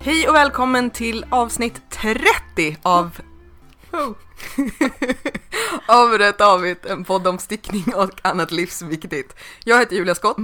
Hej 0.00 0.28
och 0.28 0.34
välkommen 0.34 0.90
till 0.90 1.26
avsnitt 1.30 1.82
30 1.90 2.76
av 2.82 3.18
av 5.88 6.08
Rätt 6.18 6.40
Avigt, 6.40 6.86
en 6.86 7.04
podd 7.04 7.26
om 7.26 7.38
stickning 7.38 7.84
och 7.94 8.10
annat 8.22 8.50
livsviktigt. 8.52 9.36
Jag 9.64 9.78
heter 9.78 9.96
Julia 9.96 10.14
Skott 10.14 10.36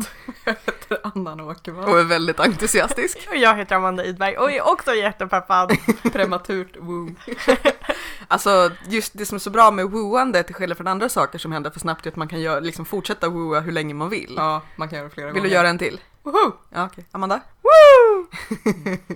Jag 0.45 0.55
heter 0.67 0.99
Anna 1.03 1.45
Åkerman. 1.45 1.85
och 1.85 1.99
är 1.99 2.05
väldigt 2.05 2.41
entusiastisk. 2.41 3.27
Och 3.31 3.37
jag 3.37 3.57
heter 3.57 3.77
Amanda 3.77 4.05
Idberg 4.05 4.37
och 4.37 4.53
är 4.53 4.69
också 4.73 4.95
jättepeppad. 4.95 5.73
Prematurt 6.13 6.77
woo. 6.81 7.15
Alltså 8.29 8.71
just 8.89 9.19
det 9.19 9.27
som 9.27 9.37
är 9.37 9.41
så 9.41 9.51
bra 9.51 9.71
med 9.71 9.91
wooande 9.91 10.43
till 10.43 10.55
skillnad 10.55 10.77
från 10.77 10.89
andra 10.89 11.09
saker 11.09 11.39
som 11.39 11.53
händer 11.53 11.71
för 11.71 11.81
snabbt 11.81 12.07
är 12.07 12.11
att 12.11 12.17
man 12.17 12.29
kan 12.29 12.41
göra, 12.41 12.61
liksom 12.61 12.85
fortsätta 12.85 13.29
wooa 13.29 13.61
hur 13.61 13.73
länge 13.73 13.95
man 13.95 14.09
vill. 14.09 14.35
Ja, 14.37 14.63
man 14.77 14.89
kan 14.89 14.99
göra 14.99 15.11
flera 15.11 15.27
Vill 15.27 15.35
gånger. 15.35 15.49
du 15.49 15.55
göra 15.55 15.69
en 15.69 15.79
till? 15.79 16.01
Woho! 16.25 16.53
Ja, 16.71 16.85
okej. 16.87 17.05
Amanda? 17.13 17.41
Woo! 17.63 18.27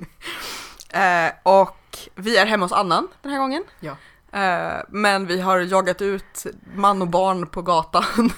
Eh, 0.90 1.32
och 1.42 1.98
vi 2.14 2.36
är 2.36 2.46
hemma 2.46 2.64
hos 2.64 2.72
Annan 2.72 3.08
den 3.22 3.32
här 3.32 3.38
gången. 3.38 3.64
Ja. 3.80 3.96
Eh, 4.40 4.82
men 4.88 5.26
vi 5.26 5.40
har 5.40 5.58
jagat 5.58 6.02
ut 6.02 6.46
man 6.74 7.02
och 7.02 7.08
barn 7.08 7.46
på 7.46 7.62
gatan. 7.62 8.04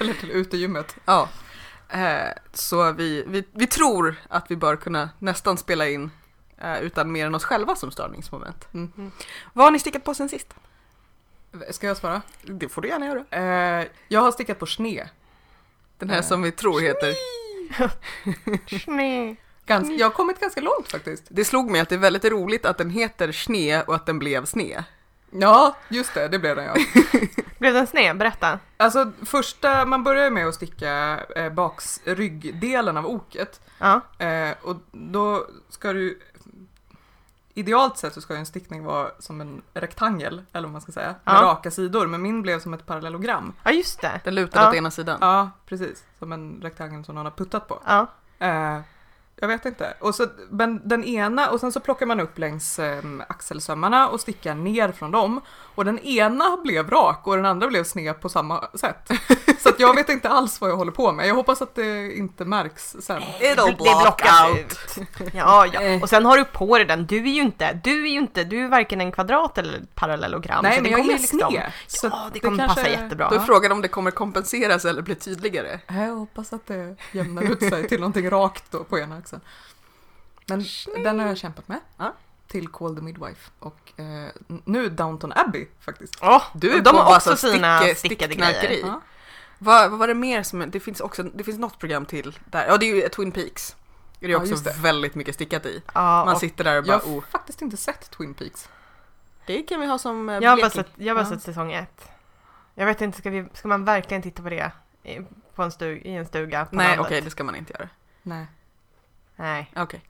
Eller 0.00 0.12
till 0.14 0.30
utegymmet. 0.30 0.96
ja. 1.04 1.28
Eh, 1.88 2.28
så 2.52 2.92
vi, 2.92 3.24
vi, 3.26 3.44
vi 3.52 3.66
tror 3.66 4.14
att 4.28 4.50
vi 4.50 4.56
bör 4.56 4.76
kunna 4.76 5.10
nästan 5.18 5.56
spela 5.58 5.88
in 5.88 6.10
eh, 6.58 6.80
utan 6.80 7.12
mer 7.12 7.26
än 7.26 7.34
oss 7.34 7.44
själva 7.44 7.76
som 7.76 7.90
störningsmoment. 7.90 8.68
Mm. 8.74 9.12
Vad 9.52 9.66
har 9.66 9.70
ni 9.70 9.78
stickat 9.78 10.04
på 10.04 10.14
sen 10.14 10.28
sist? 10.28 10.54
Ska 11.70 11.86
jag 11.86 11.96
svara? 11.96 12.22
Det 12.42 12.68
får 12.68 12.82
du 12.82 12.88
gärna 12.88 13.06
göra. 13.06 13.24
Eh, 13.80 13.86
jag 14.08 14.20
har 14.20 14.32
stickat 14.32 14.58
på 14.58 14.66
sne. 14.66 15.08
Den 15.98 16.10
här 16.10 16.18
Eh. 16.18 16.22
som 16.24 16.42
vi 16.42 16.52
tror 16.52 16.80
heter. 16.80 17.14
Nej. 18.86 19.36
Ganska, 19.66 19.94
jag 19.94 20.06
har 20.06 20.10
kommit 20.10 20.40
ganska 20.40 20.60
långt 20.60 20.88
faktiskt. 20.90 21.24
Det 21.28 21.44
slog 21.44 21.70
mig 21.70 21.80
att 21.80 21.88
det 21.88 21.94
är 21.94 21.98
väldigt 21.98 22.24
roligt 22.24 22.66
att 22.66 22.78
den 22.78 22.90
heter 22.90 23.32
Sne 23.32 23.82
och 23.82 23.94
att 23.94 24.06
den 24.06 24.18
blev 24.18 24.44
Sne. 24.44 24.84
Ja, 25.30 25.76
just 25.88 26.14
det, 26.14 26.28
det 26.28 26.38
blev 26.38 26.56
den 26.56 26.64
ja. 26.64 26.74
Blev 27.58 27.74
den 27.74 27.86
sned? 27.86 28.16
Berätta. 28.16 28.58
Alltså 28.76 29.12
första, 29.24 29.84
man 29.84 30.04
börjar 30.04 30.30
med 30.30 30.48
att 30.48 30.54
sticka 30.54 31.20
eh, 31.36 31.52
baks 31.52 32.00
ryggdelen 32.04 32.96
av 32.96 33.06
oket. 33.06 33.60
Ja. 33.78 34.00
Eh, 34.18 34.54
och 34.62 34.76
då 34.92 35.46
ska 35.68 35.92
du 35.92 36.18
Idealt 37.54 37.96
sett 37.98 38.14
så 38.14 38.20
ska 38.20 38.34
ju 38.34 38.38
en 38.40 38.46
stickning 38.46 38.84
vara 38.84 39.10
som 39.18 39.40
en 39.40 39.62
rektangel, 39.74 40.42
eller 40.52 40.68
vad 40.68 40.72
man 40.72 40.80
ska 40.80 40.92
säga, 40.92 41.14
med 41.24 41.34
Ja. 41.34 41.42
raka 41.42 41.70
sidor, 41.70 42.06
men 42.06 42.22
min 42.22 42.42
blev 42.42 42.60
som 42.60 42.74
ett 42.74 42.86
parallellogram. 42.86 43.52
Ja, 43.62 43.70
just 43.70 44.00
det. 44.00 44.20
Den 44.24 44.34
lutar 44.34 44.62
Ja. 44.62 44.68
åt 44.68 44.74
ena 44.74 44.90
sidan. 44.90 45.18
Ja, 45.20 45.50
precis. 45.66 46.04
Som 46.18 46.32
en 46.32 46.60
rektangel 46.62 47.04
som 47.04 47.14
någon 47.14 47.24
har 47.26 47.32
puttat 47.32 47.68
på. 47.68 47.82
Ja. 47.86 48.06
Eh, 48.38 48.80
jag 49.36 49.48
vet 49.48 49.64
inte. 49.66 49.94
Och 50.00 50.14
så, 50.14 50.26
men 50.50 50.80
den 50.88 51.04
ena, 51.04 51.50
och 51.50 51.60
sen 51.60 51.72
så 51.72 51.80
plockar 51.80 52.06
man 52.06 52.20
upp 52.20 52.38
längs 52.38 52.78
eh, 52.78 53.02
axelsömmarna 53.28 54.08
och 54.08 54.20
stickar 54.20 54.54
ner 54.54 54.92
från 54.92 55.10
dem. 55.10 55.40
Och 55.74 55.84
den 55.84 55.98
ena 55.98 56.56
blev 56.64 56.90
rak 56.90 57.26
och 57.26 57.36
den 57.36 57.46
andra 57.46 57.68
blev 57.68 57.84
sned 57.84 58.20
på 58.20 58.28
samma 58.28 58.68
sätt. 58.74 59.10
Så 59.60 59.68
att 59.68 59.80
jag 59.80 59.94
vet 59.94 60.08
inte 60.08 60.28
alls 60.28 60.60
vad 60.60 60.70
jag 60.70 60.76
håller 60.76 60.92
på 60.92 61.12
med. 61.12 61.26
Jag 61.28 61.34
hoppas 61.34 61.62
att 61.62 61.74
det 61.74 62.12
inte 62.16 62.44
märks 62.44 62.96
sen. 63.00 63.22
It'll 63.22 63.66
Det 63.66 63.76
block 63.76 64.22
out. 64.48 64.58
ut. 64.58 65.32
Ja, 65.34 65.66
ja. 65.72 65.80
Eh. 65.82 66.02
Och 66.02 66.08
sen 66.08 66.24
har 66.24 66.36
du 66.36 66.44
på 66.44 66.78
dig 66.78 66.86
den. 66.86 67.06
Du 67.06 67.16
är 67.16 67.32
ju 67.32 67.42
inte, 67.42 67.80
du 67.84 68.02
är 68.06 68.10
ju 68.10 68.18
inte, 68.18 68.44
du 68.44 68.64
är 68.64 68.68
varken 68.68 69.00
en 69.00 69.12
kvadrat 69.12 69.58
eller 69.58 69.78
ett 69.78 69.94
parallellogram. 69.94 70.62
Nej, 70.62 70.76
så 70.76 70.82
men 70.82 70.84
det 70.84 70.90
jag 70.90 71.00
kommer 71.00 71.14
är 71.14 71.18
liksom- 71.18 71.40
sned. 71.50 71.72
Så 71.86 72.06
Ja, 72.06 72.30
det 72.32 72.40
kommer 72.40 72.68
passa 72.68 72.88
jättebra. 72.88 73.28
Då 73.28 73.34
är 73.36 73.40
frågan 73.40 73.72
om 73.72 73.82
det 73.82 73.88
kommer 73.88 74.10
kompenseras 74.10 74.84
eller 74.84 75.02
bli 75.02 75.14
tydligare. 75.14 75.80
Jag 75.88 76.14
hoppas 76.16 76.52
att 76.52 76.66
det 76.66 76.96
jämnar 77.12 77.42
ut 77.42 77.60
sig 77.68 77.88
till 77.88 78.00
någonting 78.00 78.30
rakt 78.30 78.64
då 78.70 78.84
på 78.84 78.98
ena 78.98 79.16
axeln. 79.16 79.42
Men 80.46 80.64
den 81.04 81.20
har 81.20 81.26
jag 81.26 81.38
kämpat 81.38 81.68
med. 81.68 81.80
Ja. 81.96 82.14
Till 82.50 82.68
Call 82.68 82.96
the 82.96 83.02
Midwife. 83.02 83.50
Och 83.58 83.92
eh, 84.00 84.28
nu 84.64 84.88
Downton 84.88 85.32
Abbey 85.36 85.66
faktiskt. 85.80 86.14
Åh, 86.22 86.42
Du 86.54 86.70
är 86.70 86.80
de 86.82 86.90
på 86.90 86.96
har 86.96 87.16
också 87.16 87.36
sina 87.36 87.80
stick- 87.80 87.94
stickade 87.94 88.34
grejer. 88.34 88.80
Ja. 88.86 89.00
Vad, 89.58 89.90
vad 89.90 89.98
var 89.98 90.08
det 90.08 90.14
mer 90.14 90.42
som, 90.42 90.70
det 90.70 90.80
finns 90.80 91.00
också, 91.00 91.22
det 91.22 91.44
finns 91.44 91.58
något 91.58 91.78
program 91.78 92.06
till 92.06 92.38
där, 92.44 92.66
ja 92.66 92.76
det 92.76 92.90
är 92.90 92.94
ju 92.94 93.08
Twin 93.08 93.32
Peaks. 93.32 93.76
Det 94.18 94.26
är 94.26 94.30
Ja, 94.30 94.38
också 94.38 94.54
det. 94.54 94.74
väldigt 94.80 95.14
mycket 95.14 95.34
stickat 95.34 95.66
i. 95.66 95.82
Ja, 95.94 96.24
Man 96.24 96.36
sitter 96.36 96.64
där 96.64 96.72
och 96.78 96.86
Jag 96.86 97.00
bara 97.00 97.08
har 97.10 97.18
oh, 97.18 97.24
faktiskt 97.24 97.62
inte 97.62 97.76
sett 97.76 98.10
Twin 98.10 98.34
Peaks. 98.34 98.68
det 99.46 99.62
kan 99.62 99.80
vi 99.80 99.86
ha 99.86 99.98
som 99.98 100.28
eh, 100.28 100.38
jag 100.38 100.50
har 100.50 100.56
bara 100.56 100.70
sett, 100.70 100.88
jag 100.96 101.14
har 101.14 101.22
bara 101.22 101.28
Ja. 101.30 101.36
sett 101.36 101.42
säsong 101.42 101.72
ett. 101.72 102.08
Jag 102.74 102.86
vet 102.86 103.00
inte, 103.00 103.18
ska, 103.18 103.30
vi, 103.30 103.46
ska 103.54 103.68
man 103.68 103.84
verkligen 103.84 104.22
titta 104.22 104.42
på 104.42 104.48
det 104.48 104.72
i, 105.02 105.18
på 105.54 105.62
en 105.62 105.72
stug, 105.72 106.02
i 106.06 106.10
en 106.10 106.26
stuga 106.26 106.64
på 106.64 106.76
Nej 106.76 106.86
okej, 106.86 106.96
landet? 107.02 107.24
det 107.24 107.30
ska 107.30 107.44
man 107.44 107.56
inte 107.56 107.72
göra. 107.72 107.88
Nej. 108.22 108.46
Nej. 109.36 109.72
Okej. 109.76 110.00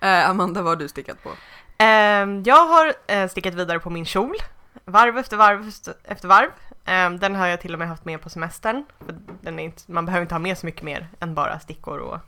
Eh, 0.00 0.30
Amanda, 0.30 0.62
vad 0.62 0.70
har 0.70 0.76
du 0.76 0.88
stickat 0.88 1.22
på? 1.22 1.30
Ehm, 1.78 2.42
jag 2.42 2.66
har 2.66 2.94
eh, 3.06 3.28
stickat 3.28 3.54
vidare 3.54 3.78
på 3.78 3.90
min 3.90 4.04
kjol. 4.04 4.36
Varv 4.84 5.18
efter 5.18 5.36
varv 5.36 5.68
efter- 6.04 6.28
varv. 6.28 6.50
Ehm, 6.84 7.18
den 7.18 7.34
har 7.34 7.46
jag 7.46 7.60
till 7.60 7.72
och 7.72 7.78
med 7.78 7.88
haft 7.88 8.04
med 8.04 8.20
på 8.22 8.30
semestern. 8.30 8.84
För 9.06 9.16
den 9.40 9.58
är 9.58 9.64
inte, 9.64 9.82
man 9.92 10.06
behöver 10.06 10.22
inte 10.22 10.34
ha 10.34 10.38
med 10.38 10.58
så 10.58 10.66
mycket 10.66 10.82
mer 10.82 11.08
än 11.20 11.34
bara 11.34 11.58
stickor 11.60 11.98
och 11.98 12.18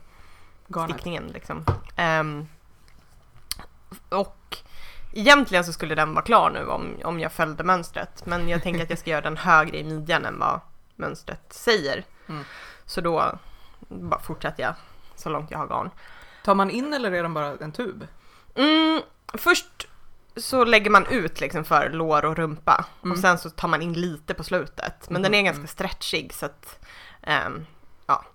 Garnet. 0.67 0.89
stickningen. 0.91 1.27
Liksom. 1.27 1.65
Ehm, 1.95 2.47
och 4.09 4.57
egentligen 5.13 5.63
så 5.63 5.73
skulle 5.73 5.95
den 5.95 6.13
vara 6.13 6.25
klar 6.25 6.49
nu 6.49 6.65
om, 6.65 6.95
om 7.03 7.19
jag 7.19 7.31
följde 7.31 7.63
mönstret. 7.63 8.25
Men 8.25 8.49
jag 8.49 8.63
tänker 8.63 8.83
att 8.83 8.89
jag 8.89 8.99
ska 8.99 9.09
göra 9.09 9.21
den 9.21 9.37
högre 9.37 9.77
i 9.77 9.83
midjan 9.83 10.25
än 10.25 10.39
vad 10.39 10.59
mönstret 10.95 11.53
säger. 11.53 12.03
Mm. 12.29 12.43
Så 12.85 13.01
då 13.01 13.39
bara 13.87 14.19
fortsätter 14.19 14.63
jag 14.63 14.73
så 15.15 15.29
långt 15.29 15.51
jag 15.51 15.57
har 15.57 15.67
garn. 15.67 15.89
Tar 16.43 16.55
man 16.55 16.69
in 16.69 16.93
eller 16.93 17.11
är 17.11 17.23
den 17.23 17.33
bara 17.33 17.55
en 17.61 17.71
tub? 17.71 18.07
Mm, 18.55 19.01
först 19.33 19.87
så 20.35 20.63
lägger 20.65 20.89
man 20.89 21.05
ut 21.05 21.39
liksom 21.41 21.63
för 21.63 21.89
lår 21.89 22.25
och 22.25 22.35
rumpa 22.37 22.85
Mm. 23.03 23.11
och 23.11 23.19
sen 23.19 23.37
så 23.37 23.49
tar 23.49 23.67
man 23.67 23.81
in 23.81 23.93
lite 23.93 24.33
på 24.33 24.43
slutet. 24.43 25.09
Men 25.09 25.21
den 25.21 25.33
är 25.33 25.41
ganska 25.41 25.67
stretchig 25.67 26.33
så 26.33 26.45
att 26.45 26.79
ehm, 27.21 27.65
ja. 28.05 28.25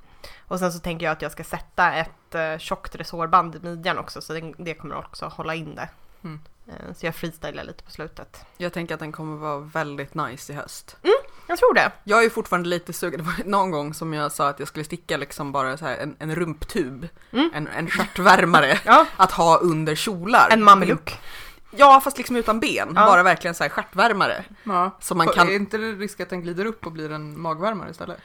Och 0.49 0.59
sen 0.59 0.73
så 0.73 0.79
tänker 0.79 1.07
jag 1.07 1.13
att 1.13 1.23
jag 1.23 1.33
ska 1.33 1.45
sätta 1.45 1.93
ett 1.95 2.35
uh, 2.35 2.59
tjockt 2.59 2.95
resårband 2.95 3.55
i 3.57 3.59
midjan 3.61 3.99
också 3.99 4.21
så 4.21 4.33
det, 4.33 4.55
det 4.59 4.75
kommer 4.75 4.95
också 4.97 5.27
hålla 5.27 5.55
in 5.55 5.75
det. 5.75 5.89
Mm. 6.25 6.41
Eh, 6.67 6.95
så 6.97 7.07
jag 7.07 7.15
freestylar 7.15 7.65
lite 7.65 7.85
på 7.85 7.91
slutet. 7.91 8.45
Jag 8.57 8.73
tänker 8.73 8.95
att 8.95 9.01
den 9.01 9.13
kommer 9.13 9.37
vara 9.37 9.59
väldigt 9.59 10.15
nice 10.15 10.53
i 10.53 10.57
höst. 10.57 10.97
Jag 11.47 11.59
tror 11.59 11.75
det. 11.75 11.93
Jag 12.05 12.25
är 12.25 12.31
fortfarande 12.31 12.69
lite 12.69 12.93
sugen, 12.93 13.19
det 13.21 13.25
var 13.27 13.35
någon 13.51 13.71
gång 13.71 13.95
som 13.95 14.13
jag 14.15 14.33
sa 14.33 14.49
att 14.49 14.59
jag 14.59 14.69
skulle 14.69 14.85
sticka 14.85 15.17
liksom 15.17 15.53
bara 15.53 15.77
så 15.77 15.85
här 15.85 15.97
en, 15.97 16.17
en 16.19 16.35
rumptub, 16.35 17.09
Mm. 17.33 17.51
en, 17.55 17.69
en 17.69 17.91
stjärtvärmare 17.91 18.79
Ja, 18.85 19.07
att 19.17 19.33
ha 19.33 19.59
under 19.59 19.95
kjolar. 19.95 20.49
en 20.51 20.63
mameluck. 20.63 21.19
Ja, 21.77 22.01
fast 22.05 22.19
liksom 22.19 22.37
utan 22.37 22.61
ben, 22.61 22.93
Ja. 22.97 23.07
bara 23.07 23.23
verkligen 23.23 23.55
så 23.55 23.65
här 23.65 23.71
stjärtvärmare. 23.71 24.45
Ja. 24.65 24.91
Så 25.01 25.15
man 25.15 25.29
kan- 25.29 25.49
Är 25.49 25.53
inte 25.55 25.79
det 25.79 25.93
risk 25.93 26.21
att 26.21 26.31
den 26.31 26.41
glider 26.43 26.65
upp 26.65 26.87
och 26.87 26.93
blir 26.93 27.13
en 27.13 27.41
magvärmare 27.41 27.91
istället? 27.91 28.19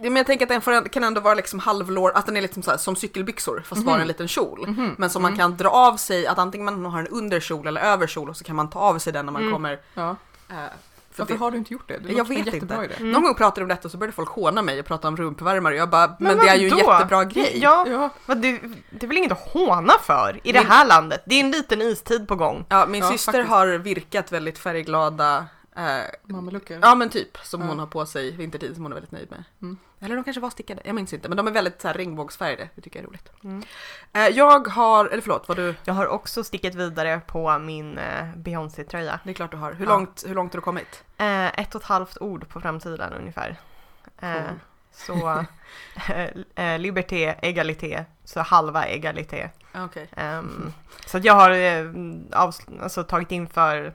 Men 0.00 0.16
jag 0.16 0.26
tänker 0.26 0.44
att 0.44 0.48
den 0.48 0.60
får, 0.60 0.88
kan 0.88 1.04
ändå 1.04 1.20
vara 1.20 1.34
liksom 1.34 1.58
halvlår, 1.58 2.12
att 2.14 2.26
den 2.26 2.36
är 2.36 2.40
liksom 2.40 2.62
så 2.62 2.70
här, 2.70 2.78
som 2.78 2.96
cykelbyxor 2.96 3.60
fast 3.66 3.78
Mhm. 3.78 3.86
bara 3.86 4.00
en 4.00 4.08
liten 4.08 4.28
kjol. 4.28 4.74
Men 4.98 5.10
som 5.10 5.22
man 5.22 5.36
kan 5.36 5.56
dra 5.56 5.68
av 5.68 5.96
sig, 5.96 6.26
att 6.26 6.38
antingen 6.38 6.64
man 6.64 6.84
har 6.92 7.00
en 7.00 7.06
underkjol 7.08 7.66
eller 7.66 7.80
överkjol 7.80 8.28
och 8.28 8.36
så 8.36 8.44
kan 8.44 8.56
man 8.56 8.70
ta 8.70 8.78
av 8.78 8.98
sig 8.98 9.12
den 9.12 9.26
när 9.26 9.32
man 9.32 9.42
Mm. 9.42 9.52
kommer. 9.54 9.80
Ja. 9.94 10.16
För 10.48 10.85
Varför 11.18 11.34
det, 11.34 11.40
har 11.40 11.50
du 11.50 11.56
inte 11.58 11.72
gjort 11.72 11.88
det? 11.88 11.98
det 11.98 12.12
jag 12.12 12.28
vet 12.28 12.46
jättebra 12.46 12.84
inte. 12.84 12.96
Mm. 12.96 13.12
Någon 13.12 13.22
gång 13.22 13.34
pratade 13.34 13.62
om 13.62 13.68
detta 13.68 13.88
och 13.88 13.92
så 13.92 13.98
började 13.98 14.12
folk 14.14 14.28
håna 14.28 14.62
mig 14.62 14.80
och 14.80 14.86
prata 14.86 15.08
om 15.08 15.16
rumpvärmare. 15.16 15.76
Jag 15.76 15.90
bara, 15.90 16.06
men, 16.06 16.16
Men 16.18 16.38
det 16.46 16.48
är 16.52 16.56
ju 16.56 16.68
en 16.70 16.78
jättebra 16.78 17.24
grej. 17.24 17.58
Ja, 17.62 17.86
Ja. 17.88 18.10
vad 18.26 18.38
du, 18.38 18.58
det 18.90 19.06
är 19.06 19.08
väl 19.08 19.16
inget 19.16 19.32
att 19.32 19.48
håna 19.52 19.92
för 20.02 20.40
i 20.44 20.52
det 20.52 20.60
här 20.60 20.86
landet. 20.86 21.22
Det 21.26 21.34
är 21.34 21.40
en 21.44 21.50
liten 21.50 21.82
istid 21.82 22.28
på 22.28 22.34
gång. 22.36 22.64
Ja, 22.68 22.86
min 22.86 23.02
Ja, 23.02 23.10
syster 23.10 23.32
faktiskt. 23.32 23.50
har 23.50 23.66
virkat 23.66 24.32
väldigt 24.32 24.58
färgglada 24.58 25.46
eh, 25.76 26.04
Mameluckor. 26.22 26.78
Ja 26.82 26.94
men 26.94 27.10
typ, 27.10 27.38
som 27.42 27.60
Ja. 27.60 27.66
hon 27.66 27.78
har 27.78 27.86
på 27.86 28.06
sig 28.06 28.30
vintertid 28.30 28.74
som 28.74 28.82
hon 28.84 28.92
är 28.92 28.94
väldigt 28.94 29.12
nöjd 29.12 29.30
med. 29.30 29.44
Mm. 29.62 29.78
Eller 30.00 30.14
de 30.16 30.24
kanske 30.24 30.40
var 30.40 30.50
stickade, 30.50 30.82
jag 30.84 30.94
minns 30.94 31.12
inte. 31.12 31.28
Men 31.28 31.36
de 31.36 31.46
är 31.46 31.50
väldigt 31.52 31.80
så 31.80 31.88
här, 31.88 31.94
regnbågsfärgade, 31.94 32.68
det 32.74 32.80
tycker 32.82 32.98
jag 32.98 33.04
är 33.04 33.08
roligt. 33.08 33.30
Mm. 33.44 33.62
Eh, 34.12 34.28
jag 34.36 34.68
har, 34.68 35.06
eller 35.06 35.20
förlåt, 35.22 35.48
vad 35.48 35.56
du, 35.56 35.74
Jag 35.84 35.94
har 35.94 36.06
också 36.06 36.44
stickat 36.44 36.74
vidare 36.74 37.20
på 37.26 37.58
min 37.58 37.98
eh, 37.98 38.26
Beyoncé-tröja. 38.36 39.20
det 39.24 39.30
är 39.30 39.34
klart 39.34 39.50
du 39.50 39.56
har. 39.56 39.72
Hur, 39.72 39.84
Ja. 39.86 39.90
långt, 39.90 40.24
hur 40.26 40.34
långt 40.34 40.52
har 40.52 40.58
du 40.60 40.64
kommit? 40.64 41.04
Eh, 41.18 41.60
ett 41.60 41.74
och 41.74 41.80
ett 41.80 41.86
halvt 41.86 42.18
ord 42.20 42.48
på 42.48 42.60
framsidan 42.60 43.12
ungefär. 43.12 43.56
Eh, 44.20 44.32
Cool. 44.32 44.58
så 44.92 45.44
eh, 46.54 46.78
liberté, 46.78 47.34
egalité, 47.42 48.04
så 48.24 48.40
halva 48.40 48.86
egalité. 48.86 49.50
Okej. 49.74 50.08
Ehm, 50.16 50.72
så 51.06 51.18
jag 51.22 51.34
har 51.34 51.50
eh, 51.50 51.90
alltså, 52.32 53.04
tagit 53.04 53.30
in 53.32 53.48
för, 53.48 53.92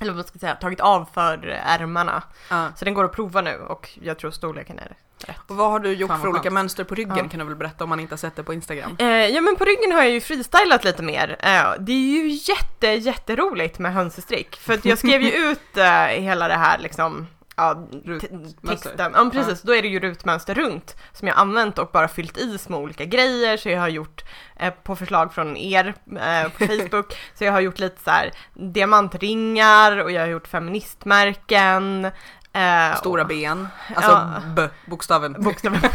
eller 0.00 0.12
vad 0.12 0.26
ska 0.26 0.34
jag 0.34 0.40
säga, 0.40 0.54
tagit 0.54 0.80
av 0.80 1.08
för 1.14 1.46
ärmarna. 1.64 2.22
Ja. 2.50 2.66
Så 2.76 2.84
den 2.84 2.94
går 2.94 3.04
att 3.04 3.12
prova 3.12 3.40
nu 3.40 3.56
och 3.60 3.90
jag 4.02 4.18
tror 4.18 4.30
storleken 4.30 4.78
är 4.78 4.96
rätt. 5.26 5.36
Och 5.50 5.56
vad 5.56 5.70
har 5.70 5.80
du 5.80 5.92
gjort 5.92 6.08
Fan, 6.10 6.20
för 6.20 6.28
olika 6.28 6.42
skönt. 6.42 6.54
mönster 6.54 6.84
på 6.84 6.94
ryggen 6.94 7.16
Ja. 7.16 7.28
kan 7.28 7.38
du 7.40 7.44
väl 7.46 7.56
berätta 7.56 7.84
om 7.84 7.90
man 7.90 8.00
inte 8.00 8.12
har 8.12 8.18
sett 8.18 8.36
det 8.36 8.42
på 8.42 8.54
Instagram? 8.54 8.96
Eh, 8.98 9.06
ja 9.06 9.40
men 9.40 9.56
på 9.56 9.64
ryggen 9.64 9.92
har 9.92 10.02
jag 10.02 10.10
ju 10.12 10.20
freestylat 10.20 10.84
lite 10.84 11.02
mer. 11.02 11.36
Eh, 11.40 11.72
det 11.78 11.92
är 11.92 12.22
ju 12.24 12.28
jätte, 12.28 12.86
jätteroligt 12.86 13.78
med 13.78 13.92
hönsestrick. 13.94 14.56
För 14.56 14.80
jag 14.82 14.98
skrev 14.98 15.22
ju 15.22 15.30
ut 15.50 15.76
eh, 15.76 16.06
hela 16.06 16.48
det 16.48 16.54
här 16.54 16.78
liksom 16.78 17.26
ja, 17.60 17.88
texten. 18.68 19.12
Ja, 19.14 19.30
precis. 19.32 19.62
Då 19.62 19.74
är 19.74 19.82
det 19.82 19.88
ju 19.88 20.00
rutmönster 20.00 20.54
runt 20.54 20.96
som 21.12 21.28
jag 21.28 21.38
använt 21.38 21.78
och 21.78 21.90
bara 21.92 22.08
fyllt 22.08 22.38
i 22.38 22.58
små 22.58 22.78
olika 22.78 23.04
grejer. 23.04 23.56
Så 23.56 23.68
jag 23.68 23.80
har 23.80 23.88
gjort 23.88 24.24
eh, 24.56 24.72
på 24.82 24.96
förslag 24.96 25.34
från 25.34 25.56
er 25.56 25.94
eh, 26.20 26.50
på 26.50 26.58
Facebook. 26.66 27.16
så 27.34 27.44
jag 27.44 27.52
har 27.52 27.60
gjort 27.60 27.78
lite 27.78 28.02
så 28.02 28.10
här 28.10 28.30
diamantringar 28.54 29.98
och 29.98 30.10
jag 30.10 30.20
har 30.20 30.28
gjort 30.28 30.46
feministmärken. 30.48 32.04
Eh, 32.52 32.96
Stora 32.96 33.22
och 33.22 33.28
ben, 33.28 33.68
alltså 33.94 34.10
Ja. 34.10 34.40
B, 34.56 34.68
bokstaven. 34.86 35.36
bokstäver 35.38 35.78
på 35.80 35.88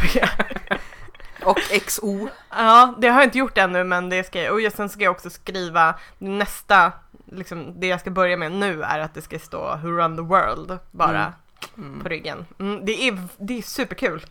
Och 1.50 1.58
XO. 1.86 2.28
Ja, 2.50 2.94
det 2.98 3.08
har 3.08 3.20
jag 3.20 3.26
inte 3.26 3.38
gjort 3.38 3.58
ännu 3.58 3.84
men 3.84 4.08
det 4.08 4.24
ska 4.26 4.42
jag. 4.42 4.54
Och 4.54 4.72
sen 4.72 4.88
ska 4.88 5.04
jag 5.04 5.10
också 5.10 5.30
skriva 5.30 5.94
nästa, 6.18 6.92
liksom 7.32 7.80
det 7.80 7.86
jag 7.86 8.00
ska 8.00 8.10
börja 8.10 8.36
med 8.36 8.52
nu 8.52 8.82
är 8.82 8.98
att 8.98 9.14
det 9.14 9.22
ska 9.22 9.38
stå 9.38 9.76
Who 9.76 9.88
run 9.88 10.16
the 10.16 10.22
world 10.22 10.78
bara 10.90 11.08
Mm. 11.20 11.32
Mm. 11.78 12.02
på 12.02 12.08
ryggen. 12.08 12.46
Mm, 12.58 12.84
det, 12.84 13.08
är, 13.08 13.18
det 13.38 13.58
är 13.58 13.62
superkul. 13.62 14.26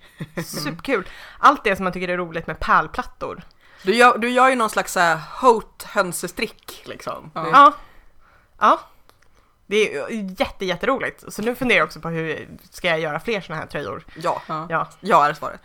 Superkul. 0.46 1.08
Allt 1.40 1.64
det 1.64 1.76
som 1.76 1.84
man 1.84 1.94
tycker 1.94 2.08
är 2.08 2.18
roligt 2.18 2.48
med 2.48 2.60
pärlplattor. 2.60 3.44
Du 3.84 3.96
gör, 3.96 4.18
du 4.18 4.30
gör 4.30 4.50
ju 4.50 4.56
någon 4.56 4.70
slags 4.70 4.94
såhär 4.94 5.20
hot 5.42 5.84
hönsestrick 5.84 6.82
liksom. 6.86 7.32
Ja. 7.34 7.50
Ja. 7.52 7.74
Ja. 8.60 8.80
Det 9.68 9.96
är 9.96 10.10
jätte, 10.40 10.66
jätteroligt. 10.66 11.34
Så 11.34 11.42
nu 11.42 11.56
funderar 11.56 11.80
jag 11.80 11.86
också 11.86 12.00
på 12.00 12.10
hur 12.10 12.48
ska 12.72 12.88
jag 12.88 13.00
göra 13.00 13.20
fler 13.20 13.42
sådana 13.42 13.62
här 13.62 13.68
tröjor. 13.68 14.06
ja, 14.16 14.42
Ja. 14.48 14.68
Ja. 14.70 14.88
ja 15.00 15.28
är 15.28 15.34
svaret. 15.34 15.62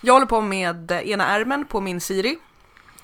Jag 0.00 0.12
håller 0.14 0.26
på 0.26 0.40
med 0.40 0.90
ena 0.92 1.26
ärmen 1.26 1.64
på 1.64 1.80
min 1.80 2.00
Siri. 2.00 2.38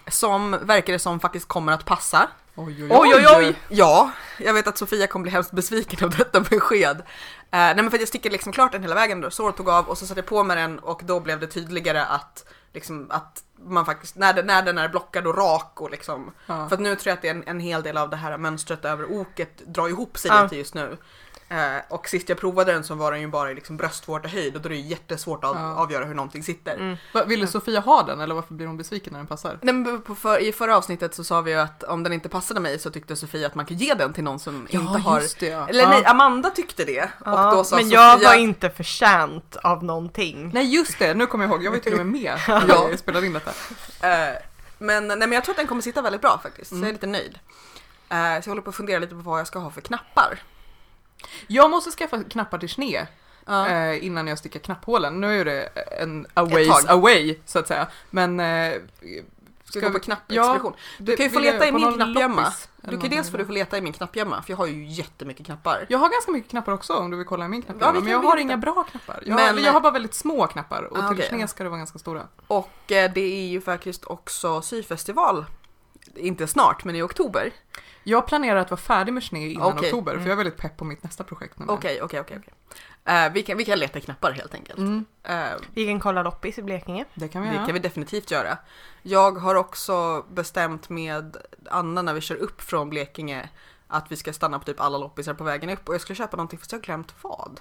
Som 0.06 0.50
verkar 0.62 0.92
det 0.92 0.98
som 0.98 1.20
faktiskt 1.20 1.48
kommer 1.48 1.72
att 1.72 1.84
passa. 1.84 2.28
Oj, 2.56 2.86
Oj, 2.90 3.14
oj, 3.14 3.26
oj! 3.36 3.54
Ja, 3.68 4.10
jag 4.38 4.54
vet 4.54 4.66
att 4.66 4.78
Sofia 4.78 5.06
kommer 5.06 5.22
bli 5.22 5.32
hemskt 5.32 5.52
besviken 5.52 6.04
av 6.04 6.10
detta 6.10 6.40
besked. 6.40 6.96
Eh, 7.00 7.04
nej 7.50 7.74
men 7.76 7.90
för 7.90 7.96
att 7.96 8.00
jag 8.02 8.08
stickade 8.08 8.32
liksom 8.32 8.52
klart 8.52 8.72
den 8.72 8.82
hela 8.82 8.94
vägen 8.94 9.20
då, 9.20 9.30
såret 9.30 9.56
tog 9.56 9.68
av 9.68 9.88
och 9.88 9.98
så 9.98 10.06
satte 10.06 10.20
jag 10.20 10.26
på 10.26 10.44
med 10.44 10.56
den 10.56 10.78
och 10.78 11.00
då 11.04 11.20
blev 11.20 11.40
det 11.40 11.46
tydligare 11.46 12.04
att 12.04 12.44
liksom 12.72 13.06
att 13.10 13.42
man 13.66 13.86
faktiskt, 13.86 14.16
när, 14.16 14.32
den- 14.34 14.46
när 14.46 14.62
den 14.62 14.78
är 14.78 14.88
blockad 14.88 15.26
och 15.26 15.36
rak 15.36 15.80
och 15.80 15.90
liksom 15.90 16.32
Ja. 16.46 16.68
För 16.68 16.74
att 16.76 16.80
nu 16.80 16.96
tror 16.96 17.08
jag 17.10 17.16
att 17.16 17.22
det 17.22 17.28
är 17.28 17.34
en, 17.34 17.44
en 17.46 17.60
hel 17.60 17.82
del 17.82 17.96
av 17.96 18.10
det 18.10 18.16
här 18.16 18.38
mönstret 18.38 18.84
över 18.84 19.12
oket 19.12 19.58
drar 19.66 19.88
ihop 19.88 20.18
sig 20.18 20.30
Ja. 20.30 20.42
lite 20.42 20.56
just 20.56 20.74
nu. 20.74 20.96
Eh, 21.48 21.56
och 21.88 22.08
sist 22.08 22.28
jag 22.28 22.38
provade 22.38 22.72
den 22.72 22.84
så 22.84 22.94
var 22.94 23.12
den 23.12 23.20
ju 23.20 23.26
bara 23.26 23.50
i 23.50 23.54
liksom 23.54 23.76
bröstvårtehöjd 23.76 24.56
och 24.56 24.62
då 24.62 24.68
är 24.68 24.70
det 24.70 24.76
jättesvårt 24.76 25.44
att 25.44 25.50
Ja. 25.56 25.74
avgöra 25.74 26.04
hur 26.04 26.14
någonting 26.14 26.42
sitter. 26.42 26.74
Mm. 26.76 26.96
Va, 27.14 27.24
Ville 27.24 27.46
Sofia 27.46 27.80
ha 27.80 28.02
den 28.02 28.20
eller 28.20 28.34
varför 28.34 28.54
blir 28.54 28.66
hon 28.66 28.76
besviken 28.76 29.12
när 29.12 29.20
den 29.20 29.26
passar? 29.26 29.58
Nej, 29.62 29.84
för, 30.16 30.38
I 30.38 30.52
förra 30.52 30.76
avsnittet 30.76 31.14
så 31.14 31.24
sa 31.24 31.40
vi 31.40 31.50
ju 31.50 31.58
att 31.58 31.82
om 31.82 32.02
den 32.02 32.12
inte 32.12 32.28
passade 32.28 32.60
mig 32.60 32.78
så 32.78 32.90
tyckte 32.90 33.16
Sofia 33.16 33.46
att 33.46 33.54
man 33.54 33.66
kan 33.66 33.76
ge 33.76 33.94
den 33.94 34.12
till 34.12 34.24
någon 34.24 34.38
som 34.38 34.66
inte 34.70 34.98
har... 34.98 35.20
just 35.20 35.40
det 35.40 35.46
ja. 35.46 35.68
Eller 35.68 35.80
ja. 35.82 35.88
nej, 35.88 36.04
Amanda 36.04 36.50
tyckte 36.50 36.84
det. 36.84 37.08
Ja, 37.24 37.48
och 37.50 37.56
då 37.56 37.64
sa 37.64 37.76
men 37.76 37.84
Sofia... 37.84 37.98
jag 38.00 38.18
var 38.18 38.34
inte 38.34 38.70
förtjänt 38.70 39.56
av 39.56 39.84
någonting. 39.84 40.50
Nej 40.54 40.74
just 40.74 40.98
det, 40.98 41.14
nu 41.14 41.26
kommer 41.26 41.44
jag 41.44 41.50
ihåg, 41.52 41.64
jag 41.64 41.70
var 41.70 41.76
ju 41.76 41.82
till 41.82 41.92
och 41.92 41.98
med 41.98 42.06
med 42.06 42.38
Ja. 42.48 42.62
när 42.66 42.88
vi 42.90 42.96
spelade 42.96 43.26
in 43.26 43.32
detta. 43.32 43.50
Eh, 44.08 44.34
men, 44.78 45.08
nej, 45.08 45.16
men 45.18 45.32
jag 45.32 45.44
tror 45.44 45.52
att 45.52 45.56
den 45.58 45.66
kommer 45.66 45.82
sitta 45.82 46.02
väldigt 46.02 46.20
bra 46.20 46.40
faktiskt, 46.42 46.68
så 46.68 46.74
Mm. 46.74 46.82
jag 46.84 46.88
är 46.88 46.92
lite 46.92 47.06
nöjd. 47.06 47.38
Eh, 48.08 48.42
så 48.42 48.48
jag 48.48 48.50
håller 48.50 48.62
på 48.62 48.70
att 48.70 48.76
fundera 48.76 48.98
lite 48.98 49.14
på 49.14 49.20
vad 49.20 49.40
jag 49.40 49.46
ska 49.46 49.58
ha 49.58 49.70
för 49.70 49.80
knappar. 49.80 50.38
Jag 51.46 51.70
måste 51.70 51.90
skaffa 51.90 52.22
knappar 52.24 52.58
till 52.58 52.68
sne 52.68 53.06
Ja. 53.46 53.68
eh, 53.68 54.04
innan 54.06 54.26
jag 54.26 54.38
stickar 54.38 54.60
knapphålen. 54.60 55.20
Nu 55.20 55.40
är 55.40 55.44
det 55.44 55.62
en 56.00 56.26
a 56.34 56.42
Ett 56.46 56.52
ways 56.52 56.68
tag. 56.84 56.90
away 56.98 57.38
så 57.46 57.58
att 57.58 57.68
säga. 57.68 57.86
Men 58.10 58.40
eh, 58.40 58.72
Ska 59.64 59.80
vi 59.80 59.86
gå 59.86 59.92
på 59.92 59.98
knappexpedition? 59.98 60.72
du 60.98 61.16
kan 61.16 61.26
ju 61.26 61.30
få 61.30 61.38
leta 61.38 61.66
i 61.68 61.72
min 61.72 61.92
knappgömma. 61.92 62.52
Du 62.80 63.00
kan 63.00 63.10
dels 63.10 63.10
få 63.10 63.16
någonting? 63.16 63.38
du 63.38 63.44
få 63.44 63.52
leta 63.52 63.78
i 63.78 63.80
min 63.80 63.92
knappgömma, 63.92 64.42
för 64.42 64.50
jag 64.50 64.56
har 64.56 64.66
ju 64.66 64.84
jättemycket 64.86 65.46
knappar. 65.46 65.86
Jag 65.88 65.98
har 65.98 66.08
ganska 66.08 66.32
mycket 66.32 66.50
knappar 66.50 66.72
också 66.72 66.92
om 66.96 67.10
du 67.10 67.16
vill 67.16 67.26
kolla 67.26 67.44
i 67.44 67.48
min 67.48 67.60
Ja, 67.66 67.72
knappgömma. 67.72 67.92
vi 67.92 68.00
men 68.00 68.12
jag 68.12 68.18
har 68.22 68.36
inga 68.36 68.56
bra 68.56 68.84
knappar. 68.90 69.22
Jag, 69.26 69.34
Men- 69.54 69.64
jag 69.64 69.72
har 69.72 69.80
bara 69.80 69.92
väldigt 69.92 70.14
små 70.14 70.46
knappar 70.46 70.82
och 70.82 70.98
Ah, 70.98 71.14
till 71.14 71.22
sne 71.24 71.40
ja. 71.40 71.46
ska 71.46 71.64
det 71.64 71.70
vara 71.70 71.78
ganska 71.78 71.98
stora. 71.98 72.22
Och 72.46 72.92
eh, 72.92 73.12
det 73.14 73.20
är 73.20 73.46
ju 73.48 73.60
faktiskt 73.60 74.04
också 74.04 74.62
syfestival. 74.62 75.44
Inte 76.16 76.46
snart, 76.46 76.84
men 76.84 76.96
i 76.96 77.02
oktober. 77.02 77.52
Jag 78.04 78.26
planerar 78.26 78.56
att 78.60 78.70
vara 78.70 78.80
färdig 78.80 79.12
med 79.12 79.22
sne 79.22 79.48
innan 79.48 79.66
Okej. 79.66 79.88
oktober 79.88 80.12
Mm. 80.12 80.22
för 80.24 80.28
jag 80.30 80.32
är 80.32 80.44
väldigt 80.44 80.56
pepp 80.60 80.76
på 80.76 80.84
mitt 80.84 81.02
nästa 81.02 81.24
projekt. 81.24 81.54
Okej, 81.68 82.02
okej, 82.02 82.20
okej. 82.20 82.38
okej. 82.40 82.54
Eh, 83.04 83.32
Vi 83.32 83.42
kan, 83.42 83.56
vi 83.56 83.64
kan 83.64 83.78
leta 83.78 84.00
knappar 84.00 84.32
helt 84.32 84.54
enkelt. 84.54 84.78
Mm, 84.78 85.04
Eh, 85.22 85.44
Vi 85.74 85.86
kan 85.86 86.00
kolla 86.00 86.22
loppis 86.22 86.58
i 86.58 86.62
Blekinge. 86.62 87.04
det 87.14 87.28
kan 87.28 87.42
vi 87.42 87.48
Det 87.48 87.54
göra. 87.54 87.64
kan 87.66 87.74
vi 87.74 87.78
definitivt 87.80 88.30
göra. 88.30 88.58
Jag 89.02 89.32
har 89.38 89.54
också 89.54 90.24
bestämt 90.32 90.88
med 90.88 91.36
Anna 91.70 92.02
när 92.02 92.14
vi 92.14 92.20
kör 92.20 92.36
upp 92.36 92.60
från 92.62 92.90
Blekinge 92.90 93.48
att 93.88 94.12
vi 94.12 94.16
ska 94.16 94.32
stanna 94.32 94.58
på 94.58 94.64
typ 94.64 94.80
alla 94.80 94.98
loppisar 94.98 95.34
på 95.34 95.44
vägen 95.44 95.70
upp 95.70 95.88
och 95.88 95.94
jag 95.94 96.00
skulle 96.00 96.16
köpa 96.16 96.36
någonting 96.36 96.58
fast 96.58 96.72
jag 96.72 96.78
har 96.78 96.82
glömt 96.84 97.14
vad. 97.22 97.60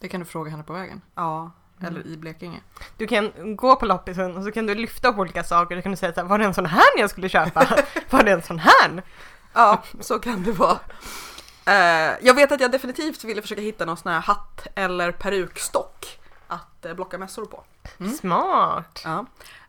Det 0.00 0.08
kan 0.08 0.20
du 0.20 0.26
fråga 0.26 0.50
henne 0.50 0.62
på 0.62 0.72
vägen. 0.72 1.00
Ja. 1.14 1.50
Eller 1.86 2.06
i 2.06 2.16
Blekinge. 2.16 2.60
Du 2.96 3.06
kan 3.06 3.56
gå 3.56 3.76
på 3.76 3.86
loppisen 3.86 4.36
och 4.36 4.44
så 4.44 4.52
kan 4.52 4.66
du 4.66 4.74
lyfta 4.74 5.08
upp 5.08 5.18
olika 5.18 5.44
saker. 5.44 5.76
Du 5.76 5.82
kan 5.82 5.90
du 5.92 5.96
säga 5.96 6.12
så 6.12 6.20
här, 6.20 6.28
var 6.28 6.38
det 6.38 6.44
en 6.44 6.54
sån 6.54 6.66
här 6.66 6.98
jag 6.98 7.10
skulle 7.10 7.28
köpa? 7.28 7.66
var 8.10 8.22
det 8.22 8.32
en 8.32 8.42
sån 8.42 8.58
här? 8.58 9.02
Ja, 9.52 9.82
så 10.00 10.18
kan 10.18 10.42
det 10.42 10.52
vara. 10.52 10.78
Eh, 11.66 12.16
jag 12.20 12.34
vet 12.34 12.52
att 12.52 12.60
jag 12.60 12.70
definitivt 12.70 13.24
ville 13.24 13.42
försöka 13.42 13.60
hitta 13.60 13.84
någon 13.84 13.96
sån 13.96 14.12
här 14.12 14.20
hatt 14.20 14.66
eller 14.74 15.12
perukstock 15.12 16.18
att 16.46 16.86
uh, 16.86 16.94
blocka 16.94 17.18
mässor 17.18 17.44
på. 17.44 17.64
Mm. 17.98 18.12
Smart! 18.12 19.02
Ja. 19.04 19.26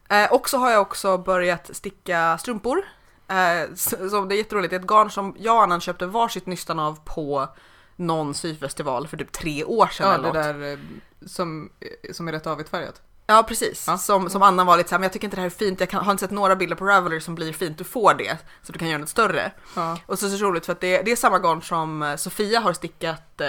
Eh, 0.09 0.31
och 0.33 0.49
så 0.49 0.57
har 0.57 0.71
jag 0.71 0.81
också 0.81 1.17
börjat 1.17 1.75
sticka 1.75 2.37
strumpor. 2.37 2.83
Eh, 3.27 3.73
så, 3.75 4.25
det 4.25 4.35
är 4.35 4.37
jätteroligt, 4.37 4.69
det 4.69 4.75
är 4.75 4.79
ett 4.79 4.87
garn 4.87 5.11
som 5.11 5.35
jag 5.39 5.55
och 5.55 5.63
Annan 5.63 5.81
köpte 5.81 6.05
varsitt 6.05 6.45
nystan 6.45 6.79
av 6.79 6.99
på 7.05 7.47
någon 7.95 8.33
syfestival 8.33 9.07
för 9.07 9.17
typ 9.17 9.31
tre 9.31 9.63
år 9.63 9.87
sedan 9.87 10.07
Ja, 10.07 10.13
eller 10.13 10.33
det 10.33 10.53
något. 10.53 10.61
där 10.61 10.71
eh, 10.71 10.79
som, 11.27 11.69
eh, 11.79 12.13
som 12.13 12.27
är 12.27 12.31
rätt 12.31 12.47
avigt 12.47 12.69
färgat. 12.69 13.01
Ja 13.27 13.43
precis, 13.43 13.87
Ja. 13.87 13.97
Som, 13.97 14.29
som 14.29 14.41
Anna 14.41 14.63
var 14.63 14.77
lite 14.77 14.89
såhär, 14.89 14.99
men 14.99 15.03
jag 15.03 15.13
tycker 15.13 15.27
inte 15.27 15.37
det 15.37 15.41
här 15.41 15.45
är 15.45 15.49
fint, 15.49 15.79
jag 15.79 15.89
kan, 15.89 16.05
har 16.05 16.11
inte 16.11 16.21
sett 16.21 16.31
några 16.31 16.55
bilder 16.55 16.75
på 16.75 16.85
Ravelry 16.85 17.21
som 17.21 17.35
blir 17.35 17.53
fint, 17.53 17.77
du 17.77 17.83
får 17.83 18.13
det. 18.13 18.37
Så 18.63 18.71
du 18.71 18.79
kan 18.79 18.87
göra 18.87 18.97
något 18.99 19.09
större. 19.09 19.51
Ja. 19.75 19.97
Och 20.05 20.19
så 20.19 20.25
är 20.25 20.29
det 20.29 20.37
så 20.37 20.45
roligt 20.45 20.65
för 20.65 20.73
att 20.73 20.81
det, 20.81 21.01
det 21.01 21.11
är 21.11 21.15
samma 21.15 21.39
garn 21.39 21.61
som 21.61 22.03
eh, 22.03 22.15
Sofia 22.15 22.59
har 22.59 22.73
stickat 22.73 23.41
eh, 23.41 23.47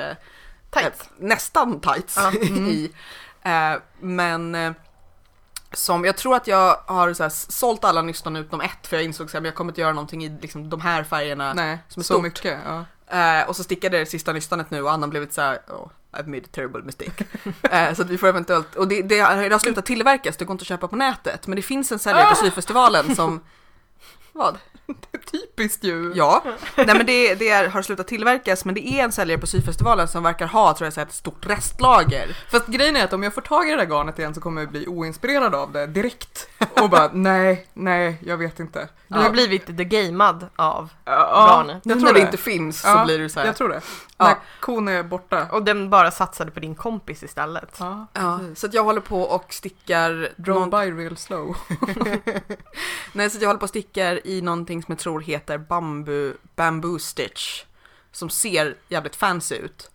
Tights. 0.71 1.01
eh, 1.01 1.07
nästan 1.19 1.81
tights 1.81 2.17
Ja. 2.17 2.33
i. 2.43 2.93
Eh, 3.43 3.75
men 4.01 4.55
eh, 4.55 4.73
som, 5.73 6.05
jag 6.05 6.17
tror 6.17 6.37
att 6.37 6.47
jag 6.47 6.77
har 6.87 7.13
så 7.15 7.23
här, 7.23 7.31
sålt 7.31 7.85
alla 7.85 8.03
nystan 8.03 8.37
utom 8.37 8.61
ett 8.61 8.87
för 8.87 8.97
jag 8.97 9.05
insåg 9.05 9.37
att 9.37 9.45
jag 9.45 9.55
kommer 9.55 9.71
inte 9.73 9.81
göra 9.81 9.93
någonting 9.93 10.25
i 10.25 10.29
liksom, 10.41 10.71
de 10.71 10.81
här 10.81 11.05
färgerna. 11.05 11.55
Nej, 11.55 11.79
som 11.89 12.01
är 12.01 12.05
så 12.05 12.15
stort. 12.15 12.23
mycket. 12.23 12.59
Ja. 12.67 12.85
Eh, 13.13 13.49
och 13.49 13.57
så 13.57 13.65
stickade 13.65 13.99
det 13.99 14.07
sista 14.07 14.33
nystanet 14.33 14.71
nu 14.71 14.83
och 14.83 14.93
Anna 14.93 15.09
blev 15.09 15.23
lite 15.23 15.35
såhär, 15.35 15.59
oh, 15.69 15.89
I've 16.13 16.27
made 16.27 16.43
a 16.45 16.49
terrible 16.53 16.83
mistake. 16.83 17.25
eh, 17.71 17.95
så 17.95 18.03
att 18.03 18.11
vi 18.11 18.19
får 18.19 18.27
eventuellt, 18.29 18.75
och 18.77 18.89
det, 18.89 19.03
det, 19.03 19.19
har- 19.21 19.37
det 19.37 19.55
har 19.55 19.59
slutat 19.59 19.87
tillverkas, 19.87 20.37
det 20.37 20.45
går 20.45 20.55
inte 20.55 20.63
att 20.63 20.67
köpa 20.69 20.89
på 20.89 20.97
nätet. 20.97 21.47
Men 21.47 21.57
det 21.57 21.63
finns 21.63 21.93
en 21.93 21.99
säljare 21.99 22.29
på 22.31 22.35
syfestivalen 22.37 23.17
som, 23.17 23.41
vad? 24.33 24.59
Det 24.87 24.93
är 25.19 25.19
typiskt 25.41 25.85
ju. 25.85 26.13
Ja, 26.15 26.45
nej 26.77 26.87
men 26.87 27.07
det, 27.07 27.35
det 27.35 27.49
är, 27.49 27.69
har 27.69 27.83
slutat 27.83 28.09
tillverkas 28.09 28.65
men 28.65 28.75
det 28.75 28.89
är 28.89 29.05
en 29.05 29.13
säljare 29.13 29.39
på 29.41 29.47
syfestivalen 29.47 30.09
som 30.09 30.23
verkar 30.23 30.47
ha 30.47 30.75
tror 30.75 30.91
jag 30.97 31.07
ett 31.07 31.13
stort 31.15 31.47
restlager. 31.47 32.37
Fast 32.51 32.67
grejen 32.67 32.97
är 32.97 33.05
att 33.05 33.13
om 33.13 33.23
jag 33.23 33.35
får 33.35 33.43
tag 33.43 33.69
i 33.69 33.71
det 33.71 33.77
där 33.77 33.87
garnet 33.87 34.19
igen 34.19 34.35
så 34.35 34.41
kommer 34.41 34.63
jag 34.63 34.71
bli 34.71 34.87
oinspirerad 34.87 35.55
av 35.55 35.73
det 35.73 35.87
direkt. 35.87 36.49
Och 36.81 36.91
bara 36.91 37.11
nej, 37.13 37.67
nej, 37.75 38.19
jag 38.27 38.37
vet 38.37 38.61
inte. 38.61 38.89
Du 39.09 39.19
har 39.19 39.31
blivit 39.31 39.67
the 39.67 39.85
gamead 39.85 40.47
av 40.57 40.91
Ja, 41.05 41.47
garnet. 41.49 41.85
Nu 41.85 41.93
jag 41.93 41.97
när 42.01 42.07
tror 42.07 42.15
det 42.15 42.21
det. 42.21 42.27
inte 42.27 42.37
finns 42.37 42.85
Ja, 42.85 42.99
så 42.99 43.05
blir 43.05 43.19
det 43.19 43.29
så 43.29 43.41
här. 43.41 43.47
Jag 43.47 43.57
tror 43.57 43.69
det. 43.69 43.81
Ja. 44.17 44.25
När 44.25 44.37
kon 44.61 44.89
är 44.89 45.03
borta. 45.03 45.47
och 45.53 45.63
den 45.63 45.91
bara 45.91 46.11
satsade 46.11 46.51
på 46.51 46.61
din 46.61 46.75
kompis 46.75 47.23
istället. 47.23 47.77
Ja, 47.79 48.07
Ja, 48.13 48.41
så 48.55 48.67
att 48.67 48.75
jag 48.75 48.85
håller 48.85 49.01
på 49.01 49.23
och 49.23 49.53
stickar 49.53 50.29
någon, 50.37 50.71
by 50.71 50.77
real 50.77 51.17
slow. 51.17 51.57
nej, 53.13 53.31
så 53.31 53.37
att 53.37 53.43
jag 53.43 53.49
håller 53.49 53.59
på 53.61 53.65
och 53.65 53.69
stickar 53.69 54.27
i 54.27 54.43
någonting 54.43 54.83
som 54.83 54.93
jag 54.93 54.99
tror 54.99 55.21
heter 55.21 55.59
bamboo, 55.59 56.33
bamboo 56.57 56.99
stitch. 56.99 57.65
Som 58.13 58.31
ser 58.31 58.77
jävligt 58.89 59.17
fancy 59.17 59.55
ut. 59.57 59.91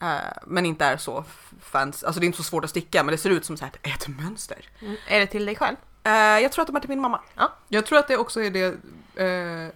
Eh, 0.00 0.08
men 0.46 0.66
inte 0.66 0.84
är 0.84 0.96
så 0.96 1.24
fancy, 1.62 2.06
alltså 2.06 2.20
det 2.20 2.24
är 2.24 2.26
inte 2.26 2.38
så 2.38 2.44
svårt 2.44 2.64
att 2.64 2.70
sticka 2.70 3.02
men 3.02 3.12
det 3.12 3.18
ser 3.18 3.30
ut 3.30 3.44
som 3.44 3.56
så 3.56 3.64
här 3.64 3.72
ett 3.82 4.08
mönster. 4.08 4.58
Mm. 4.80 4.96
Är 5.08 5.20
det 5.20 5.26
till 5.26 5.46
dig 5.46 5.56
själv? 5.56 5.76
Eh, 6.04 6.12
jag 6.12 6.52
tror 6.52 6.62
att 6.62 6.66
de 6.66 6.76
är 6.76 6.80
till 6.80 6.88
min 6.90 7.00
mamma. 7.00 7.20
Jag 7.68 7.86
tror 7.86 7.98
att 7.98 8.08
det 8.08 8.16
också 8.16 8.42
är 8.42 8.50
det, 8.50 8.66
eh, 9.22 9.72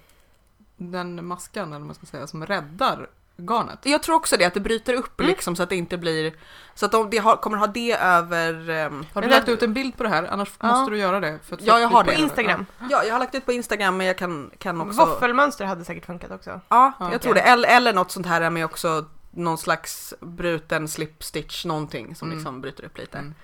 den 0.76 1.26
maskan 1.26 1.68
eller 1.68 1.78
vad 1.78 1.86
man 1.86 1.94
ska 1.94 2.06
säga, 2.06 2.26
som 2.26 2.46
räddar 2.46 3.06
garnet. 3.36 3.78
Jag 3.82 4.02
tror 4.02 4.16
också 4.16 4.36
det, 4.36 4.44
att 4.44 4.54
det 4.54 4.60
bryter 4.60 4.94
upp 4.94 5.20
Mm. 5.20 5.28
liksom 5.30 5.56
så 5.56 5.62
att 5.62 5.68
det 5.68 5.76
inte 5.76 5.98
blir, 5.98 6.32
så 6.74 6.86
att 6.86 6.92
de 6.92 7.10
det 7.10 7.18
har, 7.18 7.36
kommer 7.36 7.56
ha 7.56 7.66
det 7.66 7.92
över, 7.92 8.70
ehm, 8.70 9.06
Har 9.14 9.22
du 9.22 9.28
lagt 9.28 9.48
ut 9.48 9.62
en 9.62 9.74
bild 9.74 9.96
på 9.96 10.02
det 10.02 10.08
här? 10.08 10.24
Annars 10.24 10.48
Ja. 10.60 10.66
måste 10.66 10.90
du 10.90 10.98
göra 10.98 11.20
det. 11.20 11.38
För 11.44 11.54
att 11.56 11.62
Ja, 11.62 11.78
jag 11.80 11.88
har 11.88 12.04
det. 12.04 12.12
På 12.14 12.20
Instagram. 12.20 12.66
ja 12.90 13.04
jag 13.04 13.14
har 13.14 13.18
lagt 13.18 13.34
ut 13.34 13.44
på 13.44 13.52
Instagram 13.52 13.96
men 13.96 14.06
jag 14.06 14.18
kan, 14.18 14.50
kan 14.58 14.80
också, 14.80 15.04
Våffelmönster 15.04 15.64
hade 15.64 15.84
säkert 15.84 16.06
funkat 16.06 16.30
också. 16.30 16.50
ja 16.50 16.60
Ja, 16.68 16.92
jag 16.98 17.06
okej. 17.06 17.18
tror 17.18 17.34
det, 17.34 17.40
eller, 17.40 17.68
eller 17.68 17.92
något 17.92 18.10
sånt 18.10 18.26
här 18.26 18.50
med 18.50 18.64
också 18.64 19.04
någon 19.30 19.58
slags 19.58 20.14
bruten 20.20 20.88
slip 20.88 21.24
stitch 21.24 21.64
någonting 21.64 22.14
som 22.14 22.28
Mm. 22.28 22.38
liksom 22.38 22.60
bryter 22.60 22.84
upp 22.84 22.98
lite. 22.98 23.18
Mm. 23.18 23.34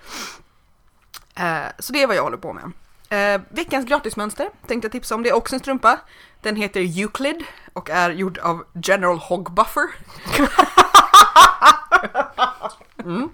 Eh, 1.39 1.67
så 1.79 1.93
det 1.93 2.03
är 2.03 2.07
vad 2.07 2.17
jag 2.17 2.23
håller 2.23 2.37
på 2.37 2.53
med. 2.53 2.73
Eh, 3.11 3.41
veckans 3.49 3.87
gratismönster 3.87 4.49
tänkte 4.67 4.87
jag 4.87 4.93
tipsa 4.93 5.15
om, 5.15 5.23
det 5.23 5.29
är 5.29 5.37
också 5.37 5.55
en 5.55 5.61
strumpa. 5.61 5.99
Den 6.43 6.57
heter 6.57 6.81
Euclid 6.81 7.45
och 7.73 7.91
är 7.91 8.11
gjord 8.11 8.39
av 8.39 8.65
General 8.83 9.19
Hog 9.19 9.53
Buffer. 9.55 9.89
Mm. 13.05 13.29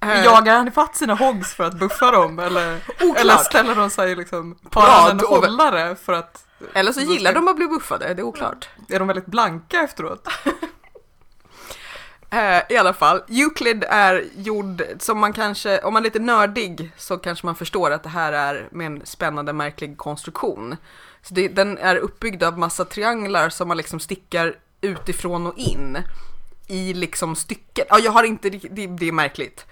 Eh, 0.00 0.24
Jagar 0.24 0.56
han 0.56 0.68
ifatt 0.68 0.96
sina 0.96 1.14
hogs 1.14 1.54
för 1.54 1.64
att 1.64 1.74
buffa 1.78 2.10
dem 2.10 2.38
eller, 2.38 2.76
Oklart. 3.00 3.16
eller 3.20 3.36
ställer 3.36 3.74
de 3.74 3.90
sig 3.90 4.16
liksom 4.16 4.54
På 4.70 4.80
han 4.80 5.10
en 5.10 5.20
hållare 5.26 5.96
för 5.96 6.12
att 6.12 6.44
Eller 6.74 6.92
så 6.92 7.00
gillar 7.00 7.32
de 7.32 7.48
att 7.48 7.56
bli 7.56 7.66
buffade, 7.66 8.14
det 8.14 8.22
är 8.22 8.24
oklart. 8.24 8.68
är 8.88 8.98
de 8.98 9.08
väldigt 9.08 9.26
blanka 9.26 9.80
efteråt? 9.80 10.28
Eh, 12.30 12.62
I 12.68 12.76
alla 12.76 12.92
fall, 12.92 13.22
Euclid 13.28 13.84
är 13.88 14.24
gjord 14.36 14.82
som 14.98 15.18
man 15.18 15.32
kanske, 15.32 15.78
om 15.78 15.92
man 15.92 16.02
är 16.02 16.04
lite 16.04 16.18
nördig 16.18 16.92
så 16.96 17.18
kanske 17.18 17.46
man 17.46 17.54
förstår 17.54 17.90
att 17.90 18.02
det 18.02 18.08
här 18.08 18.32
är 18.32 18.68
med 18.70 18.86
en 18.86 19.06
spännande 19.06 19.52
märklig 19.52 19.96
konstruktion. 19.96 20.76
Så 21.22 21.34
det, 21.34 21.48
den 21.48 21.78
är 21.78 21.96
uppbyggd 21.96 22.42
av 22.42 22.58
massa 22.58 22.84
trianglar 22.84 23.48
som 23.48 23.68
man 23.68 23.76
liksom 23.76 24.00
stickar 24.00 24.56
utifrån 24.80 25.46
och 25.46 25.58
in 25.58 25.98
i 26.66 26.94
liksom 26.94 27.36
stycken. 27.36 27.84
Ja, 27.88 27.98
jag 27.98 28.12
har 28.12 28.24
inte, 28.24 28.50
det, 28.50 28.86
det 28.86 29.08
är 29.08 29.12
märkligt. 29.12 29.66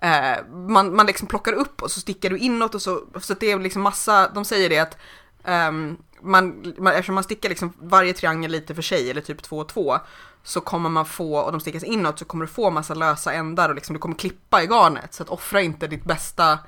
Eh, 0.00 0.46
man, 0.50 0.96
man 0.96 1.06
liksom 1.06 1.28
plockar 1.28 1.52
upp 1.52 1.82
och 1.82 1.90
så 1.90 2.00
stickar 2.00 2.30
du 2.30 2.38
inåt 2.38 2.74
och 2.74 2.82
så, 2.82 3.02
så 3.20 3.34
det 3.34 3.50
är 3.50 3.58
liksom 3.58 3.82
massa, 3.82 4.28
de 4.28 4.44
säger 4.44 4.68
det 4.68 4.78
att 4.78 4.96
ehm, 5.44 5.96
man, 6.22 6.74
man, 6.78 6.92
eftersom 6.92 7.14
man 7.14 7.24
stickar 7.24 7.48
liksom 7.48 7.72
varje 7.78 8.12
triangel 8.12 8.50
lite 8.50 8.74
för 8.74 8.82
sig, 8.82 9.10
eller 9.10 9.20
typ 9.20 9.42
två 9.42 9.58
och 9.58 9.68
två, 9.68 9.98
så 10.42 10.60
kommer 10.60 10.90
man 10.90 11.06
få, 11.06 11.36
och 11.38 11.52
de 11.52 11.60
stickas 11.60 11.84
inåt, 11.84 12.18
så 12.18 12.24
kommer 12.24 12.44
du 12.44 12.52
få 12.52 12.70
massa 12.70 12.94
lösa 12.94 13.32
ändar 13.32 13.68
och 13.68 13.74
liksom 13.74 13.92
du 13.92 13.98
kommer 13.98 14.14
klippa 14.14 14.62
i 14.62 14.66
garnet. 14.66 15.14
Så 15.14 15.22
att 15.22 15.28
offra 15.28 15.60
inte 15.60 15.86
ditt 15.86 16.04
bästa 16.04 16.58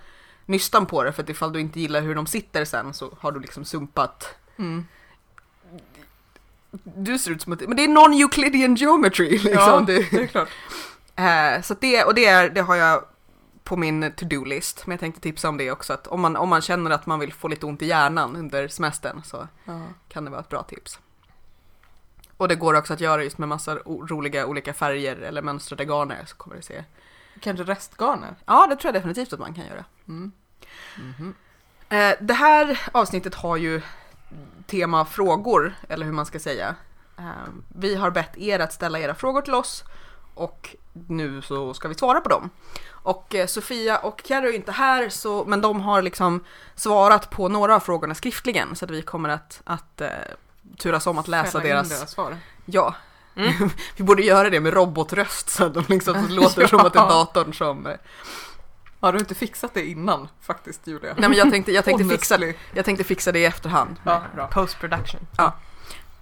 nystan 0.46 0.86
på 0.86 1.04
det, 1.04 1.12
för 1.12 1.22
att 1.22 1.28
ifall 1.28 1.52
du 1.52 1.60
inte 1.60 1.80
gillar 1.80 2.00
hur 2.00 2.14
de 2.14 2.26
sitter 2.26 2.64
sen 2.64 2.94
så 2.94 3.16
har 3.20 3.32
du 3.32 3.40
liksom 3.40 3.64
sumpat. 3.64 4.28
Mm. 4.56 4.86
Du 6.84 7.18
ser 7.18 7.30
ut 7.30 7.42
som 7.42 7.52
att, 7.52 7.60
men 7.60 7.76
det 7.76 7.84
är 7.84 7.88
non-Euclidean 7.88 8.74
geometry 8.74 9.30
liksom. 9.30 9.52
Ja, 9.52 9.84
det, 9.86 9.96
är 9.96 10.26
klart. 10.26 10.48
Eh, 11.16 11.62
så 11.62 11.74
det, 11.80 12.04
och 12.04 12.14
det, 12.14 12.26
är, 12.26 12.50
det 12.50 12.60
har 12.60 12.76
jag 12.76 13.04
på 13.64 13.76
min 13.76 14.12
to-do-list. 14.16 14.86
Men 14.86 14.92
jag 14.92 15.00
tänkte 15.00 15.20
tipsa 15.20 15.48
om 15.48 15.56
det 15.56 15.70
också, 15.70 15.92
att 15.92 16.06
om 16.06 16.20
man, 16.20 16.36
om 16.36 16.48
man 16.48 16.60
känner 16.60 16.90
att 16.90 17.06
man 17.06 17.18
vill 17.20 17.32
få 17.32 17.48
lite 17.48 17.66
ont 17.66 17.82
i 17.82 17.86
hjärnan 17.86 18.36
under 18.36 18.68
semestern 18.68 19.22
så 19.24 19.48
Ja. 19.64 19.80
kan 20.08 20.24
det 20.24 20.30
vara 20.30 20.40
ett 20.40 20.48
bra 20.48 20.62
tips. 20.62 20.98
Och 22.36 22.48
det 22.48 22.54
går 22.54 22.74
också 22.74 22.92
att 22.92 23.00
göra 23.00 23.24
just 23.24 23.38
med 23.38 23.48
massa 23.48 23.74
roliga 23.84 24.46
olika 24.46 24.74
färger 24.74 25.16
eller 25.16 25.42
mönstrade 25.42 25.84
garner 25.84 26.24
så 26.26 26.36
kommer 26.36 26.56
det 26.56 26.62
se. 26.62 26.84
Kanske 27.40 27.64
restgarner? 27.64 28.34
Ja, 28.46 28.66
det 28.66 28.76
tror 28.76 28.88
jag 28.88 28.94
definitivt 29.02 29.32
att 29.32 29.38
man 29.40 29.54
kan 29.54 29.66
göra. 29.66 29.84
Mm. 30.08 30.32
Mhm. 30.98 31.34
Eh, 31.88 32.14
det 32.20 32.34
här 32.34 32.80
avsnittet 32.92 33.34
har 33.34 33.56
ju 33.56 33.82
tema 34.66 35.04
frågor, 35.04 35.74
eller 35.88 36.06
hur 36.06 36.12
man 36.12 36.26
ska 36.26 36.38
säga. 36.40 36.74
Eh, 37.18 37.24
vi 37.68 37.94
har 37.94 38.10
bett 38.10 38.36
er 38.36 38.58
att 38.60 38.72
ställa 38.72 38.98
era 38.98 39.14
frågor 39.14 39.42
till 39.42 39.54
oss 39.54 39.84
och 40.34 40.76
nu 41.08 41.42
så 41.42 41.74
ska 41.74 41.88
vi 41.88 41.94
svara 41.94 42.20
på 42.20 42.28
dem. 42.28 42.50
Och 42.90 43.34
eh, 43.34 43.46
Sofia 43.46 43.98
och 43.98 44.22
Carro 44.22 44.46
är 44.48 44.52
inte 44.52 44.72
här, 44.72 45.08
så, 45.08 45.44
men 45.46 45.60
de 45.60 45.80
har 45.80 46.02
liksom 46.02 46.44
svarat 46.74 47.30
på 47.30 47.48
några 47.48 47.74
av 47.76 47.80
frågorna 47.80 48.14
skriftligen 48.14 48.76
så 48.76 48.84
att 48.84 48.90
vi 48.90 49.02
kommer 49.02 49.28
att, 49.28 49.60
att 49.64 50.00
eh, 50.00 50.08
turas 50.78 51.06
om 51.06 51.18
att 51.18 51.28
läsa 51.28 51.58
deras... 51.58 51.88
deras 51.88 52.10
svar. 52.10 52.36
Ja, 52.66 52.94
Mm. 53.36 53.52
vi 53.96 54.04
borde 54.04 54.22
göra 54.22 54.50
det 54.50 54.60
med 54.60 54.72
robotröst 54.74 55.50
så 55.50 55.64
att 55.64 55.74
de 55.74 55.84
liksom 55.88 56.26
så 56.28 56.32
låter 56.34 56.66
som 56.66 56.80
att 56.80 56.92
det 56.92 56.98
är 56.98 57.08
datorn 57.08 57.52
som... 57.54 57.86
eh, 57.86 57.92
Har 59.00 59.12
du 59.12 59.18
inte 59.18 59.34
fixat 59.34 59.74
det 59.74 59.86
innan 59.86 60.28
faktiskt 60.40 60.86
Julia? 60.86 61.14
Nej 61.18 61.28
men 61.28 61.38
jag 61.38 61.50
tänkte, 61.50 61.72
jag 61.72 61.84
tänkte, 61.84 62.04
fixa, 62.04 62.38
jag 62.72 62.84
tänkte 62.84 63.04
fixa 63.04 63.32
det 63.32 63.38
i 63.38 63.44
efterhand. 63.44 63.96
Ja, 64.04 64.22
bra. 64.34 64.46
Post 64.46 64.78
production. 64.80 65.20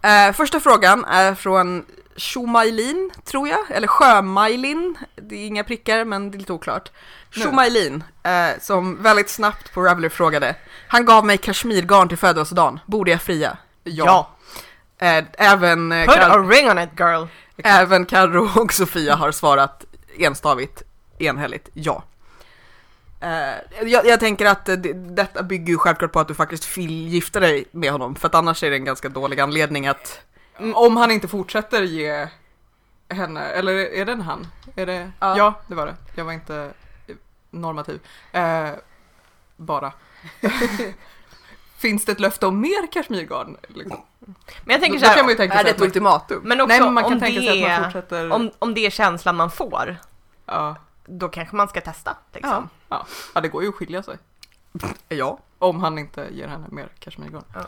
Eh, 0.02 0.32
första 0.32 0.60
frågan 0.60 1.04
är 1.04 1.34
från 1.34 1.84
Shumailin, 2.16 3.10
tror 3.24 3.48
jag, 3.48 3.70
eller 3.70 3.86
Sjömajlin. 3.88 4.96
Det 5.16 5.34
är 5.36 5.46
inga 5.46 5.64
prickar, 5.64 6.04
men 6.04 6.30
det 6.30 6.36
är 6.36 6.38
lite 6.38 6.52
oklart. 6.52 6.90
Nu. 7.36 7.42
Shumailin, 7.44 8.04
eh, 8.22 8.60
som 8.60 9.02
väldigt 9.02 9.30
snabbt 9.30 9.72
på 9.72 9.82
Ravelry 9.82 10.08
frågade. 10.10 10.56
Han 10.88 11.04
gav 11.04 11.26
mig 11.26 11.38
kashmirgarn 11.38 12.08
till 12.08 12.18
födelsedagen. 12.18 12.80
Borde 12.86 13.10
jag 13.10 13.22
fria? 13.22 13.56
Ja. 13.84 14.30
Eh, 14.98 15.24
även, 15.38 15.92
eh, 15.92 16.06
Put 16.06 16.16
Kar- 16.16 16.30
a 16.30 16.48
ring 16.50 16.70
on 16.70 16.78
it 16.78 16.90
girl. 16.98 17.24
även 17.64 18.06
Carro 18.06 18.50
och 18.62 18.72
Sofia 18.72 19.14
har 19.16 19.32
svarat 19.32 19.84
enstavigt, 20.18 20.82
enhälligt 21.18 21.68
ja. 21.72 22.04
Eh, 23.20 23.88
jag, 23.88 24.06
jag 24.06 24.20
tänker 24.20 24.46
att 24.46 24.64
det, 24.66 24.76
detta 24.92 25.42
bygger 25.42 25.66
ju 25.72 25.78
självklart 25.78 26.12
på 26.12 26.20
att 26.20 26.28
du 26.28 26.34
faktiskt 26.34 26.78
vill 26.78 27.08
gifta 27.08 27.40
dig 27.40 27.64
med 27.70 27.92
honom, 27.92 28.14
för 28.14 28.28
att 28.28 28.34
annars 28.34 28.62
är 28.62 28.70
det 28.70 28.76
en 28.76 28.84
ganska 28.84 29.08
dålig 29.08 29.40
anledning 29.40 29.86
att 29.86 30.20
Om 30.74 30.96
han 30.96 31.10
inte 31.10 31.28
fortsätter 31.28 31.82
ge 31.82 32.28
henne, 33.08 33.40
eller 33.40 33.72
är 33.72 34.06
det 34.06 34.12
en 34.12 34.20
han? 34.20 34.46
Är 34.76 34.86
det? 34.86 35.12
Ja. 35.20 35.36
Ja, 35.36 35.54
det 35.66 35.74
var 35.74 35.86
det. 35.86 35.96
Jag 36.14 36.24
var 36.24 36.32
inte 36.32 36.72
normativ. 37.50 38.00
Eh, 38.32 38.70
bara. 39.56 39.92
Finns 41.76 42.04
det 42.04 42.12
ett 42.12 42.20
löfte 42.20 42.46
om 42.46 42.60
mer 42.60 42.92
kashmirgarn? 42.92 43.56
Liksom? 43.68 44.00
Men 44.64 44.72
jag 44.72 44.80
tänker 44.80 44.98
så 44.98 45.06
här, 45.06 45.14
kan 45.14 45.24
man 45.24 45.30
ju 45.30 45.36
tänka 45.36 45.54
är 45.54 45.64
det 45.64 45.70
ett 45.70 45.78
man, 45.78 45.86
ultimatum? 45.86 46.42
men 46.44 46.60
också 46.60 46.68
Nej, 46.68 46.80
men 46.80 46.94
man 46.94 47.04
kan 47.04 47.12
om, 47.12 47.20
tänka 47.20 47.40
det 47.40 47.46
sig 47.46 47.64
att 47.64 47.70
man 47.70 47.84
fortsätter. 47.84 48.32
om, 48.32 48.50
om 48.58 48.74
det 48.74 48.86
är 48.86 48.90
känslan 48.90 49.36
man 49.36 49.50
får, 49.50 49.96
Ja, 50.46 50.76
då 51.04 51.28
kanske 51.28 51.56
man 51.56 51.68
ska 51.68 51.80
testa. 51.80 52.16
Liksom. 52.32 52.68
ja. 52.88 53.06
ja, 53.34 53.40
det 53.40 53.48
går 53.48 53.62
ju 53.62 53.68
att 53.68 53.74
skilja 53.74 54.02
sig. 54.02 54.18
Ja. 55.08 55.38
Om 55.58 55.80
han 55.80 55.98
inte 55.98 56.28
ger 56.30 56.48
henne 56.48 56.66
mer 56.70 56.88
kashmirgarn. 56.98 57.44
Eh, 57.56 57.62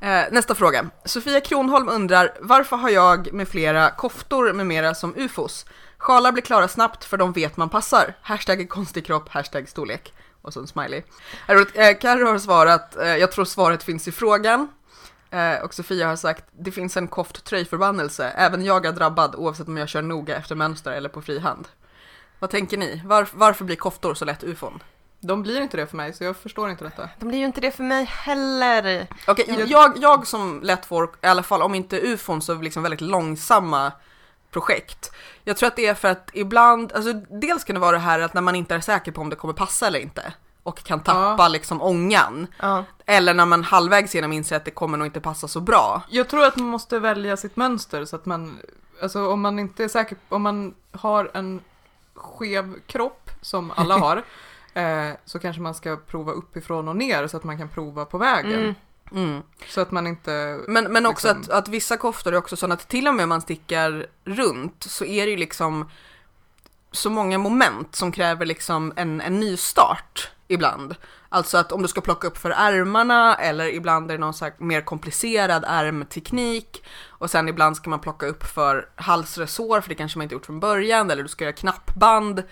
Eh, 0.00 0.24
nästa 0.30 0.54
fråga. 0.54 0.90
Sofia 1.04 1.40
Kronholm 1.40 1.88
undrar 1.88 2.32
varför 2.40 2.76
har 2.76 2.90
jag 2.90 3.32
med 3.32 3.48
flera 3.48 3.90
koftor 3.90 4.52
med 4.52 4.66
mera 4.66 4.94
som 4.94 5.14
ufos? 5.16 5.66
Sjalar 5.98 6.32
blir 6.32 6.42
klara 6.42 6.68
snabbt 6.68 7.04
för 7.04 7.16
de 7.16 7.32
vet 7.32 7.56
man 7.56 7.68
passar. 7.68 8.14
Hashtag 8.22 8.68
konstig 8.68 9.06
kropp, 9.06 9.28
hashtag 9.28 9.68
storlek. 9.68 10.12
Och 10.42 10.52
så 10.52 10.60
en 10.60 10.66
smiley. 10.66 11.02
Eh, 11.48 11.86
eh, 11.86 11.98
Carro 11.98 12.26
har 12.26 12.38
svarat, 12.38 12.96
eh, 12.96 13.16
jag 13.16 13.32
tror 13.32 13.44
svaret 13.44 13.82
finns 13.82 14.08
i 14.08 14.12
frågan. 14.12 14.68
Eh, 15.30 15.62
och 15.64 15.74
Sofia 15.74 16.08
har 16.08 16.16
sagt, 16.16 16.44
det 16.52 16.70
finns 16.70 16.96
en 16.96 17.08
koft-tröjförbannelse. 17.08 18.32
Även 18.36 18.64
jag 18.64 18.86
är 18.86 18.92
drabbad 18.92 19.34
oavsett 19.34 19.68
om 19.68 19.76
jag 19.76 19.88
kör 19.88 20.02
noga 20.02 20.36
efter 20.36 20.54
mönster 20.54 20.92
eller 20.92 21.08
på 21.08 21.22
frihand. 21.22 21.68
Vad 22.38 22.50
tänker 22.50 22.76
ni? 22.76 23.02
Var, 23.04 23.28
varför 23.32 23.64
blir 23.64 23.76
koftor 23.76 24.14
så 24.14 24.24
lätt 24.24 24.44
ufon? 24.44 24.82
De 25.20 25.42
blir 25.42 25.60
inte 25.60 25.76
det 25.76 25.86
för 25.86 25.96
mig, 25.96 26.12
så 26.12 26.24
jag 26.24 26.36
förstår 26.36 26.70
inte 26.70 26.84
detta. 26.84 27.08
De 27.18 27.28
blir 27.28 27.38
ju 27.38 27.44
inte 27.44 27.60
det 27.60 27.70
för 27.70 27.84
mig 27.84 28.04
heller. 28.04 29.06
Okej, 29.26 29.44
Jag- 29.48 29.68
jag, 29.68 29.92
jag 29.96 30.26
som 30.26 30.60
lätt 30.62 30.86
får, 30.86 31.04
i 31.22 31.26
alla 31.26 31.42
fall 31.42 31.62
om 31.62 31.74
inte 31.74 31.96
ufon 32.06 32.42
så 32.42 32.54
liksom 32.54 32.82
väldigt 32.82 33.00
långsamma 33.00 33.92
projekt. 34.50 35.10
Jag 35.44 35.56
tror 35.56 35.66
att 35.66 35.76
det 35.76 35.86
är 35.86 35.94
för 35.94 36.08
att 36.08 36.30
ibland, 36.34 36.92
alltså 36.92 37.12
dels 37.12 37.64
kan 37.64 37.74
det 37.74 37.80
vara 37.80 37.92
det 37.92 37.98
här 37.98 38.20
att 38.20 38.34
när 38.34 38.40
man 38.42 38.56
inte 38.56 38.74
är 38.74 38.80
säker 38.80 39.12
på 39.12 39.20
om 39.20 39.30
det 39.30 39.36
kommer 39.36 39.54
passa 39.54 39.86
eller 39.86 40.00
inte 40.00 40.32
och 40.62 40.82
kan 40.84 41.00
tappa 41.00 41.36
Ja. 41.42 41.48
liksom 41.48 41.82
ångan. 41.82 42.46
Ja. 42.60 42.84
Eller 43.06 43.34
när 43.34 43.46
man 43.46 43.64
halvvägs 43.64 44.14
igenom 44.14 44.32
inser 44.32 44.56
att 44.56 44.64
det 44.64 44.70
kommer 44.70 44.98
nog 44.98 45.06
inte 45.06 45.20
passa 45.20 45.48
så 45.48 45.60
bra. 45.60 46.02
Jag 46.08 46.28
tror 46.28 46.44
att 46.44 46.56
man 46.56 46.68
måste 46.68 46.98
välja 46.98 47.36
sitt 47.36 47.56
mönster 47.56 48.04
så 48.04 48.16
att 48.16 48.26
man, 48.26 48.58
alltså 49.02 49.28
om 49.28 49.40
man 49.40 49.58
inte 49.58 49.84
är 49.84 49.88
säker, 49.88 50.18
om 50.28 50.42
man 50.42 50.74
har 50.92 51.30
en 51.34 51.60
skev 52.14 52.74
kropp 52.86 53.30
som 53.42 53.72
alla 53.76 53.98
har, 53.98 54.22
eh, 54.74 55.10
så 55.24 55.38
kanske 55.38 55.62
man 55.62 55.74
ska 55.74 55.96
prova 55.96 56.32
uppifrån 56.32 56.88
och 56.88 56.96
ner 56.96 57.26
så 57.26 57.36
att 57.36 57.44
man 57.44 57.58
kan 57.58 57.68
prova 57.68 58.04
på 58.04 58.18
vägen. 58.18 58.60
Mm. 58.60 58.74
Mm. 59.12 59.42
Så 59.68 59.80
att 59.80 59.90
man 59.90 60.06
inte, 60.06 60.60
Men, 60.68 60.92
men 60.92 61.06
också 61.06 61.28
Liksom. 61.28 61.42
att, 61.42 61.58
att 61.58 61.68
vissa 61.68 61.96
koftor 61.96 62.32
är 62.32 62.38
också 62.38 62.56
sådana 62.56 62.74
att 62.74 62.88
till 62.88 63.08
och 63.08 63.14
med 63.14 63.22
om 63.22 63.28
man 63.28 63.40
stickar 63.40 64.06
runt 64.24 64.82
så 64.82 65.04
är 65.04 65.26
det 65.26 65.30
ju 65.30 65.36
liksom 65.36 65.90
så 66.92 67.10
många 67.10 67.38
moment 67.38 67.96
som 67.96 68.12
kräver 68.12 68.46
liksom 68.46 68.92
en, 68.96 69.20
en 69.20 69.40
ny 69.40 69.56
start 69.56 70.30
ibland. 70.48 70.94
Alltså 71.28 71.58
att 71.58 71.72
om 71.72 71.82
du 71.82 71.88
ska 71.88 72.00
plocka 72.00 72.26
upp 72.26 72.38
för 72.38 72.50
ärmarna 72.50 73.34
eller 73.34 73.74
ibland 73.74 74.10
är 74.10 74.14
det 74.14 74.20
någon 74.20 74.34
så 74.34 74.44
här 74.44 74.54
mer 74.58 74.80
komplicerad 74.80 75.64
ärmteknik 75.66 76.84
och 77.08 77.30
sen 77.30 77.48
ibland 77.48 77.76
ska 77.76 77.90
man 77.90 78.00
plocka 78.00 78.26
upp 78.26 78.44
för 78.44 78.88
halsresår 78.94 79.80
för 79.80 79.88
det 79.88 79.94
kanske 79.94 80.18
man 80.18 80.22
inte 80.22 80.34
gjort 80.34 80.46
från 80.46 80.60
början 80.60 81.10
eller 81.10 81.22
du 81.22 81.28
ska 81.28 81.44
göra 81.44 81.52
knappband. 81.52 82.42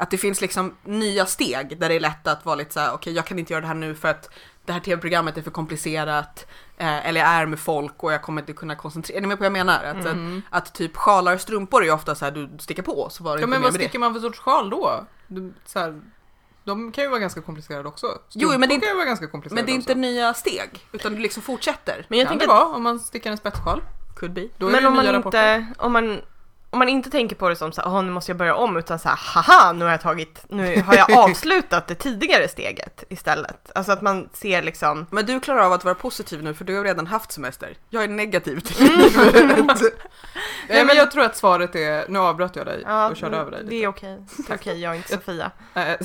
Att 0.00 0.10
det 0.10 0.18
finns 0.18 0.40
liksom 0.40 0.76
nya 0.84 1.26
steg 1.26 1.80
där 1.80 1.88
det 1.88 1.94
är 1.94 2.00
lätt 2.00 2.26
att 2.26 2.44
vara 2.44 2.56
lite 2.56 2.72
så 2.72 2.80
här: 2.80 2.92
okej 2.94 3.12
jag 3.12 3.26
kan 3.26 3.38
inte 3.38 3.52
göra 3.52 3.60
det 3.60 3.66
här 3.66 3.74
nu 3.74 3.94
för 3.94 4.08
att 4.08 4.30
det 4.64 4.72
här 4.72 4.80
tv-programmet 4.80 5.36
är 5.38 5.42
för 5.42 5.50
komplicerat 5.50 6.46
eh, 6.78 7.06
eller 7.08 7.20
jag 7.20 7.28
är 7.28 7.46
med 7.46 7.58
folk 7.58 8.02
och 8.02 8.12
jag 8.12 8.22
kommer 8.22 8.42
inte 8.42 8.52
kunna 8.52 8.74
koncentrera 8.76 9.16
Är 9.16 9.20
ni 9.20 9.26
med 9.26 9.36
på 9.38 9.40
vad 9.42 9.46
jag 9.46 9.52
menar? 9.52 9.84
Att, 9.84 9.96
Mhm. 10.16 10.42
att, 10.50 10.68
att 10.68 10.74
typ 10.74 10.96
sjalar 10.96 11.34
och 11.34 11.40
strumpor 11.40 11.80
är 11.80 11.84
ju 11.86 11.92
ofta 11.92 12.14
så 12.14 12.24
här 12.24 12.32
du 12.32 12.50
sticker 12.58 12.82
på 12.82 13.08
så 13.10 13.24
var 13.24 13.30
det 13.36 13.40
ja 13.40 13.44
inte 13.44 13.50
men 13.50 13.62
vad 13.62 13.72
med 13.72 13.80
det. 13.80 13.84
sticker 13.84 13.98
man 13.98 14.14
för 14.14 14.20
sorts 14.20 14.38
sjal 14.38 14.70
då? 14.70 15.06
Du, 15.26 15.52
så 15.66 15.78
här, 15.78 16.00
de 16.64 16.92
kan 16.92 17.04
ju 17.04 17.10
vara 17.10 17.20
ganska 17.20 17.40
komplicerade 17.42 17.88
också. 17.88 18.06
Jo, 18.32 18.48
men 18.48 18.60
det 18.60 18.66
Strumpor 18.66 18.80
kan 18.80 18.88
ju 18.88 18.94
vara 18.94 19.06
ganska 19.06 19.26
komplicerade 19.26 19.62
Men 19.62 19.66
det 19.66 19.72
är 19.72 19.74
inte 19.74 19.92
också. 19.92 19.98
nya 20.00 20.34
steg 20.34 20.86
utan 20.92 21.12
du 21.14 21.18
liksom 21.18 21.42
fortsätter. 21.42 22.06
Men 22.08 22.18
jag 22.18 22.28
kan 22.28 22.38
tänker 22.38 22.52
det 22.54 22.58
att, 22.60 22.66
vara 22.66 22.76
om 22.76 22.82
man 22.82 23.00
stickar 23.00 23.30
en 23.30 23.36
spetssjal. 23.36 23.82
Could 24.16 24.32
be. 24.32 24.48
Då 24.58 24.66
är 24.68 24.72
men 24.72 24.82
det 24.82 24.88
om 24.88 24.94
man 24.96 25.06
rapporter. 25.12 25.56
inte, 25.58 25.74
om 25.82 25.92
man 25.92 26.20
om 26.72 26.78
man 26.78 26.88
inte 26.88 27.10
tänker 27.10 27.36
på 27.36 27.48
det 27.48 27.56
som 27.56 27.72
så 27.72 27.80
här, 27.80 27.88
"Åh, 27.88 28.02
nu 28.02 28.10
måste 28.12 28.30
jag 28.30 28.36
börja 28.36 28.54
om, 28.54 28.76
utan 28.76 28.98
så 28.98 29.08
här, 29.08 29.16
haha, 29.16 29.72
nu 29.72 29.84
har 29.84 29.92
jag 29.92 30.00
tagit, 30.00 30.44
nu 30.48 30.82
har 30.82 30.94
jag 30.94 31.12
avslutat 31.18 31.86
det 31.86 31.94
tidigare 31.94 32.48
steget 32.48 33.04
istället. 33.08 33.72
Alltså 33.74 33.92
att 33.92 34.02
man 34.02 34.28
ser 34.32 34.62
liksom, 34.62 35.06
Men 35.10 35.26
du 35.26 35.40
klarar 35.40 35.60
av 35.60 35.72
att 35.72 35.84
vara 35.84 35.94
positiv 35.94 36.42
nu 36.42 36.54
för 36.54 36.64
du 36.64 36.76
har 36.76 36.84
redan 36.84 37.06
haft 37.06 37.32
semester. 37.32 37.76
Jag 37.88 38.04
är 38.04 38.08
negativ 38.08 38.60
till 38.60 38.86
Mm. 38.90 39.00
livet. 39.56 39.80
Nej 40.68 40.84
men 40.84 40.96
jag 40.96 41.10
tror 41.10 41.24
att 41.24 41.36
svaret 41.36 41.74
är, 41.74 42.04
nu 42.08 42.18
avbröt 42.18 42.56
jag 42.56 42.66
dig 42.66 42.82
ja, 42.86 43.10
och 43.10 43.16
körde 43.16 43.36
över 43.36 43.50
dig 43.50 43.60
det 43.64 43.70
lite. 43.70 43.84
är 43.84 43.88
okej. 43.88 44.24
Det 44.46 44.52
är 44.52 44.56
okej, 44.56 44.80
jag 44.80 44.92
är 44.92 44.96
inte 44.96 45.08
Sofia. 45.08 45.50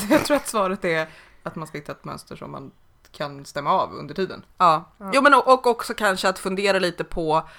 Jag 0.10 0.24
tror 0.26 0.38
att 0.38 0.48
svaret 0.48 0.86
är 0.86 1.08
att 1.44 1.56
man 1.56 1.68
ska 1.68 1.78
hitta 1.78 1.92
ett 1.92 2.06
mönster 2.06 2.36
som 2.36 2.52
man 2.52 2.72
kan 3.18 3.46
stämma 3.46 3.72
av 3.72 3.94
under 3.94 4.14
tiden. 4.14 4.46
Ja. 4.58 4.92
Ja. 4.98 5.12
Jo 5.14 5.22
men 5.22 5.34
och 5.34 5.48
och 5.48 5.68
också 5.68 5.94
kanske 5.94 6.30
att 6.30 6.40
fundera 6.40 6.80
lite 6.80 7.04
på 7.04 7.50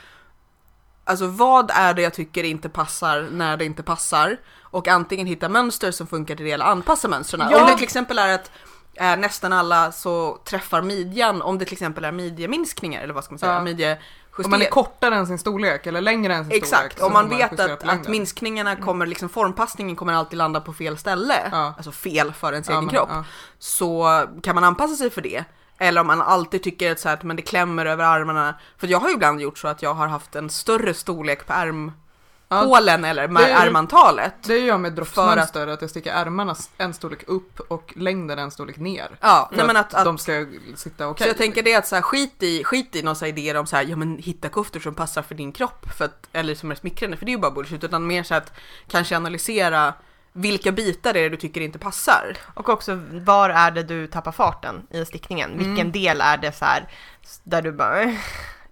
Alltså 1.08 1.26
vad 1.26 1.70
är 1.75 1.94
det 1.94 2.02
jag 2.02 2.14
tycker 2.14 2.44
inte 2.44 2.68
passar 2.68 3.28
när 3.32 3.56
det 3.56 3.64
inte 3.64 3.82
passar? 3.82 4.36
Och 4.62 4.88
antingen 4.88 5.26
hitta 5.26 5.48
mönster 5.48 5.90
som 5.90 6.06
funkar 6.06 6.36
till 6.36 6.44
det 6.46 6.52
eller 6.52 6.64
anpassa 6.64 7.08
mönstren. 7.08 7.48
Ja. 7.50 7.60
Om 7.60 7.66
det 7.66 7.75
till 7.75 7.84
exempel 7.84 8.18
är 8.18 8.34
att 8.34 8.50
eh, 8.94 9.16
nästan 9.16 9.52
alla 9.52 9.92
så 9.92 10.38
träffar 10.44 10.82
midjan, 10.82 11.42
om 11.42 11.58
det 11.58 11.64
till 11.64 11.72
exempel 11.75 12.04
är 12.04 12.12
midjeminskningar 12.12 13.02
eller 13.02 13.14
vad 13.14 13.25
ska 13.25 13.32
man 13.32 13.38
säga, 13.38 13.52
Ja. 13.52 13.62
midjejustering. 13.62 14.44
Om 14.44 14.50
man 14.50 14.62
är 14.62 14.70
kortare 14.70 15.14
än 15.16 15.26
sin 15.26 15.38
storlek 15.38 15.86
eller 15.86 16.00
längre 16.00 16.34
än 16.34 16.44
sin 16.44 16.50
storlek. 16.50 16.62
Exakt, 16.62 17.02
om 17.02 17.12
man 17.12 17.30
får 17.30 17.36
vet 17.36 17.60
att, 17.60 17.88
att 17.88 18.08
minskningarna 18.08 18.76
kommer, 18.76 19.06
liksom 19.06 19.28
formpassningen 19.28 19.96
kommer 19.96 20.12
alltid 20.12 20.36
landa 20.38 20.60
på 20.60 20.72
fel 20.72 20.98
ställe, 20.98 21.34
Ja. 21.52 21.75
alltså 21.76 21.92
fel 21.92 22.32
för 22.32 22.52
ens 22.52 22.68
Ja, 22.68 22.72
egen 22.75 22.84
men- 22.84 22.94
kropp, 22.94 23.08
ja. 23.12 23.25
så 23.58 24.25
kan 24.42 24.54
man 24.54 24.64
anpassa 24.64 24.94
sig 24.96 25.10
för 25.10 25.20
det. 25.22 25.44
Eller 25.78 26.00
om 26.00 26.06
man 26.06 26.23
alltid 26.23 26.62
tycker 26.62 26.92
att, 26.92 27.00
så 27.00 27.09
här, 27.09 27.16
att 27.16 27.23
men 27.23 27.37
det 27.37 27.42
klämmer 27.42 27.87
över 27.87 28.04
armarna. 28.04 28.54
För 28.78 28.87
jag 28.87 28.99
har 28.99 29.09
ju 29.09 29.14
ibland 29.14 29.40
gjort 29.40 29.59
så 29.59 29.68
att 29.68 29.83
jag 29.83 29.95
har 29.95 30.06
haft 30.06 30.37
en 30.37 30.50
större 30.50 30.95
storlek 30.95 31.47
på 31.47 31.52
ärmhålen 31.52 33.04
eller 33.04 33.28
med 33.28 33.42
det 33.42 33.50
är 33.50 33.66
ärmantalet. 33.66 34.35
Det 34.42 34.59
gör 34.59 34.66
jag 34.66 34.80
med 34.80 34.92
droppsmönster, 34.92 35.66
att... 35.66 35.80
jag 35.80 35.90
sticker 35.90 36.12
ärmarna 36.12 36.56
en 36.78 36.95
storlek 36.95 37.23
upp 37.26 37.61
och 37.61 37.92
längden 37.97 38.38
en 38.38 38.50
storlek 38.50 38.76
ner. 38.76 39.18
Ja, 39.21 39.47
För 39.50 39.56
nej, 39.56 39.66
men 39.66 39.76
att, 39.76 39.95
att, 39.95 40.04
de 40.04 40.18
ska 40.18 40.47
sitta 40.75 41.09
okej. 41.09 41.25
Så 41.25 41.30
jag 41.30 41.37
tänker 41.37 41.62
det 41.62 41.75
att 41.75 41.87
så 41.87 41.95
här, 41.95 42.02
skit 42.02 42.42
i, 42.42 42.64
skit 42.64 42.97
i 42.97 43.02
här 43.02 43.26
idéer 43.26 43.56
om 43.56 43.66
så 43.66 43.76
här, 43.76 43.85
ja 43.85 43.97
men 43.97 44.18
hitta 44.18 44.49
koftor 44.49 44.80
som 44.80 44.95
passar 44.95 45.23
för 45.23 45.35
din 45.35 45.52
kropp, 45.52 45.87
för 45.97 46.04
att, 46.04 46.28
eller 46.33 46.54
som 46.54 46.71
är 46.71 46.75
smickrande, 46.75 47.16
för 47.16 47.26
det 47.26 47.30
är 47.30 47.37
ju 47.37 47.40
bara 47.40 47.50
bullshit, 47.50 47.85
utan 47.85 48.06
mer 48.06 48.23
så 48.23 48.35
att 48.35 48.52
kanske 48.88 49.16
analysera 49.16 49.95
vilka 50.37 50.73
bitar 50.73 51.12
det 51.12 51.21
är 51.21 51.31
du 51.31 51.37
tycker 51.37 51.61
inte 51.61 51.78
passar. 51.78 52.37
Och 52.55 52.69
också, 52.69 53.00
var 53.12 53.50
är 53.50 53.71
det 53.71 53.83
du 53.83 54.07
tappar 54.07 54.33
farten 54.33 54.87
i 54.90 55.05
stickningen? 55.05 55.52
Mm. 55.52 55.66
Vilken 55.66 55.93
del 55.93 56.21
är 56.21 56.37
det 56.37 56.52
så 56.52 56.64
här, 56.64 56.88
där 57.45 57.62
du 57.62 57.73
bara, 57.73 58.00
"Eh, 58.02 58.09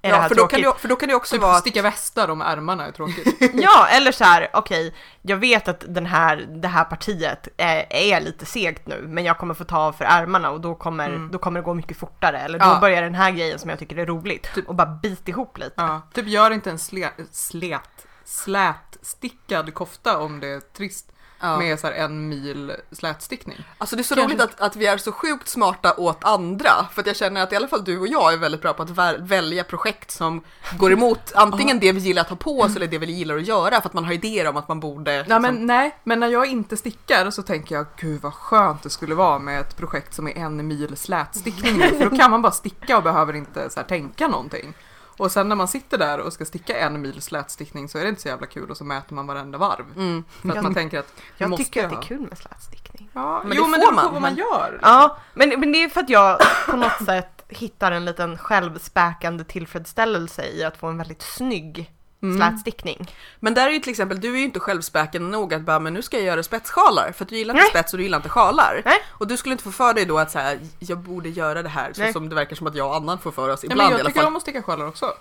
är 0.02 0.10
det 0.10 0.16
Ja, 0.16 0.28
för, 0.28 0.34
då 0.34 0.46
det, 0.46 0.72
för 0.78 0.88
då 0.88 0.96
kan 0.96 1.08
det 1.08 1.14
också 1.14 1.34
Typ 1.34 1.42
vara 1.42 1.52
att, 1.54 1.60
sticka 1.60 1.82
västar 1.82 2.28
om 2.30 2.40
ärmarna 2.42 2.86
är 2.86 2.92
tråkigt. 2.92 3.36
Ja, 3.54 3.86
eller 3.86 4.12
så 4.12 4.24
här, 4.24 4.48
okej, 4.52 4.94
jag 5.22 5.36
vet 5.36 5.68
att 5.68 5.84
den 5.88 6.06
här, 6.06 6.36
det 6.36 6.68
här 6.68 6.84
partiet 6.84 7.48
är, 7.56 7.86
är 7.90 8.20
lite 8.20 8.46
segt 8.46 8.86
nu, 8.86 9.04
men 9.08 9.24
jag 9.24 9.38
kommer 9.38 9.54
få 9.54 9.64
ta 9.64 9.78
av 9.78 9.92
för 9.92 10.04
ärmarna 10.04 10.50
och 10.50 10.60
då 10.60 10.74
kommer, 10.74 11.08
Mm. 11.08 11.30
då 11.32 11.38
kommer 11.38 11.60
det 11.60 11.64
gå 11.64 11.74
mycket 11.74 11.96
fortare. 11.98 12.38
Eller 12.38 12.58
då 12.58 12.64
Ja. 12.66 12.78
börjar 12.80 13.02
den 13.02 13.14
här 13.14 13.30
grejen 13.30 13.58
som 13.58 13.70
jag 13.70 13.78
tycker 13.78 13.96
är 13.96 14.06
roligt 14.06 14.48
och 14.66 14.74
bara 14.74 14.86
bit 15.02 15.28
ihop 15.28 15.58
lite. 15.58 15.72
ja. 15.76 16.02
Typ 16.14 16.26
gör 16.26 16.50
inte 16.50 16.70
en 16.70 16.78
sle, 16.78 17.08
slät, 17.32 18.06
slätstickad 18.24 19.74
kofta 19.74 20.18
om 20.18 20.40
det 20.40 20.48
är 20.48 20.60
trist. 20.60 21.10
Ja. 21.44 21.58
Med 21.58 21.80
så 21.80 21.86
en 21.86 22.28
mil 22.28 22.72
slätstickning. 22.92 23.64
Alltså 23.78 23.96
det 23.96 24.02
är 24.02 24.04
så 24.04 24.14
Kanske- 24.14 24.34
roligt 24.36 24.44
att, 24.54 24.60
att 24.60 24.76
vi 24.76 24.86
är 24.86 24.96
så 24.98 25.12
sjukt 25.12 25.48
smarta 25.48 25.94
åt 25.96 26.24
andra, 26.24 26.70
för 26.92 27.00
att 27.00 27.06
jag 27.06 27.16
känner 27.16 27.42
att 27.42 27.52
i 27.52 27.56
alla 27.56 27.68
fall 27.68 27.84
du 27.84 27.98
och 27.98 28.08
jag 28.08 28.32
är 28.32 28.36
väldigt 28.36 28.62
bra 28.62 28.72
på 28.72 28.82
att 28.82 28.90
väl- 28.90 29.22
välja 29.22 29.64
projekt 29.64 30.10
som 30.10 30.44
går 30.78 30.92
emot 30.92 31.32
antingen 31.34 31.78
det 31.80 31.92
vi 31.92 32.00
gillar 32.00 32.22
att 32.22 32.28
ha 32.28 32.36
på 32.36 32.60
oss 32.60 32.76
eller 32.76 32.86
det 32.86 32.98
vi 32.98 33.12
gillar 33.12 33.36
att 33.36 33.46
göra, 33.46 33.80
för 33.80 33.88
att 33.88 33.94
man 33.94 34.04
har 34.04 34.12
idéer 34.12 34.48
om 34.48 34.56
att 34.56 34.68
man 34.68 34.80
borde... 34.80 35.12
Ja, 35.14 35.18
liksom- 35.22 35.42
men 35.42 35.66
nej, 35.66 35.98
men 36.04 36.20
när 36.20 36.28
jag 36.28 36.46
inte 36.46 36.76
stickar 36.76 37.30
så 37.30 37.42
tänker 37.42 37.74
jag 37.74 37.86
gud 37.96 38.20
vad 38.22 38.34
skönt 38.34 38.82
det 38.82 38.90
skulle 38.90 39.14
vara 39.14 39.38
med 39.38 39.60
ett 39.60 39.76
projekt 39.76 40.14
som 40.14 40.28
är 40.28 40.36
en 40.36 40.68
mil 40.68 40.96
slätstickning 40.96 41.80
för 41.80 42.10
då 42.10 42.16
kan 42.16 42.30
man 42.30 42.42
bara 42.42 42.52
sticka 42.52 42.96
och 42.96 43.02
behöver 43.02 43.32
inte 43.36 43.70
så 43.70 43.80
här, 43.80 43.86
tänka 43.86 44.28
någonting. 44.28 44.74
Och 45.16 45.32
sen 45.32 45.48
när 45.48 45.56
man 45.56 45.68
sitter 45.68 45.98
där 45.98 46.18
och 46.20 46.32
ska 46.32 46.44
sticka 46.44 46.78
en 46.78 47.00
mil 47.02 47.22
slätstickning 47.22 47.88
så 47.88 47.98
är 47.98 48.02
det 48.02 48.08
inte 48.08 48.22
så 48.22 48.28
jävla 48.28 48.46
kul 48.46 48.70
och 48.70 48.76
så 48.76 48.84
mäter 48.84 49.14
man 49.14 49.26
varenda 49.26 49.58
varv. 49.58 49.84
Mm. 49.96 50.24
För 50.42 50.48
att 50.48 50.54
Jag- 50.54 50.62
man 50.64 50.74
tänker 50.74 50.98
att 50.98 51.12
Jag 51.36 51.50
måste 51.50 51.64
tycker 51.64 51.84
att 51.84 51.90
det 51.90 51.96
är 51.96 52.02
kul 52.02 52.20
med 52.20 52.38
slätstickning. 52.38 53.10
Ja, 53.12 53.42
Men 53.44 53.56
jo 53.56 53.64
det 53.64 53.70
men 53.70 53.80
det 53.80 53.86
beror 53.86 54.02
på 54.02 54.08
vad 54.08 54.22
man 54.22 54.34
gör. 54.36 54.78
Ja, 54.82 55.18
men, 55.34 55.48
men 55.60 55.72
det 55.72 55.84
är 55.84 55.88
för 55.88 56.00
att 56.00 56.10
jag 56.10 56.38
på 56.70 56.76
något 56.76 57.04
sätt 57.06 57.44
hittar 57.48 57.92
en 57.92 58.04
liten 58.04 58.38
självspäkande 58.38 59.44
tillfredsställelse 59.44 60.46
i 60.46 60.64
att 60.64 60.76
få 60.76 60.86
en 60.86 60.98
väldigt 60.98 61.22
snygg 61.22 61.90
Mm. 62.24 62.36
slätstickning. 62.50 63.10
Men 63.40 63.54
där 63.54 63.66
är 63.66 63.70
ju 63.70 63.78
till 63.78 63.90
exempel, 63.90 64.20
du 64.20 64.32
är 64.34 64.38
ju 64.38 64.44
inte 64.44 64.60
självspäkande 64.60 65.28
nog 65.28 65.54
att 65.54 65.62
bara, 65.62 65.78
men 65.78 65.94
nu 65.94 66.02
ska 66.02 66.16
jag 66.16 66.26
göra 66.26 66.42
spetssjalar, 66.42 67.12
för 67.12 67.24
att 67.24 67.28
du 67.28 67.36
gillar 67.36 67.54
inte 67.54 67.62
Nej. 67.62 67.70
spets 67.70 67.92
och 67.92 67.98
du 67.98 68.02
gillar 68.02 68.18
inte 68.18 68.28
sjalar. 68.28 68.82
Nej. 68.84 68.98
Och 69.10 69.26
du 69.26 69.36
skulle 69.36 69.52
inte 69.52 69.64
få 69.64 69.72
för 69.72 69.94
dig 69.94 70.04
då 70.04 70.18
att 70.18 70.30
säga, 70.30 70.58
jag 70.78 70.98
borde 70.98 71.28
göra 71.28 71.62
det 71.62 71.68
här, 71.68 71.92
så 71.92 72.00
Nej. 72.00 72.12
som 72.12 72.28
det 72.28 72.34
verkar 72.34 72.56
som 72.56 72.66
att 72.66 72.74
jag 72.74 72.88
och 72.88 72.96
Annan 72.96 73.18
får 73.18 73.30
för 73.32 73.48
oss 73.48 73.62
Nej, 73.62 73.72
ibland 73.72 73.78
men 73.78 73.86
i 73.88 73.90
jag 73.92 74.00
alla 74.00 74.08
tycker 74.08 74.20
fall. 74.20 74.28
om 74.28 74.36
att 74.36 74.42
sticka 74.42 74.62
sjalar 74.62 74.86
också. 74.86 75.12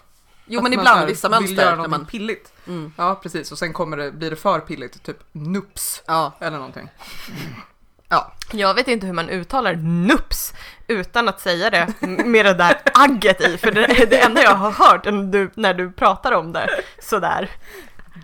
Jo 0.45 0.59
Att 0.59 0.63
men 0.63 0.73
ibland, 0.73 0.87
så 0.87 0.99
här 0.99 1.07
vissa 1.07 1.29
vill 1.29 1.39
mönster. 1.39 1.63
göra 1.63 1.75
När 1.75 1.87
man, 1.87 2.05
pilligt. 2.05 2.53
mm, 2.67 2.93
Ja 2.97 3.15
precis 3.23 3.51
och 3.51 3.57
sen 3.57 3.73
kommer 3.73 3.97
det, 3.97 4.11
blir 4.11 4.29
det 4.29 4.35
för 4.35 4.59
pilligt, 4.59 5.03
typ 5.03 5.17
nups 5.31 6.03
ja, 6.05 6.31
eller 6.39 6.57
någonting. 6.57 6.89
Ja. 8.13 8.31
Jag 8.51 8.73
vet 8.73 8.87
inte 8.87 9.05
hur 9.05 9.13
man 9.13 9.29
uttalar 9.29 9.75
nups 10.07 10.53
utan 10.87 11.29
att 11.29 11.41
säga 11.41 11.69
det 11.69 11.87
med 12.25 12.45
det 12.45 12.53
där 12.53 12.81
agget 12.93 13.41
i, 13.41 13.57
för 13.57 13.71
det 13.71 13.85
är 13.85 14.05
det 14.05 14.19
enda 14.19 14.43
jag 14.43 14.55
har 14.55 14.71
hört 14.71 15.05
när 15.05 15.23
du, 15.31 15.49
när 15.55 15.73
du 15.73 15.91
pratar 15.91 16.31
om 16.31 16.51
det 16.53 16.69
sådär. 16.99 17.49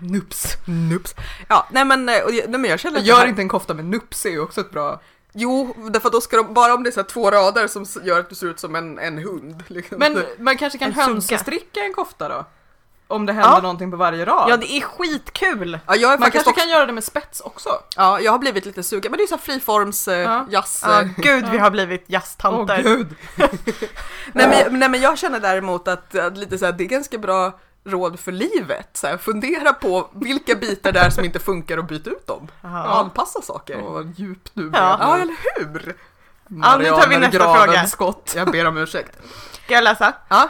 Nups. 0.02 0.56
Nups. 0.66 1.14
Ja, 1.48 1.66
nej 1.70 1.84
men, 1.84 2.08
eh, 2.08 2.14
nej, 2.28 2.48
men 2.48 2.64
jag 2.64 2.80
känner 2.80 2.98
att 2.98 3.04
Gör 3.04 3.16
här- 3.16 3.26
inte 3.26 3.42
en 3.42 3.48
kofta 3.48 3.74
med 3.74 3.84
nups 3.84 4.26
är 4.26 4.30
ju 4.30 4.40
också 4.40 4.60
ett 4.60 4.70
bra... 4.70 5.00
Jo, 5.32 5.74
därför 5.90 6.08
att 6.08 6.12
då 6.12 6.20
ska 6.20 6.36
de, 6.36 6.54
bara 6.54 6.74
om 6.74 6.82
det 6.82 6.90
är 6.90 6.92
så 6.92 7.00
här 7.00 7.06
två 7.08 7.30
rader 7.30 7.66
som 7.68 7.86
gör 8.04 8.20
att 8.20 8.28
du 8.28 8.34
ser 8.34 8.46
ut 8.46 8.60
som 8.60 8.74
en, 8.74 8.98
en 8.98 9.18
hund. 9.18 9.62
Liksom. 9.66 9.98
Men 9.98 10.22
man 10.38 10.56
kanske 10.56 10.78
kan 10.78 10.92
hönsestricka 10.92 11.80
en 11.80 11.94
kofta 11.94 12.28
då? 12.28 12.44
Om 13.10 13.26
det 13.26 13.32
händer 13.32 13.50
Ja. 13.50 13.60
någonting 13.60 13.90
på 13.90 13.96
varje 13.96 14.24
rad. 14.24 14.50
Ja, 14.50 14.56
det 14.56 14.72
är 14.72 14.80
skitkul! 14.80 15.78
ja, 15.86 15.96
jag 15.96 16.12
är 16.12 16.18
man 16.18 16.30
kanske 16.30 16.50
också, 16.50 16.60
kan 16.60 16.68
göra 16.70 16.86
det 16.86 16.92
med 16.92 17.04
spets 17.04 17.40
också. 17.40 17.68
ja, 17.96 18.20
jag 18.20 18.32
har 18.32 18.38
blivit 18.38 18.66
lite 18.66 18.82
sugen, 18.82 19.10
men 19.10 19.18
det 19.18 19.24
är 19.24 19.26
så 19.26 19.34
här 19.34 19.42
friforms 19.42 20.08
eh, 20.08 20.18
Ja. 20.18 20.46
jazz. 20.50 20.82
Ja, 20.86 21.00
eh. 21.02 21.08
gud, 21.16 21.48
vi 21.50 21.58
har 21.58 21.70
blivit 21.70 22.00
Åh 22.00 22.12
jazztanter. 22.12 22.82
gud. 22.82 23.14
nej, 24.32 24.48
men, 24.68 24.78
nej 24.78 24.88
men 24.88 25.00
jag 25.00 25.18
känner 25.18 25.40
däremot 25.40 25.88
att, 25.88 26.14
att 26.14 26.36
lite 26.38 26.58
så 26.58 26.64
här, 26.64 26.72
det 26.72 26.84
är 26.84 26.88
ganska 26.88 27.18
bra 27.18 27.58
råd 27.84 28.20
för 28.20 28.32
livet. 28.32 28.88
Så 28.92 29.06
här, 29.06 29.16
fundera 29.16 29.72
på 29.72 30.08
vilka 30.14 30.54
bitar 30.54 30.92
det 30.92 31.00
är 31.00 31.10
som 31.10 31.24
inte 31.24 31.38
funkar 31.38 31.76
och 31.78 31.84
byta 31.84 32.10
ut 32.10 32.26
dem. 32.26 32.48
Och 32.60 32.68
Ja. 32.70 33.00
anpassa 33.00 33.42
saker. 33.42 33.80
Åh, 33.86 33.92
vad 33.92 34.14
djupt 34.18 34.50
du 34.54 34.70
Ja. 34.74 34.96
Ja, 35.00 35.18
eller 35.18 35.34
hur? 35.56 35.96
Ja, 36.62 36.76
nu 36.78 36.84
tar 36.84 37.08
vi 37.08 37.18
nästa 37.18 37.38
fråga. 37.38 37.66
Gravenskott. 37.66 38.32
Jag 38.36 38.50
ber 38.50 38.66
om 38.66 38.76
ursäkt. 38.76 39.18
Ska 39.64 39.74
jag 39.74 39.84
läsa? 39.84 40.12
Ja. 40.28 40.48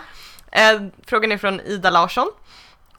Eh, 0.53 0.81
frågan 1.07 1.33
är 1.33 1.39
från 1.39 1.61
Ida 1.61 1.91
Larsson. 1.91 2.27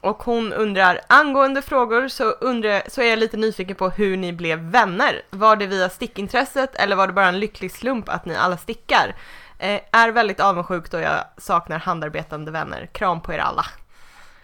Och 0.02 0.22
hon 0.22 0.52
undrar, 0.52 1.00
angående 1.06 1.62
frågor 1.62 2.08
så, 2.08 2.24
undrar, 2.24 2.82
så 2.88 3.02
är 3.02 3.10
jag 3.10 3.18
lite 3.18 3.36
nyfiken 3.36 3.76
på 3.76 3.88
hur 3.90 4.16
ni 4.16 4.32
blev 4.32 4.58
vänner. 4.58 5.22
Var 5.30 5.56
det 5.56 5.66
via 5.66 5.88
stickintresset 5.88 6.74
eller 6.74 6.96
var 6.96 7.06
det 7.06 7.12
bara 7.12 7.28
en 7.28 7.40
lycklig 7.40 7.72
slump 7.72 8.08
att 8.08 8.24
ni 8.24 8.36
alla 8.36 8.56
stickar? 8.56 9.14
Eh, 9.58 9.80
är 9.92 10.08
väldigt 10.10 10.40
avundsjuk 10.40 10.90
då 10.90 10.98
jag 11.00 11.24
saknar 11.36 11.78
handarbetande 11.78 12.50
vänner. 12.50 12.86
Kram 12.92 13.20
på 13.22 13.32
er 13.32 13.38
alla. 13.38 13.66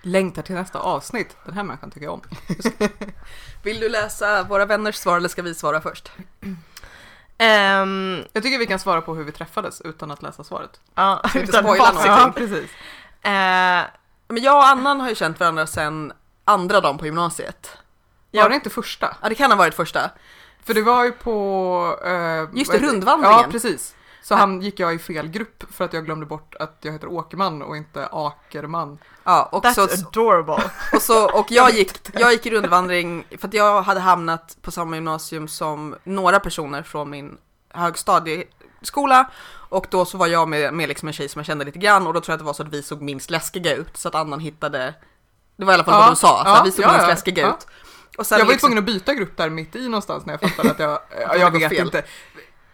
Längtar 0.03 0.42
till 0.42 0.55
nästa 0.55 0.79
avsnitt. 0.79 1.37
Den 1.44 1.55
här 1.55 1.62
människan 1.62 1.90
tycker 1.90 2.07
jag 2.07 2.14
om. 2.14 2.23
Vill 3.62 3.81
du 3.81 3.88
läsa 3.88 4.42
våra 4.42 4.66
vänners 4.66 4.94
svar 4.97 5.16
eller 5.16 5.29
ska 5.29 5.42
vi 5.42 5.55
svara 5.55 5.81
först? 5.81 6.12
Ehm, 7.38 8.25
Jag 8.33 8.42
tycker 8.42 8.59
vi 8.59 8.66
kan 8.66 8.79
svara 8.79 9.01
på 9.01 9.14
hur 9.14 9.25
vi 9.25 9.33
träffades 9.33 9.81
utan 9.81 10.11
att 10.11 10.23
läsa 10.23 10.44
svaret. 10.44 10.81
ja, 10.94 11.21
Inte 11.25 11.38
utan 11.38 11.62
spoila 11.64 11.85
facit. 11.92 12.07
någonting. 12.07 12.23
Ja, 12.23 12.33
precis. 12.49 12.71
Eh, 13.23 13.98
Men 14.29 14.43
jag 14.43 14.57
och 14.57 14.67
Annan 14.67 15.01
har 15.01 15.09
ju 15.09 15.14
känt 15.14 15.41
varandra 15.41 15.67
sedan 15.67 16.12
andra 16.45 16.81
dagen 16.81 16.99
på 16.99 17.07
gymnasiet. 17.07 17.77
Ja. 18.31 18.43
Var 18.43 18.49
det 18.49 18.55
inte 18.55 18.71
första? 18.71 19.17
Ja, 19.23 19.29
det 19.29 19.35
kan 19.35 19.51
ha 19.51 19.59
varit 19.59 19.75
första. 19.75 20.11
För 20.64 20.75
det 20.75 20.83
var 20.83 21.05
ju 21.05 21.12
på... 21.12 21.99
eh, 22.05 22.59
Just 22.59 22.73
det, 22.73 22.79
rundvandringen. 22.79 23.41
Ja, 23.41 23.47
precis. 23.51 23.95
Så 24.23 24.35
han 24.35 24.62
gick 24.62 24.81
jag 24.81 24.95
i 24.95 24.99
fel 24.99 25.29
grupp 25.29 25.64
för 25.75 25.85
att 25.85 25.93
jag 25.93 26.05
glömde 26.05 26.27
bort 26.27 26.55
att 26.61 26.77
jag 26.81 26.93
heter 26.93 27.07
Åkerman 27.07 27.62
och 27.62 27.77
inte 27.77 28.09
Akerman. 28.12 28.99
Ja, 29.25 29.49
och, 29.53 29.64
that's 29.64 29.75
så, 29.75 30.07
adorable. 30.07 30.71
och, 30.93 31.03
så, 31.03 31.38
och 31.38 31.47
jag, 31.51 31.71
gick, 31.71 31.93
jag 32.12 32.33
gick 32.33 32.47
i 32.47 32.51
rundvandring 32.51 33.25
för 33.38 33.49
att 33.49 33.55
jag 33.55 33.83
hade 33.83 34.01
hamnat 34.01 34.57
på 34.62 34.71
samma 34.71 34.97
gymnasium 34.97 35.49
som 35.49 35.97
några 36.05 36.41
personer 36.41 36.83
från 36.83 37.11
min 37.11 37.38
högstadieskola. 38.79 39.31
Och 39.71 39.87
då 39.91 40.05
så 40.05 40.19
var 40.19 40.27
jag 40.27 40.49
med, 40.49 40.75
med 40.75 40.88
liksom 40.88 41.09
en 41.09 41.12
tjej 41.12 41.29
som 41.29 41.38
jag 41.38 41.47
kände 41.47 41.64
lite 41.64 41.79
grann 41.79 42.07
och 42.07 42.14
då 42.14 42.21
tror 42.21 42.33
jag 42.33 42.35
att 42.35 42.41
det 42.41 42.45
var 42.47 42.53
så 42.53 42.62
att 42.62 42.73
vi 42.73 42.83
såg 42.83 43.03
minst 43.03 43.31
läskiga 43.31 43.75
ut 43.75 43.97
så 43.97 44.09
att 44.09 44.14
Annan 44.14 44.41
hittade 44.41 44.95
Det 45.57 45.64
var 45.64 45.73
i 45.73 45.75
alla 45.75 45.85
fall 45.85 45.95
Ja, 45.95 46.01
vad 46.01 46.09
de 46.09 46.17
sa, 46.17 46.29
så 46.29 46.49
ja, 46.49 46.55
här, 46.55 46.64
vi 46.64 46.73
såg 46.73 46.85
ja, 46.85 46.88
minst 46.93 47.03
ja, 47.03 47.09
läskiga 47.09 47.49
ut. 47.49 47.67
Och 48.19 48.27
sen 48.27 48.38
jag 48.38 48.47
var 48.47 48.53
ju 48.53 48.55
liksom- 48.55 48.69
tvungen 48.69 48.79
att 48.79 48.87
byta 48.87 49.14
grupp 49.14 49.37
där 49.37 49.51
mitt 49.51 49.77
i 49.77 49.88
någonstans 49.88 50.27
när 50.27 50.33
jag 50.33 50.41
fattade 50.41 50.71
att 50.71 50.79
jag, 50.79 50.99
jag 51.41 51.51
vet 51.51 51.69
fel. 51.69 51.87
inte. 51.87 52.05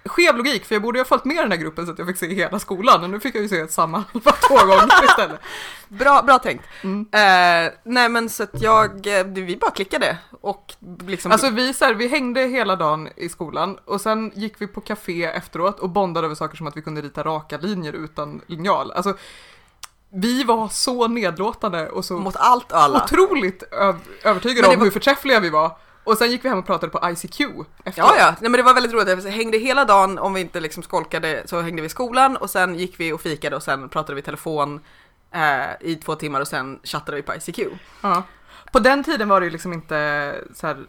Skev 0.07 0.37
logik 0.37 0.64
för 0.64 0.75
jag 0.75 0.83
borde 0.83 0.99
ju 0.99 1.01
ha 1.03 1.09
följt 1.09 1.25
med 1.25 1.37
den 1.37 1.51
här 1.51 1.59
gruppen 1.59 1.87
så 1.87 1.93
att 1.93 1.99
jag 1.99 2.09
fick 2.09 2.17
se 2.17 2.35
hela 2.35 2.59
skolan 2.59 3.05
och 3.05 3.11
nu 3.11 3.21
fick 3.21 3.35
jag 3.35 3.43
ju 3.43 3.49
se 3.49 3.69
samma 3.69 4.05
två 4.49 4.55
gånger 4.57 5.05
istället. 5.05 5.40
Bra, 5.88 6.23
bra 6.23 6.38
tänkt. 6.38 6.64
Mm. 6.83 7.01
Eh, 7.12 7.73
nej 7.85 8.09
men 8.09 8.29
så 8.29 8.43
att 8.43 8.62
jag, 8.62 9.07
eh, 9.21 9.25
vi 9.27 9.57
bara 9.57 9.71
klickade 9.71 10.17
och 10.40 10.75
liksom 11.07 11.33
Alltså 11.33 11.51
vi, 11.51 11.75
så 11.75 11.85
här, 11.85 11.95
vi 11.95 12.09
hängde 12.09 12.40
hela 12.40 12.77
dagen 12.77 13.09
i 13.17 13.29
skolan 13.29 13.79
och 13.85 14.01
sen 14.01 14.33
gick 14.35 14.55
vi 14.59 14.67
på 14.67 14.81
café 14.81 15.25
efteråt 15.25 15.81
och 15.81 15.88
bondade 15.90 16.25
över 16.27 16.35
saker 16.35 16.57
som 16.57 16.67
att 16.67 16.77
vi 16.77 16.83
kunde 16.83 17.01
rita 17.03 17.23
raka 17.23 17.57
linjer 17.59 17.93
utan 17.93 18.40
linjal. 18.47 18.93
Alltså 18.93 19.14
vi 20.17 20.45
var 20.45 20.69
så 20.69 21.09
nedlåtande 21.09 21.88
och 21.88 22.05
så 22.05 22.14
mot 22.19 22.37
allt 22.37 22.73
och 22.73 22.79
alla. 22.79 23.05
otroligt 23.05 23.62
övertygade 24.25 24.69
om 24.69 24.79
var- 24.79 24.85
hur 24.85 24.90
förträffliga 24.90 25.40
vi 25.40 25.51
var. 25.51 25.77
Och 26.05 26.19
sen 26.19 26.31
gick 26.31 26.45
vi 26.45 26.49
hem 26.49 26.59
och 26.59 26.67
pratade 26.67 26.93
på 26.93 27.11
ICQ 27.11 27.40
efteråt. 27.85 27.97
Ja, 27.97 28.17
ja, 28.19 28.35
nej 28.40 28.51
men 28.51 28.53
det 28.53 28.62
var 28.62 28.75
väldigt 28.75 28.93
roligt. 28.93 29.25
Vi 29.25 29.31
hängde 29.31 29.59
hela 29.59 29.85
dagen, 29.85 30.19
om 30.19 30.35
vi 30.35 30.40
inte 30.40 30.61
liksom 30.61 30.83
skolkade 30.83 31.43
så 31.47 31.61
hängde 31.61 31.83
vi 31.83 31.87
i 31.87 31.90
skolan 31.90 32.37
och 32.37 32.51
sen 32.51 32.75
gick 32.75 33.01
vi 33.01 33.12
och 33.12 33.21
fikade 33.21 33.57
och 33.57 33.62
sen 33.62 33.88
pratade 33.88 34.14
vi 34.14 34.21
i 34.21 34.25
telefon 34.25 34.81
eh, 35.31 35.90
i 35.90 35.97
två 35.97 36.14
timmar 36.14 36.40
och 36.40 36.49
sen 36.49 36.81
chattade 36.83 37.17
vi 37.17 37.23
på 37.23 37.35
ICQ. 37.35 37.59
Ja. 38.01 38.23
På 38.73 38.79
den 38.79 39.05
tiden 39.05 39.29
var 39.29 39.40
det 39.40 39.45
ju 39.45 39.51
liksom 39.51 39.73
inte 39.73 40.35
så 40.55 40.67
här. 40.67 40.87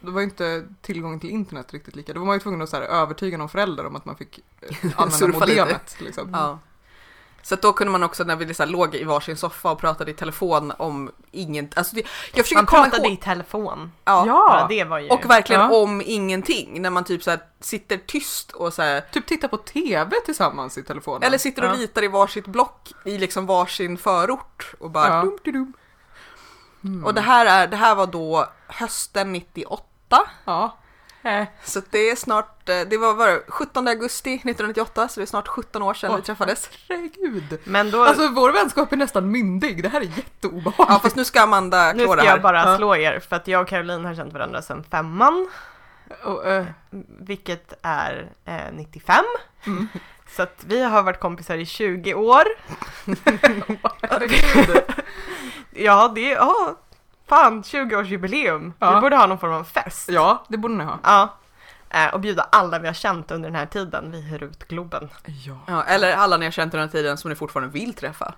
Det 0.00 0.10
var 0.10 0.20
ju 0.20 0.24
inte 0.24 0.64
tillgång 0.80 1.20
till 1.20 1.30
internet 1.30 1.72
riktigt 1.72 1.96
lika. 1.96 2.12
Då 2.12 2.20
var 2.20 2.26
man 2.26 2.36
ju 2.36 2.40
tvungen 2.40 2.62
att 2.62 2.68
så 2.68 2.76
här, 2.76 2.82
övertyga 2.82 3.38
någon 3.38 3.48
förälder 3.48 3.86
om 3.86 3.96
att 3.96 4.04
man 4.04 4.16
fick 4.16 4.40
eh, 4.60 4.76
använda 4.96 5.38
modemet. 5.38 5.96
Liksom. 5.98 6.30
Ja. 6.32 6.58
Så 7.42 7.54
att 7.54 7.62
då 7.62 7.72
kunde 7.72 7.90
man 7.90 8.02
också 8.02 8.24
när 8.24 8.36
vi 8.36 8.44
här, 8.58 8.66
låg 8.66 8.94
i 8.94 9.04
varsin 9.04 9.36
soffa 9.36 9.70
och 9.70 9.78
pratade 9.78 10.10
i 10.10 10.14
telefon 10.14 10.72
om 10.78 11.10
inget, 11.30 11.78
alltså 11.78 11.94
det, 11.96 12.02
jag 12.34 12.44
försöker 12.44 12.54
Man 12.62 12.66
komma 12.66 12.82
pratade 12.84 13.08
ihåg. 13.08 13.12
i 13.12 13.16
telefon. 13.16 13.92
Ja. 14.04 14.24
Bara 14.26 14.66
det 14.68 14.84
var 14.84 14.98
ju... 14.98 15.08
Och 15.08 15.30
verkligen 15.30 15.62
Ja. 15.62 15.76
om 15.82 16.02
ingenting, 16.06 16.82
när 16.82 16.90
man 16.90 17.04
typ 17.04 17.22
så 17.22 17.30
här, 17.30 17.40
sitter 17.60 17.96
tyst 18.06 18.52
och 18.52 18.72
så 18.72 18.82
här, 18.82 19.00
Typ 19.12 19.26
titta 19.26 19.48
på 19.48 19.56
TV 19.56 20.16
tillsammans 20.24 20.78
i 20.78 20.82
telefonen. 20.82 21.22
eller 21.22 21.38
sitter 21.38 21.62
och 21.64 21.68
Ja. 21.68 21.74
ritar 21.74 22.04
i 22.04 22.08
varsitt 22.08 22.46
block 22.46 22.92
i 23.04 23.18
liksom 23.18 23.46
varsin 23.46 23.98
förort 23.98 24.74
och 24.80 24.90
bara 24.90 25.08
Ja. 25.08 25.20
dum, 25.22 25.38
dum, 25.44 25.52
dum. 25.54 25.72
Mm. 26.84 27.04
Och 27.04 27.14
det 27.14 27.20
här, 27.20 27.46
är, 27.46 27.66
det 27.66 27.76
här 27.76 27.94
var 27.94 28.06
då 28.06 28.46
hösten 28.66 29.32
98. 29.32 29.82
Ja. 30.44 30.76
Eh. 31.28 31.46
Så 31.64 31.78
att 31.78 31.84
det 31.92 32.10
är 32.10 32.16
snart, 32.16 32.68
eh, 32.68 32.80
det 32.80 32.98
var, 32.98 33.26
det, 33.26 33.42
17 33.48 33.88
augusti 33.88 34.30
1998, 34.34 35.08
så 35.08 35.20
det 35.20 35.24
är 35.24 35.26
snart 35.26 35.48
17 35.48 35.82
år 35.82 35.94
sedan 35.94 36.10
Åh, 36.10 36.16
vi 36.16 36.22
träffades. 36.22 36.70
Herregud. 36.88 37.58
Men 37.64 37.90
då... 37.90 38.04
Alltså 38.04 38.28
vår 38.28 38.52
vänskap 38.52 38.92
är 38.92 38.96
nästan 38.96 39.30
myndig. 39.30 39.82
Det 39.82 39.88
här 39.88 40.00
är 40.00 40.04
jätteobehagligt. 40.04 40.90
Ja 40.92 40.98
fast 41.02 41.16
nu 41.16 41.24
ska 41.24 41.40
Amanda 41.40 41.92
nu 41.92 42.04
klå 42.04 42.12
ska 42.12 42.16
det 42.22 42.28
här. 42.28 42.34
jag 42.36 42.42
bara 42.42 42.58
Ja. 42.70 42.76
slå 42.76 42.96
er 42.96 43.20
för 43.28 43.36
att 43.36 43.48
jag 43.48 43.62
och 43.62 43.68
Caroline 43.68 44.04
har 44.04 44.14
känt 44.14 44.32
varandra 44.32 44.62
sedan 44.62 44.84
femman. 44.90 45.48
Och, 46.24 46.46
eh, 46.46 46.64
Vilket 47.20 47.72
är 47.82 48.30
eh, 48.44 48.54
95. 48.72 49.24
Mm. 49.66 49.88
Så 50.36 50.42
att 50.42 50.64
vi 50.66 50.82
har 50.84 51.02
varit 51.02 51.20
kompisar 51.20 51.56
i 51.56 51.66
20 51.66 52.14
år. 52.14 52.42
Ja, 55.70 56.08
det. 56.14 56.20
Ja, 56.28 56.76
fan 57.28 57.62
20-årsjubileum. 57.62 58.72
Ja. 58.78 58.94
Vi 58.94 59.00
borde 59.00 59.16
ha 59.16 59.26
någon 59.26 59.38
form 59.38 59.52
av 59.52 59.64
fest. 59.64 60.08
Ja, 60.08 60.44
det 60.48 60.56
borde 60.56 60.74
ni 60.74 60.84
ha. 60.84 60.98
Ja. 61.02 61.34
Eh, 61.90 62.14
och 62.14 62.20
bjuda 62.20 62.48
alla 62.52 62.78
vi 62.78 62.86
har 62.86 62.94
känt 62.94 63.30
under 63.30 63.48
den 63.48 63.56
här 63.56 63.66
tiden. 63.66 64.10
Vi 64.10 64.20
hyr 64.20 64.42
ut 64.42 64.68
Globen. 64.68 65.08
Ja. 65.26 65.58
Ja, 65.66 65.84
eller 65.84 66.12
alla 66.12 66.36
ni 66.36 66.44
har 66.44 66.52
känt 66.52 66.74
under 66.74 66.78
den 66.78 66.88
här 66.88 66.92
tiden 66.92 67.18
som 67.18 67.30
ni 67.30 67.36
fortfarande 67.36 67.72
vill 67.72 67.94
träffa. 67.94 68.34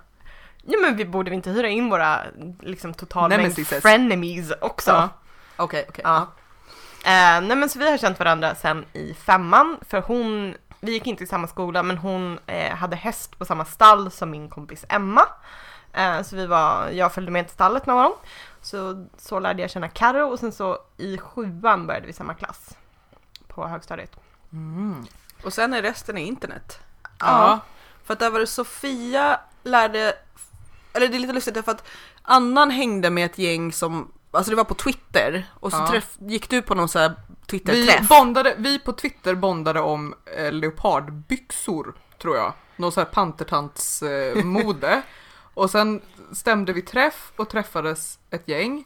Ja 0.63 0.79
men 0.81 0.95
vi 0.95 1.05
borde 1.05 1.29
vi 1.29 1.35
inte 1.35 1.49
hyra 1.49 1.67
in 1.67 1.89
våra 1.89 2.19
liksom 2.59 2.93
totalmängd 2.93 3.67
frenemies 3.67 4.51
också? 4.61 4.91
Ja. 4.91 5.09
Okej, 5.57 5.85
okej. 5.89 6.01
Ja. 6.05 6.27
Eh, 7.05 7.41
nej 7.41 7.55
men 7.57 7.69
så 7.69 7.79
vi 7.79 7.89
har 7.91 7.97
känt 7.97 8.19
varandra 8.19 8.55
sen 8.55 8.85
i 8.93 9.13
femman 9.13 9.77
för 9.89 10.01
hon, 10.01 10.55
vi 10.79 10.91
gick 10.91 11.07
inte 11.07 11.23
i 11.23 11.27
samma 11.27 11.47
skola 11.47 11.83
men 11.83 11.97
hon 11.97 12.39
eh, 12.45 12.75
hade 12.75 12.95
häst 12.95 13.39
på 13.39 13.45
samma 13.45 13.65
stall 13.65 14.11
som 14.11 14.31
min 14.31 14.49
kompis 14.49 14.85
Emma. 14.89 15.21
Eh, 15.93 16.21
så 16.21 16.35
vi 16.35 16.45
var, 16.45 16.89
jag 16.89 17.13
följde 17.13 17.31
med 17.31 17.45
till 17.47 17.53
stallet 17.53 17.85
med 17.85 17.95
honom. 17.95 18.13
Så, 18.61 19.07
så 19.17 19.39
lärde 19.39 19.61
jag 19.61 19.71
känna 19.71 19.89
Karo 19.89 20.27
och 20.31 20.39
sen 20.39 20.51
så 20.51 20.79
i 20.97 21.17
sjuan 21.17 21.87
började 21.87 22.07
vi 22.07 22.13
samma 22.13 22.33
klass. 22.33 22.77
På 23.47 23.67
högstadiet. 23.67 24.15
Mm. 24.53 25.05
Och 25.43 25.53
sen 25.53 25.73
är 25.73 25.81
resten 25.81 26.17
i 26.17 26.21
internet. 26.21 26.79
Ja. 27.19 27.59
För 28.03 28.13
att 28.13 28.19
där 28.19 28.29
var 28.29 28.39
det 28.39 28.47
Sofia 28.47 29.39
lärde, 29.63 30.13
eller 30.93 31.07
det 31.07 31.15
är 31.15 31.19
lite 31.19 31.33
lustigt 31.33 31.65
för 31.65 31.71
att 31.71 31.87
Annan 32.21 32.71
hängde 32.71 33.09
med 33.09 33.25
ett 33.25 33.37
gäng 33.37 33.71
som, 33.73 34.11
alltså 34.31 34.49
det 34.49 34.55
var 34.55 34.63
på 34.63 34.73
Twitter 34.73 35.51
och 35.59 35.71
så 35.71 35.77
Ja. 35.77 35.87
träff, 35.87 36.15
gick 36.19 36.49
du 36.49 36.61
på 36.61 36.75
någon 36.75 36.89
så 36.89 36.99
här 36.99 37.09
Vi, 37.29 37.35
Twitter-träff. 37.59 38.07
bondade, 38.09 38.55
vi 38.57 38.79
på 38.79 38.93
Twitter 38.93 39.35
bondade 39.35 39.79
om 39.79 40.13
eh, 40.37 40.51
leopardbyxor, 40.51 41.93
tror 42.21 42.37
jag. 42.37 42.53
Någon 42.75 42.91
sån 42.91 43.01
här 43.03 43.11
pantertantsmode. 43.11 44.91
Eh. 44.91 44.99
och 45.53 45.69
sen 45.69 46.01
stämde 46.33 46.73
vi 46.73 46.81
träff 46.81 47.31
och 47.35 47.49
träffades 47.49 48.19
ett 48.29 48.47
gäng 48.47 48.85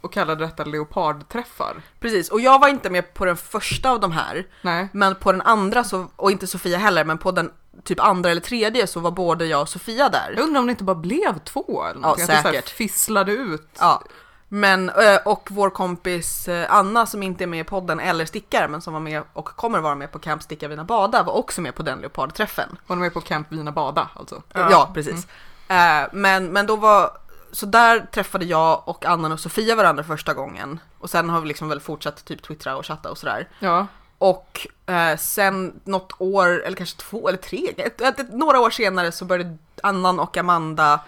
och 0.00 0.12
kallade 0.12 0.44
detta 0.44 0.64
leopardträffar. 0.64 1.82
Precis, 2.00 2.28
och 2.28 2.40
jag 2.40 2.58
var 2.58 2.68
inte 2.68 2.90
med 2.90 3.14
på 3.14 3.24
den 3.24 3.36
första 3.36 3.90
av 3.90 4.00
de 4.00 4.12
här, 4.12 4.46
Nej. 4.62 4.88
men 4.92 5.14
på 5.14 5.32
den 5.32 5.42
andra 5.42 5.84
så, 5.84 6.06
och 6.16 6.30
inte 6.30 6.46
Sofia 6.46 6.78
heller, 6.78 7.04
men 7.04 7.18
på 7.18 7.30
den 7.30 7.50
typ 7.84 8.00
andra 8.00 8.30
eller 8.30 8.40
tredje 8.40 8.86
så 8.86 9.00
var 9.00 9.10
både 9.10 9.46
jag 9.46 9.60
och 9.60 9.68
Sofia 9.68 10.08
där. 10.08 10.34
Jag 10.36 10.44
undrar 10.44 10.60
om 10.60 10.66
det 10.66 10.70
inte 10.70 10.84
bara 10.84 10.96
blev 10.96 11.38
två 11.38 11.84
eller 11.84 12.00
någonting. 12.00 12.24
Att 12.24 12.30
det 12.30 12.36
så 12.36 12.42
säkert. 12.42 12.70
fisslade 12.70 13.32
ut. 13.32 13.68
Ja. 13.78 14.02
Men, 14.48 14.88
eh, 14.88 15.16
och 15.24 15.48
vår 15.50 15.70
kompis 15.70 16.48
eh, 16.48 16.74
Anna 16.74 17.06
som 17.06 17.22
inte 17.22 17.44
är 17.44 17.46
med 17.46 17.60
i 17.60 17.64
podden 17.64 18.00
eller 18.00 18.24
stickar 18.24 18.68
men 18.68 18.80
som 18.80 18.92
var 18.92 19.00
med 19.00 19.22
och 19.32 19.44
kommer 19.44 19.80
vara 19.80 19.94
med 19.94 20.12
på 20.12 20.18
Camp 20.18 20.42
Sticka 20.42 20.68
Vina 20.68 20.84
Bada 20.84 21.22
var 21.22 21.32
också 21.32 21.60
med 21.60 21.74
på 21.74 21.82
den 21.82 21.98
leopardträffen. 21.98 22.76
Hon 22.86 22.98
är 22.98 23.02
med 23.02 23.14
på 23.14 23.20
Camp 23.20 23.52
Vina 23.52 23.72
Bada 23.72 24.08
alltså. 24.14 24.42
Ja, 24.52 24.90
precis. 24.94 25.26
Eh, 25.72 26.08
men, 26.12 26.46
men 26.46 26.66
då 26.66 26.76
var, 26.76 27.10
så 27.52 27.66
där 27.66 28.00
träffade 28.00 28.44
jag 28.44 28.82
och 28.84 29.06
Anna 29.06 29.32
och 29.32 29.40
Sofia 29.40 29.74
varandra 29.74 30.04
första 30.04 30.34
gången. 30.34 30.80
Och 30.98 31.10
sen 31.10 31.30
har 31.30 31.40
vi 31.40 31.48
liksom 31.48 31.68
väl 31.68 31.80
fortsatt 31.80 32.24
typ 32.24 32.42
twittra 32.42 32.76
och 32.76 32.86
chatta 32.86 33.10
och 33.10 33.18
sådär. 33.18 33.48
Ja. 33.58 33.86
Och 34.18 34.66
eh, 34.86 35.16
sen 35.16 35.80
något 35.84 36.12
år, 36.18 36.62
eller 36.64 36.76
kanske 36.76 36.98
två 36.98 37.28
eller 37.28 37.38
tre, 37.38 37.74
ett, 37.76 38.00
ett, 38.00 38.20
ett, 38.20 38.32
några 38.32 38.60
år 38.60 38.70
senare 38.70 39.12
så 39.12 39.24
började 39.24 39.56
Annan 39.82 40.20
och 40.20 40.36
Amanda 40.36 41.00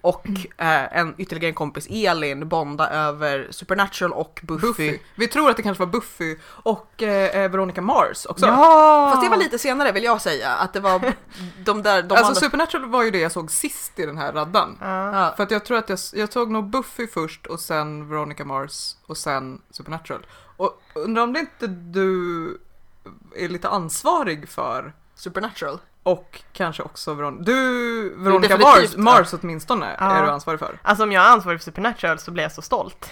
och 0.00 0.26
eh, 0.56 0.98
en 0.98 1.14
ytterligare 1.18 1.50
en 1.50 1.54
kompis 1.54 1.86
Elin 1.90 2.48
bonda 2.48 2.90
över 2.90 3.48
Supernatural 3.50 4.12
och 4.12 4.40
Buffy. 4.42 4.66
Buffy. 4.66 4.98
Vi 5.14 5.28
tror 5.28 5.50
att 5.50 5.56
det 5.56 5.62
kanske 5.62 5.84
var 5.84 5.92
Buffy 5.92 6.36
och 6.46 7.02
eh, 7.02 7.42
eh, 7.42 7.50
Veronica 7.50 7.82
Mars 7.82 8.26
också. 8.26 8.46
Ja! 8.46 9.10
Fast 9.12 9.24
det 9.24 9.30
var 9.30 9.36
lite 9.36 9.58
senare 9.58 9.92
vill 9.92 10.04
jag 10.04 10.20
säga, 10.20 10.54
att 10.54 10.72
det 10.72 10.80
var 10.80 11.00
de 11.64 11.82
där, 11.82 12.02
de 12.02 12.14
alltså 12.14 12.24
andra- 12.26 12.40
Supernatural 12.40 12.90
var 12.90 13.02
ju 13.02 13.10
det 13.10 13.18
jag 13.18 13.32
såg 13.32 13.50
sist 13.50 13.98
i 13.98 14.06
den 14.06 14.18
här 14.18 14.32
raddan. 14.32 14.78
Ja. 14.80 15.20
ja, 15.20 15.34
För 15.36 15.42
att 15.42 15.50
jag 15.50 15.64
tror 15.64 15.78
att 15.78 15.88
jag, 15.88 15.98
jag 16.12 16.32
såg 16.32 16.50
nog 16.50 16.70
Buffy 16.70 17.06
först 17.06 17.46
och 17.46 17.60
sen 17.60 18.08
Veronica 18.08 18.44
Mars 18.44 18.96
och 19.06 19.16
sen 19.16 19.60
Supernatural. 19.70 20.26
Och 20.56 20.80
undrar 20.94 21.22
om 21.22 21.32
det 21.32 21.40
inte 21.40 21.66
du 21.66 22.58
är 23.36 23.48
lite 23.48 23.68
ansvarig 23.68 24.48
för 24.48 24.92
Supernatural. 25.14 25.78
Och 26.06 26.42
kanske 26.52 26.82
också 26.82 27.14
Veronica, 27.14 27.42
du, 27.44 28.14
Veronica 28.16 28.58
Mars, 28.58 28.92
ja. 28.92 29.02
Mars 29.02 29.34
åtminstone 29.34 29.96
Ja. 29.98 30.10
är 30.12 30.22
du 30.22 30.30
ansvarig 30.30 30.60
för. 30.60 30.78
Alltså 30.82 31.04
om 31.04 31.12
jag 31.12 31.24
är 31.24 31.28
ansvarig 31.30 31.60
för 31.60 31.64
Supernatural 31.64 32.18
så 32.18 32.30
blir 32.30 32.42
jag 32.42 32.52
så 32.52 32.62
stolt. 32.62 33.10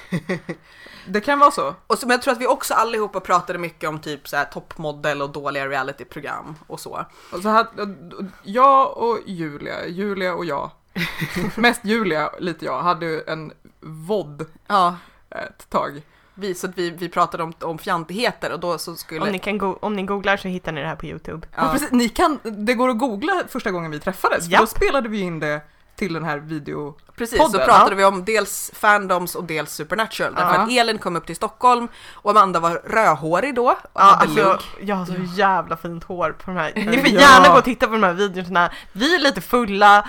Det 1.06 1.20
kan 1.20 1.38
vara 1.38 1.50
så. 1.50 1.74
Och 1.86 1.98
så, 1.98 2.06
men 2.06 2.14
jag 2.14 2.22
tror 2.22 2.32
att 2.32 2.40
vi 2.40 2.46
också 2.46 2.74
allihopa 2.74 3.20
pratade 3.20 3.58
mycket 3.58 3.88
om 3.88 3.98
typ 3.98 4.28
så 4.28 4.36
här 4.36 4.44
toppmodell 4.44 5.22
och 5.22 5.30
dåliga 5.30 5.68
realityprogram 5.68 6.54
och 6.66 6.80
så. 6.80 7.04
Och 7.32 7.40
så 7.42 7.48
hade, 7.48 7.94
jag 8.42 8.96
och 8.96 9.18
Julia, 9.26 9.86
Julia 9.86 10.34
och 10.34 10.44
jag, 10.44 10.70
mest 11.56 11.80
Julia, 11.84 12.30
lite 12.38 12.64
jag, 12.64 12.82
hade 12.82 13.06
ju 13.06 13.22
en 13.26 13.52
VOD 13.80 14.46
Ja, 14.66 14.96
ett 15.30 15.70
tag. 15.70 16.02
Vi, 16.34 16.54
så 16.54 16.66
att 16.66 16.78
vi, 16.78 16.90
vi 16.90 17.08
pratade 17.08 17.42
om, 17.42 17.52
om 17.60 17.78
fjantigheter 17.78 18.52
och 18.52 18.60
då 18.60 18.78
så 18.78 18.96
skulle... 18.96 19.20
Om 19.20 19.28
ni, 19.32 19.38
kan 19.38 19.58
go- 19.58 19.78
om 19.82 19.96
ni 19.96 20.02
googlar 20.02 20.36
så 20.36 20.48
hittar 20.48 20.72
ni 20.72 20.80
det 20.80 20.86
här 20.86 20.96
på 20.96 21.06
Youtube. 21.06 21.46
Ja. 21.56 21.68
precis, 21.72 21.92
ni 21.92 22.08
kan, 22.08 22.38
det 22.42 22.74
går 22.74 22.88
att 22.88 22.98
googla 22.98 23.42
första 23.48 23.70
gången 23.70 23.90
vi 23.90 24.00
träffades, 24.00 24.46
Ja. 24.48 24.60
då 24.60 24.66
spelade 24.66 25.08
vi 25.08 25.20
in 25.20 25.40
det 25.40 25.60
till 25.96 26.12
den 26.12 26.24
här 26.24 26.38
video... 26.38 26.94
Precis, 27.16 27.38
så 27.38 27.44
podden. 27.44 27.66
pratade 27.66 27.94
vi 27.96 28.04
om 28.04 28.24
dels 28.24 28.70
Fandoms 28.74 29.34
och 29.34 29.44
dels 29.44 29.72
Supernatural. 29.74 30.34
Därför 30.34 30.54
Ja. 30.54 30.60
att 30.62 30.70
Elin 30.70 30.98
kom 30.98 31.16
upp 31.16 31.26
till 31.26 31.36
Stockholm 31.36 31.88
och 32.12 32.30
Amanda 32.30 32.60
var 32.60 32.70
rödhårig 32.84 33.54
då 33.54 33.66
och 33.70 33.76
Ja, 33.92 34.00
alltså, 34.16 34.36
lugg. 34.36 34.58
jag 34.88 34.96
har 34.96 35.06
så 35.06 35.14
jävla 35.36 35.76
fint 35.76 36.04
hår 36.04 36.30
på 36.32 36.50
de 36.50 36.56
här. 36.56 36.72
Ni 36.76 36.98
får 36.98 37.08
Ja. 37.08 37.20
gärna 37.20 37.48
gå 37.48 37.58
och 37.58 37.64
titta 37.64 37.86
på 37.86 37.92
de 37.92 38.02
här 38.02 38.12
videorna. 38.12 38.70
Vi 38.92 39.14
är 39.14 39.18
lite 39.18 39.40
fulla, 39.40 40.08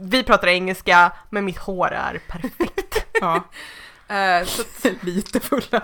vi 0.00 0.22
pratar 0.22 0.48
engelska, 0.48 1.12
men 1.30 1.44
mitt 1.44 1.58
hår 1.58 1.88
är 1.92 2.20
perfekt. 2.28 3.06
Ja, 3.20 3.40
Eh, 4.12 4.44
så 4.46 4.62
att 4.62 4.84
lite 5.02 5.40
fulla. 5.40 5.82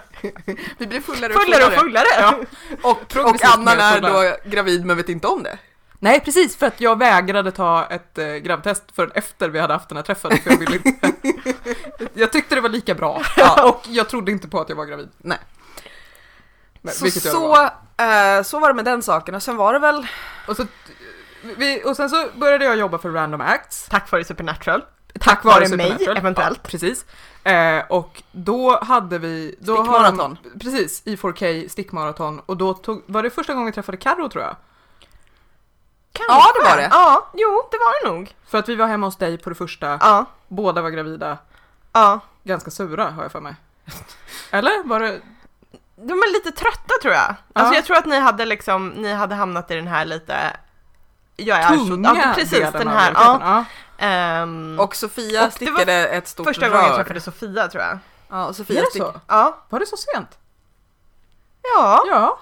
vi 0.79 0.87
blir 0.87 1.01
fullare 1.01 1.35
och 1.35 1.43
Fullare 1.43 1.65
och 1.67 1.73
fullare! 1.73 2.07
Ja. 2.19 2.35
Och, 2.83 2.91
och 2.91 3.09
Progressivt 3.09 3.53
Annan 3.55 3.77
mer 3.77 3.85
är 3.85 4.01
då 4.01 4.37
gravid 4.51 4.85
men 4.85 4.97
vet 4.97 5.09
inte 5.09 5.27
om 5.27 5.43
det. 5.43 5.59
Nej, 6.01 6.21
precis, 6.21 6.57
för 6.57 6.67
att 6.67 6.81
jag 6.81 6.99
vägrade 6.99 7.51
ta 7.53 7.87
ett 7.91 8.19
eh, 8.19 8.27
grabbtest 8.27 8.85
förrän 8.95 9.11
efter 9.15 9.49
vi 9.49 9.59
hade 9.59 9.73
haft 9.73 9.89
den 9.89 9.97
här 9.97 10.03
träffen, 10.03 10.31
för 10.39 10.51
jag 10.51 10.59
ville 10.59 10.77
inte... 10.85 11.13
jag 12.15 12.33
tyckte 12.33 12.55
det 12.55 12.61
var 12.61 12.69
lika 12.69 12.95
bra, 12.95 13.23
Ja. 13.37 13.69
och 13.69 13.83
jag 13.89 14.09
trodde 14.09 14.33
inte 14.33 14.49
på 14.49 14.61
att 14.61 14.69
jag 14.69 14.77
var 14.77 14.85
gravid. 14.85 15.09
Nej. 15.19 15.39
Men- 16.83 16.95
Så, 16.95 17.05
vilket 17.05 17.25
jag 17.25 17.35
så, 17.35 17.49
var. 17.49 17.65
eh, 18.37 18.43
så 18.43 18.59
var 18.59 18.69
det 18.69 18.75
med 18.75 18.85
den 18.85 19.03
saken 19.03 19.35
och 19.35 19.43
sen 19.43 19.57
var 19.57 19.73
det 19.73 19.79
väl 19.79 20.07
Och, 20.49 20.57
så, 20.57 20.67
vi, 21.57 21.83
och 21.85 21.97
sen 21.97 22.11
så 22.11 22.29
började 22.35 22.65
jag 22.65 22.77
jobba 22.77 22.99
för 22.99 23.11
Random 23.11 23.41
Acts. 23.41 23.87
Tack 23.91 24.11
vare 24.11 24.25
Supernatural. 24.25 24.85
Tack 25.21 25.45
vare 25.45 25.69
mig, 25.77 25.97
eventuellt. 26.17 26.61
Ja, 26.63 26.69
precis. 26.71 27.05
Eh, 27.53 27.85
och 27.89 28.23
då 28.33 28.79
hade 28.85 29.19
vi... 29.19 29.55
Då 29.61 29.75
Stickmaraton. 29.77 30.39
de- 30.43 30.59
Precis, 30.61 31.03
i 31.07 31.17
4K 31.17 31.69
stickmaraton. 31.69 32.41
Och 32.47 32.57
då 32.57 32.75
tog, 32.75 33.03
var 33.07 33.23
det 33.23 33.31
första 33.31 33.53
gången 33.55 33.67
vi 33.67 33.73
träffade 33.73 33.99
Carro 33.99 34.29
tror 34.29 34.45
jag. 34.45 34.57
Kanske. 36.13 36.33
Ja, 36.35 36.53
det 36.59 36.71
var 36.71 36.77
det. 36.77 36.89
Ja, 36.93 37.31
jo, 37.35 37.69
det 37.71 37.77
var 37.79 38.05
det 38.05 38.13
nog. 38.13 38.35
För 38.47 38.59
att 38.59 38.69
vi 38.69 38.75
var 38.77 38.87
hemma 38.87 39.07
hos 39.07 39.17
dig 39.17 39.39
på 39.39 39.49
det 39.51 39.55
första. 39.57 39.87
Ja, 40.01 40.25
Båda 40.49 40.83
var 40.83 40.91
gravida. 40.91 41.39
ja. 41.93 42.21
Ganska 42.45 42.71
sura 42.71 43.11
har 43.11 43.23
jag 43.23 43.33
för 43.33 43.41
mig. 43.41 43.55
Eller? 44.51 44.83
Var 44.85 45.01
det... 45.01 45.21
De 45.97 46.13
är 46.13 46.33
lite 46.33 46.51
trötta 46.61 46.95
tror 47.03 47.15
jag. 47.15 47.35
Alltså 47.53 47.75
jag 47.75 47.85
tror 47.85 47.97
att 47.97 48.07
ni 48.07 48.19
hade 48.19 48.45
liksom, 48.45 48.89
ni 48.89 49.13
hade 49.13 49.35
hamnat 49.35 49.71
i 49.71 49.75
den 49.75 49.87
här 49.87 50.05
lite 50.05 50.57
jag 51.39 51.59
är 51.59 51.69
Tunga 51.69 52.11
så, 52.15 52.17
ja, 52.21 52.33
precis 52.35 52.51
delen 52.51 52.73
den 52.73 52.89
av 52.89 52.95
här. 52.95 53.13
graviditeten? 53.13 53.41
Ja, 53.49 53.65
Ja. 54.77 54.83
Och 54.83 54.97
Sofia 54.97 55.25
Och 55.25 55.33
det 55.33 55.41
var 55.41 55.51
stickade 55.51 55.93
ett 56.09 56.29
stort 56.29 56.47
första 56.47 56.67
rör. 56.67 56.71
gången 56.71 56.87
jag 56.87 56.97
träffade 56.97 57.21
Sofia 57.21 57.69
tror 57.69 57.83
jag. 57.85 57.99
Ja, 58.31 58.45
och 58.45 58.51
Är 58.51 58.55
Sofia 58.55 58.81
det 58.81 58.87
stick... 58.91 59.03
så? 59.03 59.21
Ja. 59.29 59.65
Var 59.69 59.81
det 59.81 59.87
så 59.87 59.97
sent? 59.97 60.29
Ja. 61.77 62.05
Ja. 62.11 62.39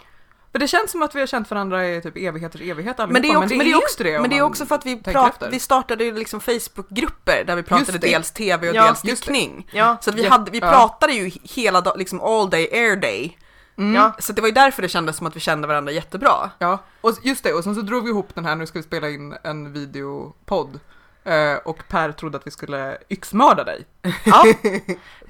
För 0.53 0.59
det 0.59 0.69
känns 0.69 0.91
som 0.91 1.03
att 1.03 1.15
vi 1.15 1.21
har 1.21 1.27
känt 1.27 1.51
varandra 1.51 1.87
i 1.89 2.03
typ 2.03 2.17
evigheters 2.17 2.61
evighet 2.61 3.01
allihopa. 3.01 3.13
Men 3.13 3.23
det 3.23 3.29
är 3.29 3.37
också, 3.37 3.49
men 3.55 3.59
det 3.67 3.73
är 3.73 3.77
också, 3.77 4.03
det. 4.05 4.21
men 4.21 4.31
det 4.31 4.39
är 4.39 4.43
också 4.43 4.67
för 4.67 4.75
att 4.75 4.87
vi, 4.87 4.97
prat, 5.03 5.43
vi 5.51 5.61
startade 5.61 6.13
liksom 6.13 6.41
Facebookgrupper 6.41 7.45
där 7.45 7.57
vi 7.57 7.63
pratade 7.63 7.93
det. 7.99 8.07
dels 8.09 8.31
TV 8.31 8.69
och 8.71 8.75
Ja, 8.77 8.85
dels 8.87 9.03
det. 9.03 9.17
stickning. 9.17 9.69
Ja. 9.73 9.97
Så 10.01 10.11
att 10.11 10.17
vi, 10.17 10.25
Ja. 10.25 10.31
hade, 10.31 10.51
vi 10.51 10.61
pratade 10.61 11.13
ju 11.13 11.31
hela 11.43 11.81
dagen, 11.81 11.99
liksom 11.99 12.21
all 12.21 12.51
day 12.51 12.69
air 12.73 12.97
day. 12.97 13.39
Mm. 13.79 13.95
Ja. 13.95 14.12
Så 14.19 14.33
det 14.33 14.41
var 14.41 14.49
ju 14.49 14.55
därför 14.55 14.83
det 14.83 14.89
kändes 14.89 15.17
som 15.17 15.27
att 15.27 15.37
vi 15.37 15.41
kände 15.41 15.69
varandra 15.69 15.93
jättebra. 15.93 16.51
Ja, 16.59 16.79
och 17.01 17.12
just 17.23 17.45
det, 17.45 17.53
och 17.53 17.65
sen 17.65 17.75
så 17.75 17.81
drog 17.81 18.05
vi 18.05 18.11
ihop 18.11 18.35
den 18.35 18.45
här, 18.45 18.57
nu 18.57 18.67
ska 18.67 18.79
vi 18.79 18.83
spela 18.83 19.11
in 19.11 19.37
en 19.43 19.73
videopodd. 19.73 20.81
Eh, 21.25 21.57
och 21.65 21.89
Per 21.89 22.12
trodde 22.12 22.39
att 22.39 22.47
vi 22.47 22.51
skulle 22.51 22.99
yxmörda 23.11 23.65
dig. 23.65 23.87
Ja. 24.25 24.45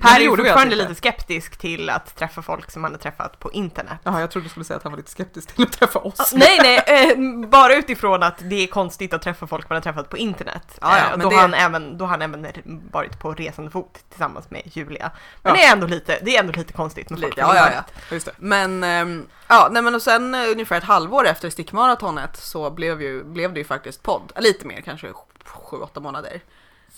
Per 0.00 0.20
är 0.20 0.26
fortfarande 0.28 0.74
inte. 0.74 0.76
lite 0.88 0.94
skeptisk 0.94 1.56
till 1.56 1.90
att 1.90 2.16
träffa 2.16 2.42
folk 2.42 2.70
som 2.70 2.84
han 2.84 2.92
har 2.92 2.98
träffat 2.98 3.38
på 3.38 3.52
internet. 3.52 3.98
Jaha, 4.02 4.20
jag 4.20 4.30
trodde 4.30 4.44
du 4.46 4.48
skulle 4.50 4.64
säga 4.64 4.76
att 4.76 4.82
han 4.82 4.92
var 4.92 4.96
lite 4.96 5.10
skeptisk 5.10 5.54
till 5.54 5.62
att 5.64 5.72
träffa 5.72 5.98
oss. 5.98 6.20
Ah, 6.20 6.24
Nej, 6.32 6.58
nej, 6.62 6.82
eh, 6.86 7.48
bara 7.48 7.74
utifrån 7.74 8.22
att 8.22 8.34
det 8.38 8.62
är 8.62 8.66
konstigt 8.66 9.12
att 9.14 9.22
träffa 9.22 9.46
folk 9.46 9.68
man 9.68 9.76
har 9.76 9.80
träffat 9.82 10.10
på 10.10 10.16
internet. 10.16 10.78
Ja, 10.80 10.98
ja, 10.98 11.04
Eh, 11.04 11.10
men 11.10 11.20
då, 11.20 11.28
det- 11.30 11.34
har 11.36 11.42
han 11.42 11.54
även, 11.54 11.98
då 11.98 12.04
han 12.04 12.22
även 12.22 12.46
varit 12.92 13.18
på 13.20 13.32
resande 13.34 13.70
fot 13.70 13.98
tillsammans 14.10 14.50
med 14.50 14.62
Julia. 14.64 15.10
Men 15.42 15.50
Ja. 15.54 15.60
det, 15.60 15.64
är 15.66 15.72
ändå 15.72 15.86
lite, 15.86 16.18
det 16.22 16.36
är 16.36 16.40
ändå 16.40 16.52
lite 16.52 16.72
konstigt 16.72 17.10
med 17.10 17.18
Lite, 17.20 17.40
ja, 17.40 17.56
ja, 17.56 17.68
ja. 17.74 17.82
Just 18.14 18.26
det. 18.26 18.32
Men, 18.38 18.84
ehm, 18.84 19.26
ja, 19.48 19.68
nej 19.70 19.82
men 19.82 19.94
och 19.94 20.02
sen 20.02 20.34
eh, 20.34 20.50
ungefär 20.50 20.76
ett 20.78 20.84
halvår 20.84 21.26
efter 21.26 21.50
stickmaratonet 21.50 22.36
så 22.36 22.70
blev, 22.70 23.02
ju, 23.02 23.24
blev 23.24 23.52
det 23.52 23.58
ju 23.60 23.64
faktiskt 23.64 24.02
podd. 24.02 24.32
Lite 24.36 24.66
mer, 24.66 24.80
kanske 24.80 25.12
sju, 25.44 25.76
åtta 25.76 26.00
månader. 26.00 26.40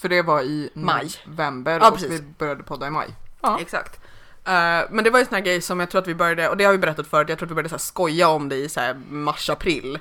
För 0.00 0.08
det 0.08 0.22
var 0.22 0.42
i 0.42 0.70
Maj. 0.74 1.10
november 1.24 1.78
Ja, 1.80 1.88
och 1.88 1.94
precis. 1.94 2.10
vi 2.10 2.22
började 2.38 2.62
podda 2.62 2.86
i 2.86 2.90
maj. 2.90 3.08
Ja. 3.40 3.58
Exakt. 3.60 4.00
Eh, 4.44 4.80
men 4.90 5.04
det 5.04 5.10
var 5.10 5.18
ju 5.18 5.20
en 5.22 5.26
sån 5.26 5.34
här 5.34 5.42
grej 5.44 5.60
som 5.60 5.80
jag 5.80 5.90
tror 5.90 6.00
att 6.02 6.08
vi 6.08 6.14
började, 6.14 6.48
och 6.48 6.56
det 6.56 6.64
har 6.64 6.72
vi 6.72 6.78
berättat 6.78 7.06
förut, 7.06 7.28
jag 7.28 7.38
tror 7.38 7.46
att 7.46 7.50
vi 7.50 7.54
började 7.54 7.68
så 7.68 7.74
här 7.74 7.78
skoja 7.80 8.28
om 8.28 8.48
det 8.48 8.56
i 8.56 8.68
så 8.68 8.80
mars-april. 9.10 9.98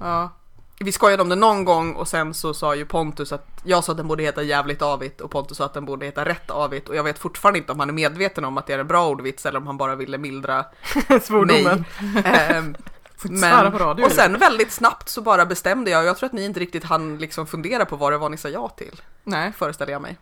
ja. 0.00 0.30
Vi 0.78 0.92
skojade 0.92 1.22
om 1.22 1.28
det 1.28 1.34
någon 1.36 1.64
gång 1.64 1.92
och 1.92 2.08
sen 2.08 2.34
så 2.34 2.54
sa 2.54 2.74
ju 2.74 2.86
Pontus 2.86 3.32
att 3.32 3.46
jag 3.64 3.84
sa 3.84 3.92
att 3.92 3.98
den 3.98 4.08
borde 4.08 4.22
heta 4.22 4.42
jävligt 4.42 4.82
avigt 4.82 5.20
och 5.20 5.30
Pontus 5.30 5.56
sa 5.58 5.64
att 5.64 5.74
den 5.74 5.84
borde 5.84 6.06
heta 6.06 6.24
rätt 6.24 6.50
avigt 6.50 6.88
och 6.88 6.96
jag 6.96 7.04
vet 7.04 7.18
fortfarande 7.18 7.58
inte 7.58 7.72
om 7.72 7.80
han 7.80 7.88
är 7.88 7.92
medveten 7.94 8.44
om 8.44 8.58
att 8.58 8.66
det 8.66 8.72
är 8.72 8.78
en 8.78 8.86
bra 8.86 9.08
ordvits 9.08 9.46
eller 9.46 9.58
om 9.58 9.66
han 9.66 9.76
bara 9.76 9.94
ville 9.94 10.18
mildra 10.18 10.64
Svordomen. 11.22 11.84
mig. 12.14 12.74
Får 13.18 13.30
inte 13.30 13.40
svära 13.48 13.70
på 13.70 13.78
radio. 13.78 14.04
och 14.04 14.12
sen 14.12 14.38
väldigt 14.38 14.72
snabbt 14.72 15.08
så 15.08 15.20
bara 15.20 15.46
bestämde 15.46 15.90
jag, 15.90 16.04
jag 16.04 16.16
tror 16.16 16.26
att 16.26 16.32
ni 16.32 16.44
inte 16.44 16.60
riktigt 16.60 16.84
hann 16.84 17.18
liksom 17.18 17.46
fundera 17.46 17.84
på 17.84 17.96
vad 17.96 18.12
det 18.12 18.18
var 18.18 18.28
ni 18.28 18.36
sa 18.36 18.48
ja 18.48 18.68
till, 18.68 19.00
Nej, 19.24 19.52
föreställer 19.52 19.92
jag 19.92 20.02
mig. 20.02 20.18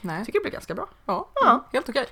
nej. 0.00 0.16
Jag 0.16 0.26
tycker 0.26 0.38
det 0.38 0.42
blev 0.42 0.52
ganska 0.52 0.74
bra. 0.74 0.88
Ja, 1.06 1.28
Ja. 1.34 1.64
helt 1.72 1.88
okej. 1.88 2.06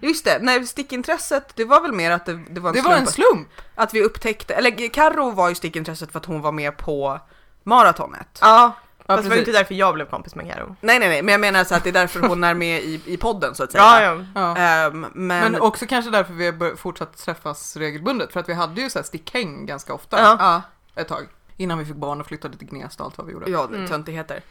Just 0.00 0.24
det, 0.24 0.38
nej 0.42 0.66
stickintresset, 0.66 1.56
det 1.56 1.64
var 1.64 1.80
väl 1.80 1.92
mer 1.92 2.10
att 2.10 2.26
det, 2.26 2.44
det 2.50 2.60
var 2.60 2.70
en 2.70 2.74
Det 2.74 2.80
slump. 2.82 2.86
var 2.94 2.96
en 3.00 3.06
slump. 3.06 3.48
Att 3.74 3.94
vi 3.94 4.02
upptäckte, 4.04 4.54
eller 4.54 4.88
Karo 4.88 5.30
var 5.30 5.48
ju 5.48 5.54
stickintresset 5.54 6.12
för 6.12 6.18
att 6.18 6.26
hon 6.26 6.40
var 6.40 6.52
med 6.52 6.76
på 6.76 7.20
maratonet. 7.62 8.38
Ja, 8.40 8.72
Ja, 9.10 9.14
fast 9.16 9.22
det 9.24 9.28
var 9.28 9.36
ju 9.36 9.40
inte 9.42 9.52
därför 9.52 9.74
jag 9.74 9.94
blev 9.94 10.06
kompis 10.06 10.34
med 10.34 10.52
Karo. 10.52 10.76
Nej 10.80 10.98
nej 10.98 11.08
nej, 11.08 11.22
men 11.22 11.32
jag 11.32 11.40
menar 11.40 11.64
så 11.64 11.74
att 11.74 11.84
det 11.84 11.90
är 11.90 11.92
därför 11.92 12.20
hon 12.20 12.44
är 12.44 12.54
med 12.54 12.82
i, 12.82 13.00
i 13.06 13.16
podden 13.16 13.54
så 13.54 13.64
att 13.64 13.72
säga. 13.72 13.84
Ja, 13.84 14.02
ja. 14.02 14.24
Ja. 14.34 14.56
Ehm, 14.56 15.00
men, 15.00 15.26
Men 15.52 15.60
också 15.60 15.86
kanske 15.86 16.10
därför 16.10 16.32
vi 16.34 16.46
har 16.46 16.76
fortsatt 16.76 17.16
träffas 17.16 17.76
regelbundet. 17.76 18.32
För 18.32 18.40
att 18.40 18.48
vi 18.48 18.54
hade 18.54 18.80
ju 18.80 18.90
så 18.90 18.98
här 18.98 19.04
stickhäng 19.06 19.66
ganska 19.66 19.94
ofta 19.94 20.18
Ja. 20.20 20.36
ja, 20.40 20.62
ett 21.02 21.08
tag. 21.08 21.26
Innan 21.56 21.78
vi 21.78 21.84
fick 21.84 21.96
barn 21.96 22.20
och 22.20 22.26
flyttade 22.26 22.56
till 22.56 22.66
Gnesta 22.68 23.02
och 23.02 23.06
allt 23.06 23.18
vad 23.18 23.26
vi 23.26 23.32
gjorde. 23.32 23.50
ja 23.50 23.64
Mm. 23.66 23.88
töntigheter. 23.88 24.42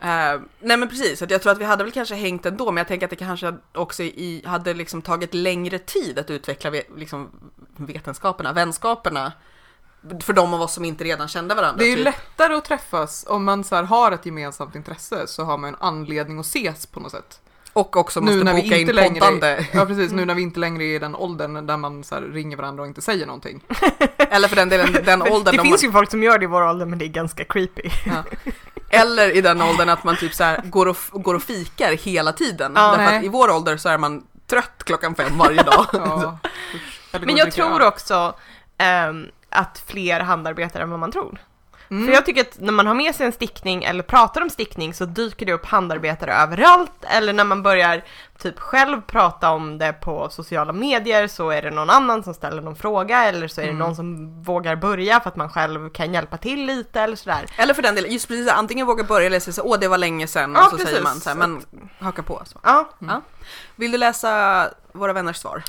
Ehm, 0.00 0.48
nej 0.60 0.76
men 0.76 0.88
precis, 0.88 1.22
att 1.22 1.30
jag 1.30 1.42
tror 1.42 1.52
att 1.52 1.58
vi 1.58 1.64
hade 1.64 1.84
väl 1.84 1.92
kanske 1.92 2.14
hängt 2.14 2.46
ändå, 2.46 2.64
men 2.70 2.76
jag 2.76 2.88
tänker 2.88 3.06
att 3.06 3.10
det 3.10 3.16
kanske 3.16 3.54
också 3.74 4.02
i, 4.02 4.42
hade 4.46 4.74
liksom 4.74 5.02
tagit 5.02 5.34
längre 5.34 5.78
tid 5.78 6.18
att 6.18 6.30
utveckla 6.30 6.70
ve, 6.70 6.82
liksom, 6.96 7.30
vetenskaperna, 7.76 8.52
vänskaperna. 8.52 9.32
För 10.22 10.32
de 10.32 10.54
av 10.54 10.62
oss 10.62 10.72
som 10.74 10.84
inte 10.84 11.04
redan 11.04 11.28
kände 11.28 11.54
varandra. 11.54 11.78
Det 11.78 11.84
är 11.84 11.90
ju 11.90 11.96
typ. 11.96 12.04
lättare 12.04 12.54
att 12.54 12.64
träffas 12.64 13.24
om 13.28 13.44
man 13.44 13.64
så 13.64 13.74
här 13.74 13.82
har 13.82 14.12
ett 14.12 14.26
gemensamt 14.26 14.74
intresse 14.74 15.26
så 15.26 15.44
har 15.44 15.58
man 15.58 15.68
en 15.68 15.76
anledning 15.80 16.38
att 16.38 16.46
ses 16.46 16.86
på 16.86 17.00
något 17.00 17.12
sätt. 17.12 17.40
Och 17.72 17.96
också 17.96 18.20
måste 18.20 18.36
nu 18.36 18.44
när 18.44 18.54
vi 18.54 18.62
boka 18.62 18.76
inte 18.76 18.90
in 18.90 18.96
längre 18.96 19.20
poddande. 19.20 19.66
Ja 19.72 19.86
precis, 19.86 20.12
nu 20.12 20.24
när 20.24 20.34
vi 20.34 20.42
inte 20.42 20.60
längre 20.60 20.84
är 20.84 20.96
i 20.96 20.98
den 20.98 21.14
åldern 21.14 21.66
där 21.66 21.76
man 21.76 22.04
så 22.04 22.14
här 22.14 22.22
ringer 22.22 22.56
varandra 22.56 22.82
och 22.82 22.88
inte 22.88 23.02
säger 23.02 23.26
någonting. 23.26 23.60
Eller 24.16 24.48
för 24.48 24.56
den 24.56 24.68
delen, 24.68 24.92
den 25.04 25.22
åldern. 25.22 25.56
Det 25.56 25.62
de 25.62 25.68
finns 25.68 25.84
ju 25.84 25.92
folk 25.92 26.10
som 26.10 26.22
gör 26.22 26.38
det 26.38 26.44
i 26.44 26.46
vår 26.46 26.62
ålder 26.62 26.86
men 26.86 26.98
det 26.98 27.04
är 27.04 27.08
ganska 27.08 27.44
creepy. 27.44 27.90
Eller 28.90 29.36
i 29.36 29.40
den 29.40 29.62
åldern 29.62 29.88
att 29.88 30.04
man 30.04 30.16
typ 30.16 30.34
så 30.34 30.44
här 30.44 30.62
går, 30.64 30.88
och, 30.88 30.96
går 31.12 31.34
och 31.34 31.42
fikar 31.42 31.92
hela 31.92 32.32
tiden. 32.32 32.72
Ja, 32.74 32.88
Därför 32.88 33.04
nej. 33.04 33.18
att 33.18 33.24
i 33.24 33.28
vår 33.28 33.50
ålder 33.50 33.76
så 33.76 33.88
är 33.88 33.98
man 33.98 34.22
trött 34.46 34.84
klockan 34.84 35.14
fem 35.14 35.38
varje 35.38 35.62
dag. 35.62 35.86
Ja, 35.92 36.38
Men 37.20 37.36
jag 37.36 37.52
tror 37.52 37.82
också 37.82 38.34
ehm, 38.78 39.26
att 39.56 39.82
fler 39.86 40.20
handarbetar 40.20 40.80
än 40.80 40.90
vad 40.90 40.98
man 41.00 41.12
tror. 41.12 41.38
Mm. 41.90 42.06
För 42.06 42.12
jag 42.14 42.26
tycker 42.26 42.40
att 42.40 42.58
när 42.60 42.72
man 42.72 42.86
har 42.86 42.94
med 42.94 43.14
sig 43.14 43.26
en 43.26 43.32
stickning 43.32 43.84
eller 43.84 44.02
pratar 44.02 44.40
om 44.40 44.50
stickning 44.50 44.94
så 44.94 45.04
dyker 45.04 45.46
det 45.46 45.52
upp 45.52 45.66
handarbetare 45.66 46.32
överallt. 46.34 46.92
Eller 47.02 47.32
när 47.32 47.44
man 47.44 47.62
börjar 47.62 48.04
typ 48.38 48.58
själv 48.58 49.00
prata 49.00 49.50
om 49.50 49.78
det 49.78 49.92
på 49.92 50.28
sociala 50.30 50.72
medier 50.72 51.26
så 51.28 51.50
är 51.50 51.62
det 51.62 51.70
någon 51.70 51.90
annan 51.90 52.22
som 52.22 52.34
ställer 52.34 52.62
någon 52.62 52.76
fråga 52.76 53.24
eller 53.24 53.48
så 53.48 53.60
är 53.60 53.64
det 53.64 53.70
Mm. 53.70 53.78
någon 53.86 53.96
som 53.96 54.42
vågar 54.42 54.76
börja 54.76 55.20
för 55.20 55.28
att 55.30 55.36
man 55.36 55.50
själv 55.50 55.90
kan 55.90 56.14
hjälpa 56.14 56.36
till 56.36 56.66
lite 56.66 57.00
eller 57.00 57.16
sådär. 57.16 57.46
Eller 57.56 57.74
för 57.74 57.82
den 57.82 57.94
delen, 57.94 58.12
just 58.12 58.28
precis 58.28 58.48
antingen 58.48 58.86
våga 58.86 59.04
börja 59.04 59.26
eller 59.26 59.40
säga 59.40 59.52
så 59.54 59.62
åh 59.62 59.78
det 59.80 59.88
var 59.88 59.98
länge 59.98 60.26
sedan 60.26 60.52
Ja, 60.54 60.64
och 60.64 60.70
så 60.70 60.76
precis. 60.76 60.88
säger 60.90 61.02
man 61.02 61.20
så 61.20 61.28
här, 61.30 61.36
men 61.36 61.62
haka 61.98 62.22
på. 62.22 62.42
Så. 62.46 62.60
Ja, 62.62 62.88
Vill 63.76 63.92
du 63.92 63.98
läsa 63.98 64.68
våra 64.92 65.12
vänners 65.12 65.36
svar? 65.36 65.62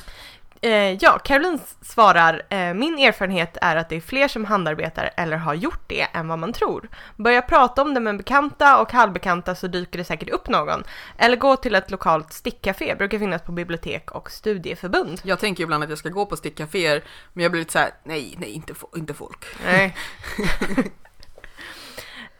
Eh, 0.60 0.92
ja, 1.00 1.18
Caroline 1.18 1.58
svarar, 1.80 2.42
eh, 2.48 2.74
min 2.74 2.98
erfarenhet 2.98 3.56
är 3.60 3.76
att 3.76 3.88
det 3.88 3.96
är 3.96 4.00
fler 4.00 4.28
som 4.28 4.44
handarbetar 4.44 5.10
eller 5.16 5.36
har 5.36 5.54
gjort 5.54 5.80
det 5.86 6.00
än 6.00 6.28
vad 6.28 6.38
man 6.38 6.52
tror. 6.52 6.88
Börja 7.16 7.42
prata 7.42 7.82
om 7.82 7.94
det 7.94 8.00
med 8.00 8.16
bekanta 8.16 8.80
och 8.80 8.92
halvbekanta 8.92 9.54
så 9.54 9.66
dyker 9.66 9.98
det 9.98 10.04
säkert 10.04 10.28
upp 10.28 10.48
någon. 10.48 10.84
Eller 11.18 11.36
gå 11.36 11.56
till 11.56 11.74
ett 11.74 11.90
lokalt 11.90 12.32
stickcafé, 12.32 12.94
brukar 12.94 13.18
finnas 13.18 13.42
på 13.42 13.52
bibliotek 13.52 14.10
och 14.10 14.30
studieförbund. 14.30 15.20
Jag 15.24 15.38
tänker 15.38 15.62
ibland 15.62 15.84
att 15.84 15.90
jag 15.90 15.98
ska 15.98 16.08
gå 16.08 16.26
på 16.26 16.36
stickcaféer, 16.36 17.04
men 17.32 17.42
jag 17.42 17.52
blir 17.52 17.60
lite 17.60 17.72
så 17.72 17.78
här: 17.78 17.90
nej, 18.04 18.34
nej, 18.38 18.50
inte, 18.50 18.74
inte 18.96 19.14
folk. 19.14 19.44
Nej. 19.64 19.96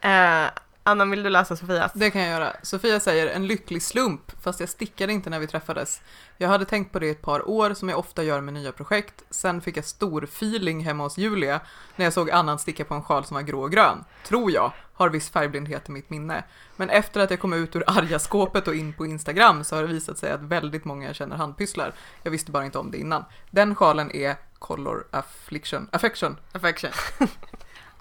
eh, 0.45 0.49
Anna, 0.89 1.05
vill 1.05 1.23
du 1.23 1.29
läsa 1.29 1.55
Sofias? 1.55 1.91
Det 1.93 2.11
kan 2.11 2.21
jag 2.21 2.29
göra. 2.29 2.53
Sofia 2.63 2.99
säger 2.99 3.27
en 3.27 3.47
lycklig 3.47 3.81
slump, 3.81 4.31
fast 4.41 4.59
jag 4.59 4.69
stickade 4.69 5.13
inte 5.13 5.29
när 5.29 5.39
vi 5.39 5.47
träffades. 5.47 6.01
Jag 6.37 6.49
hade 6.49 6.65
tänkt 6.65 6.91
på 6.91 6.99
det 6.99 7.07
i 7.07 7.09
ett 7.09 7.21
par 7.21 7.49
år, 7.49 7.73
som 7.73 7.89
jag 7.89 7.99
ofta 7.99 8.23
gör 8.23 8.41
med 8.41 8.53
nya 8.53 8.71
projekt. 8.71 9.23
Sen 9.29 9.61
fick 9.61 9.77
jag 9.77 9.85
stor 9.85 10.23
feeling 10.23 10.85
hemma 10.85 11.03
hos 11.03 11.17
Julia 11.17 11.61
när 11.95 12.05
jag 12.05 12.13
såg 12.13 12.31
annan 12.31 12.59
sticka 12.59 12.85
på 12.85 12.93
en 12.93 13.03
sjal 13.03 13.25
som 13.25 13.35
var 13.35 13.41
grå 13.41 13.61
och 13.61 13.71
grön. 13.71 14.03
Tror 14.27 14.51
jag. 14.51 14.71
Har 14.93 15.09
viss 15.09 15.29
färgblindhet 15.29 15.89
i 15.89 15.91
mitt 15.91 16.09
minne. 16.09 16.43
Men 16.75 16.89
efter 16.89 17.19
att 17.19 17.31
jag 17.31 17.39
kom 17.39 17.53
ut 17.53 17.75
ur 17.75 17.83
arga 17.87 18.19
skåpet 18.19 18.67
och 18.67 18.75
in 18.75 18.93
på 18.93 19.05
Instagram 19.05 19.63
så 19.63 19.75
har 19.75 19.81
det 19.81 19.87
visat 19.87 20.17
sig 20.17 20.31
att 20.31 20.41
väldigt 20.41 20.85
många 20.85 21.13
känner 21.13 21.35
handpysslar. 21.35 21.93
Jag 22.23 22.31
visste 22.31 22.51
bara 22.51 22.65
inte 22.65 22.77
om 22.77 22.91
det 22.91 22.97
innan. 22.97 23.25
Den 23.51 23.75
sjalen 23.75 24.11
är 24.11 24.35
Color 24.59 25.07
Affliction. 25.11 25.89
Affection. 25.91 26.37
Affection. 26.51 26.91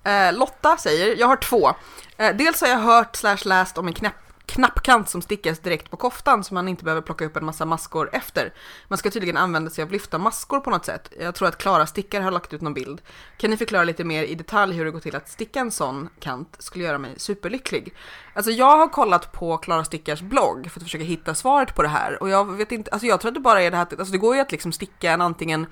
Eh, 0.08 0.32
Lotta 0.32 0.76
säger, 0.76 1.16
jag 1.16 1.26
har 1.26 1.36
två. 1.36 1.72
Eh, 2.16 2.36
dels 2.36 2.60
har 2.60 2.68
jag 2.68 2.78
hört 2.78 3.16
slash 3.16 3.38
läst 3.44 3.78
om 3.78 3.86
en 3.86 3.92
knäpp 3.92 4.14
knappkant 4.46 5.08
som 5.08 5.22
stickas 5.22 5.58
direkt 5.58 5.90
på 5.90 5.96
koftan 5.96 6.44
så 6.44 6.54
man 6.54 6.68
inte 6.68 6.84
behöver 6.84 7.02
plocka 7.02 7.24
upp 7.24 7.36
en 7.36 7.44
massa 7.44 7.64
maskor 7.64 8.10
efter. 8.12 8.52
Man 8.88 8.98
ska 8.98 9.10
tydligen 9.10 9.36
använda 9.36 9.70
sig 9.70 9.82
av 9.84 9.92
lyfta 9.92 10.18
maskor 10.18 10.60
på 10.60 10.70
något 10.70 10.84
sätt. 10.84 11.12
Jag 11.20 11.34
tror 11.34 11.48
att 11.48 11.58
Klara 11.58 11.86
Stickar 11.86 12.20
har 12.20 12.30
lagt 12.30 12.52
ut 12.52 12.60
någon 12.60 12.74
bild. 12.74 13.00
Kan 13.36 13.50
ni 13.50 13.56
förklara 13.56 13.84
lite 13.84 14.04
mer 14.04 14.22
i 14.24 14.34
detalj 14.34 14.76
hur 14.76 14.84
det 14.84 14.90
går 14.90 15.00
till 15.00 15.16
att 15.16 15.28
sticka 15.28 15.60
en 15.60 15.70
sån 15.70 16.08
kant? 16.20 16.56
Skulle 16.58 16.84
göra 16.84 16.98
mig 16.98 17.14
superlycklig. 17.16 17.94
Alltså 18.34 18.50
jag 18.50 18.76
har 18.76 18.88
kollat 18.88 19.32
på 19.32 19.56
Klara 19.56 19.84
Stickars 19.84 20.20
blogg 20.20 20.70
för 20.70 20.80
att 20.80 20.84
försöka 20.84 21.04
hitta 21.04 21.34
svaret 21.34 21.74
på 21.74 21.82
det 21.82 21.88
här 21.88 22.22
och 22.22 22.28
jag 22.28 22.56
vet 22.56 22.72
inte, 22.72 22.90
alltså 22.90 23.06
jag 23.06 23.20
tror 23.20 23.28
att 23.30 23.34
det 23.34 23.40
bara 23.40 23.62
är 23.62 23.70
det 23.70 23.76
här, 23.76 23.82
att- 23.82 23.98
alltså 23.98 24.12
det 24.12 24.18
går 24.18 24.34
ju 24.34 24.40
att 24.40 24.52
liksom 24.52 24.72
sticka 24.72 25.10
en 25.12 25.20
antingen 25.20 25.66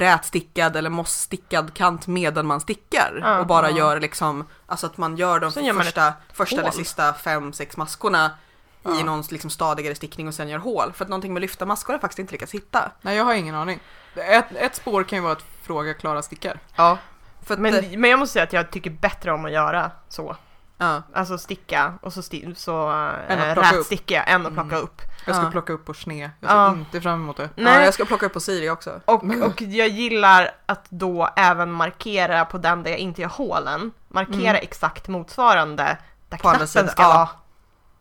rätstickad 0.00 0.76
eller 0.76 0.90
mossstickad 0.90 1.74
kant 1.74 2.06
medan 2.06 2.46
man 2.46 2.60
stickar 2.60 3.18
Ja. 3.22 3.38
och 3.38 3.46
bara 3.46 3.70
gör 3.70 4.00
liksom, 4.00 4.46
alltså 4.66 4.86
att 4.86 4.96
man 4.96 5.16
gör 5.16 5.40
de 5.40 5.50
gör 5.64 5.72
man 5.72 5.84
första, 5.84 6.12
första 6.32 6.60
eller 6.60 6.70
sista 6.70 7.12
fem, 7.14 7.52
sex 7.52 7.76
maskorna 7.76 8.26
i 8.26 8.88
Ja. 8.98 9.04
någon 9.04 9.22
liksom 9.30 9.50
stadigare 9.50 9.94
stickning 9.94 10.28
och 10.28 10.34
sen 10.34 10.48
gör 10.48 10.58
hål. 10.58 10.92
För 10.92 11.04
att 11.04 11.08
någonting 11.08 11.32
med 11.32 11.40
lyfta 11.40 11.66
maskor 11.66 11.92
har 11.92 11.94
jag 11.94 12.00
faktiskt 12.00 12.18
inte 12.18 12.32
lyckats 12.32 12.52
hitta. 12.54 12.90
Nej, 13.00 13.16
jag 13.16 13.24
har 13.24 13.34
ingen 13.34 13.54
aning. 13.54 13.80
Ett, 14.16 14.44
ett 14.56 14.76
spår 14.76 15.04
kan 15.04 15.16
ju 15.18 15.22
vara 15.22 15.32
att 15.32 15.44
fråga 15.62 15.94
Klara 15.94 16.22
stickar. 16.22 16.58
Ja. 16.76 16.98
Att, 17.42 17.50
eh, 17.50 17.58
Men, 17.58 18.00
men 18.00 18.10
jag 18.10 18.18
måste 18.18 18.32
säga 18.32 18.42
att 18.42 18.52
jag 18.52 18.70
tycker 18.70 18.90
bättre 18.90 19.32
om 19.32 19.44
att 19.44 19.52
göra 19.52 19.90
så. 20.08 20.36
ja. 20.78 21.02
Alltså 21.14 21.38
sticka 21.38 21.94
och 22.02 22.12
så, 22.12 22.20
sti- 22.20 22.54
så 22.54 22.90
äh, 23.28 23.54
rätsticka 23.54 24.22
än 24.22 24.46
att 24.46 24.52
plocka 24.52 24.68
Mm. 24.76 24.82
upp. 24.82 25.02
Jag 25.26 25.36
ska 25.36 25.44
Ja. 25.44 25.50
plocka 25.50 25.72
upp 25.72 25.88
och 25.88 25.96
sne. 25.96 26.30
Jag 26.40 26.50
ser 26.50 26.56
Ja. 26.56 26.70
inte 26.72 27.00
fram 27.00 27.20
emot 27.22 27.36
det. 27.36 27.42
ja, 27.42 27.48
Nej. 27.64 27.84
jag 27.84 27.94
ska 27.94 28.04
plocka 28.04 28.26
upp 28.26 28.32
på 28.32 28.40
Siri 28.40 28.70
också. 28.70 29.00
Och, 29.04 29.24
och 29.24 29.62
jag 29.62 29.88
gillar 29.88 30.50
att 30.66 30.84
då 30.88 31.28
även 31.36 31.72
markera 31.72 32.44
på 32.44 32.58
den 32.58 32.82
där 32.82 32.90
jag 32.90 32.98
inte 33.00 33.22
gör 33.22 33.28
hålen. 33.28 33.92
Markera 34.08 34.50
Mm. 34.50 34.62
exakt 34.62 35.08
motsvarande 35.08 35.96
där 36.28 36.36
På 36.38 36.48
knappen 36.50 36.68
ska 36.68 37.02
ja. 37.02 37.28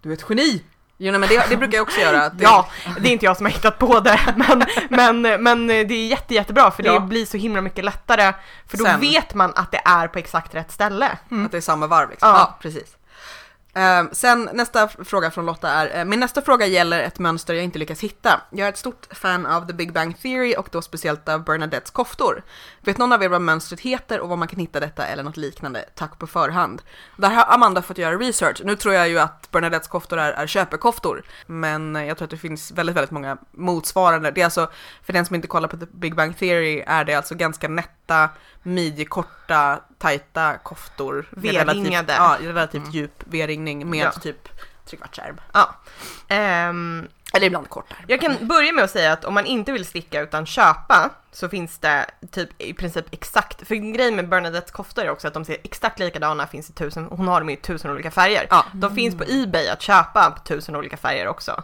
Du 0.02 0.10
är 0.10 0.14
ett 0.14 0.26
geni! 0.30 0.64
Jo, 1.04 1.12
nej, 1.12 1.20
men 1.20 1.30
det, 1.30 1.46
det 1.50 1.58
brukar 1.58 1.78
jag 1.78 1.84
också 1.84 2.00
göra. 2.00 2.30
Det, 2.30 2.44
Ja, 2.44 2.68
det 3.00 3.10
är 3.10 3.14
inte 3.14 3.26
jag 3.26 3.38
som 3.38 3.46
har 3.46 3.52
hittat 3.52 3.80
på 3.80 4.00
det, 4.00 4.20
men, 4.36 4.64
men, 5.22 5.44
men 5.44 5.68
det 5.68 5.74
är 5.94 6.08
jätte, 6.08 6.34
jättebra 6.34 6.72
för 6.72 6.84
det 6.84 6.90
Ja. 6.90 7.00
blir 7.00 7.26
så 7.26 7.38
himla 7.38 7.62
mycket 7.62 7.86
lättare. 7.86 8.34
För 8.68 8.78
då 8.78 8.86
Sen. 8.86 9.00
vet 9.00 9.34
man 9.34 9.54
att 9.56 9.72
det 9.72 9.82
är 9.86 10.08
på 10.08 10.20
exakt 10.20 10.56
rätt 10.56 10.72
ställe. 10.72 11.18
Att 11.46 11.52
det 11.52 11.58
är 11.58 11.62
samma 11.62 11.88
varv 11.88 12.10
liksom. 12.10 12.30
Ja. 12.30 12.38
Ja, 12.38 12.58
precis. 12.62 12.98
Ehm, 13.74 14.10
sen 14.12 14.50
nästa 14.54 14.88
fråga 14.88 15.32
från 15.32 15.46
Lotta 15.46 15.70
är, 15.70 16.00
eh, 16.00 16.06
min 16.06 16.20
nästa 16.20 16.42
fråga 16.42 16.66
gäller 16.66 17.00
ett 17.00 17.20
mönster 17.20 17.54
jag 17.54 17.64
inte 17.64 17.80
lyckas 17.80 18.02
hitta. 18.02 18.42
Jag 18.50 18.68
är 18.68 18.72
ett 18.72 18.78
stort 18.78 19.08
fan 19.12 19.46
av 19.46 19.68
The 19.68 19.74
Big 19.74 19.94
Bang 19.94 20.22
Theory 20.22 20.56
och 20.56 20.70
då 20.72 20.82
speciellt 20.82 21.30
av 21.30 21.44
Bernadettes 21.44 21.92
koftor. 21.92 22.44
Vet 22.82 22.98
någon 22.98 23.14
av 23.14 23.24
er 23.24 23.30
vad 23.30 23.42
mönstret 23.42 23.80
heter 23.80 24.20
och 24.20 24.30
var 24.30 24.38
man 24.38 24.48
kan 24.48 24.60
hitta 24.60 24.80
detta 24.80 25.06
eller 25.06 25.24
något 25.24 25.38
liknande? 25.38 25.86
Tack 25.96 26.20
på 26.20 26.28
förhand. 26.28 26.82
Där 27.18 27.30
har 27.30 27.54
Amanda 27.54 27.82
fått 27.82 27.98
göra 27.98 28.18
research. 28.18 28.62
Nu 28.64 28.76
tror 28.76 28.94
jag 28.94 29.10
ju 29.10 29.20
att 29.20 29.52
Bernadettes 29.52 29.88
koftor 29.88 30.20
är, 30.20 30.32
är 30.32 30.48
köpekoftor, 30.48 31.24
men 31.46 31.96
eh, 31.96 32.06
jag 32.06 32.18
tror 32.18 32.26
att 32.26 32.32
det 32.32 32.38
finns 32.38 32.72
väldigt, 32.72 32.96
väldigt 32.96 33.12
många 33.12 33.38
motsvarande. 33.52 34.32
Det 34.32 34.42
är 34.42 34.46
alltså, 34.46 34.72
för 35.04 35.14
den 35.14 35.26
som 35.26 35.36
inte 35.36 35.48
kollar 35.48 35.68
på 35.68 35.78
The 35.78 35.86
Big 35.86 36.16
Bang 36.16 36.38
Theory, 36.38 36.84
är 36.88 37.06
det 37.06 37.14
alltså 37.14 37.36
ganska 37.36 37.68
nätta, 37.68 38.30
midjekorta, 38.64 39.80
tajta 40.02 40.58
koftor. 40.64 41.26
V-ringade. 41.32 41.74
Relativt, 41.74 42.10
ja, 42.18 42.38
relativt 42.42 42.82
Mm. 42.82 42.92
djup 42.92 43.24
V-ringning 43.26 43.90
med 43.90 44.00
Ja. 44.06 44.12
typ 44.12 44.50
trekvartsärm. 44.86 45.42
Ja. 45.54 45.76
Ehm, 46.28 47.08
Eller 47.34 47.48
ibland 47.48 47.70
kortare. 47.70 47.98
Jag 48.08 48.22
kan 48.22 48.48
börja 48.48 48.72
med 48.74 48.84
att 48.84 48.92
säga 48.92 49.12
att 49.14 49.26
om 49.26 49.34
man 49.34 49.46
inte 49.46 49.72
vill 49.72 49.86
sticka 49.86 50.22
utan 50.22 50.46
köpa 50.46 51.10
så 51.32 51.50
finns 51.50 51.78
det 51.80 52.06
typ 52.32 52.62
i 52.62 52.74
princip 52.74 53.06
exakt, 53.12 53.68
för 53.68 53.76
grejen 53.76 54.16
med 54.16 54.30
Bernadettes 54.30 54.72
koftor 54.72 55.04
är 55.06 55.10
också 55.10 55.28
att 55.28 55.34
de 55.34 55.46
ser 55.46 55.58
exakt 55.64 56.00
likadana, 56.00 56.48
finns 56.48 56.70
i 56.70 56.74
tusen, 56.74 57.06
hon 57.12 57.28
har 57.28 57.40
dem 57.42 57.50
i 57.50 57.58
tusen 57.58 57.92
olika 57.92 58.12
färger. 58.12 58.48
Ja. 58.50 58.66
De 58.74 58.96
finns 58.96 59.18
på 59.18 59.24
Ebay 59.28 59.68
att 59.68 59.82
köpa 59.82 60.32
på 60.32 60.40
tusen 60.44 60.76
olika 60.76 60.98
färger 60.98 61.28
också. 61.28 61.64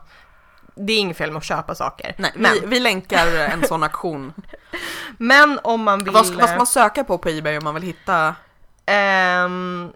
Det 0.78 0.94
är 0.94 1.00
inget 1.00 1.18
fel 1.18 1.32
med 1.32 1.38
att 1.38 1.44
köpa 1.44 1.76
saker. 1.76 2.16
Nej, 2.18 2.32
men, 2.36 2.54
vi, 2.54 2.60
vi 2.66 2.80
länkar 2.80 3.28
en 3.28 3.68
sån 3.68 3.84
aktion. 3.84 4.34
men 5.18 5.60
om 5.64 5.84
man 5.84 6.04
vill... 6.04 6.14
vad, 6.14 6.26
ska- 6.26 6.38
vad 6.38 6.50
ska 6.50 6.58
man 6.58 6.68
söka 6.68 7.04
på 7.04 7.18
på 7.18 7.30
Ebay 7.30 7.58
om 7.58 7.64
man 7.64 7.74
vill 7.74 7.84
hitta? 7.84 8.36
Ehm, 8.86 9.92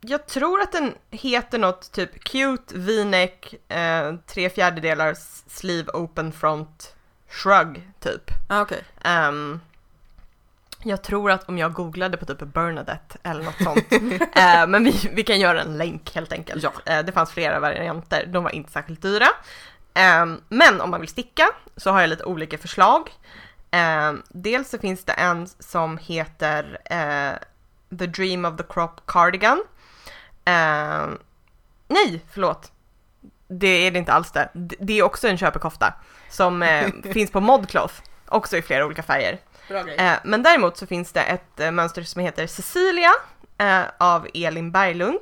jag 0.00 0.26
tror 0.26 0.60
att 0.60 0.72
den 0.72 0.94
heter 1.10 1.58
något 1.58 1.92
typ 1.92 2.24
cute 2.24 2.74
v-neck, 2.78 3.54
eh, 3.68 4.14
tre 4.26 4.50
fjärdedelar 4.50 5.14
sleeve 5.50 5.92
open 5.92 6.32
front 6.32 6.94
shrug 7.30 7.88
typ. 8.00 8.30
Ah, 8.48 8.60
okej. 8.60 8.84
Ehm, 9.04 9.60
jag 10.82 11.02
tror 11.02 11.30
att 11.30 11.48
om 11.48 11.58
jag 11.58 11.72
googlade 11.72 12.16
på 12.16 12.26
typ 12.26 12.38
Bernadette 12.38 13.18
eller 13.22 13.44
något 13.44 13.62
sånt, 13.62 13.92
eh, 14.36 14.66
men 14.66 14.84
vi, 14.84 15.10
vi 15.12 15.22
kan 15.22 15.40
göra 15.40 15.60
en 15.60 15.78
länk 15.78 16.14
helt 16.14 16.32
enkelt. 16.32 16.62
Ja. 16.62 16.72
Eh, 16.86 17.04
det 17.04 17.12
fanns 17.12 17.30
flera 17.30 17.60
varianter, 17.60 18.26
de 18.26 18.44
var 18.44 18.50
inte 18.50 18.72
särskilt 18.72 19.02
dyra. 19.02 19.26
Ehm, 19.94 20.40
men 20.48 20.80
om 20.80 20.90
man 20.90 21.00
vill 21.00 21.08
sticka 21.08 21.48
så 21.76 21.90
har 21.90 22.00
jag 22.00 22.10
lite 22.10 22.24
olika 22.24 22.58
förslag. 22.58 23.10
Ehm, 23.70 24.22
dels 24.28 24.70
så 24.70 24.78
finns 24.78 25.04
det 25.04 25.12
en 25.12 25.46
som 25.46 25.98
heter 25.98 26.78
eh, 26.84 27.38
The 27.98 28.06
Dream 28.06 28.44
of 28.44 28.56
the 28.56 28.64
Crop 28.68 29.06
Cardigan. 29.06 29.62
Ehm, 30.44 31.18
nej, 31.88 32.24
förlåt. 32.32 32.72
Det 33.48 33.86
är 33.86 33.90
det 33.90 33.98
inte 33.98 34.12
alls 34.12 34.32
det. 34.32 34.48
Det 34.54 34.98
är 34.98 35.02
också 35.02 35.28
en 35.28 35.38
köpekofta 35.38 35.94
som 36.28 36.62
eh, 36.62 36.88
finns 37.12 37.30
på 37.30 37.40
Modcloth, 37.40 37.94
också 38.26 38.56
i 38.56 38.62
flera 38.62 38.86
olika 38.86 39.02
färger. 39.02 39.38
Bra 39.72 39.82
grej. 39.82 39.96
Eh, 39.96 40.18
men 40.24 40.42
däremot 40.42 40.76
så 40.76 40.86
finns 40.86 41.12
det 41.12 41.22
ett 41.22 41.60
eh, 41.60 41.70
mönster 41.70 42.02
som 42.02 42.22
heter 42.22 42.46
Cecilia 42.46 43.12
eh, 43.58 43.82
av 43.98 44.26
Elin 44.34 44.72
Berglund. 44.72 45.18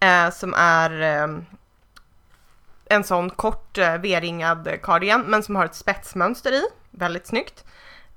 Eh, 0.00 0.30
som 0.30 0.54
är 0.54 1.00
eh, 1.00 1.38
en 2.84 3.04
sån 3.04 3.30
kort 3.30 3.78
eh, 3.78 3.98
V-ringad 3.98 4.78
cardigan 4.82 5.20
men 5.20 5.42
som 5.42 5.56
har 5.56 5.64
ett 5.64 5.74
spetsmönster 5.74 6.52
i. 6.52 6.62
Väldigt 6.90 7.26
snyggt. 7.26 7.64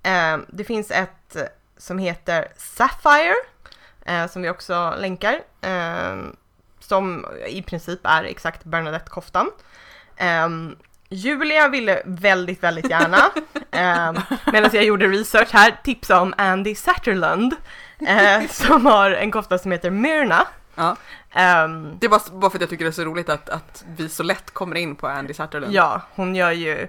Eh, 0.03 0.37
det 0.47 0.63
finns 0.63 0.91
ett 0.91 1.37
som 1.77 1.97
heter 1.97 2.47
Sapphire 2.57 3.35
eh, 4.05 4.27
som 4.27 4.41
vi 4.41 4.49
också 4.49 4.95
länkar. 4.97 5.41
Eh, 5.61 6.15
som 6.79 7.25
i 7.47 7.61
princip 7.61 7.99
är 8.03 8.23
exakt 8.23 8.63
Bernadette-koftan. 8.63 9.51
Eh, 10.17 10.49
Julia 11.11 11.67
ville 11.67 12.01
väldigt, 12.05 12.63
väldigt 12.63 12.89
gärna, 12.89 13.17
eh, 13.71 14.23
medan 14.51 14.69
jag 14.73 14.83
gjorde 14.83 15.07
research 15.07 15.49
här, 15.51 15.79
tipsa 15.83 16.21
om 16.21 16.33
Andy 16.37 16.75
Satterlund, 16.75 17.55
eh, 18.07 18.47
som 18.49 18.85
har 18.85 19.11
en 19.11 19.31
kofta 19.31 19.57
som 19.57 19.71
heter 19.71 19.89
Myrna. 19.89 20.47
Ja. 20.75 20.95
Ehm, 21.31 21.97
Det 21.99 22.05
är 22.05 22.09
bara, 22.09 22.49
för 22.49 22.57
att 22.57 22.61
jag 22.61 22.69
tycker 22.69 22.85
det 22.85 22.89
är 22.89 22.91
så 22.91 23.03
roligt 23.03 23.29
att, 23.29 23.49
att 23.49 23.83
vi 23.97 24.09
så 24.09 24.23
lätt 24.23 24.51
kommer 24.51 24.75
in 24.75 24.95
på 24.95 25.07
Andy 25.07 25.33
Satterlund. 25.33 25.73
ja, 25.73 26.01
hon 26.15 26.35
gör 26.35 26.51
ju 26.51 26.87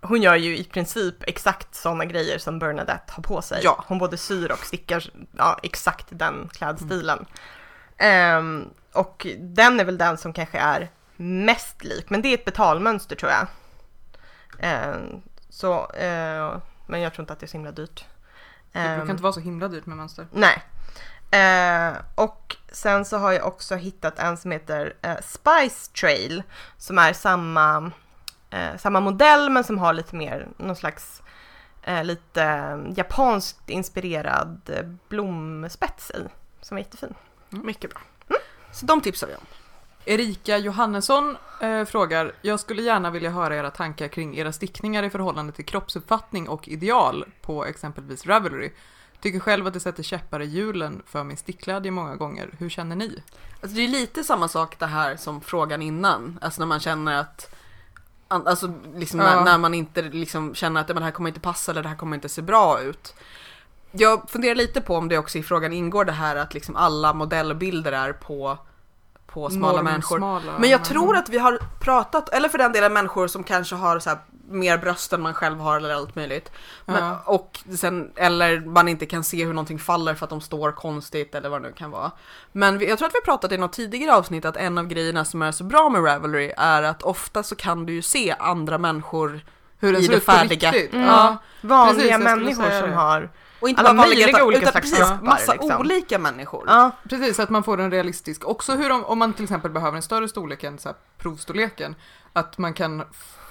hon 0.00 0.22
gör 0.22 0.36
ju 0.36 0.56
i 0.56 0.64
princip 0.64 1.14
exakt 1.26 1.74
sådana 1.74 2.04
grejer 2.04 2.38
som 2.38 2.58
Bernadette 2.58 3.12
har 3.12 3.22
på 3.22 3.42
sig. 3.42 3.60
Ja. 3.64 3.84
Hon 3.86 3.98
både 3.98 4.16
syr 4.16 4.52
och 4.52 4.58
stickar 4.58 5.04
ja, 5.38 5.58
exakt 5.62 6.06
den 6.10 6.48
klädstilen. 6.52 7.26
Ehm, 7.96 8.68
och 8.92 9.26
den 9.38 9.80
är 9.80 9.84
väl 9.84 9.98
den 9.98 10.16
som 10.18 10.32
kanske 10.32 10.58
är 10.58 10.90
mest 11.16 11.84
lik, 11.84 12.10
men 12.10 12.22
det 12.22 12.28
är 12.28 12.34
ett 12.34 12.44
betalmönster 12.44 13.16
tror 13.16 13.32
jag. 13.32 13.46
Ehm, 14.58 15.22
så, 15.48 15.90
eh, 15.90 16.56
men 16.86 17.00
jag 17.00 17.14
tror 17.14 17.22
inte 17.22 17.32
att 17.32 17.40
det 17.40 17.46
är 17.46 17.48
så 17.48 17.56
himla 17.56 17.72
dyrt. 17.72 18.04
Det 18.72 18.78
Ehm, 18.78 18.96
brukar 18.98 19.10
inte 19.10 19.22
vara 19.22 19.32
så 19.32 19.40
himla 19.40 19.68
dyrt 19.68 19.86
med 19.86 19.96
mönster. 19.96 20.26
Nej. 20.32 20.62
Eh, 21.30 21.92
och 22.14 22.56
sen 22.72 23.04
så 23.04 23.16
har 23.18 23.32
jag 23.32 23.46
också 23.46 23.74
hittat 23.74 24.18
en 24.18 24.36
som 24.36 24.50
heter 24.50 24.94
eh, 25.02 25.16
Spice 25.22 25.90
Trail 26.00 26.42
som 26.78 26.98
är 26.98 27.12
samma, 27.12 27.90
eh, 28.50 28.76
samma 28.78 29.00
modell 29.00 29.50
men 29.50 29.64
som 29.64 29.78
har 29.78 29.92
lite 29.92 30.16
mer 30.16 30.48
någon 30.56 30.76
slags 30.76 31.22
eh, 31.82 32.04
lite 32.04 32.42
eh, 32.42 32.78
japanskt 32.96 33.70
inspirerad 33.70 34.70
eh, 34.72 34.86
blomspets 35.08 36.10
i 36.10 36.28
som 36.60 36.76
är 36.76 36.82
jättefin. 36.82 37.14
Mycket 37.48 37.90
bra. 37.90 38.00
Så 38.72 38.86
de 38.86 39.00
tipsar 39.00 39.26
vi 39.26 39.34
om. 39.34 39.46
Erika 40.04 40.58
Johannesson 40.58 41.36
eh, 41.60 41.84
frågar, 41.84 42.32
jag 42.42 42.60
skulle 42.60 42.82
gärna 42.82 43.10
vilja 43.10 43.30
höra 43.30 43.56
era 43.56 43.70
tankar 43.70 44.08
kring 44.08 44.36
era 44.38 44.52
stickningar 44.52 45.02
i 45.02 45.10
förhållande 45.10 45.52
till 45.52 45.64
kroppsuppfattning 45.64 46.48
och 46.48 46.68
ideal 46.68 47.24
på 47.42 47.64
exempelvis 47.64 48.26
Ravelry. 48.26 48.72
Tycker 49.20 49.40
själv 49.40 49.66
att 49.66 49.74
det 49.74 49.80
sätter 49.80 50.02
käppar 50.02 50.40
i 50.42 50.44
hjulen 50.44 51.02
för 51.06 51.24
min 51.24 51.36
stickglädje 51.36 51.90
många 51.90 52.16
gånger. 52.16 52.50
Hur 52.58 52.68
känner 52.68 52.96
ni? 52.96 53.22
Alltså 53.60 53.76
det 53.76 53.84
är 53.84 53.88
lite 53.88 54.24
samma 54.24 54.48
sak 54.48 54.78
det 54.78 54.86
här 54.86 55.16
som 55.16 55.40
frågan 55.40 55.82
innan. 55.82 56.38
Alltså 56.42 56.60
när 56.60 56.66
man 56.66 56.80
känner 56.80 57.20
att 57.20 57.54
Alltså 58.28 58.72
liksom 58.94 59.20
Ja. 59.20 59.26
när, 59.34 59.44
när 59.44 59.58
man 59.58 59.74
inte 59.74 60.02
liksom 60.02 60.54
känner 60.54 60.80
att 60.80 60.88
"Ja, 60.88 60.94
men 60.94 61.00
det 61.00 61.04
här 61.04 61.12
kommer 61.12 61.28
inte 61.30 61.40
passa 61.40 61.72
eller 61.72 61.82
det 61.82 61.88
här 61.88 61.96
kommer 61.96 62.14
inte 62.16 62.28
se 62.28 62.42
bra 62.42 62.80
ut. 62.80 63.14
Jag 63.92 64.30
funderar 64.30 64.54
lite 64.54 64.80
på 64.80 64.96
om 64.96 65.08
det 65.08 65.18
också 65.18 65.38
i 65.38 65.42
frågan 65.42 65.72
ingår 65.72 66.04
det 66.04 66.12
här 66.12 66.36
att 66.36 66.54
liksom 66.54 66.76
alla 66.76 67.12
modellbilder 67.14 67.92
är 67.92 68.12
på, 68.12 68.58
på 69.34 69.50
smala 69.50 69.82
människor. 69.82 70.40
Men 70.60 70.70
jag 70.70 70.84
tror 70.84 71.16
att 71.16 71.28
vi 71.28 71.38
har 71.38 71.58
pratat, 71.80 72.28
eller 72.28 72.48
för 72.48 72.58
den 72.58 72.72
delen 72.72 72.92
människor 72.92 73.28
som 73.28 73.44
kanske 73.44 73.74
har 73.74 73.98
så 73.98 74.10
här 74.10 74.18
mer 74.48 74.78
bröst 74.78 75.12
än 75.12 75.20
man 75.22 75.34
själv 75.34 75.58
har 75.60 75.76
eller 75.76 75.94
allt 75.94 76.14
möjligt. 76.14 76.52
Men, 76.84 77.04
Ja. 77.04 77.22
och 77.24 77.60
sen, 77.78 78.12
eller 78.16 78.60
man 78.60 78.88
inte 78.88 79.06
kan 79.06 79.24
se 79.24 79.44
hur 79.44 79.52
någonting 79.52 79.78
faller 79.78 80.14
för 80.14 80.26
att 80.26 80.30
de 80.30 80.40
står 80.40 80.72
konstigt 80.72 81.34
eller 81.34 81.48
vad 81.48 81.62
det 81.62 81.68
nu 81.68 81.74
kan 81.74 81.90
vara. 81.90 82.10
Men 82.52 82.78
vi, 82.78 82.88
jag 82.88 82.98
tror 82.98 83.08
att 83.08 83.14
vi 83.14 83.20
pratat 83.24 83.52
i 83.52 83.56
något 83.58 83.72
tidigare 83.72 84.14
avsnitt 84.16 84.44
att 84.44 84.56
en 84.56 84.78
av 84.78 84.86
grejerna 84.86 85.24
som 85.24 85.42
är 85.42 85.52
så 85.52 85.64
bra 85.64 85.88
med 85.88 86.04
Ravelry 86.06 86.52
är 86.56 86.82
att 86.82 87.02
ofta 87.02 87.42
så 87.42 87.56
kan 87.56 87.86
du 87.86 87.92
ju 87.92 88.02
se 88.02 88.34
andra 88.38 88.78
människor 88.78 89.40
Hur 89.78 89.92
den 89.92 90.00
i 90.02 90.04
ser 90.04 90.10
det 90.12 90.18
ut 90.18 90.26
på 90.26 90.32
färdiga. 90.32 90.70
riktigt. 90.70 90.92
Mm. 90.94 91.06
Ja. 91.06 91.36
Vanliga 91.60 91.94
Precis, 92.18 92.24
människor 92.24 92.80
som 92.80 92.90
det. 92.90 92.96
har 92.96 93.30
och 93.64 93.70
inte 93.70 93.80
Alla 93.80 93.94
bara 93.94 94.02
vanliga, 94.02 94.26
möjliga 94.26 94.44
olika 94.44 94.60
utan 94.60 94.72
slags 94.72 94.90
precis, 94.90 95.22
massa 95.22 95.52
liksom. 95.52 95.80
olika 95.80 96.18
människor. 96.18 96.64
Ja, 96.66 96.90
Precis, 97.08 97.40
att 97.40 97.50
man 97.50 97.62
får 97.62 97.80
en 97.80 97.90
realistisk, 97.90 98.48
också 98.48 98.72
hur 98.72 98.88
de, 98.88 99.04
om 99.04 99.18
man 99.18 99.32
till 99.32 99.44
exempel 99.44 99.70
behöver 99.70 99.96
en 99.96 100.02
större 100.02 100.28
storlek 100.28 100.64
än 100.64 100.78
så 100.78 100.88
här 100.88 100.96
provstorleken, 101.18 101.94
att 102.32 102.58
man 102.58 102.74
kan 102.74 103.02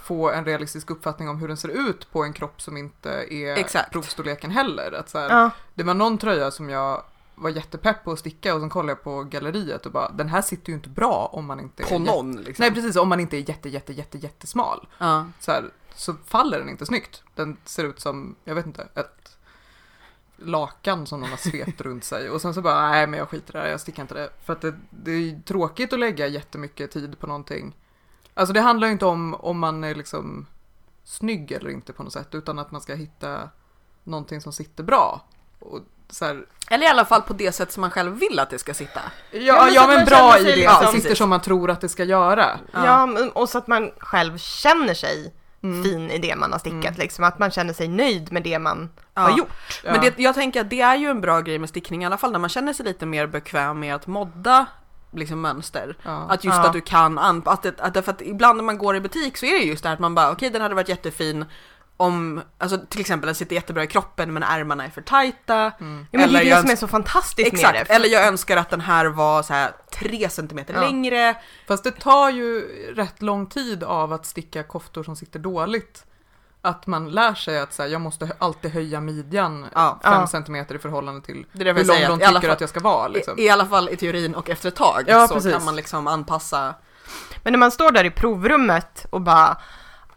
få 0.04 0.32
en 0.32 0.46
realistisk 0.46 0.92
uppfattning 0.92 1.30
om 1.30 1.38
hur 1.38 1.48
den 1.48 1.58
ser 1.58 1.90
ut 1.90 2.12
på 2.12 2.24
en 2.24 2.34
kropp 2.34 2.62
som 2.62 2.78
inte 2.78 3.10
är 3.30 3.58
Exakt. 3.58 3.92
provstorleken 3.92 4.52
heller. 4.52 4.92
Att 4.92 5.10
så 5.10 5.20
här, 5.20 5.30
Ja. 5.30 5.50
Det 5.74 5.84
var 5.84 5.94
någon 5.94 6.18
tröja 6.18 6.52
som 6.52 6.70
jag 6.70 7.04
var 7.36 7.50
jättepepp 7.50 8.04
på 8.04 8.12
att 8.12 8.20
sticka 8.20 8.56
och 8.56 8.62
sen 8.62 8.70
kollade 8.70 8.92
jag 8.92 9.04
på 9.04 9.24
galleriet 9.24 9.86
och 9.86 9.92
bara 9.92 10.10
den 10.12 10.30
här 10.30 10.42
sitter 10.42 10.70
ju 10.70 10.76
inte 10.76 10.90
bra 10.90 11.30
om 11.32 11.46
man 11.46 11.60
inte 11.60 11.84
På 11.84 11.96
är 11.96 12.00
någon 12.00 12.36
liksom. 12.36 12.64
Nej 12.64 12.74
precis, 12.74 12.96
om 12.96 13.10
man 13.10 13.20
inte 13.20 13.38
är 13.38 13.50
jätte 13.50 13.70
jätte 13.70 13.94
jätte 13.94 14.18
jättesmal. 14.18 14.88
Ja. 14.98 15.26
Så, 15.40 15.52
här, 15.52 15.70
så 15.96 16.16
faller 16.26 16.60
den 16.60 16.70
inte 16.70 16.86
snyggt. 16.86 17.24
Den 17.36 17.58
ser 17.66 17.84
ut 17.84 18.00
som, 18.00 18.36
jag 18.44 18.56
vet 18.56 18.66
inte, 18.66 18.88
ett 18.96 19.38
lakan 20.46 21.08
som 21.08 21.20
någon 21.20 21.30
har 21.30 21.38
svept 21.38 21.82
runt 21.82 22.04
sig 22.04 22.30
och 22.30 22.42
sen 22.42 22.54
så 22.54 22.62
bara 22.62 22.90
nej 22.90 23.08
men 23.08 23.20
jag 23.20 23.30
skiter 23.30 23.54
i 23.54 23.58
det 23.58 23.64
här, 23.64 23.70
jag 23.72 23.80
stickar 23.82 24.02
inte 24.04 24.14
det. 24.14 24.30
För 24.46 24.54
att 24.54 24.62
det, 24.62 24.74
det 24.90 25.12
är 25.12 25.42
tråkigt 25.42 25.94
att 25.94 26.00
lägga 26.00 26.28
jättemycket 26.28 26.92
tid 26.92 27.20
på 27.20 27.28
någonting. 27.28 27.76
Alltså 28.34 28.54
det 28.54 28.62
handlar 28.62 28.88
ju 28.88 28.92
inte 28.94 29.06
om 29.06 29.34
om 29.34 29.60
man 29.60 29.84
är 29.84 29.96
liksom 29.96 30.46
snygg 31.04 31.52
eller 31.52 31.70
inte 31.70 31.94
på 31.94 32.04
något 32.04 32.14
sätt 32.14 32.36
utan 32.36 32.60
att 32.60 32.72
man 32.72 32.82
ska 32.82 32.96
hitta 32.96 33.50
någonting 34.04 34.42
som 34.42 34.54
sitter 34.54 34.84
bra. 34.84 35.22
Och 35.60 35.80
så 36.10 36.26
här, 36.26 36.46
Eller 36.70 36.86
i 36.86 36.90
alla 36.90 37.06
fall 37.06 37.22
på 37.22 37.34
det 37.34 37.52
sätt 37.52 37.72
som 37.72 37.82
man 37.82 37.92
själv 37.92 38.14
vill 38.14 38.40
att 38.40 38.50
det 38.50 38.60
ska 38.60 38.74
sitta. 38.74 39.02
ja, 39.32 39.64
men 39.66 39.74
ja 39.74 39.88
men 39.88 40.06
bra 40.06 40.32
känner 40.34 40.40
i 40.40 40.44
sig 40.54 40.62
det, 40.62 40.68
att 40.68 40.80
det 40.80 40.86
liksom- 40.86 41.02
sitter 41.02 41.16
som 41.16 41.30
man 41.30 41.42
tror 41.42 41.70
att 41.72 41.82
det 41.82 41.90
ska 41.90 42.04
göra. 42.04 42.60
Ja. 42.74 42.86
Ja, 42.86 43.06
men- 43.06 43.32
och 43.32 43.50
så 43.50 43.58
att 43.58 43.68
man 43.68 43.92
själv 43.98 44.38
känner 44.38 44.94
sig 44.94 45.34
Mm. 45.64 45.84
fin 45.84 46.12
i 46.12 46.18
det 46.18 46.36
man 46.36 46.52
har 46.52 46.60
stickat. 46.60 46.98
Liksom, 46.98 47.24
att 47.26 47.40
man 47.40 47.52
känner 47.52 47.74
sig 47.74 47.88
nöjd 47.88 48.32
med 48.32 48.44
det 48.44 48.60
man 48.60 48.90
Ja. 49.14 49.22
har 49.22 49.38
gjort. 49.38 49.82
Ja. 49.84 49.92
Men 49.92 50.02
det, 50.02 50.20
jag 50.20 50.36
tänker 50.36 50.62
att 50.62 50.70
det 50.70 50.82
är 50.82 50.96
ju 50.96 51.08
en 51.10 51.22
bra 51.22 51.42
grej 51.42 51.60
med 51.60 51.70
stickning 51.70 52.04
i 52.04 52.06
alla 52.06 52.18
fall 52.18 52.32
när 52.32 52.40
man 52.40 52.50
känner 52.50 52.74
sig 52.74 52.86
lite 52.86 53.06
mer 53.06 53.28
bekväm 53.28 53.80
med 53.80 53.96
att 53.96 54.08
modda 54.08 54.66
liksom 55.12 55.42
mönster. 55.42 55.98
Ja. 56.04 56.26
Att 56.30 56.44
just 56.44 56.58
att 56.58 56.74
du 56.74 56.82
kan 56.82 57.18
anpassa, 57.20 57.54
att, 57.54 57.64
det- 57.78 57.84
att, 57.84 57.94
därför 57.94 58.12
att 58.12 58.22
ibland 58.22 58.58
när 58.58 58.64
man 58.64 58.78
går 58.78 58.96
i 58.96 59.00
butik 59.00 59.38
så 59.38 59.46
är 59.46 59.60
det 59.60 59.66
just 59.66 59.84
det 59.84 59.90
här 59.90 59.94
att 59.94 60.00
man 60.00 60.16
bara 60.16 60.32
okej 60.32 60.50
den 60.50 60.62
hade 60.62 60.76
varit 60.76 60.90
jättefin 60.90 61.46
om, 62.04 62.42
alltså 62.58 62.78
till 62.90 63.00
exempel 63.02 63.26
den 63.26 63.36
sitter 63.36 63.56
jättebra 63.56 63.84
i 63.84 63.88
kroppen 63.88 64.34
men 64.34 64.44
ärmarna 64.44 64.86
är 64.86 64.90
för 64.90 65.02
tajta. 65.02 65.56
Ja, 65.56 65.72
men 65.80 66.10
det 66.12 66.40
är 66.40 66.46
det 66.56 66.62
som 66.62 66.70
är 66.70 66.76
så 66.76 66.88
fantastiskt 66.88 67.52
med 67.54 67.60
Exakt, 67.60 67.88
det. 67.88 67.94
eller 67.96 68.08
jag 68.10 68.28
önskar 68.28 68.58
att 68.58 68.70
den 68.70 68.82
här 68.82 69.06
var 69.06 69.44
så 69.44 69.54
här 69.54 69.72
3 70.00 70.30
centimeter 70.30 70.74
Ja. 70.74 70.82
längre. 70.82 71.36
Fast 71.68 71.84
det 71.84 71.92
tar 71.92 72.30
ju 72.30 72.62
rätt 72.96 73.22
lång 73.22 73.48
tid 73.48 73.84
av 73.84 74.14
att 74.14 74.26
sticka 74.26 74.64
koftor 74.64 75.04
som 75.04 75.16
sitter 75.16 75.40
dåligt. 75.40 76.06
Att 76.62 76.88
man 76.88 77.10
lär 77.10 77.34
sig 77.34 77.60
att 77.60 77.74
så 77.74 77.82
här, 77.84 77.90
jag 77.90 78.02
måste 78.02 78.32
alltid 78.40 78.72
höja 78.72 79.02
midjan 79.02 79.66
Ja. 79.74 80.00
5 80.04 80.14
Ja. 80.14 80.28
centimeter 80.28 80.76
i 80.76 80.80
förhållande 80.80 81.22
till 81.26 81.46
hur 81.52 81.66
lång 81.66 81.76
de 81.76 82.06
att 82.06 82.20
tycker 82.20 82.42
fall- 82.42 82.50
att 82.52 82.62
jag 82.62 82.70
ska 82.70 82.80
vara. 82.80 83.08
Liksom. 83.08 83.40
I, 83.40 83.44
I 83.44 83.50
alla 83.50 83.66
fall 83.66 83.90
i 83.90 83.98
teorin 83.98 84.36
och 84.36 84.50
efter 84.50 84.68
ett 84.70 84.76
tag 84.76 85.06
så 85.30 85.34
precis. 85.34 85.52
kan 85.54 85.66
man 85.66 85.76
liksom 85.76 86.08
anpassa. 86.08 86.76
Men 87.44 87.54
när 87.54 87.58
man 87.58 87.72
står 87.72 87.92
där 87.92 88.04
i 88.04 88.10
provrummet 88.12 89.06
och 89.10 89.22
bara 89.22 89.58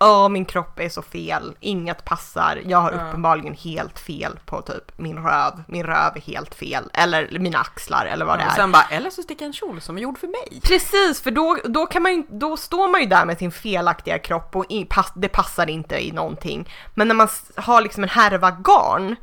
Åh, 0.00 0.28
min 0.28 0.44
kropp 0.44 0.80
är 0.80 0.88
så 0.88 1.02
fel, 1.02 1.56
inget 1.60 2.04
passar, 2.04 2.60
jag 2.66 2.78
har 2.78 2.92
Ja. 2.92 3.08
uppenbarligen 3.08 3.54
helt 3.54 3.98
fel 3.98 4.38
på 4.46 4.62
typ 4.62 4.98
min 4.98 5.16
röv, 5.18 5.62
min 5.68 5.82
röv 5.86 6.16
är 6.16 6.20
helt 6.20 6.54
fel, 6.54 6.90
eller 6.92 7.38
mina 7.38 7.58
axlar 7.58 8.06
eller 8.06 8.24
vad 8.24 8.38
det 8.38 8.44
Och 8.44 8.50
är. 8.50 8.54
sen 8.56 8.72
bara, 8.72 8.82
eller 8.90 9.10
så 9.10 9.22
sticker 9.22 9.46
en 9.46 9.52
kjol 9.52 9.80
som 9.80 9.96
är 9.96 10.00
gjord 10.02 10.18
för 10.18 10.26
mig. 10.26 10.60
Precis, 10.62 11.20
för 11.20 11.30
då, 11.30 11.58
då, 11.64 11.86
kan 11.86 12.02
man, 12.02 12.12
ju- 12.12 12.26
då 12.28 12.56
står 12.56 12.88
man 12.88 13.00
ju 13.00 13.06
där 13.06 13.24
med 13.24 13.38
sin 13.38 13.52
felaktiga 13.52 14.18
kropp 14.18 14.56
och 14.56 14.64
i, 14.68 14.84
pass, 14.84 15.12
det 15.16 15.28
passar 15.28 15.70
inte 15.70 16.06
i 16.06 16.12
någonting. 16.12 16.70
Men 16.94 17.08
när 17.08 17.14
man 17.14 17.28
har 17.56 17.80
liksom 17.80 18.02
en 18.02 18.08
härva 18.08 18.50
garn, 18.50 19.16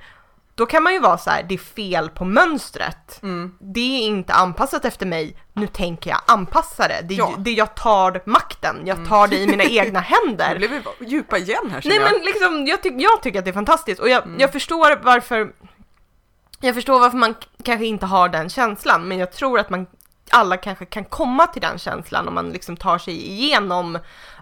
då 0.55 0.65
kan 0.65 0.83
man 0.83 0.93
ju 0.93 0.99
vara 0.99 1.17
så 1.17 1.29
här, 1.29 1.43
det 1.43 1.53
är 1.53 1.57
fel 1.57 2.09
på 2.09 2.25
mönstret. 2.25 3.19
Mm. 3.23 3.55
Det 3.59 3.79
är 3.79 4.01
inte 4.07 4.33
anpassat 4.33 4.85
efter 4.85 5.05
mig, 5.05 5.37
nu 5.53 5.67
tänker 5.67 6.09
jag 6.09 6.19
anpassa 6.27 6.87
det. 6.87 7.01
det, 7.03 7.13
Ja. 7.13 7.27
Mm. 7.27 7.43
det 7.43 7.51
jag 7.51 7.75
tar 7.75 8.21
makten, 8.25 8.81
jag 8.85 9.07
tar 9.09 9.27
det 9.27 9.37
i 9.37 9.47
mina 9.47 9.63
egna 9.63 9.99
Nu 9.99 10.05
händer. 10.27 10.55
blev 10.57 10.69
vi 10.71 10.81
djupa 11.05 11.37
igen 11.37 11.69
här 11.71 11.81
Nej 11.85 11.95
jag. 11.97 12.11
men 12.11 12.21
liksom, 12.25 12.67
jag, 12.67 12.83
ty- 12.83 12.95
jag 12.97 13.21
tycker 13.23 13.39
att 13.39 13.45
det 13.45 13.51
är 13.51 13.53
fantastiskt 13.53 14.01
och 14.01 14.09
jag, 14.09 14.23
Mm. 14.25 14.39
jag 14.39 14.51
förstår 14.51 14.99
varför 15.03 15.51
Jag 16.59 16.75
förstår 16.75 16.99
varför 16.99 17.17
man 17.17 17.35
kanske 17.63 17.85
inte 17.85 18.05
har 18.05 18.29
den 18.29 18.49
känslan 18.49 19.07
men 19.07 19.17
jag 19.17 19.31
tror 19.31 19.59
att 19.59 19.69
man 19.69 19.85
alla 20.31 20.57
kanske 20.57 20.85
kan 20.85 21.03
komma 21.05 21.47
till 21.47 21.61
den 21.61 21.79
känslan 21.79 22.27
om 22.27 22.33
man 22.33 22.49
liksom 22.49 22.77
tar 22.77 22.97
sig 22.97 23.31
igenom 23.31 23.97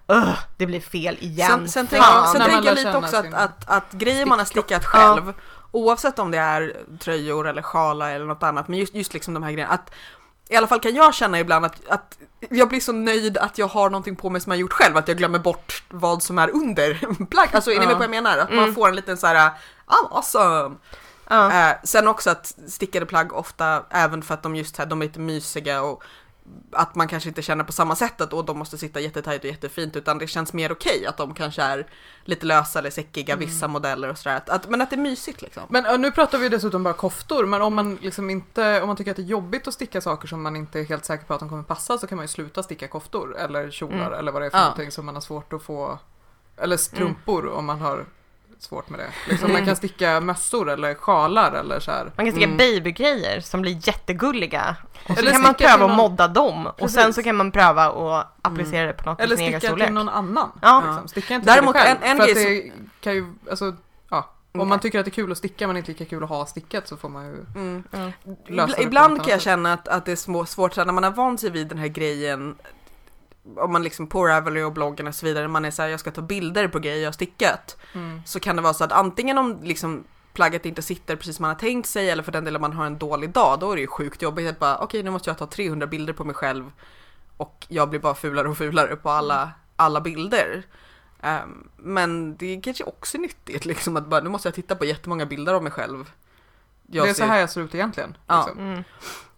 "Ugh, 0.08 0.40
det 0.58 0.66
blir 0.66 0.80
fel 0.82 1.18
igen. 1.20 1.50
Sen, 1.50 1.68
sen, 1.70 1.88
Fan." 1.88 2.00
tänker, 2.14 2.28
sen 2.28 2.34
när 2.34 2.40
man 2.40 2.50
tänker 2.50 2.70
jag 2.70 2.76
lite 2.76 2.98
också 2.98 3.18
att, 3.18 3.34
att, 3.34 3.70
att 3.70 3.92
grejer 3.92 4.26
man 4.26 4.40
har 4.40 4.46
stickat 4.46 4.82
Ja. 4.84 4.90
själv, 4.90 5.34
oavsett 5.72 6.20
om 6.20 6.32
det 6.32 6.38
är 6.38 6.78
tröjor 7.00 7.48
eller 7.48 7.62
sjalar 7.62 8.12
eller 8.12 8.26
något 8.26 8.44
annat, 8.44 8.68
men 8.68 8.80
just, 8.80 8.96
just 8.96 9.14
liksom 9.14 9.34
de 9.34 9.44
här 9.44 9.52
grejerna, 9.52 9.74
att 9.74 9.92
i 10.50 10.56
alla 10.56 10.68
fall 10.68 10.80
kan 10.80 10.96
jag 10.96 11.14
känna 11.14 11.40
ibland 11.40 11.66
att, 11.66 11.88
att 11.90 12.18
jag 12.50 12.70
blir 12.70 12.80
så 12.80 12.92
nöjd 12.92 13.38
att 13.38 13.58
jag 13.58 13.68
har 13.68 13.90
någonting 13.90 14.16
på 14.16 14.30
mig 14.30 14.42
som 14.42 14.52
jag 14.52 14.60
gjort 14.60 14.74
själv, 14.74 14.98
att 14.98 15.08
jag 15.08 15.18
glömmer 15.18 15.40
bort 15.40 15.84
vad 15.90 16.24
som 16.24 16.38
är 16.40 16.50
under 16.56 17.26
plagg. 17.26 17.50
Alltså 17.52 17.72
är 17.72 17.80
ni 17.80 17.86
med 17.86 17.90
på 17.94 17.98
vad 17.98 18.04
jag 18.04 18.10
menar? 18.12 18.38
Att 18.38 18.50
man 18.50 18.64
Mm. 18.64 18.76
får 18.76 18.88
en 18.90 18.96
liten 18.96 19.18
så 19.18 19.28
här, 19.28 19.52
ah, 19.86 20.08
awesome! 20.18 20.76
ja. 21.30 21.70
Eh, 21.70 21.76
sen 21.84 22.08
också 22.08 22.30
att 22.30 22.54
stickade 22.68 23.06
plagg 23.06 23.34
ofta, 23.34 23.84
även 23.90 24.22
för 24.22 24.34
att 24.34 24.44
de 24.44 24.56
just 24.56 24.78
här, 24.78 24.86
de 24.86 25.02
är 25.02 25.06
lite 25.06 25.20
mysiga 25.20 25.82
och 25.82 26.04
att 26.72 26.96
man 26.96 27.08
kanske 27.08 27.30
inte 27.30 27.42
känner 27.42 27.64
på 27.64 27.72
samma 27.72 27.96
sätt 27.96 28.22
att 28.22 28.48
de 28.48 28.58
måste 28.60 28.78
sitta 28.78 29.00
jättetajt 29.00 29.44
och 29.44 29.50
jättefint 29.50 29.96
utan 29.96 30.18
det 30.18 30.28
känns 30.28 30.54
mer 30.54 30.72
okej 30.72 31.06
att 31.06 31.18
de 31.18 31.34
kanske 31.34 31.62
är 31.62 31.88
lite 32.26 32.46
lösa 32.46 32.80
eller 32.80 32.90
säckiga, 32.90 33.36
vissa 33.36 33.68
modeller 33.68 34.10
och 34.10 34.18
sådär. 34.18 34.42
Att, 34.48 34.70
men 34.70 34.82
att 34.82 34.90
det 34.90 34.96
är 34.96 35.02
mysigt 35.02 35.42
liksom. 35.42 35.64
Men 35.70 36.02
nu 36.02 36.12
pratar 36.12 36.38
vi 36.38 36.50
dessutom 36.50 36.84
bara 36.84 36.94
koftor, 36.94 37.46
men 37.46 37.62
om 37.62 37.76
man 37.76 37.96
liksom 38.02 38.30
inte, 38.30 38.82
om 38.82 38.88
man 38.88 38.96
tycker 38.98 39.12
att 39.12 39.18
det 39.18 39.24
är 39.24 39.26
jobbigt 39.26 39.68
att 39.68 39.74
sticka 39.74 40.02
saker 40.02 40.28
som 40.28 40.42
man 40.42 40.56
inte 40.56 40.80
är 40.80 40.84
helt 40.84 41.06
säker 41.06 41.26
på 41.26 41.34
att 41.34 41.40
de 41.40 41.50
kommer 41.50 41.64
passa 41.64 41.98
så 41.98 42.08
kan 42.08 42.16
man 42.16 42.24
ju 42.24 42.28
sluta 42.28 42.64
sticka 42.64 42.88
koftor 42.88 43.38
eller 43.38 43.72
kjolar 43.72 43.98
Mm. 44.08 44.14
eller 44.20 44.32
vad 44.32 44.42
det 44.42 44.46
är 44.46 44.50
för 44.50 44.58
Ja. 44.58 44.64
någonting 44.64 44.92
som 44.92 45.06
man 45.06 45.16
har 45.16 45.22
svårt 45.22 45.54
att 45.54 45.62
få, 45.64 46.00
eller 46.58 46.78
strumpor 46.78 47.48
om 47.48 47.66
man 47.66 47.80
har 47.82 48.06
svårt 48.64 48.90
med 48.90 49.00
det. 49.00 49.10
Liksom, 49.30 49.52
man 49.54 49.66
kan 49.66 49.76
sticka 49.76 50.20
mössor 50.20 50.70
eller 50.70 50.96
sjalar 50.96 51.52
eller 51.52 51.80
så 51.80 51.92
här. 51.92 52.12
Man 52.18 52.26
kan 52.26 52.32
sticka 52.32 52.46
Mm. 52.46 52.58
babygrejer 52.58 53.40
som 53.42 53.62
blir 53.62 53.88
jättegulliga. 53.88 54.76
Och 55.08 55.14
så 55.14 55.20
Eller 55.20 55.32
kan 55.32 55.42
man 55.42 55.54
sticka 55.54 55.68
pröva 55.70 55.78
till 55.78 55.84
att 55.84 55.90
någon- 55.90 55.98
modda 56.12 56.28
dem 56.28 56.68
och 56.68 56.92
sen 56.92 57.02
Precis. 57.04 57.16
så 57.16 57.24
kan 57.24 57.36
man 57.36 57.52
pröva 57.52 57.86
att 57.86 58.28
applicera 58.42 58.88
det 58.88 58.94
på 58.94 59.10
något 59.10 59.22
Eller 59.22 59.36
sticka 59.36 59.60
storlek. 59.60 59.88
till 59.88 59.94
någon 59.94 60.10
annan. 60.10 60.52
Ja. 60.62 60.84
Liksom. 60.86 61.08
Sticka 61.08 61.34
inte 61.36 61.54
Däremot 61.54 61.76
till 61.76 61.84
dig 61.84 61.90
själv. 61.92 62.04
en- 62.04 62.12
en 62.12 62.18
för 62.18 62.24
att 62.24 62.34
grej 62.34 62.72
det 62.76 63.04
kan 63.04 63.14
ju, 63.14 63.26
alltså, 63.50 63.76
ja. 64.10 64.30
Om 64.54 64.68
man 64.70 64.80
tycker 64.80 65.00
att 65.00 65.06
det 65.06 65.10
är 65.10 65.14
kul 65.14 65.32
att 65.32 65.38
sticka 65.38 65.68
men 65.68 65.78
inte 65.78 65.92
lika 65.92 66.06
kul 66.06 66.24
att 66.24 66.30
ha 66.30 66.46
stickat 66.46 66.88
så 66.88 66.98
får 66.98 67.10
man 67.10 67.26
ju 67.26 67.46
Mm. 67.56 67.84
Ja. 67.92 68.12
lösa 68.48 68.78
det 68.78 68.84
ibland 68.84 69.22
kan 69.24 69.30
jag 69.32 69.42
känna 69.42 69.74
att, 69.74 69.88
att 69.88 70.06
det 70.06 70.12
är 70.12 70.16
små, 70.16 70.46
svårt 70.46 70.74
så 70.74 70.82
här, 70.82 70.86
när 70.86 70.94
man 70.94 71.04
har 71.04 71.12
vant 71.12 71.40
sig 71.40 71.50
vid 71.50 71.68
den 71.68 71.78
här 71.78 71.88
grejen 71.88 72.56
om 73.58 73.72
man 73.74 73.84
liksom 73.84 74.08
på 74.08 74.28
Ravelry 74.28 74.62
och 74.64 74.74
bloggen 74.74 75.08
och 75.08 75.16
så 75.16 75.26
vidare, 75.26 75.48
man 75.48 75.66
är 75.66 75.72
så 75.72 75.82
här, 75.82 75.90
jag 75.90 76.00
ska 76.00 76.12
ta 76.12 76.22
bilder 76.22 76.68
på 76.68 76.80
grejer 76.80 76.98
jag 77.02 77.08
har 77.08 77.12
stickat. 77.14 77.78
Mm. 77.94 78.22
Så 78.26 78.40
kan 78.40 78.56
det 78.56 78.62
vara 78.62 78.74
så 78.74 78.84
att 78.84 78.92
antingen 78.92 79.38
om 79.38 79.60
liksom 79.64 80.04
plagget 80.34 80.66
inte 80.66 80.82
sitter 80.82 81.16
precis 81.16 81.36
som 81.36 81.44
man 81.44 81.50
har 81.50 81.60
tänkt 81.60 81.90
sig 81.90 82.10
eller 82.10 82.24
för 82.24 82.32
den 82.32 82.46
delen 82.46 82.62
man 82.62 82.74
har 82.74 82.86
en 82.86 82.98
dålig 82.98 83.30
dag, 83.30 83.60
då 83.60 83.72
är 83.72 83.76
det 83.76 83.82
ju 83.82 83.88
sjukt 83.88 84.22
jobbigt 84.22 84.50
att 84.50 84.60
bara 84.60 84.78
okej 84.78 85.04
nu 85.04 85.10
måste 85.12 85.30
jag 85.30 85.38
ta 85.38 85.46
300 85.48 85.88
bilder 85.88 86.14
på 86.14 86.24
mig 86.24 86.36
själv 86.36 86.72
och 87.38 87.66
jag 87.70 87.90
blir 87.90 88.00
bara 88.00 88.16
fulare 88.16 88.48
och 88.50 88.58
fulare 88.58 88.96
på 88.96 89.10
alla, 89.10 89.52
alla 89.76 90.02
bilder. 90.02 90.64
Ehm, 91.22 91.68
men 91.78 92.38
det 92.38 92.46
är 92.58 92.62
kanske 92.62 92.84
också 92.84 93.18
nyttigt 93.18 93.66
liksom 93.66 93.98
att 93.98 94.08
bara 94.08 94.22
nu 94.22 94.30
måste 94.30 94.48
jag 94.48 94.56
titta 94.56 94.76
på 94.76 94.86
jättemånga 94.86 95.26
bilder 95.26 95.54
av 95.54 95.64
mig 95.64 95.72
själv. 95.72 96.12
Jag 96.88 97.06
det 97.06 97.10
är 97.10 97.14
så 97.14 97.18
ser- 97.18 97.28
här 97.28 97.40
jag 97.40 97.50
ser 97.50 97.62
ut 97.62 97.76
egentligen. 97.76 98.18
Ja. 98.28 98.46
Liksom. 98.48 98.68
Mm. 98.68 98.84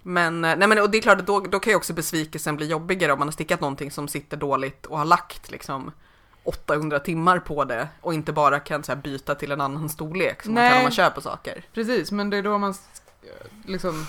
Men, 0.04 0.46
eh, 0.46 0.56
nej 0.58 0.68
men 0.68 0.80
och 0.80 0.90
det 0.90 0.98
är 0.98 1.02
klart 1.02 1.20
att 1.20 1.28
då, 1.28 1.40
då 1.40 1.60
kan 1.60 1.72
ju 1.72 1.78
också 1.78 1.94
besvikelsen 1.94 2.56
bli 2.56 2.68
jobbigare 2.68 3.14
om 3.14 3.20
man 3.20 3.28
har 3.28 3.34
stickat 3.34 3.62
någonting 3.62 3.92
som 3.92 4.08
sitter 4.08 4.38
dåligt 4.38 4.86
och 4.86 4.98
har 4.98 5.06
lagt 5.06 5.52
liksom 5.52 5.92
800 6.44 7.00
timmar 7.00 7.40
på 7.40 7.66
det 7.66 7.88
och 8.02 8.14
inte 8.14 8.34
bara 8.34 8.60
kan 8.60 8.84
så 8.84 8.92
här, 8.92 9.02
byta 9.02 9.36
till 9.36 9.52
en 9.52 9.62
annan 9.62 9.90
storlek 9.90 10.44
som 10.44 10.54
man 10.54 10.64
kan 10.64 10.70
Nej. 10.72 10.78
om 10.78 10.84
man 10.84 10.92
köper 10.92 11.22
saker. 11.22 11.66
Precis, 11.74 12.12
men 12.12 12.30
det 12.30 12.38
är 12.38 12.44
då 12.44 12.58
man 12.58 12.74
liksom 13.66 14.06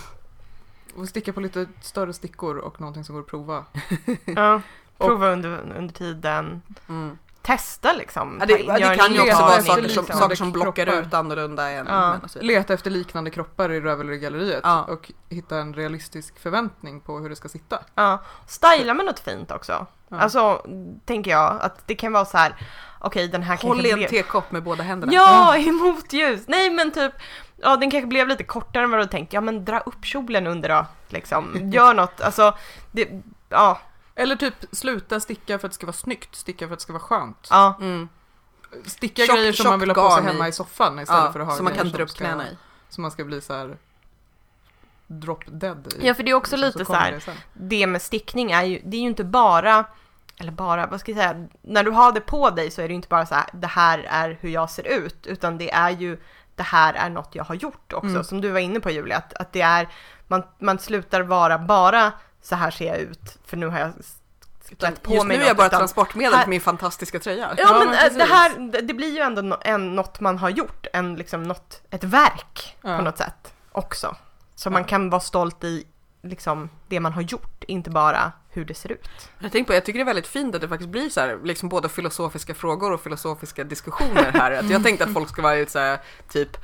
sticka 1.08 1.32
på 1.32 1.40
lite 1.40 1.66
större 1.80 2.12
stickor 2.12 2.56
och 2.56 2.80
någonting 2.80 3.04
som 3.04 3.14
går 3.14 3.22
att 3.22 3.28
prova. 3.28 3.64
Ja. 4.24 4.60
Prova 4.98 5.32
under, 5.32 5.72
under 5.76 5.94
tiden. 5.94 6.62
Mm. 6.88 7.18
Testa 7.44 7.92
liksom. 7.92 8.36
Ja, 8.40 8.46
det, 8.46 8.54
det 8.56 8.72
en 8.82 8.98
kan 8.98 9.12
ju 9.14 9.20
också 9.20 9.42
vara 9.42 9.60
saker 9.62 9.72
som, 9.72 9.82
liksom. 9.82 10.06
saker 10.06 10.36
som 10.36 10.52
blockar 10.52 10.84
kroppar. 10.84 11.02
ut 11.02 11.14
annorlunda 11.14 11.70
än 11.70 11.86
Ja. 11.86 12.16
Leta 12.40 12.74
efter 12.74 12.90
liknande 12.90 13.30
kroppar 13.30 13.72
i 13.72 13.80
Ravelry-galleriet 13.80 14.60
Ja. 14.62 14.82
och 14.82 15.12
hitta 15.28 15.58
en 15.58 15.74
realistisk 15.74 16.38
förväntning 16.38 17.00
på 17.00 17.18
hur 17.18 17.28
det 17.28 17.36
ska 17.36 17.48
sitta. 17.48 17.78
Ja. 17.94 18.22
Styla 18.46 18.94
med 18.94 19.06
något 19.06 19.20
fint 19.20 19.50
också. 19.50 19.86
Ja. 20.08 20.18
Alltså, 20.18 20.66
tänker 21.04 21.30
jag 21.30 21.58
att 21.60 21.86
det 21.86 21.94
kan 21.94 22.12
vara 22.12 22.24
så 22.24 22.38
här. 22.38 22.54
Okej, 23.00 23.28
den 23.28 23.42
här 23.42 23.56
Håll 23.62 23.80
i 23.80 23.82
kanske 23.82 23.92
en 23.92 23.98
blev... 23.98 24.08
tekopp 24.22 24.52
med 24.52 24.62
båda 24.62 24.82
händerna. 24.82 25.12
Ja, 25.12 25.56
i 25.56 25.70
motljus! 25.82 26.40
Nej 26.46 26.70
men 26.70 26.90
typ, 26.90 27.12
ja 27.56 27.76
den 27.76 27.90
kanske 27.90 28.06
blev 28.06 28.28
lite 28.28 28.44
kortare 28.44 28.84
än 28.84 28.90
vad 28.90 29.00
du 29.00 29.06
tänkt. 29.06 29.32
Ja 29.32 29.40
men 29.40 29.64
dra 29.64 29.78
upp 29.80 30.04
kjolen 30.04 30.46
under 30.46 30.68
då, 30.68 30.86
liksom. 31.08 31.50
Gör 31.72 31.94
något, 31.94 32.20
alltså, 32.20 32.54
det, 32.92 33.08
ja, 33.48 33.78
Eller 34.16 34.36
typ 34.36 34.54
sluta 34.72 35.20
sticka 35.20 35.58
för 35.58 35.66
att 35.66 35.72
det 35.72 35.74
ska 35.74 35.86
vara 35.86 35.92
snyggt, 35.96 36.34
sticka 36.34 36.66
för 36.66 36.72
att 36.72 36.78
det 36.78 36.82
ska 36.82 36.92
vara 36.92 37.02
skönt. 37.02 37.48
ja. 37.50 37.78
Mm. 37.80 38.08
Sticka 38.84 39.22
Tjock- 39.22 39.36
grejer 39.36 39.52
som 39.52 39.66
man 39.70 39.80
vill 39.80 39.90
ha 39.90 39.94
på 39.94 40.10
sig 40.10 40.16
garn 40.22 40.28
i. 40.28 40.32
hemma 40.32 40.48
i 40.48 40.52
soffan 40.52 40.98
istället 41.00 41.24
Ja, 41.24 41.32
för 41.32 41.40
att 41.40 41.46
ha 41.46 41.56
så 41.56 41.62
man 41.62 41.72
grejer 41.72 41.82
kan 41.82 41.90
som 41.90 41.96
dra 41.98 42.04
upp 42.04 42.10
ska- 42.10 42.18
knäna 42.24 42.48
i. 42.50 42.56
Så 42.88 43.00
man 43.00 43.10
ska 43.10 43.24
bli 43.24 43.40
så 43.40 43.52
här 43.54 43.76
drop 45.06 45.44
dead 45.46 45.92
i. 46.00 46.06
Ja 46.06 46.14
för 46.14 46.22
det 46.22 46.30
är 46.30 46.34
också 46.34 46.56
Liksom, 46.56 46.66
lite 46.66 46.78
så 46.78 46.84
kommer 46.84 47.00
här. 47.00 47.12
det 47.12 47.20
sen. 47.20 47.34
det 47.52 47.86
med 47.86 48.02
stickning 48.02 48.50
är 48.52 48.62
ju, 48.64 48.80
det 48.84 48.96
är 48.96 49.00
ju 49.00 49.06
inte 49.06 49.24
bara 49.24 49.84
eller 50.38 50.52
bara, 50.52 50.86
vad 50.86 51.00
ska 51.00 51.12
jag 51.12 51.18
säga, 51.18 51.46
när 51.62 51.84
du 51.84 51.90
har 51.90 52.12
det 52.12 52.20
på 52.20 52.50
dig 52.50 52.70
så 52.70 52.82
är 52.82 52.88
det 52.88 52.94
inte 52.94 53.08
bara 53.08 53.26
så 53.26 53.34
här, 53.34 53.46
det 53.52 53.66
här 53.66 53.98
är 53.98 54.38
hur 54.40 54.48
jag 54.50 54.70
ser 54.70 54.86
ut, 54.86 55.26
utan 55.26 55.58
det 55.58 55.72
är 55.72 55.90
ju, 55.90 56.20
det 56.54 56.62
här 56.62 56.94
är 56.94 57.10
något 57.10 57.34
jag 57.34 57.44
har 57.44 57.54
gjort 57.54 57.92
också, 57.92 58.08
Mm. 58.08 58.24
som 58.24 58.40
du 58.40 58.50
var 58.50 58.60
inne 58.60 58.80
på 58.80 58.90
Julia, 58.90 59.16
att, 59.16 59.34
att 59.34 59.52
det 59.52 59.60
är, 59.60 59.88
man, 60.28 60.42
man 60.58 60.78
slutar 60.78 61.20
vara 61.20 61.58
bara 61.58 62.12
så 62.44 62.54
här 62.56 62.70
ser 62.70 62.86
jag 62.86 62.98
ut, 62.98 63.38
för 63.46 63.56
nu 63.56 63.66
har 63.66 63.78
jag 63.78 63.92
klätt 64.78 65.02
på 65.02 65.14
Just 65.14 65.26
mig 65.26 65.36
nu 65.36 65.42
är 65.44 65.48
jag 65.48 65.56
bara 65.56 65.66
utan- 65.66 65.78
transportmedel 65.80 66.34
här- 66.34 66.46
min 66.46 66.60
fantastiska 66.60 67.18
tröja. 67.18 67.54
Ja, 67.56 67.64
Ja, 67.70 67.78
men 67.84 67.88
eh, 68.12 68.18
det 68.18 68.24
här, 68.34 68.82
det, 68.82 68.94
blir 68.94 69.12
ju 69.14 69.18
ändå 69.18 69.42
no, 69.42 69.56
en, 69.60 69.94
något 69.94 70.20
man 70.20 70.38
har 70.38 70.50
gjort, 70.50 70.86
en, 70.92 71.14
liksom 71.16 71.42
något, 71.42 71.82
ett 71.90 72.04
verk 72.04 72.76
Ja. 72.82 72.96
på 72.96 73.02
något 73.04 73.18
sätt 73.18 73.54
också. 73.72 74.16
Så 74.54 74.66
Ja. 74.66 74.70
man 74.72 74.84
kan 74.84 75.10
vara 75.10 75.20
stolt 75.20 75.64
i 75.64 75.86
liksom 76.22 76.70
det 76.88 77.00
man 77.00 77.12
har 77.12 77.22
gjort, 77.22 77.64
inte 77.64 77.90
bara 77.90 78.32
hur 78.50 78.64
det 78.64 78.74
ser 78.74 78.92
ut. 78.92 79.08
Jag, 79.38 79.52
tänker 79.52 79.68
på, 79.68 79.74
jag 79.74 79.84
tycker 79.84 79.98
det 79.98 80.02
är 80.02 80.06
väldigt 80.06 80.26
fint 80.26 80.54
att 80.54 80.60
det 80.60 80.68
faktiskt 80.68 80.90
blir 80.90 81.08
så 81.10 81.20
här, 81.20 81.38
liksom 81.44 81.68
både 81.68 81.88
filosofiska 81.88 82.54
frågor 82.54 82.92
och 82.92 83.00
filosofiska 83.00 83.64
diskussioner 83.64 84.30
här. 84.34 84.50
Att 84.52 84.70
jag 84.70 84.82
tänkte 84.82 85.04
att 85.04 85.12
folk 85.12 85.28
ska 85.28 85.42
vara 85.42 85.56
ut 85.56 85.70
så 85.70 85.78
här, 85.78 85.98
typ, 86.28 86.56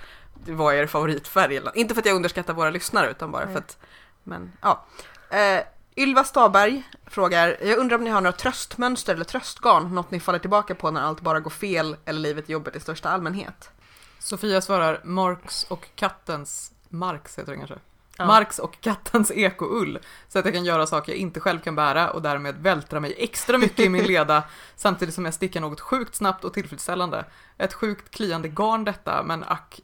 vad 0.46 0.74
är 0.74 0.78
er 0.78 0.86
favoritfärg? 0.86 1.60
Inte 1.74 1.94
för 1.94 2.00
att 2.02 2.06
jag 2.06 2.16
underskattar 2.16 2.54
våra 2.54 2.70
lyssnare 2.70 3.10
utan 3.10 3.30
bara 3.30 3.46
för 3.46 3.58
att, 3.58 3.78
men 4.24 4.52
ja. 4.62 4.84
Eh, 5.30 5.62
Ylva 5.96 6.24
Staberg 6.24 6.82
frågar, 7.06 7.56
jag 7.62 7.78
undrar 7.78 7.98
om 7.98 8.04
ni 8.04 8.10
har 8.10 8.20
några 8.20 8.36
tröstmönster 8.36 9.14
eller 9.14 9.24
tröstgarn, 9.24 9.94
något 9.94 10.10
ni 10.10 10.20
faller 10.20 10.38
tillbaka 10.38 10.74
på 10.74 10.90
när 10.90 11.00
allt 11.00 11.20
bara 11.20 11.40
går 11.40 11.50
fel 11.50 11.96
eller 12.04 12.20
livet 12.20 12.48
är 12.48 12.52
jobbigt 12.52 12.76
i 12.76 12.80
största 12.80 13.08
allmänhet? 13.08 13.70
Sofia 14.18 14.60
svarar 14.60 15.00
Marx 15.04 15.64
och 15.64 15.88
kattens, 15.94 16.72
Marx 16.88 17.38
heter 17.38 17.52
det 17.52 17.58
kanske? 17.58 17.78
Ja. 18.16 18.26
Marx 18.26 18.58
och 18.58 18.80
kattens 18.80 19.30
ekoull. 19.30 19.98
Så 20.28 20.38
att 20.38 20.44
jag 20.44 20.54
kan 20.54 20.64
göra 20.64 20.86
saker 20.86 21.12
jag 21.12 21.18
inte 21.18 21.40
själv 21.40 21.60
kan 21.60 21.74
bära 21.74 22.10
och 22.10 22.22
därmed 22.22 22.56
vältra 22.58 23.00
mig 23.00 23.14
extra 23.18 23.58
mycket 23.58 23.80
i 23.80 23.88
min 23.88 24.04
leda 24.06 24.42
samtidigt 24.76 25.14
som 25.14 25.24
jag 25.24 25.34
stickar 25.34 25.60
något 25.60 25.80
sjukt 25.80 26.14
snabbt 26.14 26.44
och 26.44 26.54
tillfredsställande. 26.54 27.24
Ett 27.58 27.74
sjukt 27.74 28.10
kliande 28.10 28.48
garn 28.48 28.84
detta, 28.84 29.22
men 29.22 29.44
ack 29.44 29.80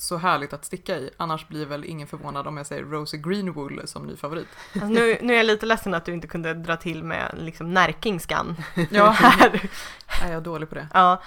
så 0.00 0.16
härligt 0.16 0.52
att 0.52 0.64
sticka 0.64 0.96
i. 0.96 1.10
Annars 1.16 1.48
blir 1.48 1.66
väl 1.66 1.84
ingen 1.84 2.06
förvånad 2.06 2.46
om 2.46 2.56
jag 2.56 2.66
säger 2.66 2.82
Rosie 2.82 3.20
Greenwool 3.20 3.82
som 3.84 4.06
ny 4.06 4.16
favorit. 4.16 4.48
Alltså 4.72 4.86
nu, 4.86 5.18
nu 5.22 5.32
är 5.32 5.36
jag 5.36 5.46
lite 5.46 5.66
ledsen 5.66 5.94
att 5.94 6.04
du 6.04 6.12
inte 6.12 6.26
kunde 6.26 6.54
dra 6.54 6.76
till 6.76 7.04
med 7.04 7.34
liksom 7.38 7.74
närkingskan 7.74 8.56
Ja, 8.90 9.10
här. 9.10 9.70
är 10.22 10.28
jag 10.28 10.36
är 10.36 10.40
dålig 10.40 10.68
på 10.68 10.74
det. 10.74 10.88
Ja. 10.94 11.22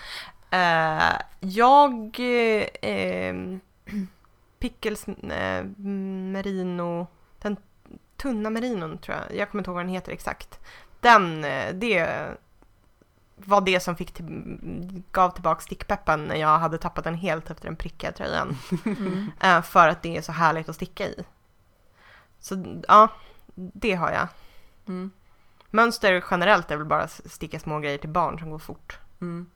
Eh, 0.50 1.22
jag... 1.40 2.20
Eh, 2.82 3.36
Pickles 4.60 5.08
eh, 5.08 5.66
merino... 6.34 7.08
Den 7.42 7.58
tunna 8.18 8.50
merinon 8.50 8.98
tror 8.98 9.18
jag. 9.18 9.38
Jag 9.38 9.50
kommer 9.50 9.60
inte 9.60 9.70
ihåg 9.70 9.76
vad 9.76 9.86
den 9.86 9.94
heter 9.94 10.12
exakt. 10.12 10.60
Den, 11.00 11.46
eh, 11.46 11.74
det 11.74 12.08
var 13.46 13.62
det 13.62 13.80
som 13.80 13.96
fick 13.96 14.12
till, 14.12 15.04
gav 15.12 15.30
tillbaka 15.30 15.62
stickpeppen 15.62 16.26
när 16.26 16.36
jag 16.36 16.60
hade 16.60 16.78
tappat 16.78 17.04
den 17.04 17.16
helt 17.16 17.52
efter 17.52 17.66
den 17.66 17.76
prickiga 17.76 18.12
tröjan. 18.12 18.58
Mm. 18.86 19.32
Eh, 19.42 19.62
för 19.62 19.88
att 19.88 20.02
det 20.02 20.18
är 20.18 20.22
så 20.22 20.32
härligt 20.32 20.70
att 20.70 20.76
sticka 20.76 21.08
i. 21.08 21.26
Så 22.40 22.82
ja, 22.88 23.08
det 23.56 23.94
har 23.94 24.12
jag. 24.12 24.28
Mm. 24.88 25.12
Mönster 25.70 26.24
generellt 26.32 26.72
är 26.72 26.78
väl 26.78 26.86
bara 26.86 27.08
sticka 27.08 27.60
små 27.60 27.80
grejer 27.80 27.98
till 27.98 28.10
barn 28.10 28.40
som 28.40 28.50
går 28.50 28.60
fort. 28.60 29.00
Mm. 29.22 29.50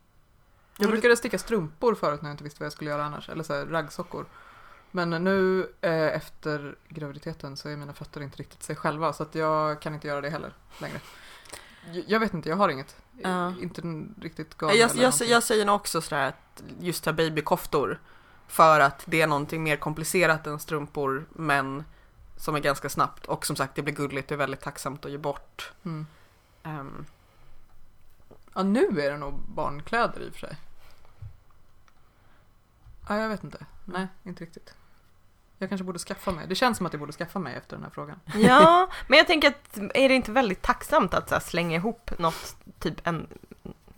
Jag 0.78 0.90
brukade 0.90 1.18
sticka 1.18 1.38
strumpor 1.38 1.96
förut 1.96 2.22
när 2.22 2.30
jag 2.30 2.34
inte 2.34 2.44
visste 2.44 2.60
vad 2.60 2.66
jag 2.66 2.74
skulle 2.74 2.90
göra 2.90 3.06
annars, 3.06 3.30
eller 3.30 3.44
så 3.44 3.54
här, 3.54 3.66
raggsockor. 3.66 4.26
Men 4.92 5.10
nu 5.10 5.70
eh, 5.82 5.92
efter 5.92 6.76
graviditeten 6.90 7.58
så 7.58 7.70
är 7.70 7.78
mina 7.78 7.94
fötter 7.94 8.22
inte 8.22 8.38
riktigt 8.38 8.64
sig 8.64 8.76
själva 8.76 9.14
så 9.14 9.24
att 9.24 9.36
jag 9.36 9.82
kan 9.82 9.94
inte 9.94 10.08
göra 10.08 10.22
det 10.22 10.30
heller 10.30 10.54
längre. 10.82 11.00
Jag, 12.08 12.20
vet 12.20 12.34
inte, 12.34 12.50
jag 12.50 12.56
har 12.56 12.70
inget. 12.70 12.96
Ja. 13.22 13.54
Inte 13.62 13.82
riktigt 14.22 14.58
garn 14.58 14.78
jag, 14.78 14.96
jag, 14.96 15.14
jag 15.28 15.44
säger 15.44 15.66
nog 15.66 15.76
också 15.76 16.02
sådär 16.02 16.28
att 16.28 16.64
just 16.80 17.06
här 17.06 17.14
babykoftor 17.14 18.00
för 18.48 18.80
att 18.80 19.04
det 19.06 19.22
är 19.22 19.28
någonting 19.28 19.64
mer 19.64 19.78
komplicerat 19.78 20.48
än 20.48 20.60
strumpor 20.60 21.26
men 21.30 21.84
som 22.38 22.56
är 22.56 22.60
ganska 22.60 22.90
snabbt 22.90 23.26
och 23.26 23.46
som 23.46 23.56
sagt 23.56 23.76
det 23.76 23.82
blir 23.82 23.94
gulligt 23.94 24.32
och 24.32 24.40
väldigt 24.40 24.62
tacksamt 24.62 25.06
att 25.06 25.12
ge 25.12 25.18
bort. 25.18 25.72
Mm. 25.84 26.08
Ehm, 26.64 27.06
Ja, 28.58 28.64
nu 28.64 29.02
är 29.02 29.12
det 29.12 29.18
nog 29.18 29.34
barnkläder 29.34 30.22
i 30.22 30.30
och 30.30 30.34
för 30.34 30.40
sig. 30.40 30.58
Ja, 33.10 33.18
jag 33.18 33.30
vet 33.30 33.44
inte. 33.44 33.66
Nej, 33.86 34.08
inte 34.24 34.44
riktigt. 34.44 34.76
Jag 35.58 35.70
kanske 35.70 35.86
borde 35.86 36.00
skaffa 36.00 36.32
mig. 36.32 36.46
Det 36.48 36.56
känns 36.56 36.78
som 36.78 36.86
att 36.86 36.94
jag 36.94 37.00
borde 37.00 37.14
skaffa 37.14 37.40
mig 37.40 37.56
efter 37.56 37.76
den 37.76 37.84
här 37.84 37.92
frågan. 37.92 38.20
Ja, 38.36 38.90
men 39.08 39.18
jag 39.18 39.28
tänker 39.28 39.48
att 39.48 39.78
är 39.78 40.10
det 40.10 40.16
inte 40.16 40.32
väldigt 40.32 40.62
tacksamt 40.62 41.14
att 41.14 41.32
här, 41.32 41.40
slänga 41.40 41.76
ihop 41.76 42.12
något, 42.20 42.56
typ 42.80 43.08
en 43.08 43.28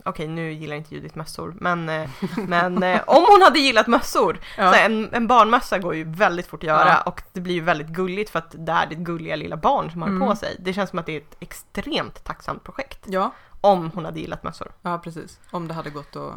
Okej, 0.05 0.28
nu 0.28 0.51
gillar 0.53 0.76
inte 0.76 0.95
Judith 0.95 1.18
mössor, 1.18 1.53
men, 1.60 1.89
eh, 1.89 2.10
men 2.47 2.84
eh, 2.84 3.01
om 3.07 3.26
hon 3.30 3.41
hade 3.41 3.60
gillat 3.60 3.88
mössor, 3.88 4.39
så 4.55 4.62
här, 4.62 4.86
en, 4.86 5.14
en 5.14 5.28
barnmössa 5.28 5.80
går 5.80 5.95
ju 5.95 6.03
väldigt 6.03 6.47
fort 6.47 6.60
att 6.64 6.68
göra 6.68 6.88
Ja. 6.89 7.01
och 7.01 7.22
det 7.34 7.41
blir 7.41 7.53
ju 7.55 7.62
väldigt 7.62 7.88
gulligt 7.88 8.30
för 8.30 8.39
att 8.39 8.55
det 8.57 8.72
är 8.72 8.88
ditt 8.88 8.97
gulliga 8.99 9.36
lilla 9.36 9.57
barn 9.57 9.91
som 9.91 10.01
har 10.01 10.10
Mm. 10.10 10.28
på 10.28 10.36
sig. 10.36 10.55
Det 10.60 10.74
känns 10.74 10.89
som 10.89 10.99
att 10.99 11.05
det 11.05 11.12
är 11.14 11.18
ett 11.22 11.36
extremt 11.39 12.24
tacksamt 12.24 12.64
projekt, 12.64 12.99
ja, 13.05 13.32
om 13.62 13.91
hon 13.91 14.05
hade 14.05 14.20
gillat 14.20 14.43
mössor. 14.43 14.72
ja, 14.82 14.97
precis. 14.97 15.39
Om 15.51 15.68
det 15.68 15.74
hade 15.74 15.89
gått 15.89 16.16
att... 16.16 16.34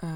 Eh, 0.00 0.08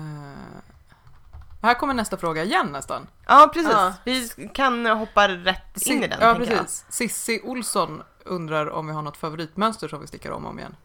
här 1.62 1.74
kommer 1.74 1.94
nästa 1.94 2.16
fråga 2.16 2.44
igen 2.44 2.66
nästan. 2.66 3.06
Ja, 3.26 3.50
precis. 3.52 3.72
Ja. 3.72 3.94
Vi 4.04 4.50
kan 4.54 4.86
hoppa 4.86 5.28
rätt 5.28 5.86
in 5.86 6.04
i 6.04 6.08
den, 6.08 6.18
ja, 6.20 6.34
tänker 6.34 6.52
jag. 6.52 6.60
precis. 6.60 6.84
Sissi 6.88 7.40
Olsson 7.44 8.02
undrar 8.24 8.70
om 8.70 8.86
vi 8.86 8.92
har 8.92 9.02
något 9.02 9.16
favoritmönster 9.16 9.88
som 9.88 10.00
vi 10.00 10.06
stickar 10.06 10.30
om 10.30 10.44
och 10.44 10.50
om 10.50 10.58
igen. 10.58 10.76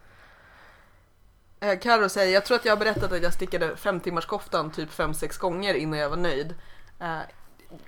Eh, 1.59 1.79
Karo 1.79 2.09
säger, 2.09 2.33
jag 2.33 2.45
tror 2.45 2.57
att 2.57 2.65
jag 2.65 2.71
har 2.71 2.77
berättat 2.77 3.11
att 3.11 3.23
jag 3.23 3.33
stickade 3.33 3.77
fem 3.77 3.99
timmars 3.99 4.25
koftan 4.25 4.71
typ 4.71 4.91
fem 4.91 5.13
sex 5.13 5.37
gånger 5.37 5.73
innan 5.73 5.99
jag 5.99 6.09
var 6.09 6.17
nöjd. 6.17 6.55
Eh, 6.99 7.17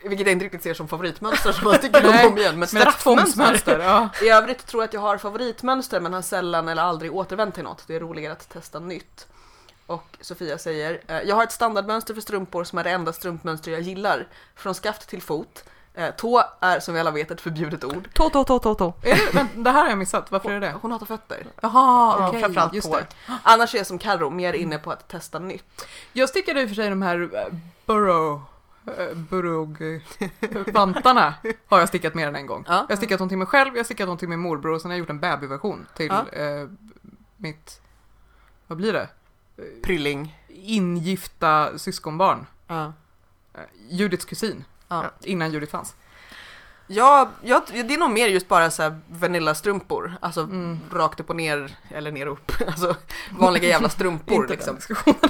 vilket 0.04 0.28
jag 0.28 0.32
inte 0.34 0.46
riktigt 0.46 0.64
ser 0.64 0.74
som 0.74 0.88
favoritmönster 0.88 1.52
som 1.52 1.64
man 1.64 1.74
sticker 1.74 2.28
om 2.28 2.38
igen. 2.38 2.60
Men 2.60 2.68
Straffmönster. 2.68 3.80
ja. 3.80 4.10
i 4.22 4.30
övrigt 4.30 4.66
tror 4.66 4.84
jag 4.84 4.88
att 4.88 4.94
jag 4.94 5.02
har 5.02 5.18
favoritmönster 5.18 6.00
men 6.00 6.14
har 6.14 6.22
sällan 6.22 6.68
eller 6.68 6.84
aldrig 6.84 7.16
återvänt 7.16 7.56
till 7.56 7.64
något. 7.64 7.84
Det 7.88 7.96
är 7.96 8.00
roligare 8.00 8.34
att 8.34 8.50
testa 8.50 8.80
nytt. 8.80 9.28
Och 9.88 10.18
Sofia 10.22 10.58
säger, 10.58 11.02
eh, 11.08 11.22
jag 11.22 11.36
har 11.36 11.44
ett 11.44 11.52
standardmönster 11.52 12.14
för 12.14 12.22
strumpor 12.22 12.64
som 12.64 12.78
är 12.80 12.84
det 12.84 12.90
enda 12.92 13.14
strumpmönster 13.14 13.72
jag 13.72 13.82
gillar. 13.82 14.28
Från 14.56 14.76
skaft 14.76 15.10
till 15.10 15.22
fot. 15.22 15.64
Eh, 15.94 16.16
tå 16.16 16.44
är 16.60 16.80
som 16.80 16.94
vi 16.94 17.00
alla 17.00 17.12
vet 17.12 17.32
ett 17.32 17.42
förbjudet 17.42 17.84
ord. 17.84 18.10
Tå, 18.14 18.30
tå, 18.30 18.44
tå, 18.44 18.60
tå, 18.60 18.76
tå. 18.76 18.94
Men, 19.34 19.64
det 19.64 19.72
här 19.72 19.82
har 19.82 19.90
jag 19.90 19.98
missat, 19.98 20.32
varför 20.32 20.52
är 20.52 20.60
det 20.60 20.74
hon 20.82 20.92
hatar 20.92 21.06
fötter. 21.06 21.48
Jaha, 21.62 22.16
Ja, 22.20 22.28
okej, 22.28 22.42
framförallt 22.42 22.74
just 22.74 22.92
tår. 22.92 22.98
det. 22.98 23.08
Annars 23.44 23.74
är 23.74 23.78
jag 23.78 23.88
som 23.88 24.00
Karo 24.00 24.30
mer 24.30 24.54
inne 24.54 24.78
på 24.78 24.92
att 24.92 25.08
testa 25.08 25.40
nytt. 25.40 25.86
Jag 26.14 26.30
stickade 26.30 26.62
i 26.62 26.66
och 26.66 26.70
för 26.70 26.76
sig 26.76 26.90
de 26.90 27.02
här 27.02 27.30
eh, 27.34 27.48
burrow, 27.86 28.42
burrog-vantarna 29.16 31.34
har 31.68 31.80
jag 31.80 31.88
stickat 31.88 32.14
mer 32.14 32.28
än 32.28 32.36
en 32.36 32.48
gång. 32.48 32.66
Ja. 32.68 32.86
Jag 32.90 32.96
har 32.96 32.98
stickat 32.98 33.20
någonting 33.20 33.40
med 33.40 33.48
själv, 33.48 33.70
jag 33.74 33.80
har 33.80 33.84
stickat 33.84 34.08
någonting 34.08 34.30
med 34.30 34.40
morbror 34.40 34.74
och 34.74 34.82
sen 34.82 34.92
har 34.92 34.96
jag 34.96 35.00
gjort 35.00 35.10
en 35.10 35.20
babyversion 35.20 35.88
till 35.96 36.08
Ja. 36.08 36.26
eh, 36.40 36.68
mitt, 37.38 37.82
vad 38.68 38.78
blir 38.78 38.94
det? 38.94 39.10
Prilling. 39.84 40.38
Ingifta 40.50 41.78
syskonbarn. 41.78 42.46
Ja. 42.68 42.94
Eh, 43.54 43.62
Judiths 43.90 44.26
kusin. 44.26 44.64
Ja. 44.88 45.12
Innan 45.24 45.52
Judith 45.52 45.72
fanns. 45.72 45.96
Ja, 46.90 47.30
jag, 47.44 47.62
det 47.72 47.94
är 47.94 47.98
nog 47.98 48.12
mer 48.12 48.28
just 48.28 48.48
bara 48.48 48.72
så 48.72 48.84
här 48.84 49.00
Vanilla-strumpor. 49.08 50.14
Alltså 50.22 50.42
Mm. 50.42 50.80
rakt 50.92 51.20
upp 51.20 51.30
och 51.30 51.36
ner, 51.36 51.78
eller 51.90 52.12
ner 52.12 52.28
och 52.28 52.34
upp. 52.34 52.52
Alltså 52.68 52.96
vanliga 53.40 53.70
jävla 53.70 53.90
strumpor 53.90 54.36
Inte 54.36 54.54
liksom. 54.54 54.78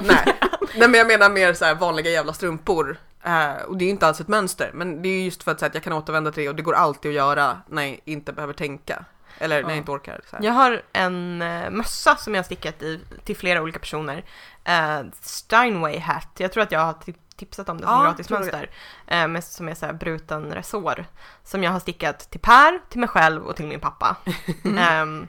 Nej. 0.01 0.35
Nej 0.75 0.87
men 0.87 0.93
jag 0.93 1.07
menar 1.07 1.29
mer 1.29 1.53
så 1.53 1.65
här 1.65 1.75
vanliga 1.75 2.11
jävla 2.11 2.33
strumpor. 2.33 2.97
Eh, 3.23 3.51
och 3.67 3.77
det 3.77 3.85
är 3.85 3.89
inte 3.89 4.07
alls 4.07 4.21
ett 4.21 4.27
mönster, 4.27 4.71
men 4.73 5.01
det 5.01 5.09
är 5.09 5.23
just 5.23 5.43
för 5.43 5.51
att, 5.51 5.59
så 5.59 5.65
att 5.65 5.73
jag 5.73 5.83
kan 5.83 5.93
återvända 5.93 6.31
till 6.31 6.43
det 6.43 6.49
och 6.49 6.55
det 6.55 6.61
går 6.61 6.73
alltid 6.73 7.09
att 7.11 7.15
göra 7.15 7.61
när 7.67 7.83
jag 7.83 7.99
inte 8.05 8.33
behöver 8.33 8.53
tänka. 8.53 9.05
Eller 9.39 9.61
Ja. 9.61 9.69
jag 9.69 9.77
inte 9.77 9.91
orkar. 9.91 10.21
Så 10.29 10.35
här. 10.35 10.43
Jag 10.45 10.53
har 10.53 10.81
en 10.93 11.41
eh, 11.41 11.69
mössa 11.69 12.15
som 12.15 12.33
jag 12.35 12.39
har 12.39 12.45
stickat 12.45 12.81
i 12.81 13.01
till 13.25 13.37
flera 13.37 13.61
olika 13.61 13.79
personer. 13.79 14.25
Eh, 14.63 15.01
Steinway 15.21 15.99
hat. 15.99 16.27
Jag 16.37 16.51
tror 16.51 16.63
att 16.63 16.71
jag 16.71 16.79
har 16.79 16.93
ti- 16.93 17.15
tipsat 17.35 17.69
om 17.69 17.77
det 17.77 17.83
som 17.83 17.93
Ja, 17.93 18.03
gratismönster. 18.03 18.69
Eh, 19.07 19.27
med, 19.27 19.43
som 19.43 19.69
är 19.69 19.75
så 19.75 19.85
här 19.85 19.93
bruten 19.93 20.53
resår. 20.53 21.05
Som 21.43 21.63
jag 21.63 21.71
har 21.71 21.79
stickat 21.79 22.19
till 22.31 22.39
Per, 22.39 22.79
till 22.89 22.99
mig 22.99 23.09
själv 23.09 23.43
och 23.45 23.55
till 23.55 23.67
min 23.67 23.79
pappa. 23.79 24.15
Ehm, 24.79 25.27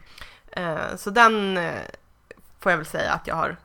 eh, 0.52 0.96
så 0.96 1.11
den 1.11 1.56
eh, 1.59 1.74
får 2.61 2.72
jag 2.72 2.76
väl 2.76 2.86
säga 2.86 3.12
att 3.12 3.26
jag 3.26 3.34
har 3.34 3.56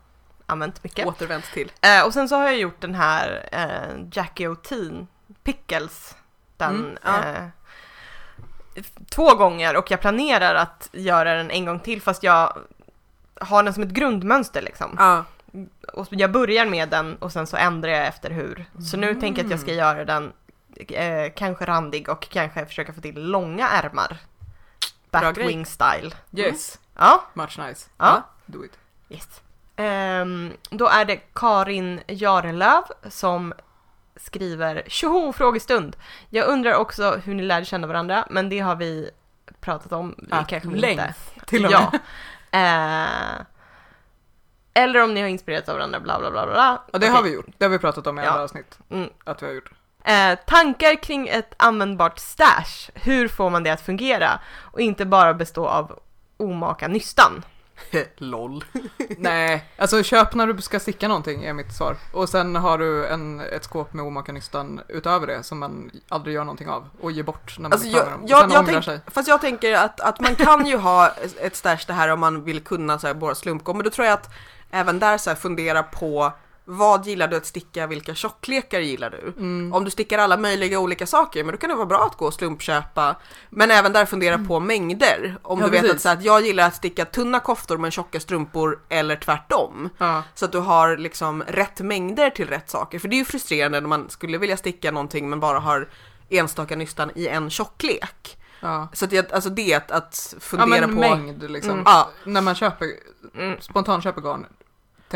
använt 0.46 0.84
mycket. 0.84 1.06
Återvänt 1.06 1.44
till. 1.52 1.72
Eh, 1.80 2.06
och 2.06 2.12
sen 2.12 2.28
så 2.28 2.36
har 2.36 2.44
jag 2.44 2.56
gjort 2.56 2.80
den 2.80 2.94
här 2.94 3.48
eh, 3.52 4.04
Jackie 4.12 4.48
O'Teen 4.48 5.06
Pickles. 5.44 6.16
Den 6.56 6.74
Mm, 6.74 6.98
ja. 7.04 7.50
Två 9.10 9.34
gånger 9.34 9.76
och 9.76 9.90
jag 9.90 10.00
planerar 10.00 10.54
att 10.54 10.88
göra 10.92 11.34
den 11.34 11.50
en 11.50 11.64
gång 11.64 11.80
till 11.80 12.02
fast 12.02 12.22
jag 12.22 12.58
har 13.40 13.62
den 13.62 13.74
som 13.74 13.82
ett 13.82 13.88
grundmönster 13.88 14.62
liksom. 14.62 14.96
Ja. 14.98 15.24
Och 15.92 16.06
jag 16.10 16.32
börjar 16.32 16.66
med 16.66 16.88
den 16.88 17.16
och 17.16 17.32
sen 17.32 17.46
så 17.46 17.56
ändrar 17.56 17.90
jag 17.90 18.06
efter 18.06 18.30
hur. 18.30 18.64
Så 18.90 18.96
nu 18.96 19.14
tänker 19.14 19.40
jag 19.40 19.44
att 19.46 19.50
jag 19.50 19.60
ska 19.60 19.72
göra 19.72 20.04
den 20.04 20.32
eh, 20.88 21.32
kanske 21.36 21.64
randig 21.64 22.08
och 22.08 22.28
kanske 22.28 22.66
försöka 22.66 22.92
få 22.92 23.00
till 23.00 23.22
långa 23.30 23.68
ärmar. 23.68 24.16
Batwing 25.10 25.66
style. 25.66 26.10
Yes, 26.32 26.78
Ja, 26.98 27.24
much 27.34 27.58
nice. 27.58 27.88
ja. 27.98 28.22
Do 28.46 28.64
it. 28.64 28.72
Yes. 29.08 29.40
Ehm, 29.76 30.52
då 30.70 30.88
är 30.88 31.04
det 31.04 31.16
Karin 31.16 32.00
Jarelöv 32.06 32.82
som 33.08 33.54
skriver 34.16 34.82
Tjoho 34.86 35.32
frågestund! 35.32 35.96
Jag 36.30 36.48
undrar 36.48 36.74
också 36.74 37.20
hur 37.24 37.34
ni 37.34 37.42
lärde 37.42 37.66
känna 37.66 37.86
varandra, 37.86 38.26
men 38.30 38.48
det 38.48 38.58
har 38.58 38.76
vi 38.76 39.10
pratat 39.60 39.92
om. 39.92 40.14
Vi 40.18 40.28
kanske 40.48 40.68
inte. 40.68 41.14
Till 41.46 41.64
och 41.66 41.72
ja. 41.72 41.92
med. 42.50 43.04
Eh, 43.34 43.40
eller 44.74 45.02
om 45.02 45.14
ni 45.14 45.20
har 45.20 45.28
inspirerats 45.28 45.68
av 45.68 45.74
varandra, 45.76 46.00
bla 46.00 46.18
bla 46.18 46.30
bla 46.30 46.46
bla. 46.46 46.82
Ja, 46.92 46.98
det 46.98 46.98
Okej. 46.98 47.08
har 47.08 47.22
vi 47.22 47.34
gjort. 47.34 47.46
Det 47.58 47.64
har 47.64 47.70
vi 47.70 47.78
pratat 47.78 48.06
om 48.06 48.18
i 48.18 48.22
Ja. 48.22 48.30
andra 48.30 48.42
avsnitt. 48.42 48.78
Mm. 48.90 49.08
Att 49.24 49.42
vi 49.42 49.46
har 49.46 49.52
gjort. 49.54 49.70
Eh, 50.04 50.38
tankar 50.46 51.02
kring 51.02 51.28
ett 51.28 51.54
användbart 51.56 52.18
stash. 52.18 52.90
Hur 52.94 53.28
får 53.28 53.50
man 53.50 53.62
det 53.62 53.70
att 53.70 53.80
fungera? 53.80 54.40
Och 54.56 54.80
inte 54.80 55.06
bara 55.06 55.34
bestå 55.34 55.66
av 55.66 55.98
omaka 56.36 56.88
nystan. 56.88 57.44
LOL. 58.16 58.64
Nej, 59.18 59.70
alltså 59.78 60.02
köp 60.02 60.34
när 60.34 60.46
du 60.46 60.62
ska 60.62 60.80
sticka 60.80 61.08
någonting 61.08 61.44
är 61.44 61.52
mitt 61.52 61.72
svar. 61.72 61.96
Och 62.12 62.28
sen 62.28 62.56
har 62.56 62.78
du 62.78 63.06
en, 63.06 63.40
ett 63.40 63.64
skåp 63.64 63.92
med 63.92 64.04
omakarnystan 64.04 64.80
utöver 64.88 65.26
det 65.26 65.42
som 65.42 65.58
man 65.58 65.90
aldrig 66.08 66.34
gör 66.34 66.44
någonting 66.44 66.68
av 66.68 66.88
och 67.00 67.12
ger 67.12 67.22
bort 67.22 67.58
när 67.58 67.62
man 67.62 67.72
Alltså 67.72 67.88
är 67.88 67.92
klar 67.92 68.00
jag, 68.00 68.06
med 68.06 68.14
dem. 68.14 68.22
Och 68.24 68.30
jag, 68.30 68.40
sen 68.40 68.50
jag 68.50 68.60
ångrar 68.60 68.72
tänk, 68.72 68.84
sig. 68.84 69.00
fast 69.06 69.28
jag 69.28 69.40
tänker 69.40 69.74
att, 69.74 70.00
att 70.00 70.20
man 70.20 70.34
kan 70.34 70.66
ju 70.66 70.76
ha 70.76 71.12
ett 71.40 71.56
stash 71.56 71.84
det 71.86 71.92
här 71.92 72.08
om 72.08 72.20
man 72.20 72.44
vill 72.44 72.60
kunna 72.60 72.98
så 72.98 73.06
här, 73.06 73.14
bara 73.14 73.34
slumpgå, 73.34 73.74
men 73.74 73.84
då 73.84 73.90
tror 73.90 74.06
jag 74.06 74.14
att 74.14 74.34
även 74.70 74.98
där 74.98 75.18
så 75.18 75.30
här, 75.30 75.36
fundera 75.36 75.82
på 75.82 76.32
vad 76.64 77.06
gillar 77.06 77.28
du 77.28 77.36
att 77.36 77.46
sticka, 77.46 77.86
vilka 77.86 78.14
tjocklekar 78.14 78.80
gillar 78.80 79.10
du? 79.10 79.32
Mm. 79.36 79.72
Om 79.72 79.84
du 79.84 79.90
stickar 79.90 80.18
alla 80.18 80.36
möjliga 80.36 80.78
olika 80.80 81.06
saker, 81.06 81.44
men 81.44 81.52
då 81.52 81.58
kan 81.58 81.70
det 81.70 81.76
vara 81.76 81.86
bra 81.86 82.04
att 82.04 82.16
gå 82.16 82.26
och 82.26 82.34
slumpköpa. 82.34 83.16
Men 83.50 83.70
även 83.70 83.92
där 83.92 84.06
fundera 84.06 84.38
på 84.38 84.60
mängder. 84.60 85.36
Om 85.42 85.58
Ja, 85.60 85.64
du 85.64 85.70
vet 85.70 85.80
precis. 85.80 85.94
att, 85.96 86.02
så 86.02 86.08
att 86.08 86.24
jag 86.24 86.42
gillar 86.42 86.66
att 86.66 86.74
sticka 86.74 87.04
tunna 87.04 87.40
koftor 87.40 87.78
men 87.78 87.90
tjocka 87.90 88.20
strumpor 88.20 88.80
eller 88.88 89.16
tvärtom. 89.16 89.88
Ja. 89.98 90.22
Så 90.34 90.44
att 90.44 90.52
du 90.52 90.58
har 90.58 90.96
liksom 90.96 91.42
rätt 91.42 91.80
mängder 91.80 92.30
till 92.30 92.48
rätt 92.48 92.70
saker. 92.70 92.98
För 92.98 93.08
det 93.08 93.16
är 93.16 93.18
ju 93.18 93.24
frustrerande 93.24 93.80
när 93.80 93.88
man 93.88 94.10
skulle 94.10 94.38
vilja 94.38 94.56
sticka 94.56 94.90
någonting 94.90 95.30
men 95.30 95.40
bara 95.40 95.58
har 95.58 95.88
enstaka 96.28 96.76
nystan 96.76 97.10
i 97.14 97.28
en 97.28 97.50
tjocklek. 97.50 98.38
Ja. 98.60 98.88
Så 98.92 99.04
att 99.04 99.12
jag, 99.12 99.32
alltså 99.32 99.50
det 99.50 99.74
att, 99.74 99.90
att 99.90 100.34
ja 100.34 100.40
fundera 100.40 100.86
men 100.86 100.94
på... 100.94 101.00
mängd 101.00 101.50
liksom. 101.50 101.72
Mm. 101.72 101.82
Ja, 101.86 102.10
När 102.24 102.40
man 102.40 102.54
köper, 102.54 102.88
Mm. 103.38 103.60
spontant 103.60 104.04
köper 104.04 104.20
garn, 104.20 104.46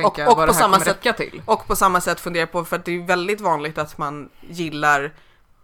tänka 0.02 0.26
Och- 0.26 0.32
och 0.32 0.36
vad 0.36 0.46
på 0.46 0.46
det 0.46 0.52
här 0.52 0.60
samma 0.60 0.72
kommer 0.76 0.84
sätt- 0.86 0.96
räcka 0.96 1.12
till. 1.12 1.42
och 1.44 1.66
på 1.66 1.76
samma 1.76 2.00
sätt 2.00 2.20
fundera 2.20 2.46
på, 2.46 2.64
för 2.64 2.76
att 2.76 2.84
det 2.84 2.92
är 2.92 3.06
väldigt 3.06 3.40
vanligt 3.40 3.78
att 3.78 3.98
man 3.98 4.28
gillar 4.40 5.12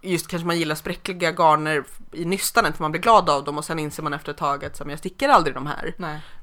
Just 0.07 0.29
kanske 0.29 0.47
man 0.47 0.59
gillar 0.59 0.75
spräckliga 0.75 1.31
garner 1.33 1.85
i 2.13 2.25
nystanet 2.25 2.77
för 2.77 2.83
man 2.85 2.91
blir 2.93 3.01
glad 3.03 3.31
av 3.31 3.45
dem 3.45 3.59
och 3.59 3.65
sen 3.65 3.79
inser 3.79 4.03
man 4.03 4.13
efter 4.13 4.31
ett 4.33 4.37
tag 4.39 4.65
att 4.65 4.81
jag 4.89 4.99
stickar 4.99 5.29
aldrig 5.29 5.55
de 5.55 5.67
här. 5.67 5.95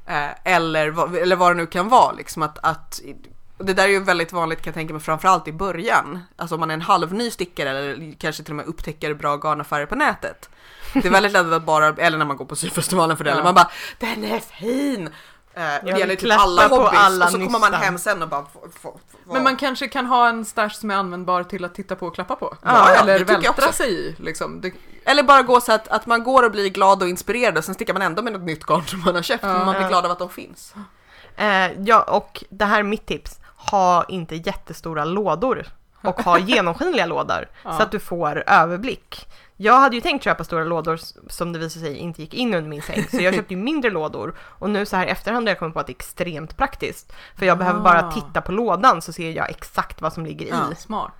Eh, 0.07 0.53
eller, 0.55 1.15
eller 1.21 1.35
vad 1.35 1.51
det 1.51 1.57
nu 1.57 1.65
kan 1.67 1.89
vara 1.89 2.11
liksom 2.11 2.43
att, 2.43 2.57
att 2.63 3.01
det 3.57 3.73
där 3.73 3.83
är 3.83 3.87
ju 3.87 3.99
väldigt 4.03 4.33
vanligt 4.33 4.59
kan 4.61 4.71
jag 4.71 4.75
tänka 4.75 4.93
mig 4.93 5.01
framförallt 5.01 5.47
i 5.47 5.51
början. 5.53 6.19
Alltså 6.35 6.55
om 6.55 6.59
man 6.59 6.69
är 6.69 6.73
en 6.73 6.81
halvny 6.81 7.31
stickare 7.31 7.69
eller 7.69 8.13
kanske 8.19 8.43
till 8.43 8.51
och 8.51 8.55
med 8.55 8.65
upptäcker 8.65 9.13
bra 9.13 9.35
garnaffärer 9.37 9.85
på 9.85 9.95
nätet. 9.95 10.49
Det 10.93 11.05
är 11.05 11.11
väldigt 11.11 11.31
lätt 11.31 11.51
att 11.53 11.63
bara, 11.65 11.87
eller 11.87 12.17
när 12.17 12.25
man 12.25 12.37
går 12.37 12.45
på 12.45 12.55
syfestivalen 12.55 13.17
för 13.17 13.23
det, 13.23 13.29
Ja. 13.31 13.43
man 13.43 13.53
bara 13.55 13.69
den 13.99 14.23
är 14.23 14.39
fin! 14.39 15.09
Eh, 15.53 15.63
det 15.83 15.99
gäller 15.99 16.15
typ 16.15 16.31
alla 16.39 16.67
hobbys 16.67 16.99
alla 16.99 17.25
och 17.25 17.31
så 17.31 17.37
kommer 17.37 17.59
man 17.59 17.73
hem 17.73 17.97
sen 17.97 18.21
och 18.21 18.27
bara 18.29 18.45
få, 18.45 18.59
få, 18.81 18.99
få. 19.25 19.33
Men 19.33 19.43
man 19.43 19.55
kanske 19.55 19.87
kan 19.87 20.05
ha 20.05 20.27
en 20.29 20.45
stash 20.45 20.69
som 20.69 20.91
är 20.91 20.95
användbar 20.95 21.43
till 21.43 21.65
att 21.65 21.75
titta 21.75 21.95
på 21.95 22.07
och 22.07 22.15
klappa 22.15 22.35
på. 22.35 22.57
Ja, 22.61 22.93
ja, 22.93 23.01
Eller 23.01 23.19
jag 23.19 23.25
vältra 23.25 23.71
sig 23.71 23.93
i. 23.93 24.15
Liksom. 24.19 24.61
Det, 24.61 24.73
Eller 25.05 25.23
bara 25.23 25.41
gå 25.41 25.61
så 25.61 25.71
att, 25.73 25.87
att 25.87 26.05
man 26.05 26.23
går 26.23 26.43
och 26.43 26.51
blir 26.51 26.69
glad 26.69 27.01
och 27.03 27.09
inspirerad 27.09 27.57
och 27.57 27.63
sen 27.65 27.75
stickar 27.75 27.93
man 27.93 28.01
ändå 28.01 28.21
med 28.21 28.33
något 28.33 28.41
nytt 28.41 28.63
garn 28.65 28.85
som 28.87 28.99
man 29.05 29.15
har 29.15 29.21
köpt 29.21 29.43
Ja. 29.43 29.53
men 29.53 29.65
man 29.65 29.75
blir 29.75 29.81
Ja. 29.81 29.87
glad 29.89 30.05
av 30.05 30.11
att 30.11 30.19
de 30.19 30.29
finns. 30.29 30.73
Eh, 31.35 31.71
ja, 31.81 32.01
och 32.01 32.43
det 32.49 32.65
här 32.65 32.79
är 32.79 32.83
mitt 32.83 33.05
tips. 33.05 33.39
Ha 33.55 34.05
inte 34.07 34.35
jättestora 34.35 35.05
lådor 35.05 35.65
och 36.03 36.21
ha 36.21 36.39
genomskinliga 36.47 37.05
lådor 37.05 37.47
Ja. 37.63 37.77
så 37.77 37.83
att 37.83 37.91
du 37.91 37.99
får 37.99 38.43
överblick. 38.47 39.27
Jag 39.63 39.79
hade 39.79 39.95
ju 39.95 40.01
tänkt 40.01 40.23
köpa 40.23 40.43
stora 40.43 40.63
lådor 40.63 40.99
som 41.29 41.53
det 41.53 41.59
visade 41.59 41.85
sig 41.85 41.97
inte 41.97 42.21
gick 42.21 42.33
in 42.33 42.53
under 42.53 42.69
min 42.69 42.81
säng, 42.81 43.07
så 43.11 43.21
jag 43.21 43.35
köpte 43.35 43.53
ju 43.53 43.59
mindre 43.59 43.91
lådor. 43.91 44.35
Och 44.39 44.69
nu 44.69 44.85
så 44.85 44.95
här 44.95 45.07
efterhand 45.07 45.47
har 45.47 45.51
jag 45.51 45.59
kommit 45.59 45.73
på 45.73 45.79
att 45.79 45.87
det 45.87 45.91
är 45.91 45.95
extremt 45.95 46.57
praktiskt. 46.57 47.13
För 47.37 47.45
jag 47.45 47.57
behöver 47.57 47.79
bara 47.79 48.07
Ah. 48.07 48.11
titta 48.11 48.41
på 48.41 48.51
lådan 48.51 49.01
så 49.01 49.13
ser 49.13 49.31
jag 49.31 49.49
exakt 49.49 50.01
vad 50.01 50.13
som 50.13 50.25
ligger 50.25 50.45
i. 50.45 50.49
Ja. 50.49 50.75
smart. 50.77 51.11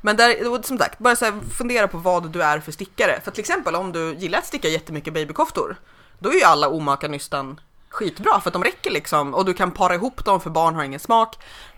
Men 0.00 0.16
där, 0.16 0.62
som 0.62 0.78
sagt, 0.78 0.98
bara 0.98 1.16
så 1.16 1.26
fundera 1.58 1.88
på 1.88 1.98
vad 1.98 2.30
du 2.30 2.42
är 2.42 2.60
för 2.60 2.72
stickare. 2.72 3.20
För 3.24 3.30
till 3.30 3.40
exempel 3.40 3.74
om 3.74 3.92
du 3.92 4.14
gillar 4.14 4.38
att 4.38 4.46
sticka 4.46 4.68
jättemycket 4.68 5.14
babykoftor, 5.14 5.76
då 6.18 6.28
är 6.30 6.34
ju 6.34 6.42
alla 6.42 6.68
omaka 6.68 7.08
nystan 7.08 7.60
skitbra 7.88 8.40
för 8.40 8.48
att 8.48 8.52
de 8.52 8.64
räcker 8.64 8.90
liksom 8.90 9.34
och 9.34 9.44
du 9.44 9.54
kan 9.54 9.70
para 9.70 9.94
ihop 9.94 10.24
dem 10.24 10.40
för 10.40 10.50
barn 10.50 10.74
har 10.74 10.84
ingen 10.84 11.00
smak 11.00 11.36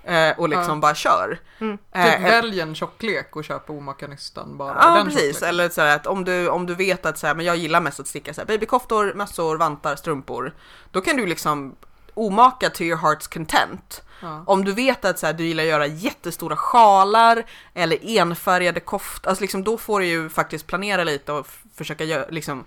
eh, 0.08 0.38
och 0.38 0.48
liksom 0.48 0.74
Ja. 0.74 0.76
bara 0.76 0.94
kör. 0.94 1.38
Mm. 1.58 1.78
Typ 1.78 1.86
Eh, 1.92 2.20
välj 2.22 2.60
en 2.60 2.74
tjocklek 2.74 3.36
och 3.36 3.44
köp 3.44 3.70
omakarnystan 3.70 4.56
bara. 4.56 4.76
Ja 4.80 5.02
precis, 5.04 5.20
tjockleken. 5.22 5.48
eller 5.48 5.68
så 5.68 5.80
att 5.80 6.06
om 6.06 6.24
du, 6.24 6.48
om 6.48 6.66
du 6.66 6.74
vet 6.74 7.06
att 7.06 7.18
så 7.18 7.26
här, 7.26 7.34
men 7.34 7.46
jag 7.46 7.56
gillar 7.56 7.80
mest 7.80 8.00
att 8.00 8.06
sticka 8.08 8.34
så 8.34 8.40
här, 8.40 8.46
babykoftor, 8.46 9.12
mössor, 9.14 9.56
vantar, 9.56 9.96
strumpor. 9.96 10.54
Då 10.90 11.00
kan 11.00 11.16
du 11.16 11.26
liksom 11.26 11.76
omaka 12.14 12.70
to 12.70 12.82
your 12.82 12.98
heart's 12.98 13.32
content. 13.34 14.02
Ja. 14.22 14.42
Om 14.46 14.64
du 14.64 14.72
vet 14.72 15.04
att 15.04 15.18
så 15.18 15.26
här, 15.26 15.32
du 15.32 15.44
gillar 15.46 15.62
att 15.64 15.68
göra 15.68 15.86
jättestora 15.86 16.56
sjalar 16.56 17.44
eller 17.74 18.18
enfärgade 18.18 18.80
koftor, 18.80 19.28
alltså 19.30 19.42
liksom, 19.42 19.64
då 19.64 19.78
får 19.78 20.00
du 20.00 20.06
ju 20.06 20.28
faktiskt 20.28 20.66
planera 20.66 21.04
lite 21.04 21.32
och 21.32 21.46
försöka 21.74 22.04
göra, 22.04 22.24
liksom, 22.30 22.64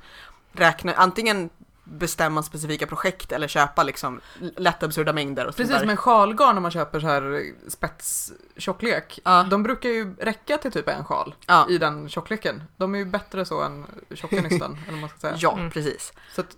räkna, 0.54 0.94
antingen 0.94 1.50
bestämma 1.84 2.44
specifika 2.44 2.88
projekt 2.88 3.32
eller 3.32 3.48
köpa 3.48 3.84
liksom 3.84 4.22
lätt 4.58 4.84
absurda 4.84 5.14
mängder 5.14 5.48
och 5.48 5.56
Precis, 5.56 5.76
där. 5.80 5.86
men 5.86 5.98
sjalgarn 5.98 6.56
när 6.56 6.62
man 6.62 6.72
köper 6.72 7.00
så 7.00 7.08
här 7.08 7.46
spetstjocklek, 7.70 9.20
Ja. 9.24 9.44
de 9.50 9.64
brukar 9.64 9.90
ju 9.90 10.16
räcka 10.16 10.58
till 10.58 10.72
typ 10.72 10.88
en 10.90 11.06
sjal 11.06 11.36
Ja, 11.48 11.68
i 11.70 11.78
den 11.78 12.10
tjockleken. 12.10 12.64
De 12.78 12.96
är 12.96 13.00
ju 13.00 13.06
bättre 13.06 13.46
så 13.46 13.62
än 13.62 13.86
tjocka 14.14 14.42
nystan, 14.42 14.78
eller 14.88 14.98
man 14.98 15.10
ska 15.10 15.18
säga. 15.20 15.36
ja 15.38 15.54
Mm. 15.54 15.72
precis. 15.72 16.14
Så 16.36 16.42
att, 16.42 16.58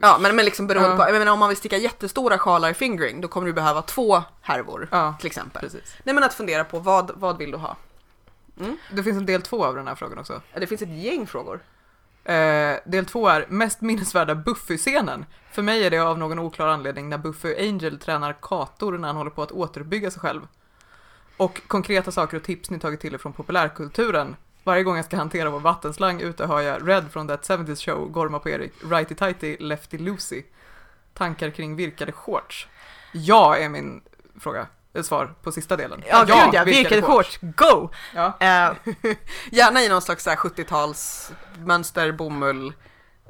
Ja, 0.00 0.18
men, 0.20 0.36
men 0.36 0.44
liksom 0.44 0.66
beroende 0.66 0.90
Ja. 0.90 0.96
på, 0.96 1.02
jag 1.12 1.18
menar 1.18 1.32
om 1.32 1.38
man 1.38 1.48
vill 1.48 1.58
sticka 1.58 1.76
jättestora 1.76 2.38
sjalar 2.38 2.70
i 2.70 2.74
fingering, 2.74 3.20
då 3.20 3.28
kommer 3.28 3.46
du 3.46 3.52
behöva 3.52 3.82
två 3.82 4.22
härvor 4.40 4.88
ja, 4.90 5.14
till 5.18 5.26
exempel. 5.26 5.60
precis. 5.62 5.94
Nej 6.04 6.14
men 6.14 6.24
att 6.24 6.34
fundera 6.34 6.64
på 6.64 6.78
vad, 6.78 7.10
vad 7.14 7.38
vill 7.38 7.50
du 7.50 7.56
ha? 7.56 7.76
Det 8.90 9.02
finns 9.02 9.16
en 9.18 9.26
del 9.26 9.42
två 9.42 9.64
av 9.64 9.74
den 9.74 9.88
här 9.88 9.94
frågan 9.94 10.18
också. 10.18 10.42
Ja, 10.52 10.60
Det 10.60 10.66
finns 10.66 10.82
ett 10.82 10.88
gäng 10.88 11.26
frågor. 11.26 11.60
Eh, 12.24 12.76
del 12.84 13.06
två 13.06 13.28
är 13.28 13.46
mest 13.48 13.80
minnesvärda 13.80 14.34
Buffy-scenen. 14.34 15.24
För 15.50 15.62
mig 15.62 15.84
är 15.84 15.90
det 15.90 15.98
av 15.98 16.18
någon 16.18 16.38
oklar 16.38 16.68
anledning 16.68 17.08
när 17.08 17.18
Buffy 17.18 17.68
Angel 17.68 17.98
tränar 17.98 18.36
kator 18.42 18.98
när 18.98 19.08
han 19.08 19.16
håller 19.16 19.30
på 19.30 19.42
att 19.42 19.52
återuppbygga 19.52 20.10
sig 20.10 20.20
själv. 20.20 20.40
Och 21.36 21.60
konkreta 21.66 22.12
saker 22.12 22.36
och 22.36 22.42
tips 22.42 22.70
ni 22.70 22.78
tagit 22.78 23.00
till 23.00 23.14
er 23.14 23.18
från 23.18 23.32
populärkulturen. 23.32 24.36
Varje 24.64 24.82
gång 24.82 24.96
jag 24.96 25.04
ska 25.04 25.16
hantera 25.16 25.50
vår 25.50 25.60
vattenslang 25.60 26.20
ute 26.20 26.46
hör 26.46 26.60
jag 26.60 26.88
Red 26.88 27.10
från 27.12 27.28
That 27.28 27.48
70s 27.48 27.84
Show 27.84 28.08
gorma 28.08 28.38
på 28.38 28.50
Erik, 28.50 28.72
Righty 28.90 29.14
Tighty, 29.14 29.56
Lefty 29.60 29.98
Lucy. 29.98 30.42
Tankar 31.14 31.50
kring 31.50 31.76
virkade 31.76 32.12
shorts? 32.12 32.68
Ja, 33.12 33.56
är 33.56 33.68
min 33.68 34.00
fråga. 34.40 34.66
Svar 35.02 35.34
på 35.42 35.52
sista 35.52 35.76
delen. 35.76 36.02
Ja, 36.10 36.24
gud 36.24 36.54
ja, 36.54 36.64
virkade 36.64 37.02
shorts, 37.02 37.38
go! 37.42 37.88
Ja, 38.14 38.32
Eh, 38.40 38.70
Gärna 39.50 39.80
i 39.82 39.88
någon 39.88 40.02
slags 40.02 40.24
så 40.24 40.30
här 40.30 40.36
70-tals 40.36 41.30
mönster, 41.64 42.12
bomull. 42.12 42.72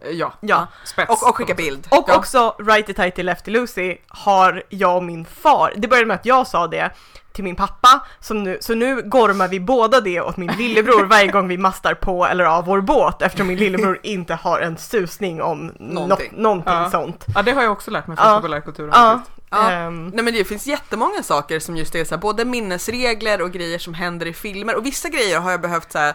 eh, 0.02 0.10
ja. 0.10 0.32
ja. 0.40 0.66
Spets. 0.84 1.10
Och, 1.22 1.28
och 1.28 1.36
skicka 1.36 1.54
bild. 1.54 1.88
Och 1.90 2.04
ja. 2.08 2.16
också 2.16 2.54
Righty 2.58 2.92
Tighty 2.92 3.22
Lefty 3.22 3.50
Lucy 3.50 3.96
har 4.08 4.62
jag 4.68 4.96
och 4.96 5.04
min 5.04 5.24
far, 5.24 5.72
det 5.76 5.88
började 5.88 6.06
med 6.06 6.14
att 6.14 6.26
jag 6.26 6.46
sa 6.46 6.66
det 6.66 6.90
till 7.32 7.44
min 7.44 7.56
pappa, 7.56 8.06
som 8.20 8.42
nu, 8.42 8.58
så 8.60 8.74
nu 8.74 9.02
gormar 9.02 9.48
vi 9.48 9.60
båda 9.60 10.00
det 10.00 10.20
åt 10.20 10.36
min 10.36 10.52
lillebror 10.52 11.04
varje 11.04 11.26
gång 11.26 11.48
vi 11.48 11.58
mastar 11.58 11.94
på 11.94 12.26
eller 12.26 12.44
av 12.44 12.64
vår 12.64 12.80
båt 12.80 13.22
eftersom 13.22 13.46
min 13.46 13.58
lillebror 13.58 13.98
inte 14.02 14.34
har 14.34 14.60
en 14.60 14.76
susning 14.76 15.42
om 15.42 15.58
Någonting. 15.66 15.94
någonting, 15.94 16.30
någonting 16.42 16.72
Ja. 16.72 16.90
sånt. 16.90 17.24
Ja, 17.34 17.42
det 17.42 17.52
har 17.52 17.62
jag 17.62 17.72
också 17.72 17.90
lärt 17.90 18.06
mig 18.06 18.16
från 18.16 18.26
Ja. 18.28 18.36
populärkulturen. 18.36 18.90
Ja. 18.94 19.20
Ja. 19.52 19.70
ehm, 19.70 20.06
Nej 20.08 20.24
men 20.24 20.34
det 20.34 20.44
finns 20.44 20.66
jättemånga 20.66 21.22
saker 21.22 21.60
som 21.60 21.76
just 21.76 21.94
är 21.94 22.04
så 22.04 22.14
här, 22.14 22.20
både 22.20 22.44
minnesregler 22.44 23.42
och 23.42 23.52
grejer 23.52 23.78
som 23.78 23.94
händer 23.94 24.26
i 24.26 24.32
filmer 24.32 24.76
och 24.76 24.86
vissa 24.86 25.08
grejer 25.08 25.40
har 25.40 25.50
jag 25.50 25.60
behövt 25.60 25.92
så 25.92 25.98
här, 25.98 26.14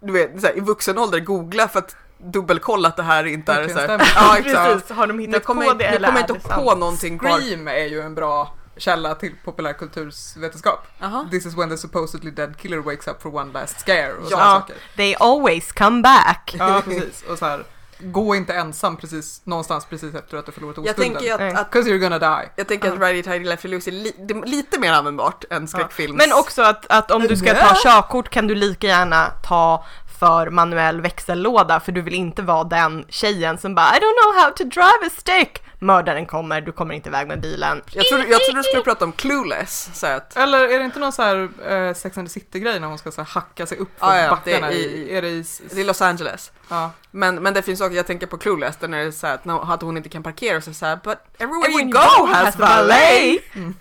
du 0.00 0.12
vet, 0.12 0.40
så 0.40 0.46
här, 0.46 0.56
i 0.56 0.60
vuxen 0.60 0.98
ålder 0.98 1.20
googla 1.20 1.68
för 1.68 1.78
att 1.78 1.96
dubbelkolla 2.18 2.88
att 2.88 2.96
det 2.96 3.02
här 3.02 3.24
inte 3.24 3.52
är 3.52 3.68
så 3.68 3.78
här. 3.78 4.12
Ja, 4.14 4.36
precis, 4.42 4.90
har 4.90 5.06
de 5.06 5.18
hittat 5.18 5.44
kommer, 5.44 5.66
på 5.66 5.74
det 5.74 5.84
eller 5.84 6.08
kommer 6.08 6.18
är 6.18 6.22
jag 6.22 6.28
det 6.28 6.34
inte 6.34 6.48
sant? 6.48 6.64
på 6.64 6.74
någonting 6.74 7.18
var. 7.18 7.40
Scream 7.40 7.68
är 7.68 7.84
ju 7.86 8.00
en 8.00 8.14
bra 8.14 8.54
källa 8.76 9.14
till 9.14 9.32
populärkultursvetenskap. 9.44 10.86
Jaha. 10.98 11.28
This 11.30 11.46
is 11.46 11.56
when 11.56 11.68
the 11.70 11.76
supposedly 11.76 12.30
dead 12.30 12.56
killer 12.56 12.78
wakes 12.78 13.08
up 13.08 13.22
for 13.22 13.34
one 13.36 13.52
last 13.52 13.80
scare 13.80 14.12
och 14.12 14.26
Ja. 14.30 14.36
saker. 14.38 14.76
They 14.96 15.14
always 15.14 15.72
come 15.72 16.02
back. 16.02 16.54
Ja, 16.58 16.82
precis. 16.84 17.22
Och 17.28 17.38
så 17.38 17.44
här, 17.44 17.64
gå 17.98 18.34
inte 18.34 18.54
ensam 18.54 18.96
precis 18.96 19.40
någonstans 19.44 19.84
precis 19.84 20.14
efter 20.14 20.36
att 20.36 20.46
du 20.46 20.52
förlorat 20.52 20.76
Jag 20.76 20.84
oskulden. 20.84 21.12
tänker 21.12 21.30
ju 21.32 21.36
Nej. 21.36 21.54
att, 21.54 21.76
att 21.76 21.86
you're 21.86 21.98
gonna 21.98 22.18
die. 22.18 22.48
jag 22.56 22.68
tänker 22.68 22.92
att 22.92 23.00
Righty 23.00 23.22
Tighty 23.22 23.44
Lefty 23.44 23.68
Lucy 23.68 23.90
är 23.90 23.94
li, 23.94 24.42
lite 24.44 24.78
mer 24.80 24.92
användbart 24.92 25.44
än 25.50 25.68
skräckfilms... 25.68 26.16
Men 26.16 26.32
också 26.32 26.62
att, 26.62 26.86
att 26.88 27.10
om 27.10 27.22
du 27.22 27.36
ska 27.36 27.54
ta 27.54 27.74
körkort 27.82 28.28
kan 28.30 28.46
du 28.46 28.54
lika 28.54 28.86
gärna 28.86 29.30
ta 29.42 29.84
för 30.24 30.50
manuell 30.50 31.00
växellåda 31.00 31.80
för 31.80 31.92
du 31.92 32.00
vill 32.00 32.14
inte 32.14 32.42
vara 32.42 32.64
den 32.64 33.04
tjejen 33.08 33.58
som 33.58 33.74
bara 33.74 33.86
I 33.96 33.98
don't 33.98 34.22
know 34.22 34.42
how 34.44 34.50
to 34.50 34.64
drive 34.64 35.06
a 35.06 35.10
stick. 35.18 35.62
Mördaren 35.78 36.26
kommer, 36.26 36.60
du 36.60 36.72
kommer 36.72 36.94
inte 36.94 37.08
iväg 37.08 37.28
med 37.28 37.40
bilen. 37.40 37.82
Jag 37.92 38.04
trodde, 38.08 38.26
jag 38.26 38.40
trodde 38.44 38.58
du 38.58 38.62
skulle 38.62 38.82
prata 38.82 39.04
om 39.04 39.12
Clueless, 39.12 39.90
så 40.00 40.06
att, 40.06 40.36
Eller 40.36 40.68
är 40.68 40.78
det 40.78 40.84
inte 40.84 40.98
någon 40.98 41.12
så 41.12 41.22
här 41.22 41.48
eh, 41.68 41.94
Sex 41.94 42.18
and 42.18 42.28
the 42.28 42.32
City-grej 42.32 42.80
när 42.80 42.88
hon 42.88 42.98
ska 42.98 43.10
så 43.12 43.20
här, 43.20 43.28
hacka 43.28 43.66
sig 43.66 43.78
upp 43.78 43.88
för 43.98 44.06
Ja, 44.06 44.18
ja, 44.18 44.30
backarna 44.30 44.66
det 44.66 44.74
är 44.74 44.78
i, 44.78 44.82
i- 44.84 45.16
är 45.18 45.22
det 45.22 45.28
i, 45.28 45.44
det 45.74 45.80
är 45.80 45.84
Los 45.84 46.02
Angeles. 46.02 46.52
ja. 46.68 46.90
Men, 47.10 47.34
men 47.42 47.54
det 47.54 47.62
finns 47.62 47.80
också, 47.80 47.92
jag 47.94 48.06
tänker 48.06 48.26
på 48.26 48.38
Clueless, 48.38 48.76
där 48.76 48.88
är 48.94 49.04
det 49.04 49.12
så 49.12 49.26
här 49.26 49.34
att, 49.34 49.70
att 49.70 49.82
hon 49.82 49.96
inte 49.96 50.08
kan 50.08 50.22
parkera 50.22 50.56
och 50.56 50.64
så 50.64 50.74
så 50.74 50.86
här, 50.86 50.98
but 51.04 51.18
everywhere 51.38 51.72
you 51.72 51.92
go 51.92 52.26
has 52.34 52.56
valet! 52.58 53.40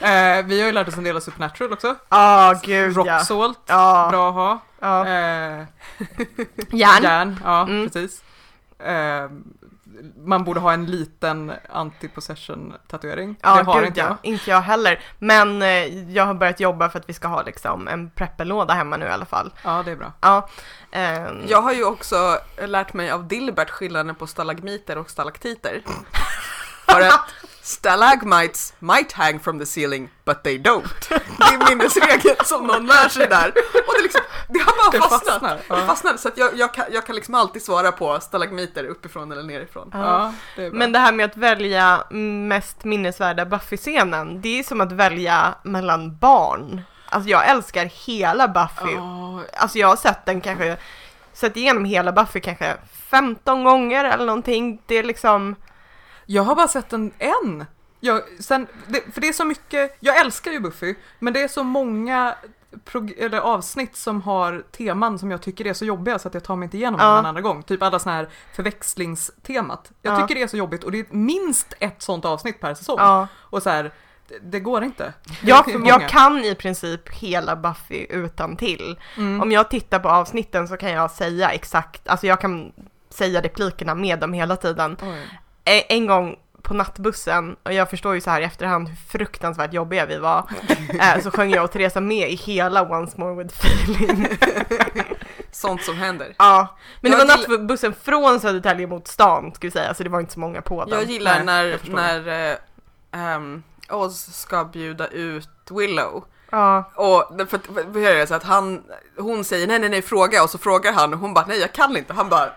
eh, 0.00 0.46
Vi 0.46 0.60
har 0.60 0.66
ju 0.66 0.72
lärt 0.72 0.88
oss 0.88 0.96
en 0.96 1.04
del 1.04 1.16
av 1.16 1.20
Supernatural 1.20 1.72
också. 1.72 1.94
Ja, 2.08 2.54
gud 2.62 2.96
Rock 2.96 3.06
ja. 3.06 3.20
salt, 3.20 3.58
Ja, 3.66 4.08
bra 4.10 4.28
att 4.28 4.34
ha. 4.34 4.60
Ja. 4.86 5.06
Eh, 5.06 5.66
Järn. 6.70 7.02
järn, 7.02 7.40
ja 7.44 7.62
Mm. 7.62 7.84
precis. 7.90 8.22
Eh, 8.78 9.30
man 10.24 10.44
borde 10.44 10.60
ha 10.60 10.72
en 10.72 10.86
liten 10.86 11.52
anti-possession 11.72 12.74
tatuering. 12.88 13.36
Ja, 13.42 13.56
det 13.56 13.62
har 13.62 13.78
gud 13.78 13.86
inte 13.88 14.00
ja. 14.00 14.06
jag. 14.06 14.16
Inte 14.22 14.50
jag 14.50 14.60
heller. 14.60 15.00
Men 15.18 15.62
eh, 15.62 16.10
jag 16.12 16.26
har 16.26 16.34
börjat 16.34 16.60
jobba 16.60 16.88
för 16.88 16.98
att 16.98 17.08
vi 17.08 17.12
ska 17.12 17.28
ha 17.28 17.42
liksom 17.42 17.88
en 17.88 18.10
prepperlåda 18.10 18.74
hemma 18.74 18.96
nu 18.96 19.06
i 19.06 19.08
alla 19.10 19.24
fall. 19.24 19.52
Ja, 19.64 19.82
det 19.84 19.90
är 19.90 19.96
bra. 19.96 20.12
Ja. 20.20 20.48
ehm, 20.90 21.42
Jag 21.48 21.62
har 21.62 21.72
ju 21.72 21.84
också 21.84 22.38
lärt 22.66 22.92
mig 22.92 23.10
av 23.10 23.28
Dilbert 23.28 23.70
skillnaden 23.70 24.14
på 24.14 24.26
stalagmiter 24.26 24.98
och 24.98 25.10
stalaktiter. 25.10 25.82
För 26.86 27.00
att 27.00 27.20
stalagmites 27.62 28.74
might 28.78 29.12
hang 29.12 29.40
from 29.40 29.58
the 29.58 29.66
ceiling, 29.66 30.08
but 30.24 30.42
they 30.44 30.58
don't. 30.58 30.88
Det 31.08 31.44
är 31.44 31.68
minnesregeln 31.68 32.36
som 32.44 32.66
någon 32.66 32.86
lär 32.86 33.08
sig 33.08 33.26
där. 33.26 33.48
Och 33.86 33.94
det, 33.96 34.02
liksom, 34.02 34.20
det 34.48 34.58
har 34.58 34.76
bara 34.76 34.90
Det 34.90 34.98
fastnat. 34.98 35.24
fastnar. 35.32 35.54
Det 35.56 35.62
Ja. 35.68 35.86
fastnade, 35.86 36.18
så 36.18 36.28
att 36.28 36.38
jag, 36.38 36.56
jag, 36.58 36.74
kan, 36.74 36.84
jag 36.92 37.06
kan 37.06 37.14
liksom 37.16 37.34
alltid 37.34 37.62
svara 37.62 37.92
på 37.92 38.20
stalagmiter 38.20 38.84
uppifrån 38.84 39.32
eller 39.32 39.42
nerifrån. 39.42 39.90
ja. 39.92 39.98
Ja, 40.00 40.32
det. 40.56 40.70
Men 40.70 40.92
det 40.92 40.98
här 40.98 41.12
med 41.12 41.24
att 41.26 41.36
välja 41.36 42.04
mest 42.48 42.84
minnesvärda 42.84 43.44
Buffy-scenen, 43.44 44.40
det 44.40 44.58
är 44.58 44.62
som 44.62 44.80
att 44.80 44.92
välja 44.92 45.54
mellan 45.62 46.16
barn. 46.16 46.82
Alltså 47.08 47.30
jag 47.30 47.48
älskar 47.48 47.84
hela 48.06 48.48
Buffy. 48.48 48.94
Ja, 48.94 49.42
Alltså 49.56 49.78
jag 49.78 49.88
har 49.88 49.96
sett 49.96 50.26
den 50.26 50.40
kanske, 50.40 50.76
sett 51.32 51.56
igenom 51.56 51.84
hela 51.84 52.12
Buffy 52.12 52.40
kanske 52.40 52.76
15 53.10 53.64
gånger 53.64 54.04
eller 54.04 54.26
någonting. 54.26 54.82
Det 54.86 54.94
är 54.98 55.02
liksom, 55.02 55.56
Jag 56.26 56.42
har 56.42 56.54
bara 56.54 56.68
sett 56.68 56.92
en, 56.92 57.12
en. 57.18 57.64
Jag, 58.00 58.22
sen, 58.40 58.66
det, 58.86 59.00
för 59.14 59.20
det 59.20 59.28
är 59.28 59.32
så 59.32 59.44
mycket, 59.44 59.96
jag 60.00 60.20
älskar 60.20 60.52
ju 60.52 60.60
Buffy, 60.60 60.94
men 61.18 61.32
det 61.32 61.42
är 61.42 61.48
så 61.48 61.64
många 61.64 62.34
eller 63.18 63.38
avsnitt 63.38 63.96
som 63.96 64.22
har 64.22 64.64
teman 64.72 65.18
som 65.18 65.30
jag 65.30 65.42
tycker 65.42 65.66
är 65.66 65.72
så 65.72 65.84
jobbiga 65.84 66.18
så 66.18 66.28
att 66.28 66.34
jag 66.34 66.44
tar 66.44 66.56
mig 66.56 66.66
inte 66.66 66.76
igenom 66.76 67.00
Ja. 67.00 67.06
dem 67.08 67.18
en 67.18 67.26
andra 67.26 67.40
gång. 67.42 67.62
Typ 67.62 67.82
alla 67.82 67.98
såna 67.98 68.14
här 68.14 68.28
förväxlingstemat. 68.54 69.90
Jag 70.02 70.14
Ja. 70.14 70.20
tycker 70.20 70.34
det 70.34 70.42
är 70.42 70.46
så 70.46 70.56
jobbigt 70.56 70.84
och 70.84 70.92
det 70.92 70.98
är 70.98 71.06
minst 71.10 71.74
ett 71.80 72.02
sånt 72.02 72.24
avsnitt 72.24 72.60
per 72.60 72.74
säsong. 72.74 72.96
ja. 72.98 73.28
Och 73.36 73.62
så 73.62 73.70
här, 73.70 73.92
det, 74.28 74.38
det 74.42 74.60
går 74.60 74.84
inte. 74.84 75.12
Det 75.42 75.48
Jag, 75.48 75.82
jag 75.86 76.08
kan 76.08 76.44
i 76.44 76.54
princip 76.54 77.08
hela 77.12 77.56
Buffy 77.56 78.06
utan 78.10 78.56
till. 78.56 78.98
Mm. 79.16 79.40
Om 79.40 79.52
jag 79.52 79.70
tittar 79.70 79.98
på 79.98 80.08
avsnitten 80.08 80.68
så 80.68 80.76
kan 80.76 80.90
jag 80.90 81.10
säga 81.10 81.50
exakt, 81.50 82.08
alltså 82.08 82.26
jag 82.26 82.40
kan 82.40 82.72
säga 83.10 83.42
replikerna 83.42 83.94
med 83.94 84.18
dem 84.20 84.32
hela 84.32 84.56
tiden. 84.56 84.96
Oj. 85.02 85.40
En 85.88 86.06
gång 86.06 86.36
på 86.62 86.74
nattbussen, 86.74 87.56
och 87.62 87.72
jag 87.72 87.90
förstår 87.90 88.14
ju 88.14 88.20
så 88.20 88.30
här 88.30 88.40
i 88.40 88.44
efterhand 88.44 88.88
hur 88.88 88.96
fruktansvärt 88.96 89.72
jobbiga 89.72 90.06
vi 90.06 90.18
var, 90.18 90.44
eh, 91.00 91.20
så 91.22 91.30
sjöng 91.30 91.50
jag 91.50 91.64
och 91.64 91.72
Teresa 91.72 92.00
med 92.00 92.30
i 92.30 92.34
hela 92.34 92.82
Once 92.82 93.20
More 93.20 93.34
With 93.44 93.54
Feeling. 93.66 94.28
Sånt 95.52 95.82
som 95.82 95.96
händer. 95.96 96.34
ja, 96.38 96.76
men 97.00 97.12
det 97.12 97.18
Jag 97.18 97.26
var 97.26 97.34
gill- 97.36 97.48
nattbussen 97.58 97.94
från 98.02 98.40
Södertälje 98.40 98.86
mot 98.86 99.08
stan, 99.08 99.54
ska 99.54 99.66
vi 99.66 99.70
säga, 99.70 99.94
så 99.94 100.02
det 100.02 100.08
var 100.08 100.20
inte 100.20 100.32
så 100.32 100.40
många 100.40 100.62
på 100.62 100.84
den. 100.84 100.98
Jag 100.98 101.04
gillar 101.10 101.44
när, 101.44 101.64
jag 101.64 101.80
när 101.88 102.56
ehm, 103.12 103.62
Oz 103.90 104.40
ska 104.40 104.64
bjuda 104.64 105.06
ut 105.08 105.48
Willow. 105.70 106.24
Ja, 106.50 106.90
Och 106.94 107.36
det- 107.36 107.46
för, 107.46 107.58
för, 107.58 107.92
för 107.92 108.00
det 108.14 108.26
så 108.26 108.34
att 108.34 108.44
han, 108.44 108.82
hon 109.18 109.44
säger 109.44 109.66
nej 109.66 109.78
nej 109.78 109.88
nej 109.88 110.02
fråga 110.02 110.42
och 110.42 110.50
så 110.50 110.58
frågar 110.58 110.92
han 110.92 111.14
och 111.14 111.20
hon 111.20 111.34
bara 111.34 111.46
nej 111.46 111.58
jag 111.60 111.72
kan 111.72 111.96
inte. 111.96 112.12
Han 112.12 112.28
bara 112.28 112.50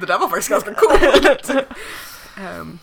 det 0.00 0.06
där 0.06 0.18
var 0.18 0.28
faktiskt 0.28 0.48
ganska 0.48 0.74
coolt. 0.74 1.50
Ehm, 2.36 2.78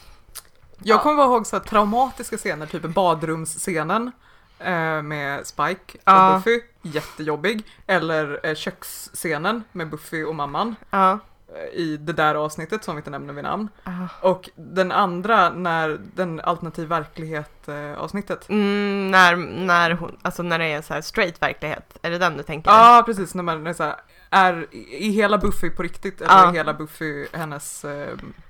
Jag 0.85 0.95
Ja. 0.97 1.01
kommer 1.03 1.15
bara 1.15 1.27
ihåg 1.27 1.47
så 1.47 1.59
traumatiska 1.59 2.37
scener, 2.37 2.65
typ 2.65 2.81
badrumsscenen 2.83 4.11
eh, 4.59 5.01
med 5.01 5.47
Spike 5.47 5.97
och 6.03 6.35
Buffy, 6.35 6.61
jättejobbig. 6.81 7.63
Eller 7.87 8.39
eh, 8.45 8.55
köksscenen 8.55 9.63
med 9.71 9.89
Buffy 9.89 10.23
och 10.23 10.35
mamman 10.35 10.75
eh, 10.91 11.65
i 11.73 11.97
det 11.97 12.13
där 12.13 12.35
avsnittet 12.35 12.83
som 12.83 12.95
vi 12.95 12.99
inte 12.99 13.09
nämner 13.09 13.33
vid 13.33 13.43
namn. 13.43 13.69
ja. 13.83 14.07
Och 14.21 14.49
den 14.55 14.91
andra 14.91 15.49
när 15.49 15.99
den 16.15 16.39
alternativ 16.39 16.87
verklighet 16.87 17.67
eh, 17.67 17.93
avsnittet. 17.97 18.49
Mm, 18.49 19.11
när, 19.11 19.35
när, 19.65 19.91
hon, 19.91 20.17
alltså 20.21 20.43
när 20.43 20.59
det 20.59 20.65
är 20.65 20.81
så 20.81 20.93
här 20.93 21.01
straight 21.01 21.41
verklighet, 21.41 21.97
är 22.01 22.09
det 22.11 22.17
den 22.17 22.37
du 22.37 22.43
tänker? 22.43 22.71
Ja 22.71 23.03
precis, 23.05 23.33
när 23.35 23.43
man 23.43 23.67
är 23.67 23.73
så 23.73 23.83
här, 23.83 23.95
är 24.29 24.67
i 24.73 25.09
hela 25.11 25.37
Buffy 25.37 25.69
på 25.69 25.83
riktigt 25.83 26.21
eller 26.21 26.47
är 26.47 26.51
hela 26.51 26.73
Buffy 26.73 27.27
hennes, 27.33 27.83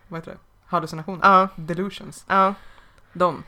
vad 0.08 0.20
heter 0.20 0.32
det, 0.32 0.38
hallucinationer? 0.74 1.20
Ja, 1.24 1.48
Delusions. 1.56 2.24
ja. 2.28 2.54
De. 3.14 3.44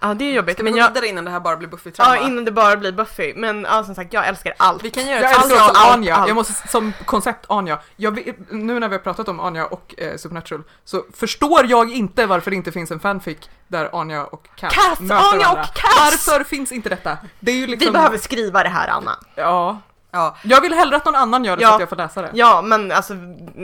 Ja, 0.00 0.14
det 0.14 0.24
är 0.24 0.32
jobbigt. 0.32 0.54
ska 0.56 0.62
vi 0.62 0.64
Men 0.64 0.72
gå 0.72 0.78
jag, 0.78 0.88
vidare 0.88 1.06
innan 1.06 1.24
det 1.24 1.30
här 1.30 1.40
bara 1.40 1.56
blir 1.56 1.68
Buffy-trauma? 1.68 2.16
ja, 2.16 2.16
innan 2.16 2.44
det 2.44 2.50
bara 2.52 2.76
blir 2.76 2.92
Buffy. 2.92 3.32
Men 3.36 3.62
ja, 3.70 3.84
som 3.84 3.94
sagt, 3.94 4.12
jag 4.12 4.26
älskar 4.26 4.54
allt. 4.56 4.84
Vi 4.84 4.90
kan 4.90 5.06
göra 5.06 5.20
Jag 5.20 5.30
ett 5.30 5.38
också 5.38 5.56
allt, 5.58 5.78
Anja, 5.94 6.16
allt. 6.16 6.28
jag 6.28 6.34
måste 6.34 6.68
som 6.68 6.92
koncept 7.04 7.46
Anja. 7.48 7.78
Jag, 7.96 8.10
vet- 8.14 8.50
nu 8.50 8.78
när 8.80 8.88
vi 8.88 8.94
har 8.94 9.02
pratat 9.02 9.28
om 9.28 9.40
Anja 9.40 9.66
och 9.66 9.94
eh, 9.98 10.16
Supernatural 10.16 10.62
så 10.84 11.04
förstår 11.14 11.66
jag 11.66 11.92
inte 11.92 12.26
varför 12.26 12.50
det 12.50 12.56
inte 12.56 12.72
finns 12.72 12.90
en 12.90 13.00
fanfic 13.00 13.38
där 13.68 14.00
Anja 14.00 14.24
och 14.24 14.48
Cass, 14.56 14.74
Cass! 14.74 15.00
möter 15.00 15.14
Anja 15.32 15.48
och 15.50 15.56
varandra. 15.56 15.64
Cass! 15.74 16.26
Varför 16.28 16.44
finns 16.44 16.72
inte 16.72 16.88
detta? 16.88 17.18
Det 17.40 17.50
är 17.52 17.56
ju 17.56 17.66
liksom... 17.66 17.86
Vi 17.86 17.92
behöver 17.92 18.18
skriva 18.18 18.62
det 18.62 18.68
här, 18.68 18.88
Anna. 18.88 19.18
Ja. 19.34 19.78
Ja, 20.10 20.36
Jag 20.42 20.60
vill 20.60 20.72
hellre 20.74 20.96
att 20.96 21.04
någon 21.04 21.14
annan 21.14 21.44
gör 21.44 21.56
det 21.56 21.62
Ja. 21.62 21.68
så 21.68 21.74
att 21.74 21.80
jag 21.80 21.88
får 21.88 21.96
läsa 21.96 22.22
det. 22.22 22.30
Ja, 22.34 22.62
men 22.62 22.92
alltså, 22.92 23.14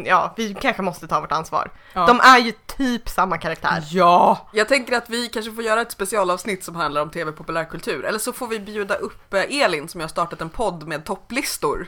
ja, 0.05 0.33
vi 0.37 0.55
kanske 0.55 0.83
måste 0.83 1.09
ta 1.09 1.21
vårt 1.21 1.33
ansvar. 1.33 1.71
Ja. 1.93 2.07
De 2.07 2.21
är 2.21 2.39
ju 2.39 2.53
typ 2.67 3.09
samma 3.09 3.39
karaktär. 3.39 3.83
Ja! 3.91 4.49
jag 4.53 4.69
tänker 4.69 4.97
att 4.97 5.11
vi 5.11 5.29
kanske 5.29 5.53
får 5.53 5.65
göra 5.65 5.81
ett 5.81 5.93
specialavsnitt 5.93 6.65
som 6.65 6.77
handlar 6.77 7.03
om 7.03 7.11
tv 7.11 7.33
populärkultur. 7.33 8.05
Eller 8.05 8.19
så 8.19 8.33
får 8.33 8.47
vi 8.47 8.61
bjuda 8.61 8.95
upp 8.95 9.35
eh, 9.35 9.61
Elin 9.63 9.89
som 9.89 10.01
jag 10.01 10.05
har 10.05 10.11
startat 10.11 10.41
en 10.41 10.49
podd 10.51 10.87
med 10.89 11.05
topplistor. 11.05 11.87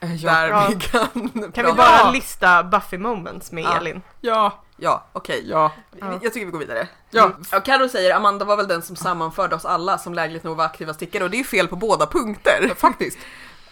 Eh, 0.00 0.14
Ja. 0.14 0.30
Där 0.32 0.48
Ja. 0.48 0.66
vi 0.70 0.74
kan, 0.80 1.06
Kan 1.30 1.52
prata. 1.52 1.62
vi 1.62 1.72
bara 1.72 2.10
lista 2.10 2.62
Buffy 2.62 2.98
moments 2.98 3.52
med 3.52 3.64
Ja. 3.64 3.76
Elin? 3.76 4.02
Ja. 4.20 4.62
Ja, 4.76 5.04
okej. 5.12 5.44
Ja. 5.50 5.72
Ja. 6.00 6.06
Jag 6.22 6.32
tycker 6.32 6.46
vi 6.46 6.52
går 6.52 6.58
vidare. 6.58 6.88
Ja. 7.10 7.24
Mm. 7.24 7.44
Ja, 7.52 7.60
Karo 7.60 7.88
säger 7.88 8.14
Amanda 8.16 8.44
var 8.44 8.56
väl 8.56 8.68
den 8.68 8.82
som 8.82 8.96
sammanförde 8.96 9.54
oss 9.56 9.64
alla 9.64 9.98
som 9.98 10.14
lägligt 10.14 10.44
nog 10.44 10.56
var 10.56 10.64
aktiva 10.64 10.94
stickare 10.94 11.24
och 11.24 11.30
det 11.30 11.36
är 11.36 11.38
ju 11.38 11.44
fel 11.44 11.68
på 11.68 11.76
båda 11.76 12.06
punkter. 12.06 12.72
Faktiskt. 12.76 13.18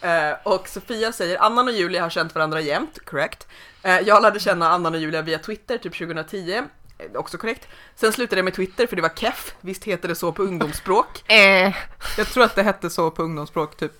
Eh, 0.04 0.36
och 0.42 0.68
Sofia 0.68 1.12
säger 1.12 1.38
Annan 1.42 1.68
och 1.68 1.74
Julia 1.74 2.02
har 2.02 2.10
känt 2.10 2.34
varandra 2.34 2.60
jämt, 2.60 2.98
correct. 3.04 3.46
Eh, 3.82 3.98
jag 4.00 4.22
lärde 4.22 4.40
känna 4.40 4.68
Annan 4.68 4.94
och 4.94 5.00
Julia 5.00 5.22
via 5.22 5.38
Twitter 5.38 5.78
typ 5.78 5.98
2010, 5.98 6.62
eh, 6.98 7.06
också 7.14 7.38
korrekt. 7.38 7.68
Sen 7.96 8.12
slutade 8.12 8.38
jag 8.38 8.44
med 8.44 8.54
Twitter 8.54 8.86
för 8.86 8.96
det 8.96 9.02
var 9.02 9.08
keff, 9.16 9.54
visst 9.60 9.84
heter 9.84 10.08
det 10.08 10.14
så 10.14 10.32
på 10.32 10.42
ungdomsspråk. 10.42 11.30
Eh, 11.30 11.74
Jag 12.18 12.26
tror 12.26 12.44
att 12.44 12.54
det 12.54 12.62
hette 12.62 12.90
så 12.90 13.10
på 13.10 13.22
ungdomsspråk 13.22 13.76
typ 13.76 13.92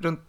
runt, 0.00 0.20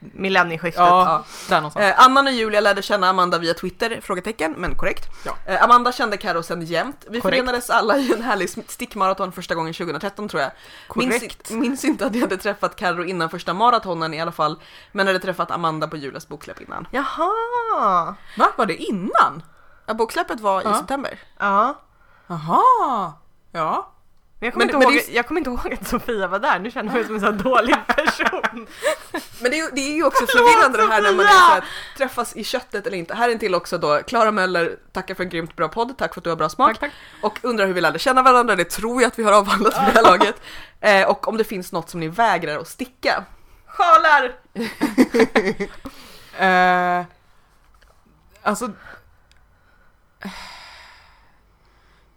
millennieskiftet. 0.00 0.80
ja, 0.80 1.24
någonstans. 1.50 1.76
Eh, 1.84 2.04
Annan 2.04 2.26
och 2.26 2.32
Julia 2.32 2.60
lärde 2.60 2.82
känna 2.82 3.08
Amanda 3.08 3.38
via 3.38 3.54
Twitter, 3.54 4.00
frågetecken, 4.02 4.52
men 4.58 4.74
korrekt. 4.76 5.04
Ja. 5.24 5.32
Eh, 5.46 5.64
Amanda 5.64 5.92
kände 5.92 6.16
Karo 6.16 6.42
sen 6.42 6.62
jämt. 6.62 6.96
Vi 7.08 7.20
Korrekt. 7.20 7.36
förenades 7.36 7.70
alla 7.70 7.96
i 7.98 8.12
en 8.12 8.22
härlig 8.22 8.48
stickmaraton 8.70 9.32
första 9.32 9.54
gången 9.54 9.74
2013 9.74 10.28
tror 10.28 10.42
jag. 10.42 10.50
Minns, 10.94 11.14
Korrekt. 11.14 11.50
minns 11.50 11.84
inte 11.84 12.06
att 12.06 12.14
jag 12.14 12.20
hade 12.20 12.36
träffat 12.36 12.76
Karo 12.76 13.04
innan 13.04 13.30
första 13.30 13.54
maratonen 13.54 14.14
i 14.14 14.20
alla 14.20 14.32
fall, 14.32 14.60
men 14.92 15.06
hade 15.06 15.18
träffat 15.18 15.50
Amanda 15.50 15.88
på 15.88 15.96
Julias 15.96 16.28
boksläpp 16.28 16.60
innan. 16.60 16.86
Jaha! 16.90 18.14
Va? 18.36 18.46
Var 18.56 18.66
det 18.66 18.76
innan? 18.76 19.42
Ja, 19.86 19.94
boksläppet 19.94 20.40
var 20.40 20.62
Ja. 20.62 20.74
i 20.74 20.78
september. 20.78 21.18
Ja. 21.38 21.80
Aha. 22.28 22.62
Ja. 23.52 23.92
Men 24.42 24.46
jag 24.46 24.52
kommer, 24.52 24.66
Men- 24.66 24.74
inte, 24.74 24.86
men 24.86 24.94
ihåg, 24.96 25.04
det 25.06 25.12
jag 25.12 25.26
kommer 25.26 25.40
inte 25.40 25.50
ihåg 25.50 25.74
att 25.80 25.88
Sofia 25.88 26.26
var 26.28 26.38
där, 26.38 26.58
nu 26.58 26.70
känner 26.70 26.88
jag 26.90 26.94
mig 26.96 27.04
som 27.06 27.14
en 27.14 27.20
sån 27.20 27.38
dålig 27.52 27.76
person. 27.86 28.66
Men 29.40 29.50
det 29.50 29.58
är, 29.58 29.64
ju- 29.64 29.70
det 29.72 29.80
är 29.80 29.94
ju 29.94 30.04
också 30.04 30.26
förvirrande 30.26 30.78
det 30.78 30.92
här 30.92 31.02
när 31.02 31.12
man 31.12 31.26
här, 31.26 31.64
träffas 31.96 32.36
i 32.36 32.44
köttet 32.44 32.86
eller 32.86 32.96
inte. 32.96 33.14
Här 33.14 33.28
är 33.28 33.32
en 33.32 33.38
till 33.38 33.54
också 33.54 33.78
då, 33.78 34.00
Klara 34.06 34.30
Möller 34.30 34.76
tackar 34.92 35.14
för 35.14 35.22
en 35.22 35.28
grymt 35.30 35.56
bra 35.56 35.68
podd, 35.68 35.98
tack 35.98 36.14
för 36.14 36.20
att 36.20 36.24
du 36.24 36.30
har 36.30 36.36
bra 36.36 36.48
smak. 36.48 36.68
Tack, 36.78 36.80
tack. 36.80 36.92
Och 37.22 37.38
undrar 37.42 37.66
hur 37.66 37.72
vi 37.74 37.80
lärde 37.80 37.98
känna 37.98 38.22
varandra, 38.22 38.56
det 38.56 38.64
tror 38.64 39.02
jag 39.02 39.08
att 39.08 39.18
vi 39.18 39.22
har 39.24 39.32
avhandlat 39.32 39.74
vid 39.74 39.94
det 39.94 40.00
här 40.00 40.02
laget. 40.18 40.42
Eh, 40.80 41.08
och 41.08 41.28
om 41.28 41.36
det 41.36 41.44
finns 41.44 41.72
något 41.72 41.90
som 41.90 42.00
ni 42.00 42.08
vägrar 42.08 42.58
att 42.58 42.68
sticka. 42.68 43.24
Sjalar! 43.66 44.32
Eh, 46.38 47.04
alltså... 48.42 48.70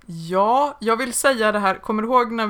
Ja, 0.06 0.78
jag 0.80 0.98
vill 0.98 1.14
säga 1.14 1.52
det 1.52 1.60
här. 1.60 1.76
Kommer 1.76 2.02
du 2.04 2.08
ihåg 2.10 2.32
när 2.32 2.46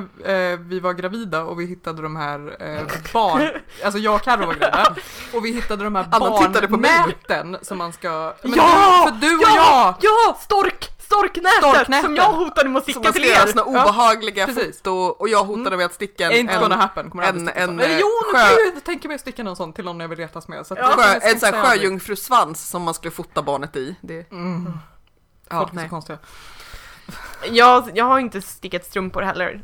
eh, 0.52 0.58
vi 0.58 0.80
var 0.80 0.92
gravida 0.92 1.42
och 1.44 1.60
vi 1.60 1.66
hittade 1.66 2.02
de 2.02 2.16
här 2.16 2.56
eh, 2.60 2.82
barn... 3.12 3.48
Alltså 3.84 3.98
jag 3.98 4.14
och 4.14 4.22
Carro 4.22 4.46
var 4.46 4.54
gravida. 4.54 4.96
Och 5.34 5.44
vi 5.44 5.52
hittade 5.52 5.84
de 5.84 5.94
här 5.94 6.04
barnnäten 6.20 7.56
som 7.62 7.78
man 7.78 7.92
ska... 7.92 8.34
Men 8.42 8.52
Ja! 8.54 9.08
För 9.08 9.20
du 9.26 9.36
och 9.36 9.42
ja! 9.42 9.56
jag! 9.56 10.10
Ja! 10.10 10.38
Stork! 10.40 10.90
Storknätet! 10.98 11.58
Storknätet. 11.58 12.04
Som 12.04 12.16
jag 12.16 12.32
hotade 12.32 12.68
med 12.68 12.78
att 12.78 12.84
Som 12.84 12.92
sticka 12.94 13.12
till 13.12 13.24
er! 13.24 13.46
såna 13.46 13.52
Ja, 13.56 13.64
obehagliga 13.84 14.46
precis. 14.46 14.76
foto 14.78 14.90
och 14.92 15.28
jag 15.28 15.44
hotade 15.44 15.76
med 15.76 15.86
att 15.86 15.94
sticka 15.94 16.30
en, 16.30 16.48
Ain't 16.48 16.60
gonna 16.60 16.74
en, 16.74 16.80
happen. 16.80 17.10
Kommer 17.10 17.24
en- 17.24 17.48
en. 17.48 17.80
Eller 17.80 17.88
eh, 17.94 17.98
jo, 18.00 18.06
nu 18.32 18.38
sjö- 18.38 18.74
ju 18.74 18.80
tänka 18.80 19.08
mig 19.08 19.14
att 19.14 19.20
sticka 19.20 19.42
någon 19.42 19.56
sån 19.56 19.72
till 19.72 19.84
någon 19.84 20.00
jag 20.00 20.08
vill 20.08 20.18
retas 20.18 20.48
med. 20.48 20.66
Så 20.66 20.74
att 20.74 20.80
Ja. 20.80 20.92
sjö, 20.96 21.18
en 21.22 21.40
sån 21.40 21.54
här 21.54 21.62
sjöjungfrusvans 21.64 22.68
som 22.68 22.82
man 22.82 22.94
skulle 22.94 23.10
fota 23.10 23.42
barnet 23.42 23.76
i. 23.76 23.96
Det, 24.00 24.30
Mm. 24.32 24.72
ja, 25.50 25.58
Folk 25.58 25.72
är 25.74 25.82
så 25.84 25.88
konstiga. 25.88 26.18
Jag, 27.50 27.90
jag 27.94 28.04
har 28.04 28.18
inte 28.18 28.42
stickat 28.42 28.84
strumpor 28.84 29.22
heller. 29.22 29.62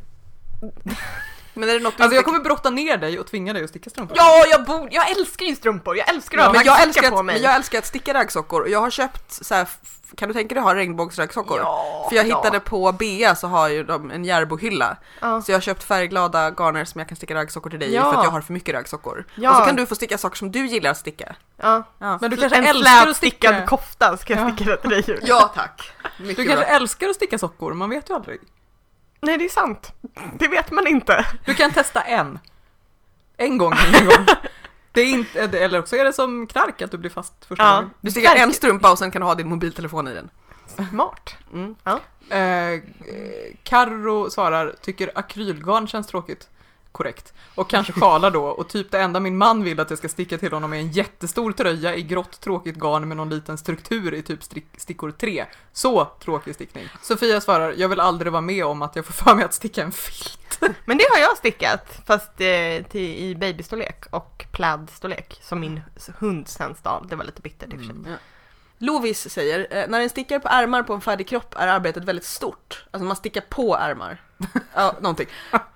Men 1.55 1.69
är 1.69 1.73
det 1.75 1.81
något 1.81 1.97
du 1.97 2.03
Alltså 2.03 2.17
jag 2.17 2.25
kommer 2.25 2.39
brotta 2.41 2.71
ner 2.71 2.97
dig 2.97 3.19
och 3.21 3.27
tvinga 3.27 3.53
dig 3.53 3.65
att 3.65 3.71
sticka 3.71 3.91
strumpor. 3.91 4.17
Ja, 4.21 4.45
jag, 4.51 4.65
bor, 4.65 4.89
jag 4.93 5.11
älskar 5.11 5.47
ju 5.47 5.57
strumpor! 5.57 5.97
Jag 5.97 6.09
älskar 6.09 6.39
att 6.39 6.45
Ja, 6.45 6.53
men, 6.53 6.65
jag 6.67 6.83
älskar 6.83 7.11
på 7.11 7.19
att, 7.19 7.25
mig. 7.25 7.35
men 7.35 7.43
jag 7.43 7.55
älskar 7.55 7.79
att 7.79 7.87
sticka 7.87 8.15
raggsockor 8.15 8.61
och 8.63 8.69
jag 8.69 8.81
har 8.81 8.91
köpt 8.91 9.33
så 9.45 9.55
här, 9.55 9.69
kan 10.17 10.29
du 10.29 10.35
tänka 10.35 10.55
dig 10.55 10.61
att 10.61 10.65
ha 10.67 10.75
regnbågsraggsockor? 10.75 11.59
Ja, 11.59 12.07
För 12.09 12.17
jag 12.17 12.27
ja. 12.29 12.37
hittade 12.37 12.61
på 12.61 12.93
Bea 12.93 13.35
så 13.35 13.47
har 13.47 13.69
ju 13.69 13.85
de 13.85 14.11
en 14.11 14.25
Järbohylla. 14.25 14.97
Ja. 15.21 15.43
Så 15.43 15.51
jag 15.53 15.57
har 15.57 15.61
köpt 15.61 15.83
färgglada 15.85 16.51
garner 16.51 16.85
som 16.85 16.99
jag 16.99 17.09
kan 17.09 17.17
sticka 17.17 17.35
raggsockor 17.35 17.71
till 17.71 17.79
dig 17.79 17.95
Ja. 17.95 18.13
för 18.13 18.19
att 18.19 18.25
jag 18.25 18.31
har 18.31 18.41
för 18.41 18.53
mycket 18.53 18.75
raggsockor. 18.75 19.25
Ja. 19.35 19.51
Och 19.51 19.57
så 19.57 19.65
kan 19.65 19.77
du 19.77 19.87
få 19.87 19.95
sticka 19.95 20.19
saker 20.19 20.37
som 20.37 20.53
du 20.53 20.67
gillar 20.67 20.91
att 20.91 20.99
sticka. 20.99 21.35
Ja. 21.57 21.83
Ja, 21.99 22.19
Men 22.21 22.31
du 22.31 22.37
kanske 22.37 22.59
en 22.59 22.65
älskar 22.67 23.07
att 23.09 23.17
sticka... 23.17 23.67
kofta 23.67 24.17
ska 24.17 24.33
jag 24.37 24.49
Ja. 24.51 24.55
sticka 24.55 24.71
det 24.71 24.77
till 24.77 24.91
dig 24.91 25.19
ja 25.23 25.53
tack! 25.55 25.91
Mycket 26.19 26.37
Du 26.37 26.45
kanske 26.47 26.67
bra. 26.67 26.75
älskar 26.75 27.09
att 27.09 27.17
sticka 27.17 27.39
sockor, 27.39 27.73
man 27.75 27.91
vet 27.91 28.11
ju 28.11 28.15
aldrig. 28.15 28.41
Nej, 29.21 29.39
det 29.39 29.45
är 29.45 29.49
sant. 29.49 29.93
Det 30.39 30.49
vet 30.49 30.71
man 30.71 30.87
inte. 30.87 31.27
Du 31.45 31.55
kan 31.55 31.71
testa 31.73 32.01
en. 32.01 32.39
En 33.37 33.59
gång, 33.59 33.73
en 33.95 34.05
gång. 34.07 34.27
Det 34.93 35.01
är 35.01 35.07
inte, 35.07 35.41
eller 35.59 35.79
också 35.79 35.97
är 35.97 36.05
det 36.05 36.13
som 36.13 36.47
knark 36.47 36.83
att 36.83 36.91
du 36.91 36.99
blir 36.99 37.11
fast 37.11 37.45
första 37.45 37.65
Ja. 37.65 37.75
gången. 37.75 37.91
Du 38.01 38.11
stickar 38.11 38.37
en 38.37 38.53
strumpa 38.53 38.91
och 38.93 38.99
sen 38.99 39.11
kan 39.11 39.21
du 39.21 39.27
ha 39.27 39.35
din 39.35 39.49
mobiltelefon 39.49 40.09
i 40.09 40.15
den. 40.15 40.31
Smart. 40.91 41.37
Mm. 41.53 41.75
Eh, 42.31 42.39
eh, 42.39 42.81
Karro 43.63 44.31
svarar, 44.31 44.75
tycker 44.83 45.11
akrylgarn 45.15 45.87
känns 45.89 46.07
tråkigt. 46.07 46.49
Korrekt. 46.93 47.35
Och 47.55 47.71
kanske 47.71 47.93
sjalar 47.93 48.31
då, 48.31 48.45
och 48.45 48.69
typ 48.69 48.91
det 48.91 49.01
enda 49.01 49.21
min 49.21 49.37
man 49.37 49.65
vill 49.65 49.81
att 49.81 49.91
jag 49.91 49.99
ska 49.99 50.09
sticka 50.09 50.39
till 50.39 50.53
honom 50.53 50.73
är 50.73 50.77
en 50.77 50.91
jättestor 50.91 51.53
tröja 51.53 51.97
i 51.97 52.03
grått 52.03 52.41
tråkigt 52.41 52.77
garn 52.77 53.09
med 53.09 53.17
någon 53.17 53.31
liten 53.31 53.59
struktur 53.59 54.15
i 54.15 54.23
typ 54.23 54.43
stick, 54.43 54.67
stickor 54.77 55.11
3. 55.11 55.45
Så 55.73 56.05
tråkig 56.05 56.55
stickning. 56.55 56.89
Sofia 57.03 57.41
svarar, 57.41 57.75
jag 57.77 57.89
vill 57.89 58.01
aldrig 58.01 58.33
vara 58.33 58.43
med 58.43 58.65
om 58.65 58.83
att 58.83 58.97
jag 58.97 59.07
får 59.07 59.13
för 59.13 59.35
mig 59.35 59.45
att 59.45 59.55
sticka 59.55 59.83
en 59.83 59.93
filt. 59.93 60.61
Men 60.85 60.99
det 60.99 61.05
har 61.11 61.21
jag 61.21 61.37
stickat, 61.37 62.03
fast 62.07 62.41
eh, 62.41 62.85
till, 62.91 63.17
i 63.17 63.37
babystorlek 63.41 64.05
och 64.11 64.45
plädstorlek 64.53 65.39
som 65.43 65.61
min 65.61 65.81
hund 66.19 66.49
sen 66.49 66.75
stal. 66.75 67.07
Det 67.09 67.17
var 67.17 67.25
lite 67.25 67.43
bittert 67.43 67.73
i 67.73 67.77
och 67.77 67.81
för 67.81 67.87
sig. 67.87 67.95
Ja. 68.07 68.17
Lovis 68.79 69.31
säger, 69.31 69.67
eh, 69.71 69.89
när 69.89 70.01
en 70.01 70.11
stickar 70.11 70.39
på 70.39 70.49
ärmar 70.49 70.83
på 70.83 70.95
en 70.95 71.01
färdig 71.01 71.29
kropp 71.29 71.55
är 71.59 71.69
arbetet 71.69 72.05
väldigt 72.05 72.25
stort. 72.25 72.85
Alltså 72.91 73.05
man 73.05 73.17
stickar 73.17 73.41
på 73.41 73.77
ärmar. 73.77 74.23
ja, 74.75 74.95
någonting. 75.01 75.27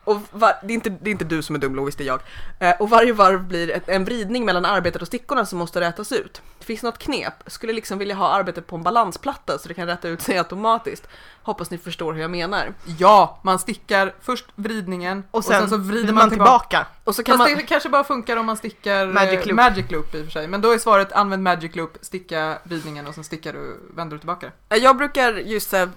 Och 0.05 0.21
var, 0.31 0.53
det, 0.63 0.73
är 0.73 0.75
inte, 0.75 0.91
det 0.91 1.11
är 1.11 1.13
inte 1.13 1.25
du 1.25 1.43
som 1.43 1.55
är 1.57 1.61
dum 1.61 1.75
Lovis, 1.75 1.97
det 1.97 2.05
är 2.05 2.07
jag. 2.07 2.21
Eh, 2.59 2.75
och 2.81 2.91
varje 2.91 3.13
varv 3.13 3.45
blir 3.45 3.71
ett, 3.71 3.89
en 3.89 4.05
vridning 4.05 4.45
mellan 4.45 4.65
arbetet 4.65 5.03
och 5.03 5.09
stickorna 5.09 5.47
som 5.47 5.59
måste 5.59 5.81
rätas 5.81 6.13
ut. 6.13 6.43
Finns 6.61 6.83
något 6.83 6.99
knep, 6.99 7.35
skulle 7.47 7.73
liksom 7.73 7.99
vilja 7.99 8.15
ha 8.15 8.29
arbetet 8.29 8.67
på 8.67 8.77
en 8.77 8.83
balansplatta 8.83 9.59
så 9.59 9.69
det 9.69 9.75
kan 9.75 9.87
rätta 9.87 10.09
ut 10.09 10.21
sig 10.23 10.39
automatiskt. 10.39 11.09
Hoppas 11.43 11.71
ni 11.71 11.79
förstår 11.79 12.13
hur 12.13 12.21
jag 12.21 12.31
menar. 12.31 12.75
Ja, 12.99 13.41
man 13.43 13.59
stickar 13.59 14.15
först 14.21 14.45
vridningen 14.55 15.25
Och 15.31 15.45
sen, 15.45 15.69
så 15.69 15.77
vrider 15.77 16.13
man 16.13 16.31
tillbaka. 16.31 16.87
Och 17.05 17.15
så 17.15 17.23
kan 17.23 17.39
Fast 17.39 17.51
man... 17.51 17.59
det 17.59 17.67
kanske 17.67 17.89
bara 17.89 18.05
funkar 18.05 18.37
om 18.37 18.47
man 18.47 18.57
stickar 18.57 19.07
Magic 19.07 19.41
eh, 19.41 19.47
loop. 19.47 19.57
magic 19.57 19.91
loop 19.91 20.15
i 20.15 20.21
och 20.21 20.25
för 20.25 20.33
sig. 20.33 20.49
Men 20.49 20.61
då 20.61 20.71
är 20.71 20.79
svaret 20.79 21.13
använd 21.13 21.43
magic 21.43 21.75
loop, 21.77 21.99
sticka 22.01 22.59
vridningen 22.65 23.07
och 23.07 23.15
sen 23.15 23.25
stickar 23.25 23.53
du, 23.53 23.81
vänder 23.95 24.17
du 24.17 24.19
tillbaka. 24.19 24.51
Eh, 24.69 24.79
Jag 24.79 24.97
brukar 24.97 25.33
just 25.33 25.73
här, 25.73 25.91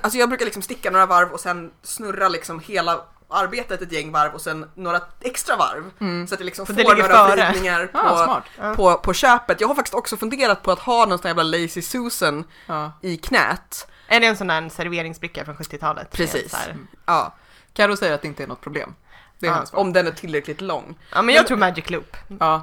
alltså 0.00 0.18
jag 0.18 0.28
brukar 0.28 0.44
liksom 0.44 0.62
sticka 0.62 0.90
några 0.90 1.06
varv 1.06 1.32
och 1.32 1.40
sen 1.40 1.70
snurra 1.82 2.05
liksom 2.12 2.60
hela 2.60 3.00
arbetet 3.28 3.82
ett 3.82 3.92
gäng 3.92 4.12
varv 4.12 4.34
och 4.34 4.40
sen 4.40 4.70
några 4.74 5.00
extra 5.20 5.56
varv. 5.56 5.90
Så 6.26 6.34
att 6.34 6.40
jag 6.40 6.44
liksom 6.44 6.66
Så 6.66 6.74
får 6.74 6.94
det 6.94 7.02
några 7.02 7.34
vridningar 7.36 7.86
på, 7.86 7.98
Ah. 7.98 8.42
Ja. 8.60 8.74
på, 8.74 8.94
på 8.94 9.12
köpet. 9.12 9.60
Jag 9.60 9.68
har 9.68 9.74
faktiskt 9.74 9.94
också 9.94 10.16
funderat 10.16 10.62
på 10.62 10.72
att 10.72 10.78
ha 10.78 11.06
någon 11.06 11.18
sån 11.18 11.22
här 11.22 11.28
jävla 11.30 11.42
lazy 11.42 11.82
susan 11.82 12.44
Ja. 12.66 12.92
i 13.02 13.16
knät. 13.16 13.88
Är 14.08 14.20
det 14.20 14.26
en 14.26 14.36
sån 14.36 14.46
där 14.46 14.68
serveringsbricka 14.68 15.44
från 15.44 15.56
70-talet? 15.56 16.10
Precis. 16.10 16.54
Här. 16.54 16.76
Ja, 17.06 17.34
Karo 17.72 17.96
säger 17.96 18.14
att 18.14 18.22
det 18.22 18.28
inte 18.28 18.42
är 18.42 18.46
något 18.46 18.60
problem. 18.60 18.94
Det 19.38 19.46
är 19.46 19.50
Ja, 19.50 19.64
om 19.72 19.92
den 19.92 20.06
är 20.06 20.10
tillräckligt 20.10 20.60
lång. 20.60 20.98
Ja, 21.12 21.22
men 21.22 21.34
jag 21.34 21.46
tror 21.46 21.56
magic 21.58 21.90
loop. 21.90 22.16
Ja. 22.40 22.62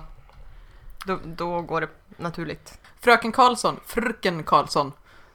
Då, 1.05 1.19
då 1.25 1.61
går 1.61 1.81
det 1.81 1.87
naturligt. 2.17 2.77
Fröken 3.01 3.31
Karlsson, 3.31 3.79
Fröken 3.85 4.43
Karlsson, 4.43 4.91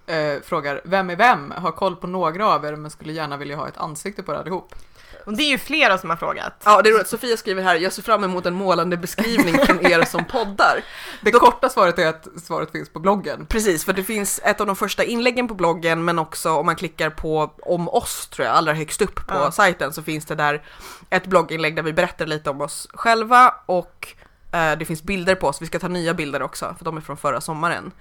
eh, 0.09 0.41
frågar 0.45 0.81
Vem 0.85 1.11
är 1.11 1.17
vem? 1.17 1.51
Har 1.57 1.73
koll 1.73 1.97
på 1.97 2.07
några 2.07 2.47
av 2.49 2.65
er 2.65 2.77
men 2.77 2.91
skulle 2.91 3.13
gärna 3.13 3.37
vilja 3.37 3.57
ha 3.57 3.69
ett 3.69 3.77
ansikte 3.79 4.23
på 4.23 4.33
er 4.33 4.37
allihop. 4.37 4.75
Och 5.27 5.37
det 5.37 5.43
är 5.43 5.49
ju 5.51 5.59
flera 5.59 5.99
som 5.99 6.11
har 6.11 6.17
frågat. 6.17 6.53
Ja, 6.65 6.83
det 6.83 6.89
är 6.89 6.95
roligt. 6.95 7.09
Sofia 7.09 7.37
skriver 7.37 7.63
här, 7.63 7.77
jag 7.77 7.93
ser 7.93 8.03
fram 8.03 8.25
emot 8.25 8.47
en 8.47 8.55
målande 8.55 8.97
beskrivning 8.97 9.59
från 9.67 9.87
er 9.87 10.05
som 10.05 10.25
poddar. 10.25 10.85
Det 11.21 11.31
korta 11.31 11.69
svaret 11.69 11.99
är 11.99 12.07
att 12.07 12.29
svaret 12.43 12.71
finns 12.73 12.89
på 12.89 12.99
bloggen. 13.01 13.47
Precis, 13.47 13.85
för 13.85 13.93
det 13.93 14.05
finns 14.05 14.41
ett 14.45 14.61
av 14.61 14.67
de 14.67 14.77
första 14.77 15.05
inläggen 15.05 15.49
på 15.49 15.55
bloggen, 15.55 16.05
men 16.05 16.19
också 16.19 16.51
om 16.51 16.67
man 16.67 16.77
klickar 16.77 17.11
på 17.11 17.53
om 17.63 17.89
oss, 17.89 18.29
tror 18.29 18.47
jag, 18.47 18.57
allra 18.57 18.73
högst 18.73 19.03
upp 19.03 19.15
på 19.27 19.35
Ja. 19.35 19.51
sajten, 19.51 19.93
så 19.93 20.03
finns 20.03 20.25
det 20.27 20.35
där 20.35 20.63
ett 21.11 21.27
blogginlägg 21.27 21.77
där 21.77 21.83
vi 21.83 21.93
berättar 21.93 22.27
lite 22.27 22.51
om 22.51 22.61
oss 22.61 22.89
själva 22.95 23.55
och 23.67 24.09
eh, 24.53 24.79
det 24.79 24.85
finns 24.85 25.03
bilder 25.03 25.35
på 25.35 25.47
oss. 25.47 25.63
Vi 25.63 25.67
ska 25.67 25.79
ta 25.79 25.89
nya 25.89 26.15
bilder 26.15 26.43
också, 26.43 26.75
för 26.79 26.85
de 26.85 26.97
är 26.97 27.01
från 27.01 27.17
förra 27.17 27.41
sommaren. 27.41 27.93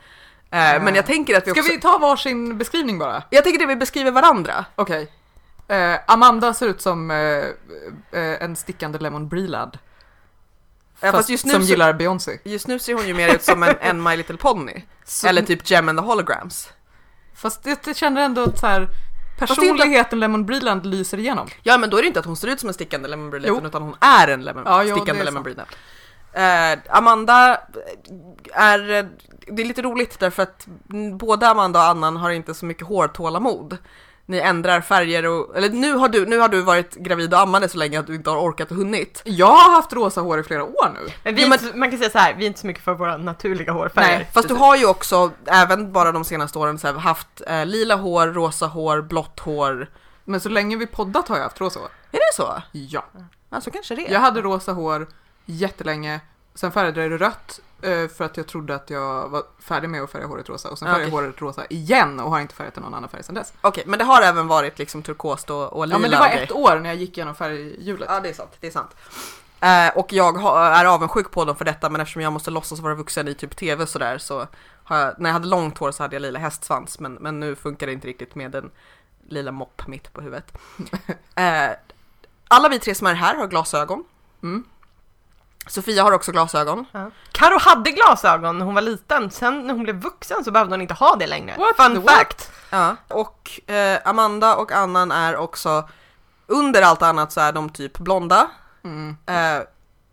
Eh, 0.51 0.83
Men 0.83 0.95
jag 0.95 1.05
tänker 1.05 1.37
att 1.37 1.47
vi 1.47 1.51
Ska 1.51 1.59
också... 1.59 1.71
vi 1.73 1.79
ta 1.81 1.97
varsin 1.97 2.57
beskrivning 2.57 2.97
bara? 2.99 3.23
Jag 3.29 3.43
tänker 3.43 3.63
att 3.63 3.69
vi 3.69 3.75
beskriver 3.75 4.11
varandra. 4.11 4.65
Okej. 4.75 5.11
Eh, 5.67 5.95
Amanda 6.07 6.53
ser 6.53 6.67
ut 6.67 6.81
som 6.81 7.11
eh, 7.11 8.43
en 8.43 8.55
stickande 8.55 8.99
Lemon 8.99 9.27
Breelad. 9.27 9.77
Ja, 10.99 11.11
Fast 11.11 11.17
fast 11.17 11.29
just 11.29 11.45
nu 11.45 11.53
som 11.53 11.61
så- 11.63 11.69
gillar 11.69 11.93
Beyoncé. 11.93 12.39
Just 12.43 12.67
nu 12.67 12.79
ser 12.79 12.93
hon 12.93 13.07
ju 13.07 13.13
mer 13.13 13.35
ut 13.35 13.43
som 13.43 13.63
en, 13.63 13.75
en 13.81 14.03
My 14.03 14.15
Little 14.17 14.37
Pony. 14.37 14.81
Så- 15.05 15.27
Eller 15.27 15.41
typ 15.41 15.69
Gem 15.71 15.89
and 15.89 15.99
the 15.99 16.05
Holograms. 16.05 16.69
Fast 17.35 17.65
jag 17.85 17.95
känner 17.95 18.21
ändå 18.21 18.43
att 18.43 18.59
så 18.59 18.67
här, 18.67 18.87
personligheten 19.39 20.19
Lemon 20.19 20.45
Breeland 20.45 20.85
lyser 20.85 21.17
igenom. 21.19 21.47
Ja 21.63 21.77
men 21.77 21.89
då 21.89 21.97
är 21.97 22.01
det 22.01 22.07
inte 22.07 22.19
att 22.19 22.25
hon 22.25 22.37
ser 22.37 22.47
ut 22.47 22.59
som 22.59 22.69
en 22.69 22.73
stickande 22.73 23.07
Lemon 23.07 23.41
Jo. 23.45 23.61
utan 23.65 23.81
hon 23.81 23.95
är 23.99 24.27
en 24.27 24.43
lemon, 24.45 24.63
Ja, 24.65 24.83
jo, 24.83 24.95
stickande 24.95 25.23
Lemon 25.23 25.43
sant. 25.55 25.67
Eh, 26.37 26.79
Amanda 26.97 27.61
är, 28.53 28.77
det 29.47 29.61
är 29.61 29.65
lite 29.65 29.81
roligt 29.81 30.19
därför 30.19 30.43
att 30.43 30.67
både 31.19 31.47
Amanda 31.49 31.79
och 31.79 31.85
Annan 31.85 32.17
har 32.17 32.29
inte 32.31 32.53
så 32.53 32.65
mycket 32.65 32.87
hårtålamod. 32.87 33.77
Ni 34.25 34.37
ändrar 34.39 34.81
färger 34.81 35.25
och, 35.25 35.57
eller 35.57 35.69
nu 35.69 35.93
har 35.93 36.09
du, 36.09 36.25
nu 36.25 36.37
har 36.39 36.49
du 36.49 36.61
varit 36.61 36.95
gravid 36.95 37.33
och 37.33 37.39
ammande 37.39 37.69
så 37.69 37.77
länge 37.77 37.99
att 37.99 38.07
du 38.07 38.15
inte 38.15 38.29
har 38.29 38.37
orkat 38.37 38.71
och 38.71 38.77
hunnit. 38.77 39.21
Jag 39.25 39.45
har 39.47 39.75
haft 39.75 39.93
rosa 39.93 40.21
hår 40.21 40.39
i 40.39 40.43
flera 40.43 40.63
år 40.63 40.91
nu. 40.93 41.11
Men 41.23 41.35
vi 41.35 41.41
Jo, 41.41 41.45
är 41.45 41.49
men- 41.49 41.65
inte, 41.65 41.77
man 41.77 41.89
kan 41.89 41.99
säga 41.99 42.09
så 42.09 42.17
här, 42.17 42.33
vi 42.33 42.43
är 42.43 42.47
inte 42.47 42.59
så 42.59 42.67
mycket 42.67 42.83
för 42.83 42.93
våra 42.93 43.17
naturliga 43.17 43.71
hårfärger. 43.71 44.17
Nej. 44.17 44.29
Fast 44.33 44.47
du 44.47 44.53
har 44.53 44.75
ju 44.75 44.85
också, 44.87 45.31
även 45.45 45.91
bara 45.91 46.11
de 46.11 46.23
senaste 46.23 46.59
åren, 46.59 46.79
så 46.79 46.87
här, 46.87 46.93
haft 46.93 47.41
eh, 47.47 47.65
lila 47.65 47.95
hår, 47.95 48.27
rosa 48.27 48.67
hår, 48.67 49.01
blått 49.01 49.39
hår. 49.39 49.89
Men 50.25 50.39
så 50.39 50.49
länge 50.49 50.75
vi 50.75 50.87
poddat 50.87 51.27
har 51.27 51.35
jag 51.37 51.43
haft 51.43 51.61
rosa 51.61 51.79
hår. 51.79 51.89
Är 52.11 52.17
det 52.17 52.35
så? 52.35 52.61
Ja. 52.71 53.03
Ja, 53.49 53.61
så 53.61 53.71
kanske 53.71 53.95
det 53.95 54.07
är. 54.09 54.13
Jag 54.13 54.19
hade 54.19 54.41
rosa 54.41 54.71
hår 54.73 55.07
jättelänge, 55.47 56.19
sen 56.55 56.71
färgade 56.71 57.01
jag 57.01 57.11
det 57.11 57.17
rött 57.17 57.59
eh, 57.81 58.07
för 58.07 58.23
att 58.23 58.37
jag 58.37 58.47
trodde 58.47 58.75
att 58.75 58.89
jag 58.89 59.29
var 59.29 59.43
färdig 59.59 59.89
med 59.89 60.03
att 60.03 60.11
färga 60.11 60.25
håret 60.25 60.49
rosa 60.49 60.69
och 60.69 60.79
sen 60.79 60.85
färgade 60.85 61.03
jag 61.03 61.13
okej. 61.13 61.25
håret 61.25 61.41
rosa 61.41 61.65
igen 61.65 62.19
och 62.19 62.31
har 62.31 62.39
inte 62.39 62.55
färgat 62.55 62.75
någon 62.75 62.93
annan 62.93 63.09
färg 63.09 63.23
sedan 63.23 63.35
dess. 63.35 63.53
Okej, 63.61 63.83
men 63.87 63.99
det 63.99 64.05
har 64.05 64.21
även 64.21 64.47
varit 64.47 64.79
liksom 64.79 65.03
turkost 65.03 65.49
och, 65.49 65.73
och 65.73 65.87
lila 65.87 65.95
Ja 65.95 65.99
men 65.99 66.11
det 66.11 66.17
var 66.17 66.27
och 66.27 66.33
ett 66.33 66.51
år 66.51 66.79
när 66.79 66.89
jag 66.89 66.97
gick 66.97 67.17
igenom 67.17 67.35
färghjulet. 67.35 68.09
Ja, 68.11 68.19
det 68.19 68.29
är 68.29 68.33
sant. 68.33 68.51
Det 68.59 68.67
är 68.67 68.71
sant. 68.71 68.95
Eh, 69.59 69.97
och 69.97 70.13
jag 70.13 70.33
har, 70.33 70.71
är 70.71 70.85
avundsjuk 70.85 71.31
på 71.31 71.45
dem 71.45 71.55
för 71.55 71.65
detta, 71.65 71.89
men 71.89 72.01
eftersom 72.01 72.21
jag 72.21 72.33
måste 72.33 72.51
låtsas 72.51 72.79
vara 72.79 72.95
vuxen 72.95 73.27
i 73.27 73.33
typ 73.33 73.55
tv 73.55 73.87
sådär 73.87 74.17
så 74.17 74.47
har 74.83 74.97
jag, 74.97 75.19
när 75.19 75.29
jag 75.29 75.33
hade 75.33 75.47
långt 75.47 75.77
hår 75.77 75.91
så 75.91 76.03
hade 76.03 76.15
jag 76.15 76.21
lila 76.21 76.39
hästsvans, 76.39 76.99
men, 76.99 77.13
men 77.13 77.39
nu 77.39 77.55
funkar 77.55 77.87
det 77.87 77.93
inte 77.93 78.07
riktigt 78.07 78.35
med 78.35 78.55
en 78.55 78.71
lila 79.29 79.51
mopp 79.51 79.87
mitt 79.87 80.13
på 80.13 80.21
huvudet. 80.21 80.57
Eh, 81.35 81.69
alla 82.47 82.69
vi 82.69 82.79
tre 82.79 82.95
som 82.95 83.07
är 83.07 83.13
här 83.13 83.35
har 83.35 83.47
glasögon. 83.47 84.03
Mm. 84.43 84.63
Sofia 85.67 86.03
har 86.03 86.11
också 86.11 86.31
glasögon. 86.31 86.85
Ja. 86.91 87.11
Karo 87.31 87.59
hade 87.59 87.91
glasögon 87.91 88.57
när 88.57 88.65
hon 88.65 88.75
var 88.75 88.81
liten, 88.81 89.31
sen 89.31 89.67
när 89.67 89.73
hon 89.73 89.83
blev 89.83 89.95
vuxen 89.95 90.43
så 90.43 90.51
behövde 90.51 90.73
hon 90.73 90.81
inte 90.81 90.93
ha 90.93 91.15
det 91.15 91.27
längre. 91.27 91.55
What 91.57 91.75
Fun 91.75 92.01
the 92.01 92.11
fact! 92.11 92.51
Ja. 92.69 92.95
Och 93.07 93.69
eh, 93.69 93.99
Amanda 94.05 94.55
och 94.55 94.71
Annan 94.71 95.11
är 95.11 95.35
också, 95.35 95.89
under 96.47 96.81
allt 96.81 97.01
annat 97.01 97.31
så 97.31 97.41
är 97.41 97.51
de 97.51 97.69
typ 97.69 97.97
blonda. 97.97 98.47
Mm. 98.83 99.17
Eh, 99.25 99.63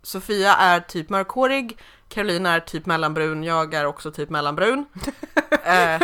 Sofia 0.03 0.55
är 0.57 0.81
typ 0.81 1.11
mörkhårig, 1.11 1.79
Carolina 2.15 2.55
är 2.55 2.61
typ 2.61 2.87
mellanbrun, 2.87 3.45
jag 3.45 3.75
är 3.75 3.87
också 3.87 4.11
typ 4.11 4.31
mellanbrun. 4.31 4.85
Eh. 5.67 6.01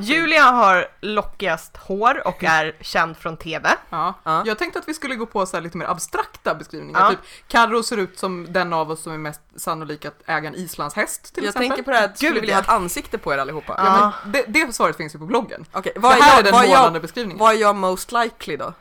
Julia 0.00 0.42
har 0.42 0.88
lockigast 1.00 1.76
hår 1.76 2.26
och 2.26 2.44
är 2.44 2.76
känd 2.80 3.16
från 3.16 3.36
TV. 3.36 3.68
Ja. 3.90 4.14
Ja. 4.22 4.42
Jag 4.46 4.58
tänkte 4.58 4.78
att 4.78 4.88
vi 4.88 4.94
skulle 4.94 5.14
gå 5.14 5.26
på 5.26 5.46
så 5.46 5.56
här 5.56 5.62
lite 5.62 5.76
mer 5.78 5.86
abstrakta 5.86 6.54
beskrivningar. 6.54 7.00
Ja. 7.00 7.10
Typ, 7.10 7.18
Carro 7.48 7.82
ser 7.82 7.96
ut 7.96 8.18
som 8.18 8.46
den 8.52 8.72
av 8.72 8.90
oss 8.90 9.02
som 9.02 9.12
är 9.12 9.18
mest 9.18 9.40
sannolik 9.56 10.04
att 10.04 10.22
äga 10.26 10.48
en 10.48 10.54
islandshäst 10.54 11.34
till 11.34 11.44
jag 11.44 11.48
exempel. 11.48 11.68
tänker 11.68 11.82
på 11.82 11.90
det 11.90 11.96
här, 11.96 12.12
skulle 12.14 12.30
Gud, 12.30 12.40
vilja 12.40 12.54
ha 12.56 12.62
ett 12.62 12.68
ansikte 12.68 13.18
på 13.18 13.34
er 13.34 13.38
allihopa. 13.38 13.74
Ja. 13.78 13.84
Ja, 13.84 14.12
det, 14.30 14.44
det 14.48 14.74
svaret 14.74 14.96
finns 14.96 15.14
ju 15.14 15.18
på 15.18 15.26
bloggen. 15.26 15.64
Okej, 15.72 15.92
Vad 15.96 16.16
det 16.16 16.22
här 16.22 16.34
är 16.36 16.38
är 16.38 16.42
den 16.52 16.54
jag, 16.54 16.68
målande 16.68 16.96
jag, 16.96 17.02
beskrivningen. 17.02 17.38
vad 17.38 17.54
är 17.54 17.58
jag 17.58 17.76
most 17.76 18.12
likely 18.12 18.56
då? 18.56 18.72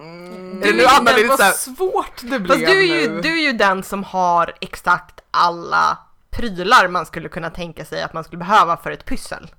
Mm, 0.00 0.62
Är 0.62 0.72
nu 0.72 0.84
Anna 0.86 1.12
lite 1.12 1.28
vad 1.28 1.38
såhär, 1.38 1.52
svårt 1.52 2.20
det 2.22 2.38
blev 2.38 2.48
Fast 2.54 2.66
du 2.66 2.78
är, 2.78 3.00
ju, 3.02 3.08
nu. 3.10 3.20
du 3.20 3.28
är 3.38 3.42
ju 3.42 3.52
den 3.52 3.82
som 3.82 4.04
har 4.04 4.52
exakt 4.60 5.20
alla 5.30 5.98
prylar 6.30 6.88
man 6.88 7.06
skulle 7.06 7.28
kunna 7.28 7.50
tänka 7.50 7.84
sig 7.84 8.02
att 8.02 8.12
man 8.12 8.24
skulle 8.24 8.38
behöva 8.38 8.76
för 8.76 8.90
ett 8.90 9.04
pyssel. 9.04 9.50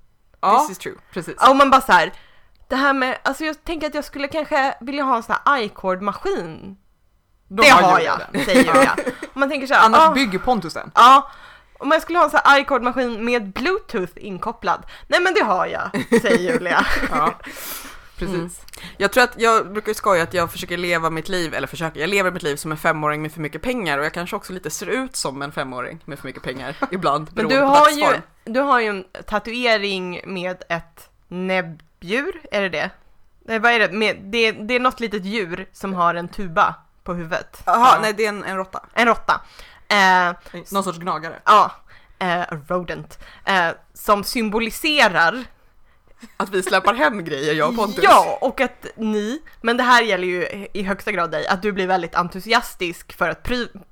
ja, 0.41 0.59
this 0.59 0.69
is 0.71 0.77
true. 0.77 0.95
precis. 1.13 1.35
Om 1.49 1.57
man 1.57 1.69
bara 1.69 1.81
så 1.81 1.91
här, 1.91 2.13
det 2.69 2.75
här 2.75 2.93
med, 2.93 3.17
alltså 3.23 3.43
jag 3.45 3.63
tänker 3.63 3.87
att 3.87 3.93
jag 3.95 4.05
skulle 4.05 4.27
kanske 4.27 4.75
vilja 4.81 5.03
ha 5.03 5.15
en 5.15 5.23
sån 5.23 5.35
här 5.45 5.61
iCord-maskin. 5.61 6.77
Då 7.47 7.63
Det 7.63 7.69
har 7.69 7.99
jag, 7.99 8.19
den. 8.33 8.45
säger 8.45 8.63
Julia. 8.63 8.95
Om 9.33 9.39
man 9.39 9.49
tänker 9.49 9.67
så 9.67 9.73
här, 9.73 9.85
Annars 9.85 9.99
ah, 10.09 10.11
bygger 10.13 10.39
Pontus 10.39 10.73
den. 10.73 10.91
ja, 10.95 11.31
om 11.79 11.91
jag 11.91 12.01
skulle 12.01 12.17
ha 12.19 12.25
en 12.25 12.31
sån 12.31 12.39
här 12.43 12.59
iCord-maskin 12.59 13.25
med 13.25 13.53
bluetooth 13.53 14.11
inkopplad. 14.15 14.85
Nej 15.07 15.19
men 15.21 15.33
det 15.33 15.43
har 15.43 15.65
jag, 15.67 15.89
säger 16.21 16.37
Julia. 16.53 16.85
Ja, 17.11 17.33
precis. 18.25 18.59
Mm. 18.81 18.93
Jag 18.97 19.11
tror 19.11 19.23
att 19.23 19.33
jag 19.37 19.71
brukar 19.73 19.93
skoja 19.93 20.23
att 20.23 20.33
jag 20.33 20.51
försöker 20.51 20.77
leva 20.77 21.09
mitt 21.09 21.29
liv, 21.29 21.53
eller 21.53 21.67
försöker, 21.67 21.99
jag 21.99 22.09
lever 22.09 22.31
mitt 22.31 22.43
liv 22.43 22.55
som 22.55 22.71
en 22.71 22.77
femåring 22.77 23.21
med 23.21 23.31
för 23.31 23.41
mycket 23.41 23.61
pengar 23.61 23.97
och 23.97 24.05
jag 24.05 24.13
kanske 24.13 24.35
också 24.35 24.53
lite 24.53 24.69
ser 24.69 24.87
ut 24.87 25.15
som 25.15 25.41
en 25.41 25.51
femåring 25.51 25.99
med 26.05 26.19
för 26.19 26.27
mycket 26.27 26.43
pengar 26.43 26.75
ibland. 26.91 27.29
Men 27.33 27.47
du 27.47 27.59
har, 27.59 27.89
ju, 27.89 28.05
du 28.43 28.59
har 28.59 28.79
ju 28.79 28.87
en 28.87 29.05
tatuering 29.27 30.21
med 30.25 30.63
ett 30.69 31.09
näbbdjur, 31.27 32.41
är 32.51 32.61
det 32.61 32.69
det? 32.69 32.89
Nej, 33.45 33.59
vad 33.59 33.71
är 33.71 33.79
det? 33.79 33.91
Med, 33.91 34.17
det? 34.23 34.51
Det 34.51 34.73
är 34.73 34.79
något 34.79 34.99
litet 34.99 35.25
djur 35.25 35.67
som 35.73 35.93
har 35.93 36.15
en 36.15 36.27
tuba 36.27 36.75
på 37.03 37.13
huvudet. 37.13 37.61
Jaha, 37.65 37.75
Ja. 37.95 37.99
nej 38.01 38.13
det 38.13 38.25
är 38.25 38.29
en, 38.29 38.43
en 38.43 38.57
råtta. 38.57 38.85
En 38.93 39.07
råtta. 39.07 39.41
Eh, 39.87 40.33
Någon 40.71 40.83
sorts 40.83 40.99
gnagare. 40.99 41.35
ja, 41.45 41.71
eh, 42.19 42.41
rodent. 42.67 43.19
Eh, 43.45 43.67
som 43.93 44.23
symboliserar 44.23 45.43
Att 46.37 46.49
vi 46.49 46.63
släpar 46.63 46.93
hem 46.93 47.23
grejer, 47.23 47.53
jag 47.53 47.69
och 47.69 47.75
Pontus. 47.75 48.03
Ja, 48.03 48.37
och 48.41 48.61
att 48.61 48.87
ni, 48.95 49.41
men 49.61 49.77
det 49.77 49.83
här 49.83 50.03
gäller 50.03 50.27
ju 50.27 50.67
i 50.73 50.83
högsta 50.83 51.11
grad 51.11 51.31
dig, 51.31 51.47
att 51.47 51.61
du 51.61 51.71
blir 51.71 51.87
väldigt 51.87 52.15
entusiastisk 52.15 53.13
för 53.13 53.29
att 53.29 53.49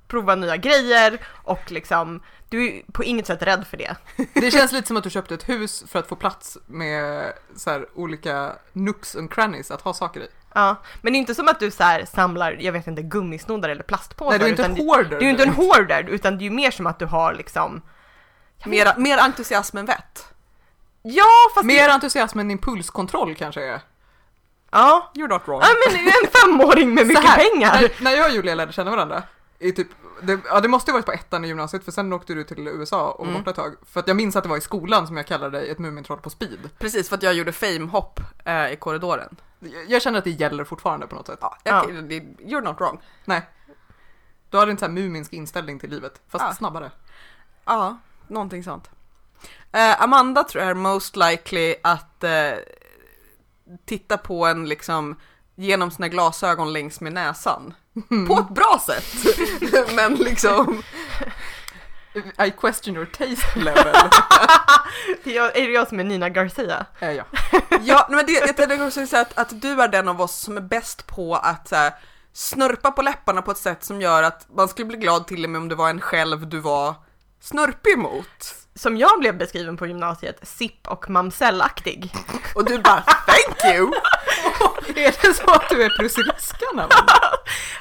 prova 0.08 0.34
nya 0.34 0.56
grejer 0.56 1.20
och 1.28 1.70
liksom, 1.70 2.22
du 2.48 2.66
är 2.66 2.92
på 2.92 3.04
inget 3.04 3.26
sätt 3.26 3.42
rädd 3.42 3.66
för 3.66 3.76
det. 3.76 3.96
Det 4.34 4.50
känns 4.50 4.72
lite 4.72 4.88
som 4.88 4.96
att 4.96 5.04
du 5.04 5.10
köpte 5.10 5.34
ett 5.34 5.48
hus 5.48 5.84
för 5.88 5.98
att 5.98 6.08
få 6.08 6.16
plats 6.16 6.58
med 6.66 7.32
så 7.56 7.70
här, 7.70 7.86
olika 7.94 8.52
nooks 8.72 9.16
and 9.16 9.32
crannies 9.32 9.70
att 9.70 9.80
ha 9.80 9.94
saker 9.94 10.20
i. 10.20 10.28
Ja, 10.54 10.76
men 11.02 11.12
det 11.12 11.16
är 11.16 11.20
inte 11.20 11.34
som 11.34 11.48
att 11.48 11.60
du 11.60 11.70
så 11.70 11.82
här 11.82 12.04
samlar, 12.04 12.56
jag 12.60 12.72
vet 12.72 12.86
inte, 12.86 13.02
gummisnoddar 13.02 13.68
eller 13.68 13.82
plastpåsar. 13.82 14.30
Nej, 14.30 14.38
du 14.38 14.44
är 14.44 14.50
inte 14.50 14.64
en 14.64 14.76
hoarder. 14.76 15.10
Du 15.10 15.16
är 15.16 15.22
ju 15.22 15.30
inte 15.30 15.42
en 15.42 15.54
hoarder, 15.54 16.04
utan 16.08 16.38
det 16.38 16.42
är 16.42 16.44
ju 16.44 16.50
mer 16.50 16.70
som 16.70 16.86
att 16.86 16.98
du 16.98 17.06
har 17.06 17.34
liksom, 17.34 17.82
Mer, 18.64 18.98
mer 18.98 19.18
entusiasm 19.18 19.76
än 19.76 19.86
vett. 19.86 20.31
Ja 21.02 21.24
fast 21.54 21.66
Mer 21.66 21.88
entusiasm 21.88 22.38
än 22.38 22.50
impulskontroll 22.50 23.34
kanske 23.34 23.62
är. 23.66 23.80
ja, 24.70 25.10
You're 25.14 25.28
not 25.28 25.42
wrong. 25.48 25.60
ja 25.62 25.68
men 25.90 25.98
en 26.06 26.30
femåring 26.32 26.94
med 26.94 27.06
mycket 27.06 27.24
här, 27.24 27.36
pengar. 27.50 27.80
När, 27.80 28.04
när 28.04 28.10
jag 28.10 28.26
och 28.28 28.32
Julia 28.34 28.54
lärde 28.54 28.72
känna 28.72 28.90
varandra, 28.90 29.22
i 29.58 29.72
typ, 29.72 29.88
det, 30.22 30.40
ja, 30.48 30.60
det 30.60 30.68
måste 30.68 30.90
ha 30.90 30.96
varit 30.96 31.06
på 31.06 31.12
ettan 31.12 31.44
i 31.44 31.48
gymnasiet 31.48 31.84
för 31.84 31.92
sen 31.92 32.12
åkte 32.12 32.34
du 32.34 32.44
till 32.44 32.68
USA 32.68 33.10
och 33.10 33.26
var 33.26 33.32
Mm. 33.32 33.42
borta 33.42 33.50
ett 33.50 33.56
tag. 33.56 33.74
För 33.92 34.00
att 34.00 34.08
jag 34.08 34.16
minns 34.16 34.36
att 34.36 34.42
det 34.42 34.48
var 34.48 34.56
i 34.56 34.60
skolan 34.60 35.06
som 35.06 35.16
jag 35.16 35.26
kallade 35.26 35.58
dig 35.58 35.70
ett 35.70 35.78
Mumintroll 35.78 36.18
på 36.18 36.30
speed. 36.30 36.70
Precis, 36.78 37.08
för 37.08 37.16
att 37.16 37.22
jag 37.22 37.34
gjorde 37.34 37.52
fame-hopp 37.52 38.20
eh, 38.44 38.72
i 38.72 38.76
korridoren. 38.76 39.36
Jag- 39.60 39.90
Jag 39.90 40.02
känner 40.02 40.18
att 40.18 40.24
det 40.24 40.30
gäller 40.30 40.64
fortfarande 40.64 41.06
på 41.06 41.14
något 41.14 41.26
sätt. 41.26 41.38
Ja, 41.40 41.56
Ja. 41.62 41.84
jag, 41.94 42.04
det- 42.04 42.20
You're 42.20 42.60
not 42.64 42.80
wrong. 42.80 43.00
Nej. 43.24 43.42
Du 44.50 44.58
hade 44.58 44.70
en 44.70 44.78
sån 44.78 44.86
här 44.96 45.02
muminsk 45.02 45.32
inställning 45.32 45.78
till 45.78 45.90
livet, 45.90 46.20
fast 46.28 46.44
Ja. 46.48 46.54
snabbare. 46.54 46.90
Ja, 47.64 47.98
någonting 48.28 48.64
sånt. 48.64 48.90
Eh, 49.72 50.02
Amanda 50.02 50.44
tror 50.44 50.62
jag 50.62 50.70
är 50.70 50.74
most 50.74 51.16
likely 51.16 51.74
att 51.82 52.24
eh, 52.24 52.52
titta 53.84 54.18
på 54.18 54.46
en 54.46 54.68
liksom 54.68 55.16
genom 55.54 55.90
sina 55.90 56.08
glasögon 56.08 56.72
längs 56.72 57.00
med 57.00 57.12
näsan. 57.12 57.74
På 58.28 58.38
ett 58.38 58.54
bra 58.54 58.82
sätt. 58.86 59.04
Men 59.94 60.14
liksom, 60.14 60.82
I 62.46 62.50
question 62.50 62.96
your 62.96 63.06
taste 63.06 63.58
level. 63.58 63.94
Det 65.24 65.36
är, 65.36 65.52
det 65.52 65.72
jag 65.72 65.88
som 65.88 66.00
är 66.00 66.04
Nina 66.04 66.28
Garcia? 66.28 66.86
äh, 67.00 67.12
ja. 67.12 67.24
ja, 67.82 68.06
men 68.10 68.26
det, 68.26 68.32
jag 68.32 68.56
tänkte 68.56 68.84
också 68.84 69.06
säga 69.06 69.22
att, 69.22 69.38
att 69.38 69.60
du 69.62 69.82
är 69.82 69.88
den 69.88 70.08
av 70.08 70.20
oss 70.20 70.36
som 70.36 70.56
är 70.56 70.60
bäst 70.60 71.06
på 71.06 71.34
att 71.34 71.68
så 71.68 71.76
här, 71.76 71.92
snörpa 72.32 72.90
på 72.90 73.02
läpparna 73.02 73.42
på 73.42 73.50
ett 73.50 73.58
sätt 73.58 73.84
som 73.84 74.00
gör 74.00 74.22
att 74.22 74.46
man 74.54 74.68
skulle 74.68 74.86
bli 74.86 74.96
glad 74.96 75.26
till 75.26 75.44
och 75.44 75.50
med 75.50 75.60
om 75.60 75.68
det 75.68 75.74
var 75.74 75.90
en 75.90 76.00
själv 76.00 76.48
du 76.48 76.58
var 76.58 76.94
snörpig 77.40 77.98
mot. 77.98 78.61
Som 78.74 78.96
jag 78.96 79.18
blev 79.20 79.38
beskriven 79.38 79.76
på 79.76 79.86
gymnasiet, 79.86 80.38
sipp 80.48 80.88
och 80.88 81.10
mamsellaktig. 81.10 82.12
Och 82.54 82.64
du 82.64 82.78
bara 82.78 83.00
thank 83.02 83.74
you! 83.74 83.90
är 84.96 85.14
det 85.22 85.34
så 85.34 85.50
att 85.50 85.68
du 85.68 85.82
är 85.82 85.88
Prussiluskan? 85.98 86.82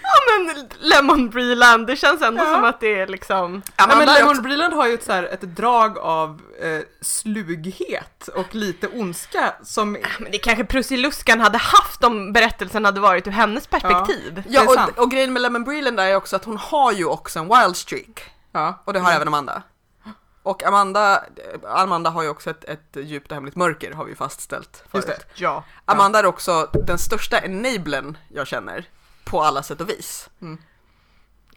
Ja 0.03 0.17
men 0.45 0.69
Lemon 0.79 1.29
Breland, 1.29 1.87
det 1.87 1.95
känns 1.95 2.21
ändå 2.21 2.43
Ja. 2.43 2.53
som 2.55 2.63
att 2.63 2.79
det 2.79 2.99
är 2.99 3.07
liksom... 3.07 3.61
Ja, 3.75 3.87
men 3.87 4.09
är 4.09 4.13
Lemon 4.19 4.29
också- 4.31 4.41
Breland 4.41 4.73
har 4.73 4.87
ju 4.87 4.93
ett, 4.93 5.03
så 5.03 5.11
här, 5.11 5.23
ett 5.23 5.41
drag 5.41 5.97
av 5.97 6.41
eh, 6.61 6.79
slughet 7.01 8.27
och 8.35 8.55
lite 8.55 8.87
ondska 8.87 9.53
som... 9.63 9.91
Men 10.19 10.31
det 10.31 10.37
kanske 10.37 10.65
Prussiluskan 10.65 11.39
hade 11.39 11.57
haft 11.57 12.03
om 12.03 12.33
berättelsen 12.33 12.85
hade 12.85 12.99
varit 12.99 13.27
ur 13.27 13.31
hennes 13.31 13.67
perspektiv. 13.67 14.43
Ja, 14.49 14.85
och, 14.95 15.03
och 15.03 15.11
grejen 15.11 15.33
med 15.33 15.41
Lemon 15.41 15.63
Breland 15.63 15.99
är 15.99 16.15
också 16.15 16.35
att 16.35 16.45
hon 16.45 16.57
har 16.57 16.91
ju 16.91 17.05
också 17.05 17.39
en 17.39 17.47
wild 17.47 17.77
streak. 17.77 18.31
Ja, 18.51 18.81
Och 18.85 18.93
det 18.93 18.99
har 18.99 19.11
även 19.11 19.27
Amanda. 19.27 19.61
Och 20.43 20.63
Amanda, 20.63 21.23
Amanda 21.67 22.09
har 22.09 22.23
ju 22.23 22.29
också 22.29 22.49
ett, 22.49 22.63
ett 22.63 22.95
djupt 22.95 23.31
och 23.31 23.35
hemligt 23.35 23.55
mörker 23.55 23.91
har 23.91 24.05
vi 24.05 24.15
fastställt 24.15 24.83
Just 24.93 25.07
förut. 25.07 25.19
det. 25.35 25.41
Ja. 25.41 25.63
Amanda 25.85 26.19
är 26.19 26.25
också 26.25 26.69
den 26.87 26.97
största 26.97 27.39
enablern 27.39 28.17
jag 28.29 28.47
känner. 28.47 28.85
På 29.23 29.41
alla 29.41 29.63
sätt 29.63 29.81
och 29.81 29.89
vis. 29.89 30.29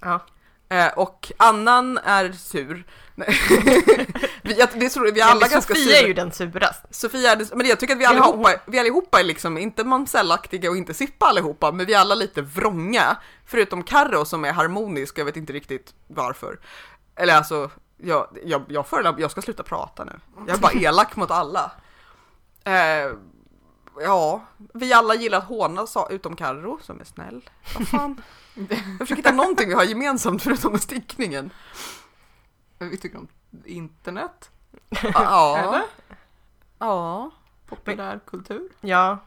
ja. 0.00 0.20
Eh, 0.68 0.92
och 0.98 1.32
annan 1.36 1.98
är 1.98 2.32
sur. 2.32 2.84
Vi, 4.42 4.54
jag, 4.58 4.68
det 4.74 4.88
tror, 4.88 5.12
vi 5.12 5.20
är 5.20 5.24
alla 5.24 5.36
Eller 5.36 5.48
ganska 5.48 5.74
Sofia 5.74 5.92
är 5.92 5.98
sura. 5.98 6.08
ju 6.08 6.14
den 6.14 6.32
surast. 6.32 6.82
Sofia 6.90 7.32
är 7.32 7.36
det, 7.36 7.54
men 7.54 7.66
jag 7.66 7.80
tycker 7.80 7.94
att 7.94 8.00
vi 8.00 8.04
Ja, 8.04 8.10
allihopa, 8.10 8.50
vi 8.66 8.78
allihopa 8.78 9.20
är 9.20 9.24
liksom, 9.24 9.58
inte 9.58 9.84
mamsellaktiga 9.84 10.70
och 10.70 10.76
inte 10.76 10.94
sippa 10.94 11.26
allihopa, 11.26 11.72
men 11.72 11.86
vi 11.86 11.94
är 11.94 11.98
alla 11.98 12.14
lite 12.14 12.42
vrånga. 12.42 13.16
Förutom 13.46 13.82
Karro 13.82 14.24
som 14.24 14.44
är 14.44 14.52
harmonisk, 14.52 15.18
jag 15.18 15.24
vet 15.24 15.36
inte 15.36 15.52
riktigt 15.52 15.94
varför. 16.06 16.58
Eller 17.16 17.34
alltså, 17.36 17.70
jag, 17.96 18.38
jag, 18.44 18.62
jag, 18.68 18.86
förelägger, 18.86 19.20
jag 19.20 19.30
ska 19.30 19.42
sluta 19.42 19.62
prata 19.62 20.04
nu. 20.04 20.20
Jag 20.46 20.56
är 20.56 20.60
bara 20.60 20.72
elak 20.72 21.16
mot 21.16 21.30
alla. 21.30 21.72
Eh, 22.64 23.12
ja, 24.00 24.44
vi 24.74 24.92
alla 24.92 25.14
gillar 25.14 25.38
att 25.38 25.44
håna, 25.44 25.86
sa- 25.86 26.08
utom 26.10 26.36
Karro 26.36 26.78
som 26.82 27.00
är 27.00 27.04
snäll. 27.04 27.50
Vad 27.78 27.88
fan. 27.88 28.22
Jag 28.68 28.98
försöker 28.98 29.16
hitta 29.16 29.32
någonting 29.32 29.68
vi 29.68 29.74
har 29.74 29.84
gemensamt 29.84 30.42
förutom 30.42 30.78
stickningen. 30.78 31.50
Vi 32.78 32.96
tycker 32.96 33.18
om 33.18 33.28
internet, 33.64 34.50
Ja. 35.14 35.58
eller? 35.58 35.82
Ja. 36.78 37.30
Populärkultur. 37.68 38.68
Ja. 38.80 39.18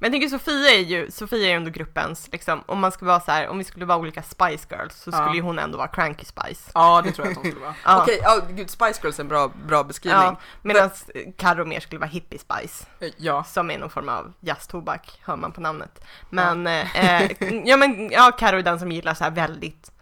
Men 0.00 0.06
jag 0.06 0.12
tänker 0.12 0.28
Sofia 0.38 0.70
är 0.70 0.78
ju, 0.80 1.10
Sofia 1.10 1.48
är 1.50 1.56
ändå 1.56 1.70
gruppens, 1.70 2.28
liksom, 2.32 2.62
om 2.66 2.80
man 2.80 2.92
skulle 2.92 3.08
vara 3.08 3.20
så 3.20 3.30
här, 3.32 3.48
om 3.48 3.58
vi 3.58 3.64
skulle 3.64 3.84
vara 3.84 3.98
olika 3.98 4.22
Spice 4.22 4.66
Girls 4.70 4.94
så 4.94 5.12
skulle 5.12 5.28
Ja. 5.28 5.34
ju 5.34 5.40
hon 5.40 5.58
ändå 5.58 5.78
vara 5.78 5.88
Cranky 5.88 6.24
Spice. 6.24 6.70
Ja, 6.74 7.02
det 7.04 7.12
tror 7.12 7.26
jag 7.26 7.36
att 7.36 7.42
de 7.44 7.50
skulle 7.50 7.64
vara. 7.64 7.74
Ja. 7.84 8.02
Okej, 8.02 8.20
ja, 8.22 8.40
gud, 8.50 8.70
Spice 8.70 9.00
Girls 9.02 9.18
är 9.18 9.22
en 9.22 9.28
bra, 9.28 9.52
bra 9.66 9.84
beskrivning. 9.84 10.22
Ja, 10.22 10.36
medan 10.62 10.90
Carro 11.38 11.64
mer 11.64 11.80
skulle 11.80 11.98
vara 11.98 12.10
Hippie 12.10 12.38
Spice, 12.38 12.86
Eh, 13.00 13.08
Ja. 13.16 13.44
som 13.44 13.70
är 13.70 13.78
någon 13.78 13.90
form 13.90 14.08
av 14.08 14.32
jazztobak, 14.40 15.20
hör 15.24 15.36
man 15.36 15.52
på 15.52 15.60
namnet. 15.60 16.04
Men, 16.30 16.66
eh, 16.66 17.22
eh, 17.22 17.30
ja 17.64 17.76
men, 17.76 18.10
ja 18.10 18.32
Carro 18.38 18.58
är 18.58 18.62
den 18.62 18.78
som 18.78 18.92
gillar 18.92 19.14
så 19.14 19.24
här 19.24 19.30
väldigt 19.30 19.92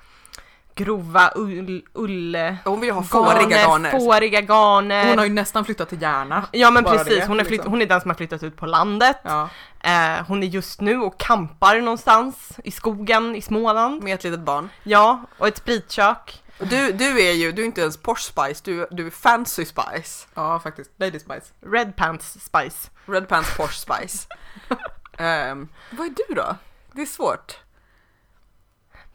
grova 0.76 1.32
ull, 1.34 1.82
ull 1.92 2.36
Hon 2.64 2.80
vill 2.80 2.88
ju 2.88 2.94
ha 2.94 3.02
fåriga 3.02 3.48
garner. 3.48 3.90
Fåriga 3.90 4.40
garner. 4.40 5.08
Hon 5.08 5.18
har 5.18 5.24
ju 5.24 5.32
nästan 5.32 5.64
flyttat 5.64 5.88
till 5.88 6.02
Järna. 6.02 6.48
Ja 6.52 6.70
men 6.70 6.84
precis, 6.84 7.18
det, 7.18 7.26
hon, 7.26 7.40
är 7.40 7.44
flytt, 7.44 7.50
liksom. 7.50 7.72
hon 7.72 7.82
är 7.82 7.86
den 7.86 8.00
som 8.00 8.10
har 8.10 8.16
flyttat 8.16 8.42
ut 8.42 8.56
på 8.56 8.66
landet. 8.66 9.16
Ja. 9.22 9.48
Eh, 9.80 10.26
hon 10.28 10.42
är 10.42 10.46
just 10.46 10.80
nu 10.80 10.98
och 10.98 11.20
kampar 11.20 11.80
någonstans 11.80 12.50
i 12.64 12.70
skogen 12.70 13.36
i 13.36 13.42
Småland. 13.42 14.02
Med 14.02 14.14
ett 14.14 14.24
litet 14.24 14.40
barn. 14.40 14.68
Ja, 14.82 15.20
och 15.38 15.48
ett 15.48 15.56
spritkök. 15.56 16.42
Du, 16.58 16.92
du 16.92 17.22
är 17.22 17.32
ju, 17.32 17.52
du 17.52 17.62
är 17.62 17.66
inte 17.66 17.80
ens 17.80 17.96
Porsche 17.96 18.22
Spice, 18.22 18.62
du, 18.64 18.86
du 18.90 19.06
är 19.06 19.10
Fancy 19.10 19.64
Spice. 19.64 20.26
ja, 20.34 20.60
faktiskt. 20.60 20.90
Lady 20.96 21.18
Spice. 21.18 21.52
Red 21.72 21.96
Pants 21.96 22.32
Spice. 22.32 22.90
Red 23.06 23.28
Pants 23.28 23.56
Porsche 23.56 23.78
Spice. 23.78 24.28
Ehm, 25.18 25.68
vad 25.90 26.06
är 26.06 26.14
du 26.28 26.34
då? 26.34 26.56
Det 26.92 27.02
är 27.02 27.06
svårt. 27.06 27.65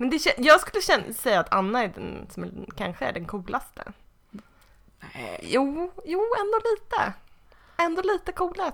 Men 0.02 0.10
det, 0.10 0.38
jag 0.38 0.62
skulle 0.62 0.82
känna, 0.82 1.14
säga 1.14 1.40
att 1.40 1.54
Anna 1.54 1.84
är 1.84 1.88
den 1.88 2.28
som 2.34 2.44
är, 2.44 2.50
kanske 2.78 3.06
är 3.06 3.14
den 3.14 3.26
coolaste. 3.26 3.84
Nej. 5.14 5.40
Jo, 5.44 5.92
jo, 6.06 6.22
ändå 6.40 6.62
lite. 6.72 7.14
Ändå 7.78 8.02
lite 8.02 8.32
coola. 8.32 8.72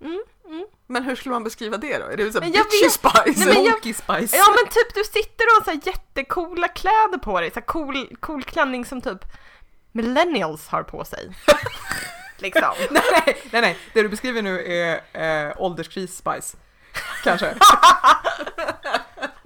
Mm, 0.00 0.22
mm. 0.44 0.66
Men 0.86 1.02
hur 1.02 1.16
skulle 1.16 1.32
man 1.32 1.44
beskriva 1.44 1.76
det 1.76 1.98
då? 1.98 2.04
Är 2.04 2.16
det 2.16 2.32
så 2.32 2.40
Men 2.40 2.52
jag 2.52 2.64
bitchy 2.64 2.90
spice? 2.90 3.44
Nej, 3.46 3.64
jag- 3.66 3.94
spice. 3.94 4.36
Ja 4.36 4.44
men 4.62 4.72
typ 4.72 4.94
du 4.94 5.04
sitter 5.04 5.44
och 5.46 5.52
har 5.54 5.64
så 5.64 5.70
här 5.70 5.80
jättecoola 5.84 6.68
kläder 6.68 7.18
på 7.18 7.40
dig, 7.40 7.50
så 7.50 7.54
här 7.54 7.66
cool, 7.66 8.16
cool 8.20 8.42
klänning 8.42 8.84
som 8.84 9.00
typ 9.00 9.24
millennials 9.92 10.68
har 10.68 10.82
på 10.82 11.04
sig. 11.04 11.34
liksom. 12.36 12.74
nej, 12.90 13.40
nej, 13.52 13.60
nej, 13.62 13.78
det 13.92 14.02
du 14.02 14.08
beskriver 14.08 14.42
nu 14.42 14.64
är 14.66 15.00
eh, 15.48 15.52
ålderskris 15.62 16.16
spice. 16.16 16.56
Kanske. 17.24 17.54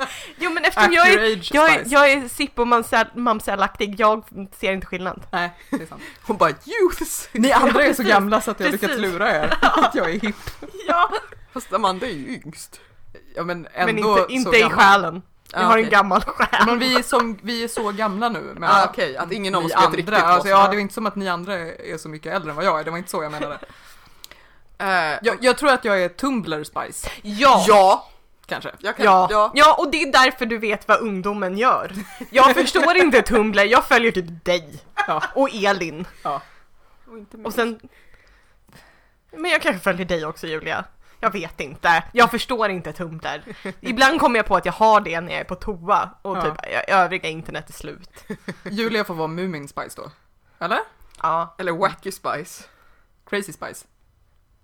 Jo 0.39 0.51
men 0.51 0.65
eftersom 0.65 0.93
jag 0.93 1.09
är, 1.13 1.41
jag 1.55 1.71
är, 1.75 1.83
jag 1.87 2.13
är 2.13 2.29
sipp 2.29 2.59
och 2.59 2.67
mamsell- 2.67 3.17
mamsellaktig, 3.17 3.95
jag 4.01 4.25
ser 4.61 4.73
inte 4.73 4.87
skillnad. 4.87 5.23
Nej, 5.31 5.51
det 5.71 5.83
är 5.83 5.87
sant. 5.87 6.03
Hon 6.23 6.37
bara 6.37 6.51
youths! 6.51 7.29
Ni 7.33 7.53
andra 7.53 7.85
är 7.85 7.93
så 7.95 8.03
gamla 8.03 8.41
så 8.41 8.51
att 8.51 8.61
jag 8.61 8.73
lyckats 8.73 8.97
lura 8.99 9.31
er 9.37 9.59
att 9.63 9.95
jag 9.95 10.11
är 10.11 10.21
hipp. 10.21 10.51
Ja, 10.89 11.11
Fast 11.53 11.73
Amanda 11.73 12.07
är 12.07 12.11
ju 12.11 12.41
yngst. 12.45 12.81
Ja 13.35 13.43
men 13.45 13.69
ändå 13.75 13.87
men 13.87 13.99
inte, 13.99 14.23
så 14.23 14.29
inte 14.29 14.57
i 14.57 14.61
gammal. 14.61 14.79
själen. 14.79 15.23
Jag 15.53 15.63
Ah, 15.63 15.65
har 15.65 15.79
en 15.79 15.85
okej. 15.85 15.91
gammal 15.91 16.21
själ. 16.21 16.67
Men 16.67 16.79
vi 16.79 16.95
är, 16.99 17.03
som, 17.03 17.39
vi 17.43 17.65
är 17.65 17.69
så 17.69 17.93
gamla 17.93 18.29
nu. 18.29 18.55
Men 18.59 18.71
Ah, 18.71 18.85
okej, 18.85 19.17
att 19.17 19.33
ingen 19.33 19.55
av 19.55 19.65
oss 19.65 19.73
vet 19.73 19.95
riktigt 19.95 20.15
vad 20.15 20.21
alltså, 20.23 20.49
Ja, 20.49 20.69
det 20.69 20.77
är 20.77 20.81
inte 20.81 20.95
som 20.95 21.07
att 21.07 21.17
ni 21.17 21.29
andra 21.29 21.55
är 21.59 21.99
så 21.99 22.09
mycket 22.09 22.33
äldre 22.35 22.51
än 22.51 22.57
vad 22.57 22.65
jag 22.65 22.81
är. 22.81 22.85
Det 22.85 22.91
var 22.91 22.99
inte 22.99 23.11
så 23.11 23.23
jag 23.23 23.33
menade. 23.33 23.59
Eh, 24.79 25.19
Jag, 25.23 25.37
jag 25.41 25.59
tror 25.59 25.71
att 25.71 25.85
jag 25.85 26.03
är 26.03 26.09
Tumblr 26.09 26.65
spice, 26.65 27.09
Ja. 27.23 27.65
ja, 27.69 28.09
kanske. 28.47 28.71
jag 28.79 28.97
kan, 28.97 29.05
Ja. 29.05 29.29
ja. 29.31 29.53
ja, 29.55 29.75
och 29.79 29.91
det 29.91 30.03
är 30.03 30.13
därför 30.13 30.47
du 30.47 30.59
vet 30.59 30.89
vad 30.89 31.01
ungdomen 31.01 31.59
gör. 31.59 31.93
Jag 32.31 32.55
förstår 32.55 32.97
inte 32.97 33.23
Tumblr, 33.23 33.65
jag 33.65 33.85
följer 33.85 34.13
typ 34.13 34.45
dig 34.45 34.83
Ja. 35.07 35.23
och 35.35 35.49
Elin. 35.53 36.07
Ja. 36.23 36.43
Och 37.11 37.19
inte 37.19 37.37
Och 37.37 37.55
sen... 37.55 37.81
Men 39.37 39.51
jag 39.51 39.63
kanske 39.63 39.81
följer 39.83 40.07
dig 40.07 40.27
också 40.27 40.47
Julia. 40.47 40.85
Jag 41.21 41.31
vet 41.33 41.61
inte. 41.61 42.05
Jag 42.13 42.31
förstår 42.31 42.69
inte 42.71 42.93
Tumblr. 42.93 43.43
Ibland 43.81 44.21
kommer 44.21 44.39
jag 44.39 44.47
på 44.47 44.57
att 44.57 44.67
jag 44.67 44.73
har 44.73 45.01
det 45.01 45.21
när 45.21 45.33
jag 45.33 45.41
är 45.41 45.45
på 45.45 45.55
toa 45.55 46.11
och 46.23 46.37
Ja. 46.37 46.43
typ 46.43 46.55
övriga 46.89 47.29
internet 47.29 47.69
är 47.69 47.73
slut. 47.73 48.25
Julia 48.65 49.05
får 49.05 49.15
vara 49.15 49.29
Mumin 49.29 49.69
spice 49.69 50.01
då. 50.03 50.11
Eller? 50.65 50.79
Ja, 51.23 51.55
Eller 51.59 51.73
wacky 51.73 52.13
spice. 52.13 52.65
Crazy 53.31 53.53
spice. 53.53 53.87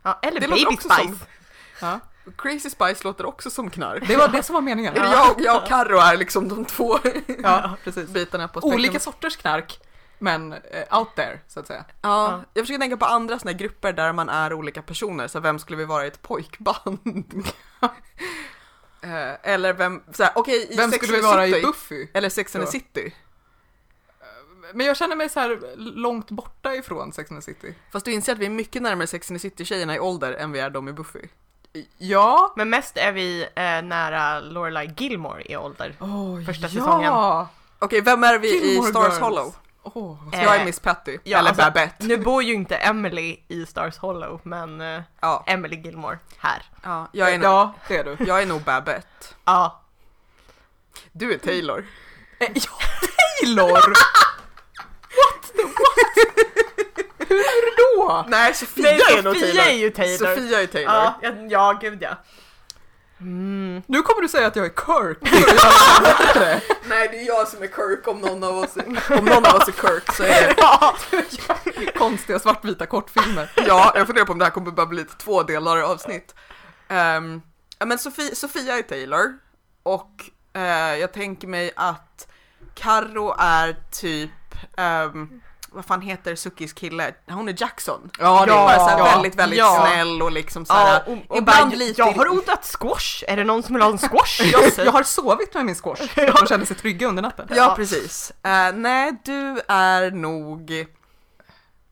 ja 0.03 0.19
eller 0.23 0.41
Det 0.41 0.49
Baby 0.49 0.77
Spice. 0.77 0.89
som- 0.97 1.19
Ja. 1.81 2.01
Crazy 2.37 2.71
spice 2.71 3.05
låter 3.05 3.27
också 3.27 3.51
som 3.51 3.71
knark. 3.71 4.09
Det 4.09 4.17
var 4.17 4.29
det 4.29 4.43
som 4.43 4.55
var 4.55 4.61
meningen. 4.63 4.95
Det 4.95 5.01
jag, 5.01 5.35
jag 5.41 5.63
och 5.63 5.69
Carro 5.69 5.99
är 5.99 6.17
liksom 6.17 6.49
de 6.49 6.65
två 6.65 6.99
Ja, 7.43 7.77
precis. 7.85 8.09
bitarna 8.11 8.49
på 8.49 8.61
spektrum. 8.61 8.75
Olika 8.75 9.01
sorters 9.01 9.37
knark, 9.37 9.81
men 10.19 10.53
eh, 10.53 10.99
out 10.99 11.15
there, 11.17 11.41
så 11.49 11.61
att 11.61 11.67
säga. 11.67 11.85
Ja, 12.03 12.43
jag 12.55 12.63
försöker 12.65 12.81
tänka 12.81 12.97
på 12.97 13.05
andra 13.07 13.39
såna 13.39 13.51
här 13.51 13.59
grupper 13.59 13.93
där 13.93 14.13
man 14.13 14.29
är 14.29 14.53
olika 14.53 14.83
personer, 14.83 15.29
så 15.29 15.41
vem 15.41 15.59
skulle 15.59 15.77
vi 15.79 15.85
vara 15.85 16.05
i 16.05 16.09
ett 16.09 16.23
pojkband? 16.23 17.35
Eh, 19.03 19.53
Eller 19.53 19.73
vem, 19.73 20.03
såhär, 20.13 20.33
okej 20.35 20.69
i 20.73 20.77
Vem 20.77 20.91
Sex 20.91 21.05
skulle 21.05 21.19
vi 21.19 21.25
vara 21.25 21.47
i 21.47 21.53
City, 21.53 21.67
Buffy? 21.67 22.09
Eller 22.15 22.29
Sex 22.29 22.57
and 22.57 22.65
the. 22.65 22.71
City. 22.71 23.15
Men 24.75 24.87
jag 24.87 24.97
känner 24.97 25.17
mig 25.17 25.29
så 25.29 25.41
här 25.41 25.61
långt 25.77 26.31
borta 26.31 26.75
ifrån 26.75 27.13
Sex 27.13 27.31
and 27.31 27.41
the 27.41 27.45
City. 27.45 27.75
Fast 27.93 28.05
du 28.05 28.13
inser 28.13 28.33
att 28.33 28.39
vi 28.39 28.47
är 28.47 28.51
mycket 28.51 28.83
närmare 28.83 29.07
Sex 29.07 29.31
and 29.31 29.41
the 29.41 29.51
City-tjejerna 29.51 29.97
i 29.97 30.01
ålder 30.01 30.33
än 30.33 30.53
vi 30.53 30.61
är 30.61 30.71
de 30.71 30.89
i 30.89 30.93
Buffy. 30.93 31.29
Ja. 31.99 32.53
Men 32.57 32.71
mest 32.71 32.97
är 32.97 33.13
vi 33.13 33.43
eh, 33.43 33.83
nära 33.83 34.41
Lorelai 34.41 34.91
Gilmore 34.97 35.43
i 35.53 35.57
ålder. 35.57 35.95
Oh, 36.01 36.45
Första 36.45 36.67
ja. 36.67 36.69
säsongen. 36.69 37.13
Okej, 37.79 38.01
vem 38.01 38.25
är 38.25 38.39
vi 38.39 38.49
i 38.63 38.69
Gilmore 38.69 38.91
Stars 38.91 39.05
Girls. 39.09 39.19
Hollow? 39.21 39.55
Åh, 39.83 40.17
Eh, 40.33 40.43
Jag 40.43 40.57
är 40.57 40.65
Miss 40.65 40.81
Patty, 40.81 41.19
ja, 41.25 41.39
eller 41.39 41.49
alltså- 41.49 41.65
Babette. 41.65 42.07
Nu 42.07 42.17
bor 42.17 42.43
ju 42.43 42.55
inte 42.55 42.77
Emily 42.77 43.37
i 43.49 43.67
Stars 43.67 43.99
Hollow, 43.99 44.41
men 44.43 44.81
eh, 44.81 45.03
Ja, 45.21 45.45
Emily 45.47 45.77
Gilmore 45.77 46.19
här. 46.39 46.63
ja, 46.83 47.09
jag, 47.13 47.35
är, 47.35 47.39
ja, 47.43 47.73
det 47.89 47.97
är 47.97 48.05
du. 48.05 48.17
jag 48.27 48.43
är 48.43 48.47
nog 48.47 48.63
Babette. 48.63 49.07
Ja. 49.45 49.81
Du 51.13 51.33
är 51.35 51.39
Taylor. 51.39 51.85
Eh, 52.41 52.49
ja, 52.55 52.71
Taylor! 53.41 53.89
What 55.19 55.53
the 55.57 55.63
what? 55.63 57.29
Hur 57.29 57.77
då? 58.09 58.25
Nej, 58.29 58.55
Sofia 58.55 58.83
Nej, 58.83 59.19
är 59.19 59.23
nog 59.23 59.35
Sofia 59.37 59.55
Taylor. 59.55 59.67
är 59.67 59.77
ju 59.79 59.91
Taylor. 59.91 60.35
Sofia 60.35 60.63
är 60.63 60.67
Taylor. 60.67 60.95
Ja, 60.95 61.19
ja, 61.23 61.31
ja, 61.49 61.79
gud 61.81 62.03
ja. 62.03 62.17
Mm. 63.21 63.83
Nu 63.87 64.03
kommer 64.03 64.23
du 64.23 64.29
säga 64.29 64.47
att 64.47 64.57
jag 64.57 64.67
är 64.67 64.71
Kirk. 64.71 65.19
Nej, 66.89 67.09
det 67.13 67.19
är 67.21 67.27
jag 67.27 67.49
som 67.49 67.63
är 67.63 67.67
Kirk 67.67 68.09
om 68.09 68.21
någon 68.21 68.45
av 68.45 68.59
oss 68.59 68.77
är, 68.77 69.19
om 69.19 69.25
någon 69.25 69.47
av 69.47 69.55
oss 69.55 69.69
är 69.69 69.73
Kirk 69.73 70.13
så 70.15 70.23
är 70.23 70.49
det 70.49 70.55
Ja. 70.59 70.97
Konstiga 71.99 72.39
svartvita 72.39 72.87
kortfilmer. 72.87 73.51
Ja, 73.57 73.93
jag 73.95 74.07
funderar 74.07 74.27
på 74.27 74.33
om 74.33 74.39
det 74.39 74.45
här 74.45 74.53
kommer 74.53 74.71
bara 74.71 74.87
bli 74.87 75.03
ett 75.03 75.19
två 75.19 75.43
delar 75.43 75.79
avsnitt. 75.83 76.35
Um, 76.89 77.43
ja, 77.79 77.87
men 77.87 77.99
Sofia, 77.99 78.35
Sofia 78.35 78.79
är 78.79 78.83
Taylor 78.83 79.33
och 79.83 80.25
eh, 80.53 80.95
jag 81.01 81.13
tänker 81.13 81.49
mig 81.49 81.73
att 81.77 82.29
Karo 82.75 83.35
är 83.39 83.77
typ, 83.93 84.31
ehm, 84.77 85.41
vad 85.79 85.85
fan 85.85 86.01
heter 86.01 86.35
Sukkis 86.35 86.73
kille? 86.73 87.15
Hon 87.31 87.49
är 87.49 87.55
Jackson. 87.59 88.11
Ja, 88.19 88.47
det- 88.47 88.53
Bara 88.53 88.79
så 88.79 88.89
här 88.89 88.99
ja, 88.99 89.05
väldigt, 89.05 89.35
väldigt 89.35 89.59
ja. 89.59 89.87
snäll 89.87 90.23
och 90.23 90.33
liksom 90.33 90.67
så 90.67 90.73
här, 90.73 90.93
Ja, 90.93 91.13
och, 91.13 91.19
och 91.29 91.39
ibland 91.39 91.71
bara, 91.71 91.77
lite... 91.77 92.01
Jag 92.01 92.13
har 92.13 92.29
odlat 92.29 92.77
squash, 92.81 93.25
är 93.29 93.37
det 93.37 93.45
någon 93.45 93.63
som 93.63 93.75
vill 93.75 93.83
ha 93.83 93.91
en 93.91 93.99
squash? 93.99 94.41
Jag, 94.53 94.87
jag 94.87 94.93
har 94.93 95.03
sovit 95.03 95.55
med 95.55 95.65
min 95.65 95.75
squash 95.75 96.03
att 96.29 96.37
de 96.41 96.47
kände 96.47 96.67
sig 96.67 96.77
trygga 96.77 97.07
under 97.07 97.23
natten. 97.23 97.49
Ja, 97.57 97.73
precis. 97.77 98.33
Eh, 98.43 98.73
nej, 98.75 99.13
du 99.25 99.61
är 99.69 100.11
nog... 100.11 100.71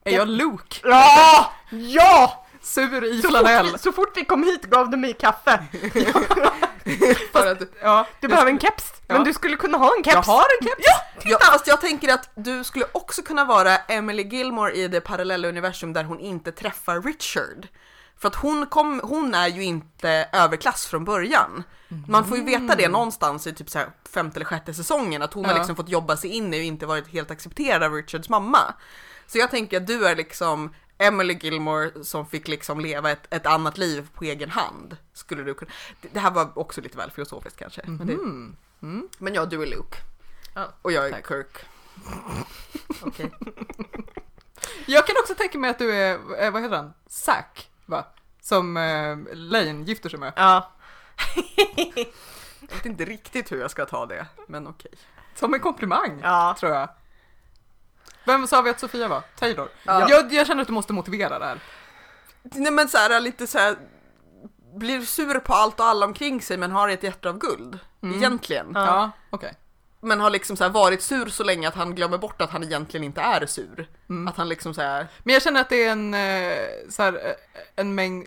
Är 0.04 0.12
jag 0.12 0.28
Luke? 0.28 0.76
Ja! 0.84 1.52
Ja! 1.70 2.45
Sur 2.66 3.04
i 3.04 3.22
Så 3.22 3.28
flanell? 3.28 3.66
fort, 3.70 3.80
så 3.80 3.92
fort 3.92 4.16
vi 4.16 4.24
kom 4.24 4.42
hit 4.44 4.62
gav 4.62 4.90
du 4.90 4.96
mig 4.96 5.12
kaffe. 5.12 5.62
För 7.32 7.46
att, 7.52 7.62
Ja, 7.82 8.06
Du 8.20 8.28
behöver 8.28 8.50
en 8.50 8.60
keps, 8.60 8.92
men 9.06 9.16
Ja. 9.16 9.24
du 9.24 9.32
skulle 9.32 9.56
kunna 9.56 9.78
ha 9.78 9.92
en 9.96 10.04
keps. 10.04 10.14
jag 10.14 10.22
har 10.22 10.44
en 10.60 10.66
keps. 10.66 10.84
Ja, 11.24 11.38
fast 11.42 11.66
jag 11.66 11.80
tänker 11.80 12.14
att 12.14 12.30
du 12.34 12.64
skulle 12.64 12.84
också 12.92 13.22
kunna 13.22 13.44
vara 13.44 13.76
Emily 13.76 14.22
Gilmore 14.22 14.72
i 14.72 14.88
det 14.88 15.00
parallella 15.00 15.48
universum 15.48 15.92
där 15.92 16.04
hon 16.04 16.20
inte 16.20 16.52
träffar 16.52 17.00
Richard. 17.02 17.68
För 18.18 18.28
att 18.28 18.34
hon, 18.34 18.66
kom, 18.66 19.00
hon 19.04 19.34
är 19.34 19.48
ju 19.48 19.64
inte 19.64 20.28
överklass 20.32 20.86
från 20.86 21.04
början. 21.04 21.62
Man 22.08 22.24
får 22.28 22.36
ju 22.36 22.44
veta 22.44 22.74
det 22.74 22.88
någonstans 22.88 23.46
i 23.46 23.52
typ 23.52 23.70
så 23.70 23.78
här 23.78 23.88
femte 24.14 24.36
eller 24.38 24.44
sjätte 24.46 24.74
säsongen 24.74 25.22
att 25.22 25.32
hon 25.34 25.44
har 25.44 25.52
Ja. 25.52 25.58
liksom 25.58 25.76
fått 25.76 25.88
jobba 25.88 26.16
sig 26.16 26.30
in 26.30 26.54
i 26.54 26.58
och 26.60 26.62
inte 26.64 26.86
varit 26.86 27.08
helt 27.08 27.30
accepterad 27.30 27.82
av 27.82 27.92
Richards 27.92 28.28
mamma. 28.28 28.74
Så 29.26 29.38
jag 29.38 29.50
tänker 29.50 29.76
att 29.76 29.86
du 29.86 30.06
är 30.06 30.16
liksom 30.16 30.74
Emily 30.98 31.34
Gilmore 31.40 32.04
som 32.04 32.26
fick 32.26 32.48
liksom 32.48 32.80
leva 32.80 33.10
ett, 33.10 33.34
ett 33.34 33.46
annat 33.46 33.78
liv 33.78 34.08
på 34.14 34.24
egen 34.24 34.50
hand. 34.50 34.96
Skulle 35.12 35.42
du 35.42 35.54
kunna. 35.54 35.70
Det, 36.00 36.18
här 36.20 36.30
var 36.30 36.58
också 36.58 36.80
lite 36.80 36.96
väl 36.96 37.10
filosofiskt 37.10 37.58
kanske. 37.58 37.82
Men, 37.86 38.06
det, 38.06 38.12
Mm. 38.12 38.56
Mm. 38.82 39.08
men 39.18 39.34
ja, 39.34 39.44
du 39.46 39.62
är 39.62 39.66
Luke. 39.66 39.98
Ja, 40.54 40.68
och 40.82 40.92
jag 40.92 41.06
är 41.06 41.10
tack. 41.10 41.28
Kirk. 41.28 41.64
Okej. 43.02 43.30
Jag 44.86 45.06
kan 45.06 45.16
också 45.20 45.34
tänka 45.34 45.58
mig 45.58 45.70
att 45.70 45.78
du 45.78 45.92
är, 45.92 46.44
eh, 46.44 46.50
vad 46.50 46.62
heter 46.62 46.76
han? 46.76 46.92
Zack, 47.06 47.70
va? 47.86 48.04
Som 48.40 48.76
eh, 48.76 49.16
Lane 49.32 49.84
gifter 49.84 50.08
sig 50.08 50.18
med. 50.18 50.32
Ja. 50.36 50.72
Jag 52.60 52.74
vet 52.76 52.86
inte 52.86 53.04
riktigt 53.04 53.52
hur 53.52 53.60
jag 53.60 53.70
ska 53.70 53.84
ta 53.86 54.06
det, 54.06 54.26
men 54.48 54.66
okej. 54.66 54.90
Som 55.34 55.54
en 55.54 55.60
komplimang, 55.60 56.20
Ja. 56.22 56.56
tror 56.60 56.72
jag. 56.72 56.88
Vem 58.26 58.46
sa 58.46 58.62
vi 58.62 58.70
att 58.70 58.80
Sofia 58.80 59.08
var? 59.08 59.22
Taylor? 59.38 59.68
Ja. 59.84 60.06
Jag, 60.10 60.32
jag 60.32 60.46
känner 60.46 60.62
att 60.62 60.68
du 60.68 60.74
måste 60.74 60.92
motivera 60.92 61.38
det 61.38 61.44
här. 61.44 61.60
Nej 62.42 62.72
men 62.72 62.88
så 62.88 62.98
här, 62.98 63.20
lite 63.20 63.46
så 63.46 63.58
här, 63.58 63.76
blir 64.74 65.00
sur 65.00 65.38
på 65.38 65.54
allt 65.54 65.80
och 65.80 65.86
alla 65.86 66.06
omkring 66.06 66.42
sig 66.42 66.56
men 66.56 66.70
har 66.70 66.88
ett 66.88 67.02
hjärta 67.02 67.28
av 67.28 67.38
guld. 67.38 67.78
Egentligen. 68.02 68.70
Ja. 68.74 68.86
Ja, 68.86 69.10
okej. 69.30 69.54
Men 70.00 70.20
har 70.20 70.30
liksom 70.30 70.56
så 70.56 70.64
här 70.64 70.70
varit 70.70 71.02
sur 71.02 71.26
så 71.26 71.44
länge 71.44 71.68
att 71.68 71.74
han 71.74 71.94
glömmer 71.94 72.18
bort 72.18 72.42
att 72.42 72.50
han 72.50 72.62
egentligen 72.64 73.04
inte 73.04 73.20
är 73.20 73.46
sur. 73.46 73.88
Mm. 74.08 74.28
Att 74.28 74.36
han 74.36 74.48
liksom 74.48 74.74
så 74.74 74.80
här, 74.82 75.06
Men 75.22 75.32
jag 75.34 75.42
känner 75.42 75.60
att 75.60 75.68
det 75.68 75.84
är 75.84 75.92
en, 75.92 76.14
eh, 76.14 76.56
så 76.88 77.02
här, 77.02 77.12
eh, 77.12 77.32
en 77.76 77.94
mängd 77.94 78.26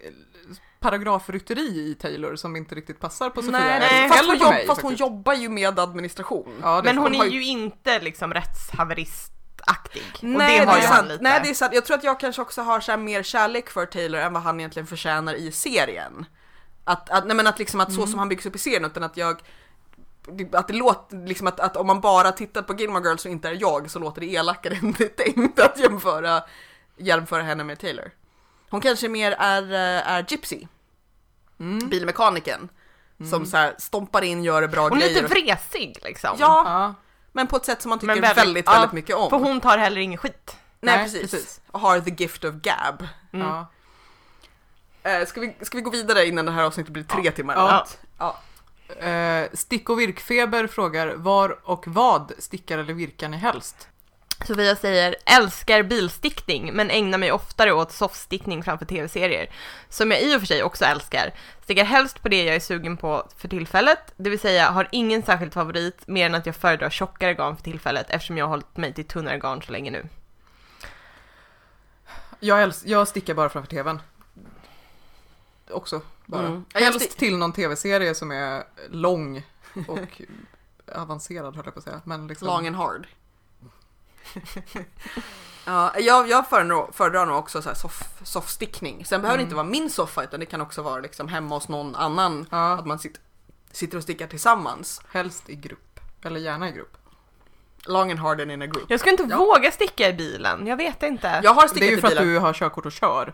paragrafrytteri 0.79 1.89
i 1.91 1.95
Taylor 1.95 2.35
som 2.35 2.55
inte 2.55 2.75
riktigt 2.75 2.99
passar 2.99 3.29
på 3.29 3.41
Sofia. 3.41 3.59
nej, 3.59 3.79
nej. 3.79 4.09
fast, 4.09 4.25
hon, 4.25 4.37
jobb, 4.37 4.49
mig, 4.49 4.67
fast 4.67 4.81
hon 4.81 4.95
jobbar 4.95 5.33
ju 5.33 5.49
med 5.49 5.79
administration. 5.79 6.59
Ja, 6.61 6.81
Men 6.83 6.97
hon 6.97 7.15
har 7.15 7.25
är 7.25 7.29
ju- 7.29 7.35
ju 7.43 7.45
inte 7.45 7.99
liksom 7.99 8.33
rättshaveristaktig. 8.33 9.38
Och 9.67 10.23
Nej, 10.23 10.59
det 10.59 10.65
det 10.65 10.71
har 10.71 10.77
är 10.77 10.81
ju 10.81 10.87
han 10.87 10.95
sant. 10.97 11.09
lite. 11.09 11.23
Nej, 11.23 11.39
det 11.43 11.49
är 11.49 11.53
sant. 11.53 11.73
Jag 11.73 11.85
tror 11.85 11.97
att 11.97 12.03
jag 12.03 12.19
kanske 12.19 12.41
också 12.41 12.61
har 12.61 12.79
så 12.79 12.91
här 12.91 12.97
mer 12.97 13.23
kärlek 13.23 13.69
för 13.69 13.85
Taylor 13.85 14.19
än 14.19 14.33
vad 14.33 14.43
han 14.43 14.59
egentligen 14.59 14.87
förtjänar 14.87 15.33
i 15.33 15.51
serien. 15.51 16.25
Att, 16.83 17.09
att, 17.09 17.27
nej 17.27 17.35
men 17.35 17.47
att 17.47 17.59
liksom 17.59 17.79
att 17.79 17.93
så 17.93 18.07
som 18.07 18.19
han 18.19 18.29
byggs 18.29 18.45
upp 18.45 18.55
i 18.55 18.59
serien, 18.59 18.85
utan 18.85 19.03
att 19.03 19.17
jag 19.17 19.41
att 20.53 20.67
det 20.67 20.73
låter 20.73 21.27
liksom 21.27 21.47
att, 21.47 21.59
att 21.59 21.77
om 21.77 21.87
man 21.87 22.01
bara 22.01 22.31
tittar 22.31 22.61
på 22.61 22.73
Gilmore 22.73 23.03
Girls 23.09 23.25
och 23.25 23.31
inte 23.31 23.49
är 23.49 23.57
jag 23.61 23.91
så 23.91 23.99
låter 23.99 24.21
det 24.21 24.27
elakare 24.27 24.73
än 24.81 24.91
det 24.97 25.03
är 25.19 25.23
tänkt 25.33 25.59
att 25.59 25.79
jämföra, 25.79 26.43
jämföra 26.97 27.41
henne 27.43 27.63
med 27.63 27.79
Taylor. 27.79 28.11
Hon 28.69 28.81
kanske 28.81 29.09
mer 29.09 29.31
är, 29.31 29.63
eh, 29.73 30.11
är 30.11 30.25
Gypsy, 30.29 30.67
Mm. 31.59 31.89
bilmekaniken. 31.89 32.69
Som 33.29 33.45
så 33.45 33.57
här 33.57 33.75
stompar 33.77 34.21
in, 34.21 34.43
gör 34.43 34.67
bra 34.67 34.81
Hon 34.81 34.97
är 34.97 35.01
grejer. 35.01 35.21
lite 35.21 35.27
vresig 35.33 35.97
liksom. 36.03 36.29
Ja, 36.39 36.63
Ja. 36.65 36.93
Men 37.39 37.47
på 37.47 37.57
ett 37.57 37.65
sätt 37.65 37.81
som 37.81 37.89
man 37.89 37.99
tycker 37.99 38.13
Men 38.13 38.21
väldigt, 38.21 38.37
väldigt, 38.37 38.65
ja, 38.67 38.89
mycket 38.91 39.15
om. 39.15 39.29
För 39.29 39.37
hon 39.37 39.61
tar 39.61 39.77
heller 39.77 40.01
ingen 40.01 40.17
skit. 40.17 40.57
Nej, 40.81 40.95
Nej, 40.95 41.05
precis. 41.05 41.31
precis. 41.31 41.61
Och 41.71 41.79
har 41.79 41.99
the 41.99 42.11
gift 42.23 42.43
of 42.43 42.55
gab. 42.55 43.07
Mm. 43.33 43.47
Ja. 43.47 43.67
Eh, 45.03 45.25
ska, 45.25 45.41
vi, 45.41 45.55
ska 45.61 45.77
vi 45.77 45.81
gå 45.81 45.89
vidare 45.89 46.25
innan 46.25 46.45
det 46.45 46.51
här 46.51 46.63
avsnittet 46.63 46.93
blir 46.93 47.03
tre 47.03 47.31
timmar 47.31 47.55
Ja. 47.55 47.87
Ja. 48.17 48.37
Eh, 49.07 49.49
stick 49.53 49.89
och 49.89 49.99
virkfeber 49.99 50.67
frågar 50.67 51.07
var 51.15 51.59
och 51.63 51.87
vad 51.87 52.31
stickar 52.39 52.77
eller 52.77 52.93
virkar 52.93 53.29
ni 53.29 53.37
helst? 53.37 53.87
Sofia 54.45 54.75
säger 54.75 55.15
älskar 55.25 55.83
bilstickning 55.83 56.73
men 56.73 56.89
ägnar 56.89 57.17
mig 57.17 57.31
oftare 57.31 57.73
åt 57.73 57.91
softstickning 57.91 58.63
framför 58.63 58.85
tv-serier. 58.85 59.49
Som 59.89 60.11
jag 60.11 60.21
i 60.21 60.35
och 60.35 60.39
för 60.39 60.47
sig 60.47 60.63
också 60.63 60.85
älskar. 60.85 61.33
Stickar 61.63 61.83
helst 61.83 62.21
på 62.21 62.29
det 62.29 62.43
jag 62.43 62.55
är 62.55 62.59
sugen 62.59 62.97
på 62.97 63.27
för 63.37 63.47
tillfället, 63.47 64.13
det 64.17 64.29
vill 64.29 64.39
säga 64.39 64.69
har 64.69 64.87
ingen 64.91 65.23
särskild 65.23 65.53
favorit 65.53 66.07
mer 66.07 66.25
än 66.25 66.35
att 66.35 66.45
jag 66.45 66.55
föredrar 66.55 66.89
tjockare 66.89 67.33
garn 67.33 67.55
för 67.55 67.63
tillfället 67.63 68.09
eftersom 68.09 68.37
jag 68.37 68.45
har 68.45 68.49
hållit 68.49 68.77
mig 68.77 68.93
till 68.93 69.05
tunnare 69.05 69.37
garn 69.39 69.61
så 69.61 69.71
länge 69.71 69.91
nu. 69.91 70.07
Jag, 72.39 72.59
äls- 72.59 72.83
jag 72.85 73.07
stickar 73.07 73.33
bara 73.33 73.49
framför 73.49 73.69
tvn. 73.69 74.01
Också 75.69 76.01
bara. 76.25 76.47
Mm. 76.47 76.65
Helst 76.73 77.17
till 77.17 77.37
någon 77.37 77.53
tv-serie 77.53 78.15
som 78.15 78.31
är 78.31 78.63
lång 78.89 79.43
och 79.87 80.21
avancerad 80.95 81.55
höll 81.55 81.65
jag 81.65 81.73
på 81.73 81.77
att 81.77 81.83
säga. 81.83 82.01
Men 82.05 82.27
liksom... 82.27 82.47
Long 82.47 82.67
and 82.67 82.75
hard. 82.75 83.07
Ja, 85.65 85.93
jag, 85.99 86.29
jag 86.29 86.47
föredrar, 86.49 86.91
föredrar 86.91 87.25
nog 87.25 87.37
också 87.37 87.61
så 87.61 87.69
här 87.69 87.75
soff, 87.75 88.03
soffstickning. 88.23 89.05
Sen 89.05 89.21
behöver 89.21 89.37
det 89.37 89.43
inte 89.43 89.55
vara 89.55 89.65
min 89.65 89.89
soffa 89.89 90.23
utan 90.23 90.39
det 90.39 90.45
kan 90.45 90.61
också 90.61 90.81
vara 90.81 90.99
liksom 90.99 91.27
hemma 91.27 91.55
hos 91.55 91.67
någon 91.67 91.95
annan. 91.95 92.45
Ja, 92.51 92.73
Att 92.73 92.85
man 92.85 92.99
sitter, 92.99 93.21
sitter 93.71 93.97
och 93.97 94.03
stickar 94.03 94.27
tillsammans. 94.27 95.01
helst 95.11 95.49
i 95.49 95.55
grupp. 95.55 95.99
Eller 96.23 96.39
gärna 96.39 96.69
i 96.69 96.71
grupp. 96.71 96.95
Long 97.85 98.11
and 98.11 98.19
hard 98.19 98.41
and 98.41 98.51
in 98.51 98.61
a 98.61 98.65
group. 98.67 98.85
Jag 98.89 98.99
skulle 98.99 99.11
inte 99.11 99.23
Ja. 99.29 99.37
våga 99.37 99.71
sticka 99.71 100.09
i 100.09 100.13
bilen, 100.13 100.67
jag 100.67 100.77
vet 100.77 101.03
inte. 101.03 101.39
Jag 101.43 101.53
har 101.53 101.61
Det 101.61 101.65
är 101.65 101.67
stickat 101.67 101.89
ju 101.91 101.97
i 101.97 102.01
för 102.01 102.07
att 102.07 102.13
bilen. 102.13 102.27
du 102.33 102.39
har 102.39 102.53
körkort 102.53 102.85
och 102.85 102.91
kör. 102.91 103.33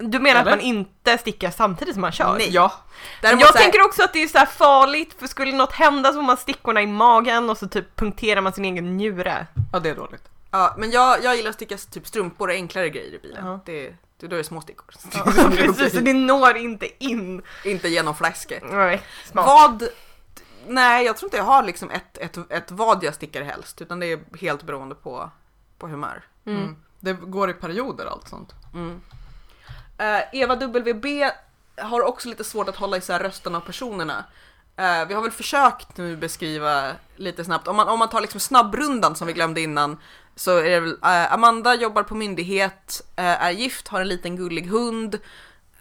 Du 0.00 0.18
menar 0.18 0.40
Eller? 0.40 0.50
att 0.52 0.58
man 0.58 0.64
inte 0.66 1.18
stickar 1.18 1.50
samtidigt 1.50 1.94
som 1.94 2.00
man 2.00 2.12
kör? 2.12 2.34
Nej. 2.38 2.48
Ja, 2.50 2.72
Däremot 3.22 3.40
jag 3.40 3.52
här- 3.52 3.60
tänker 3.62 3.84
också 3.84 4.02
att 4.02 4.12
det 4.12 4.22
är 4.22 4.28
så 4.28 4.38
här 4.38 4.46
farligt, 4.46 5.14
för 5.18 5.26
skulle 5.26 5.52
något 5.52 5.72
hända 5.72 6.08
så 6.08 6.14
får 6.14 6.22
man 6.22 6.36
stickorna 6.36 6.82
i 6.82 6.86
magen 6.86 7.50
och 7.50 7.58
så 7.58 7.68
typ 7.68 7.96
punkterar 7.96 8.40
man 8.40 8.52
sin 8.52 8.64
egen 8.64 8.96
njure. 8.96 9.46
ja 9.72 9.78
det 9.78 9.90
är 9.90 9.94
dåligt. 9.94 10.22
Ja, 10.50 10.74
men 10.78 10.90
jag, 10.90 11.24
jag 11.24 11.36
gillar 11.36 11.50
att 11.50 11.56
sticka 11.56 11.76
typ 11.76 12.06
strumpor 12.06 12.48
och 12.48 12.54
enklare 12.54 12.88
grejer 12.88 13.14
i 13.14 13.18
bilen. 13.18 13.46
Ja. 13.46 13.60
Det, 13.66 13.94
det, 14.20 14.26
då 14.26 14.34
är 14.36 14.38
det 14.38 14.44
små 14.44 14.60
stickor. 14.60 14.86
Precis, 15.56 15.92
så 15.92 16.00
det 16.00 16.12
når 16.12 16.56
inte 16.56 17.04
in. 17.04 17.42
Inte 17.64 17.88
genom 17.88 18.14
fläsket. 18.14 18.62
Nej, 18.70 19.02
smart. 19.24 19.46
Vad? 19.46 19.88
Nej, 20.66 21.06
jag 21.06 21.16
tror 21.16 21.26
inte 21.26 21.36
jag 21.36 21.44
har 21.44 21.62
liksom 21.62 21.90
ett, 21.90 22.18
ett, 22.18 22.38
ett 22.52 22.70
vad 22.70 23.04
jag 23.04 23.14
stickar 23.14 23.42
helst, 23.42 23.82
utan 23.82 24.00
det 24.00 24.06
är 24.06 24.20
helt 24.40 24.62
beroende 24.62 24.94
på, 24.94 25.30
på 25.78 25.86
humör. 25.88 26.22
Mm. 26.46 26.58
Mm. 26.62 26.76
Det 27.00 27.12
går 27.12 27.50
i 27.50 27.54
perioder 27.54 28.06
allt 28.06 28.28
sånt. 28.28 28.54
Mm. 28.74 29.00
Eh, 30.00 30.40
Eva 30.40 30.54
WB 30.54 31.30
har 31.76 32.00
också 32.00 32.28
lite 32.28 32.44
svårt 32.44 32.68
att 32.68 32.76
hålla 32.76 32.96
isär 32.96 33.18
rösten 33.18 33.54
av 33.54 33.60
personerna. 33.60 34.24
Eh, 34.76 35.08
vi 35.08 35.14
har 35.14 35.22
väl 35.22 35.30
försökt 35.30 35.96
nu 35.96 36.16
beskriva 36.16 36.92
lite 37.16 37.44
snabbt, 37.44 37.68
om 37.68 37.76
man, 37.76 37.88
om 37.88 37.98
man 37.98 38.08
tar 38.08 38.20
liksom 38.20 38.40
snabbrundan 38.40 39.16
som 39.16 39.26
vi 39.26 39.32
glömde 39.32 39.60
innan, 39.60 39.96
så 40.36 40.58
är 40.58 40.70
det 40.70 40.80
väl 40.80 40.98
eh, 41.02 41.32
Amanda 41.32 41.74
jobbar 41.74 42.02
på 42.02 42.14
myndighet, 42.14 43.02
eh, 43.16 43.44
är 43.44 43.50
gift, 43.50 43.88
har 43.88 44.00
en 44.00 44.08
liten 44.08 44.36
gullig 44.36 44.66
hund. 44.66 45.18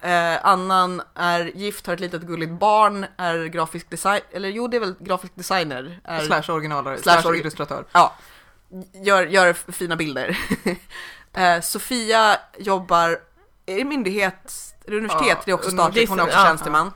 Eh, 0.02 0.46
Annan 0.46 1.02
är 1.16 1.46
gift, 1.56 1.88
har 1.88 1.94
ett 1.94 2.00
litet 2.00 2.22
gulligt 2.22 2.52
barn, 2.52 3.06
är 3.18 3.46
grafisk 3.46 3.90
design, 3.90 4.22
eller 4.32 4.50
jo 4.50 4.68
det 4.68 4.78
är 4.78 4.82
väl 4.82 4.96
grafisk 5.00 5.36
designer. 5.36 6.00
Är, 6.04 6.20
Slash 6.20 6.54
originalare, 6.54 6.98
Slash 6.98 7.22
slash, 7.22 7.36
illustratör. 7.36 7.86
Ja, 7.92 8.16
gör, 8.94 9.26
gör 9.26 9.54
fina 9.54 9.96
bilder. 9.96 10.38
eh, 11.34 11.62
Sofia 11.62 12.38
jobbar, 12.58 13.20
är 13.70 13.78
det 13.78 13.86
myndighet, 13.86 14.74
är 14.88 14.92
det 14.92 14.98
universitet? 14.98 15.28
Ja, 15.30 15.42
det 15.46 15.52
är 15.52 15.56
också 15.56 15.70
under- 15.70 15.84
statligt, 15.84 16.10
hon 16.10 16.20
är 16.20 16.24
också 16.24 16.38
ja, 16.38 16.46
tjänsteman. 16.46 16.88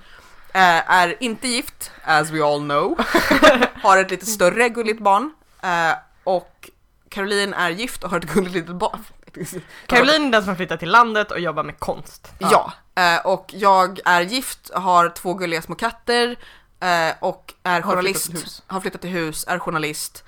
Eh, 0.53 0.91
är 0.91 1.23
inte 1.23 1.47
gift, 1.47 1.91
as 2.03 2.29
we 2.29 2.45
all 2.45 2.59
know. 2.59 2.99
har 3.83 3.97
ett 3.97 4.11
lite 4.11 4.25
större 4.25 4.69
gulligt 4.69 4.99
barn. 5.01 5.33
Eh, 5.63 5.93
och 6.23 6.69
Caroline 7.09 7.53
är 7.53 7.69
gift 7.69 8.03
och 8.03 8.09
har 8.09 8.17
ett 8.17 8.33
gulligt 8.33 8.55
litet 8.55 8.75
barn. 8.75 8.99
Caroline 9.87 10.25
är 10.27 10.31
den 10.31 10.41
som 10.41 10.49
har 10.49 10.55
flyttat 10.55 10.79
till 10.79 10.89
landet 10.91 11.31
och 11.31 11.39
jobbar 11.39 11.63
med 11.63 11.79
konst. 11.79 12.31
Ja, 12.39 12.73
eh, 12.95 13.25
och 13.25 13.51
jag 13.53 13.99
är 14.05 14.21
gift, 14.21 14.71
har 14.73 15.09
två 15.09 15.33
gulliga 15.33 15.61
små 15.61 15.75
katter 15.75 16.35
eh, 16.79 17.13
och 17.19 17.53
är 17.63 17.81
Har 17.81 17.91
journalist. 17.91 18.25
flyttat 18.25 18.35
till 18.41 18.43
hus. 18.45 18.63
Har 18.67 18.81
flyttat 18.81 19.01
till 19.01 19.09
hus, 19.09 19.45
är 19.47 19.59
journalist. 19.59 20.23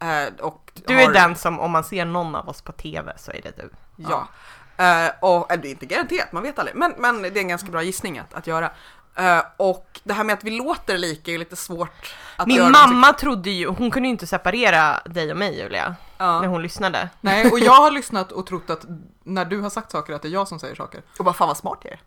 eh, 0.00 0.34
och 0.44 0.72
Du 0.74 0.94
har, 0.94 1.02
är 1.02 1.12
den 1.12 1.36
som, 1.36 1.60
om 1.60 1.70
man 1.70 1.84
ser 1.84 2.04
någon 2.04 2.34
av 2.34 2.48
oss 2.48 2.62
på 2.62 2.72
TV 2.72 3.12
så 3.18 3.30
är 3.30 3.40
det 3.42 3.56
du. 3.56 3.70
Ja. 3.96 4.28
Eh, 4.78 5.10
och, 5.20 5.52
eller 5.52 5.62
det 5.62 5.68
är 5.68 5.70
inte 5.70 5.86
garanterat, 5.86 6.32
man 6.32 6.42
vet 6.42 6.58
aldrig. 6.58 6.76
Men, 6.76 6.94
men 6.98 7.22
det 7.22 7.28
är 7.28 7.38
en 7.38 7.48
ganska 7.48 7.70
bra 7.70 7.82
gissning 7.82 8.18
att, 8.18 8.34
att 8.34 8.46
göra. 8.46 8.70
Eh, 9.16 9.42
och 9.56 10.00
det 10.04 10.12
här 10.14 10.24
med 10.24 10.32
att 10.34 10.44
vi 10.44 10.50
låter 10.50 10.98
lika 10.98 11.30
är 11.32 11.38
lite 11.38 11.56
svårt 11.56 12.14
att 12.36 12.46
Min 12.46 12.56
göra. 12.56 12.68
mamma 12.70 13.12
trodde 13.12 13.50
ju, 13.50 13.66
hon 13.66 13.90
kunde 13.90 14.06
ju 14.08 14.10
inte 14.10 14.26
separera 14.26 15.00
dig 15.04 15.30
och 15.30 15.36
mig 15.36 15.58
Julia, 15.58 15.94
Ja. 16.18 16.40
när 16.40 16.48
hon 16.48 16.62
lyssnade. 16.62 17.08
Nej, 17.20 17.50
och 17.50 17.58
jag 17.58 17.72
har 17.72 17.90
lyssnat 17.90 18.32
och 18.32 18.46
trott 18.46 18.70
att 18.70 18.84
när 19.24 19.44
du 19.44 19.60
har 19.60 19.70
sagt 19.70 19.90
saker 19.90 20.12
att 20.12 20.22
det 20.22 20.28
är 20.28 20.32
jag 20.32 20.48
som 20.48 20.58
säger 20.58 20.74
saker. 20.74 21.02
Och 21.18 21.24
bara 21.24 21.34
fan 21.34 21.48
vad 21.48 21.56
smart 21.56 21.78
jag 21.82 21.92
är. 21.92 22.00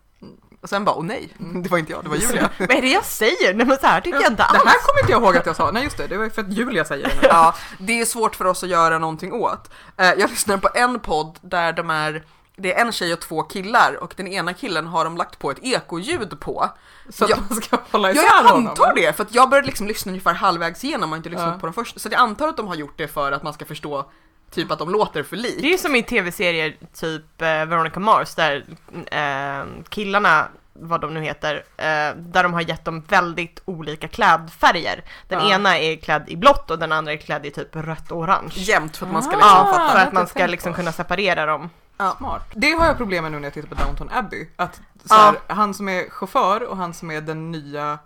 Och 0.60 0.68
sen 0.68 0.84
bara, 0.84 0.96
åh 0.96 1.04
nej, 1.04 1.28
det 1.38 1.68
var 1.70 1.78
inte 1.78 1.92
jag, 1.92 2.02
det 2.04 2.08
var 2.08 2.16
Julia. 2.16 2.50
Vad 2.58 2.70
är 2.70 2.82
det 2.82 2.88
jag 2.88 3.04
säger? 3.04 3.54
Nej 3.54 3.66
men 3.66 3.76
så 3.78 3.86
här 3.86 4.00
tycker 4.00 4.20
jag 4.20 4.30
inte 4.32 4.42
Det 4.42 4.46
alls. 4.46 4.64
här 4.64 4.78
kommer 4.86 5.00
inte 5.00 5.12
jag 5.12 5.22
ihåg 5.22 5.36
att 5.36 5.46
jag 5.46 5.56
sa. 5.56 5.70
Nej 5.70 5.84
just 5.84 5.96
det, 5.96 6.06
det 6.06 6.16
var 6.16 6.24
ju 6.24 6.30
för 6.30 6.42
att 6.42 6.52
Julia 6.52 6.84
säger 6.84 7.08
det 7.08 7.14
nu. 7.14 7.28
ja, 7.28 7.54
det 7.78 8.00
är 8.00 8.04
svårt 8.04 8.36
för 8.36 8.44
oss 8.44 8.62
att 8.62 8.68
göra 8.68 8.98
någonting 8.98 9.32
åt. 9.32 9.70
Eh, 9.96 10.06
jag 10.06 10.30
lyssnar 10.30 10.56
på 10.56 10.68
en 10.74 11.00
podd 11.00 11.38
där 11.42 11.72
de 11.72 11.90
är 11.90 12.24
det 12.56 12.74
är 12.74 12.80
en 12.86 12.92
tjej 12.92 13.12
och 13.12 13.20
två 13.20 13.42
killar 13.42 14.02
och 14.02 14.14
den 14.16 14.26
ena 14.26 14.54
killen 14.54 14.86
har 14.86 15.04
de 15.04 15.16
lagt 15.16 15.38
på 15.38 15.50
ett 15.50 15.58
ekoljud 15.62 16.40
på. 16.40 16.70
Så 17.10 17.24
att 17.24 17.30
Ja. 17.30 17.36
man 17.48 17.60
ska 17.62 17.78
hålla 17.90 18.08
Ja, 18.08 18.14
isär 18.14 18.24
jag 18.42 18.48
honom. 18.48 18.66
antar 18.68 18.94
det, 18.94 19.16
för 19.16 19.22
att 19.24 19.34
jag 19.34 19.50
började 19.50 19.66
liksom 19.66 19.86
lyssna 19.88 20.10
ungefär 20.10 20.34
halvvägs 20.34 20.84
igenom 20.84 21.10
och 21.12 21.16
inte 21.16 21.28
lyssnat 21.28 21.52
Ja. 21.54 21.58
på 21.60 21.66
dem 21.66 21.74
först. 21.74 22.00
Så 22.00 22.08
jag 22.12 22.20
antar 22.20 22.48
att 22.48 22.56
de 22.56 22.68
har 22.68 22.74
gjort 22.74 22.94
det 22.98 23.08
för 23.08 23.32
att 23.32 23.42
man 23.42 23.52
ska 23.52 23.64
förstå 23.64 24.06
typ 24.50 24.70
att 24.70 24.78
de 24.78 24.90
låter 24.90 25.22
för 25.22 25.36
lik. 25.36 25.58
Det 25.60 25.66
är 25.66 25.70
ju 25.72 25.78
som 25.78 25.96
i 25.96 26.02
tv-serier 26.02 26.76
typ 27.00 27.42
eh, 27.42 27.46
Veronica 27.48 28.00
Mars 28.00 28.34
där 28.34 28.64
eh, 29.10 29.64
killarna, 29.88 30.48
vad 30.72 31.00
de 31.00 31.14
nu 31.14 31.20
heter, 31.22 31.54
eh, 31.76 32.16
där 32.16 32.42
de 32.42 32.52
har 32.54 32.60
gett 32.60 32.84
dem 32.84 33.00
väldigt 33.08 33.62
olika 33.64 34.08
klädfärger. 34.08 35.04
Den 35.28 35.40
Ja. 35.48 35.54
ena 35.54 35.78
är 35.78 35.96
klädd 35.96 36.24
i 36.28 36.36
blått 36.36 36.70
och 36.70 36.78
den 36.78 36.92
andra 36.92 37.12
är 37.12 37.16
klädd 37.16 37.46
i 37.46 37.50
typ 37.50 37.76
rött 37.76 38.10
och 38.12 38.18
orange. 38.18 38.52
Jämt 38.54 38.96
för 38.96 39.06
att 39.06 39.12
man 39.12 39.22
ska 39.22 39.32
Ah. 39.32 39.36
liksom 39.36 39.50
Ja, 39.50 39.72
fatta. 39.72 39.92
för 39.92 39.98
att 39.98 40.12
man 40.12 40.20
jag 40.20 40.28
ska 40.30 40.46
liksom 40.46 40.74
kunna 40.74 40.92
separera 40.92 41.46
dem. 41.46 41.70
Smart. 42.10 42.42
Det 42.54 42.70
har 42.72 42.86
jag 42.86 42.96
problem 42.96 43.22
med 43.22 43.32
nu 43.32 43.38
när 43.38 43.46
jag 43.46 43.54
tittar 43.54 43.68
på 43.68 43.74
Downton 43.84 44.10
Abbey. 44.12 44.46
Att 44.56 44.80
så 45.04 45.14
här, 45.14 45.34
han 45.46 45.74
som 45.74 45.88
är 45.88 46.10
chaufför 46.10 46.62
och 46.70 46.76
han 46.76 46.94
som 46.94 47.10
är 47.10 47.20
den 47.20 47.50
nya 47.50 47.98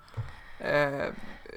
eh, 0.58 1.04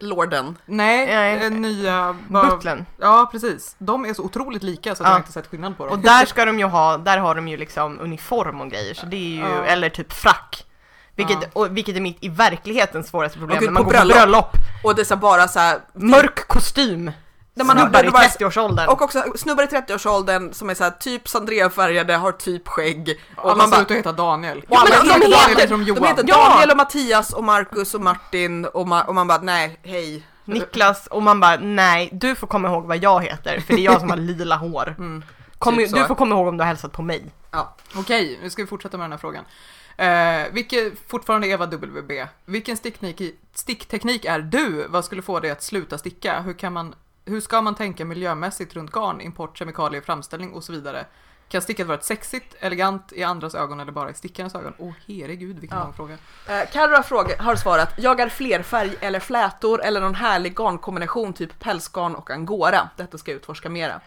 Lorden. 0.02 0.57
Nej, 0.66 1.06
Nej. 1.06 1.40
den 1.40 1.61
nya... 1.61 2.16
Butlern. 2.28 2.86
Ja, 2.98 3.30
precis. 3.32 3.76
De 3.78 4.06
är 4.06 4.14
så 4.14 4.24
otroligt 4.24 4.64
lika 4.64 4.95
så 4.95 5.03
att 5.03 5.06
Ja. 5.06 5.06
jag 5.06 5.11
har 5.11 5.20
inte 5.20 5.32
sett 5.32 5.48
skillnad 5.48 5.78
på 5.78 5.86
dem. 5.86 5.94
Och 5.94 5.99
där 5.99 6.26
ska 6.26 6.45
de 6.45 6.60
ju 6.60 6.66
ha, 6.66 6.98
där 6.98 7.18
har 7.18 7.36
de 7.36 7.48
ju 7.48 7.57
liksom 7.57 7.99
uniform 7.99 8.61
och 8.61 8.70
grejer, 8.72 8.94
så 8.94 9.06
det 9.06 9.16
är 9.16 9.20
ju, 9.36 9.40
Ja. 9.40 9.64
eller 9.66 9.90
typ 9.90 10.14
frack. 10.14 10.66
Vilket, 11.16 11.38
Ja. 11.41 11.48
och, 11.53 11.78
vilket 11.78 11.95
är 11.95 12.02
mitt 12.02 12.18
i 12.24 12.30
verkligheten 12.30 13.03
svåraste 13.03 13.38
problem 13.40 13.60
gud, 13.60 13.68
när 13.68 13.74
man 13.74 13.84
på 13.84 13.90
går 13.90 13.98
på 13.99 14.06
bröllop. 14.06 14.16
bröllop. 14.18 14.49
Och 14.84 14.95
det 14.95 15.02
är 15.02 15.06
så 15.06 15.16
bara 15.16 15.48
så 15.48 15.60
här, 15.60 15.80
Mörk 15.94 16.48
kostym. 16.48 17.11
Där 17.60 17.65
man 17.65 17.77
Snubbar 17.80 17.99
i 18.03 18.06
du 18.06 18.11
bara- 18.11 18.23
30-årsåldern. 18.23 18.90
och 18.90 19.02
också 19.02 19.23
snubbar 19.36 19.64
i 19.64 19.68
30-årsåldern 19.68 20.53
som 20.53 20.69
är 20.69 20.73
så 20.76 20.84
här 20.84 20.91
typ 20.91 21.27
Sandrea-färgade, 21.30 22.15
har 22.15 22.31
typ 22.31 22.68
skägg. 22.68 23.19
Och 23.36 23.45
Alla 23.52 23.56
man 23.56 23.69
bara, 23.69 23.81
ut 23.81 23.91
att 23.91 23.98
heta 23.98 24.11
Daniel. 24.11 24.64
Ja, 24.69 24.84
men 24.90 25.07
de 25.07 25.14
heter 25.14 25.19
Daniel 25.31 25.49
heter 25.49 25.68
de 25.68 25.80
de 25.80 25.88
Johan. 25.88 26.03
heter. 26.07 26.23
Daniel 26.23 26.72
och 26.72 26.77
Mattias 26.77 27.34
och 27.34 27.44
Marcus 27.44 27.94
och 27.94 28.02
Martin 28.02 28.65
och, 28.65 28.86
ma- 28.88 29.06
och 29.06 29.15
man 29.15 29.27
bara 29.27 29.41
nej, 29.41 29.80
hej. 29.84 30.23
Niklas 30.45 31.07
och 31.07 31.23
man 31.23 31.40
bara 31.40 31.56
nej, 31.57 32.10
du 32.11 32.36
får 32.36 32.48
komma 32.48 32.68
ihåg 32.68 32.86
vad 32.86 32.98
jag 32.98 33.23
heter 33.23 33.60
för 33.60 33.73
det 33.73 33.80
är 33.81 33.84
jag 33.86 33.99
som 33.99 34.10
har 34.10 34.18
lila 34.18 34.56
hår. 34.56 34.95
Mm, 34.98 35.23
Kom, 35.57 35.77
typ 35.77 35.94
du 35.95 36.06
får 36.06 36.15
komma 36.15 36.36
ihåg 36.36 36.48
om 36.48 36.57
du 36.57 36.61
har 36.64 36.68
hälsat 36.68 36.91
på 36.91 37.02
mig. 37.02 37.26
Ja. 37.52 37.76
Okej, 37.95 38.40
nu 38.44 38.49
ska 38.49 38.61
vi 38.64 38.68
fortsätta 38.68 38.98
med 38.98 39.03
den 39.03 39.11
här 39.11 39.18
frågan. 39.18 39.44
Eh, 39.98 40.53
vilket, 40.53 40.94
fortfarande 41.07 41.48
Eva 41.48 41.65
WB. 41.65 42.11
Vilken 42.45 42.77
stickteknik, 42.77 43.36
stickteknik 43.53 44.26
är 44.26 44.40
du? 44.40 44.88
Vad 44.90 45.06
skulle 45.06 45.22
få 45.22 45.40
dig 45.40 45.52
att 45.52 45.64
sluta 45.64 45.98
sticka? 45.98 46.40
Hur, 46.41 46.53
kan 46.53 46.73
man, 46.73 46.95
hur 47.30 47.41
ska 47.41 47.61
man 47.61 47.76
tänka 47.76 48.06
miljömässigt 48.06 48.73
runt 48.73 48.91
garn, 48.91 49.22
import, 49.22 49.57
kemikalier, 49.57 50.01
framställning 50.01 50.53
och 50.53 50.64
så 50.64 50.72
vidare? 50.72 51.06
Kan 51.49 51.61
stickat 51.61 51.88
vara 51.88 51.97
ett 51.97 52.03
sexigt, 52.06 52.56
elegant 52.60 53.11
i 53.14 53.23
andras 53.23 53.56
ögon 53.56 53.80
eller 53.80 53.91
bara 53.91 54.10
i 54.10 54.14
stickarens 54.14 54.56
ögon? 54.56 54.73
Åh 54.77 54.91
herregud 55.07 55.60
vilken 55.60 55.77
Ja. 55.77 55.84
lång 55.84 55.93
fråga. 55.93 56.14
Eh, 56.47 56.69
Carro 56.73 57.03
fråga- 57.03 57.41
har 57.41 57.56
svarat, 57.56 57.93
jag 57.97 58.19
är 58.19 58.30
flerfärg 58.30 58.95
eller 58.99 59.19
flätor 59.19 59.81
eller 59.84 60.01
någon 60.01 60.15
härlig 60.15 60.56
garnkombination 60.56 61.34
typ 61.34 61.60
pälsgarn 61.60 62.15
och 62.15 62.30
angora. 62.31 62.89
Detta 62.97 63.18
ska 63.18 63.31
jag 63.31 63.35
utforska 63.35 63.69
mera. 63.69 64.01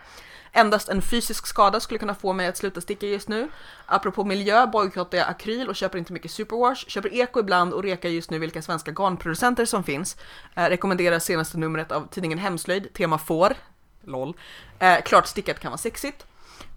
Endast 0.52 0.88
en 0.88 1.02
fysisk 1.02 1.46
skada 1.46 1.80
skulle 1.80 1.98
kunna 1.98 2.14
få 2.14 2.32
mig 2.32 2.46
att 2.46 2.56
sluta 2.56 2.80
sticka 2.80 3.06
just 3.06 3.28
nu. 3.28 3.48
Apropå 3.86 4.24
miljö 4.24 4.66
bojkottar 4.66 5.18
jag 5.18 5.28
akryl 5.28 5.68
och 5.68 5.76
köper 5.76 5.98
inte 5.98 6.12
mycket 6.12 6.30
superwash. 6.30 6.88
Köper 6.88 7.14
eko 7.14 7.40
ibland 7.40 7.72
och 7.72 7.82
rekar 7.82 8.08
just 8.08 8.30
nu 8.30 8.38
vilka 8.38 8.62
svenska 8.62 8.90
garnproducenter 8.90 9.64
som 9.64 9.84
finns. 9.84 10.16
Eh, 10.54 10.64
rekommenderar 10.64 11.18
senaste 11.18 11.58
numret 11.58 11.92
av 11.92 12.08
tidningen 12.08 12.38
Hemslöjd, 12.38 12.92
tema 12.94 13.18
får. 13.18 13.54
LOL. 14.04 14.36
Eh, 14.78 15.02
klart 15.02 15.26
stickat 15.26 15.60
kan 15.60 15.70
vara 15.70 15.78
sexigt. 15.78 16.26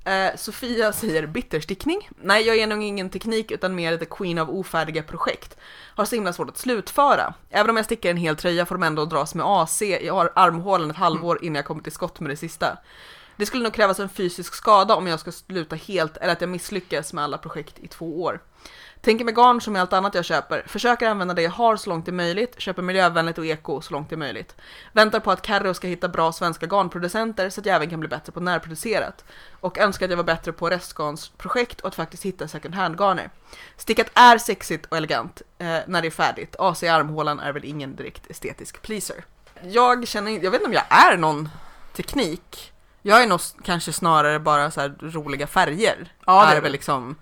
Eh, 0.06 0.35
Sofia 0.35 0.93
säger 0.93 1.27
bitterstickning. 1.27 2.10
Nej, 2.22 2.47
jag 2.47 2.57
är 2.57 2.68
nog 2.68 2.84
ingen 2.84 3.10
teknik 3.10 3.52
utan 3.52 3.76
mer 3.76 3.97
the 3.97 4.06
queen 4.06 4.38
av 4.38 4.49
ofärdiga 4.49 5.03
projekt. 5.03 5.57
Har 5.95 6.06
så 6.06 6.15
himla 6.15 6.34
svårt 6.34 6.49
att 6.49 6.57
slutföra. 6.57 7.34
Även 7.49 7.69
om 7.69 7.77
jag 7.77 7.85
stickar 7.85 8.10
en 8.10 8.18
hel 8.18 8.35
tröja 8.35 8.65
får 8.65 8.76
de 8.76 8.84
ändå 8.84 9.06
dras 9.06 9.35
med 9.35 9.45
AC 9.45 9.81
i 9.81 10.10
armhålan 10.10 10.91
ett 10.91 10.97
halvår 10.97 11.43
innan 11.43 11.56
jag 11.56 11.65
kommer 11.65 11.84
till 11.84 11.91
skott 11.91 12.19
med 12.19 12.30
det 12.30 12.38
sista. 12.38 12.77
Det 13.38 13.45
skulle 13.45 13.64
nog 13.64 13.74
krävas 13.74 13.99
en 13.99 14.10
fysisk 14.10 14.53
skada 14.53 14.95
om 14.95 15.07
jag 15.07 15.20
ska 15.20 15.32
sluta 15.32 15.76
helt 15.76 16.18
eller 16.18 16.34
att 16.34 16.41
jag 16.41 16.49
misslyckas 16.49 17.14
med 17.14 17.24
alla 17.24 17.38
projekt 17.38 17.80
i 17.80 17.88
två 17.88 18.24
år. 18.24 18.40
Tänker 19.02 19.26
med 19.26 19.36
garn 19.36 19.62
som 19.62 19.74
med 19.74 19.82
allt 19.82 19.94
annat 19.94 20.16
jag 20.16 20.26
köper. 20.26 20.64
Försöker 20.68 21.10
använda 21.10 21.34
det 21.34 21.41
jag 21.41 21.52
har 21.52 21.78
så 21.78 21.90
långt 21.90 22.06
det 22.06 22.10
är 22.10 22.14
möjligt. 22.14 22.60
Köper 22.62 22.82
miljövänligt 22.82 23.38
och 23.38 23.45
eko 23.45 23.82
så 23.82 23.94
långt 23.94 24.10
det 24.10 24.16
är 24.16 24.18
möjligt. 24.18 24.56
Väntar 24.94 25.20
på 25.20 25.32
att 25.32 25.41
Carro 25.41 25.74
ska 25.74 25.88
hitta 25.88 26.07
bra 26.10 26.32
svenska 26.32 26.66
garnproducenter 26.66 27.49
så 27.49 27.62
att 27.62 27.66
jag 27.66 27.76
även 27.76 27.90
kan 27.90 27.99
bli 27.99 28.10
bättre 28.10 28.32
på 28.32 28.40
närproducerat. 28.40 29.24
Och 29.52 29.78
önskar 29.78 30.06
att 30.06 30.10
jag 30.10 30.18
var 30.18 30.24
bättre 30.24 30.52
på 30.52 30.70
restgarnsprojekt 30.70 31.82
och 31.82 31.88
att 31.88 31.95
faktiskt 31.95 32.24
hitta 32.24 32.48
second 32.48 32.76
hand-garner. 32.76 33.30
Stickat 33.78 34.07
är 34.14 34.38
sexigt 34.38 34.86
och 34.86 34.98
elegant 34.98 35.41
eh, 35.57 35.78
när 35.88 36.02
det 36.02 36.07
är 36.07 36.12
färdigt. 36.12 36.56
AC 36.60 36.84
i 36.84 36.88
armhålan 36.88 37.40
är 37.40 37.53
väl 37.53 37.66
ingen 37.66 37.95
direkt 37.95 38.32
estetisk 38.32 38.82
pleaser. 38.82 39.26
Jag 39.64 40.07
känner 40.07 40.32
jag 40.32 40.52
vet 40.52 40.62
inte 40.62 40.66
om 40.66 40.74
jag 40.74 40.86
är 40.90 41.18
någon 41.18 41.49
teknik. 41.95 42.72
Jag 43.07 43.23
är 43.23 43.27
nog 43.27 43.40
kanske 43.64 43.94
snarare 43.94 44.40
bara 44.40 44.72
så 44.72 44.82
här 44.82 44.95
roliga 45.02 45.48
färger. 45.48 46.14
Ja, 46.26 46.45
det 46.52 46.57
är 46.57 46.61
väl 46.61 46.72
liksom 46.72 47.15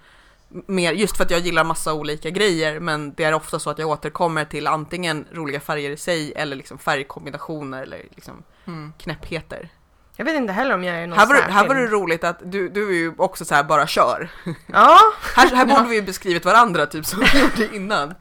mer, 0.49 0.91
just 0.93 1.17
för 1.17 1.23
att 1.23 1.31
jag 1.31 1.39
gillar 1.39 1.63
massa 1.63 1.93
olika 1.93 2.29
grejer, 2.29 2.79
men 2.79 3.13
det 3.13 3.23
är 3.23 3.33
ofta 3.33 3.59
så 3.59 3.69
att 3.69 3.79
jag 3.79 3.89
återkommer 3.89 4.45
till 4.45 4.67
antingen 4.67 5.25
roliga 5.31 5.59
färger 5.59 5.89
i 5.91 5.97
sig 5.97 6.33
eller 6.35 6.55
liksom 6.55 6.77
färgkombinationer 6.77 7.83
eller 7.83 8.01
liksom 8.15 8.43
Mm. 8.67 8.93
knäppheter. 8.99 9.69
Jag 10.15 10.25
vet 10.25 10.35
inte 10.35 10.53
heller 10.53 10.73
om 10.75 10.83
jag 10.83 10.95
är 10.95 11.07
någon 11.07 11.19
Här 11.19 11.25
var, 11.25 11.35
särskild. 11.35 11.53
här 11.53 11.67
var 11.67 11.75
det 11.75 11.87
roligt 11.87 12.23
att 12.23 12.37
du, 12.43 12.69
du 12.69 12.89
är 12.89 12.93
ju 12.93 13.13
också 13.17 13.45
så 13.45 13.55
här 13.55 13.63
bara 13.63 13.87
kör. 13.87 14.29
Ja, 14.67 14.99
Här, 15.35 15.55
här 15.55 15.65
borde 15.75 15.89
vi 15.89 15.95
ju 15.95 16.01
beskrivit 16.01 16.45
varandra 16.45 16.85
typ 16.85 17.05
som 17.05 17.19
vi 17.19 17.39
gjorde 17.41 17.75
innan. 17.75 18.13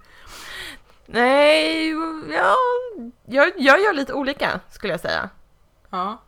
nej, 1.07 1.91
ja, 2.31 2.55
jag, 3.27 3.53
jag 3.57 3.81
gör 3.81 3.93
lite 3.93 4.13
olika 4.13 4.61
skulle 4.71 4.93
jag 4.93 5.01
säga. 5.01 5.29
Ja. 5.91 6.23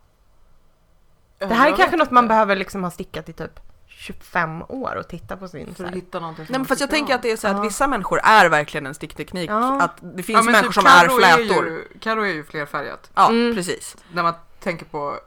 Det 1.49 1.55
här 1.55 1.73
är 1.73 1.77
kanske 1.77 1.97
något 1.97 2.11
man 2.11 2.29
behöver 2.29 2.57
liksom 2.57 2.85
ha 2.85 2.91
stickat 2.91 3.29
i 3.29 3.33
typ 3.33 3.61
25 3.87 4.63
år 4.63 4.97
och 4.97 5.09
titta 5.09 5.37
på 5.37 5.49
sin 5.49 5.67
så 5.69 5.75
För 5.75 5.85
att 5.85 5.91
här. 5.91 5.97
hitta 5.97 6.21
någonting 6.21 6.47
Nej 6.49 6.59
men 6.59 6.67
fast 6.67 6.81
jag 6.81 6.91
tycker 6.91 6.99
tänker 6.99 7.13
om. 7.15 7.17
att 7.17 7.23
det 7.23 7.31
är 7.31 7.37
så 7.37 7.49
att 7.49 7.57
Ja. 7.57 7.63
vissa 7.63 7.87
människor 7.87 8.21
är 8.25 8.49
verkligen 8.49 8.87
en 8.87 8.95
stickteknik. 8.95 9.51
Ja. 9.51 9.81
Att 9.83 9.97
det 10.01 10.23
finns 10.23 10.37
Ja, 10.37 10.43
men 10.43 10.53
människor 10.53 10.67
typ 10.69 10.75
som 10.75 10.87
är 10.87 11.09
flätor. 11.09 11.67
ju, 11.69 11.89
Karo 12.01 12.23
är 12.23 12.33
ju 12.33 12.45
flerfärgat. 12.45 13.11
Ja, 13.15 13.29
Mm. 13.31 13.55
precis. 13.55 13.97
När 14.13 14.23
man 14.23 14.35
tänker 14.61 14.85
på... 14.85 15.19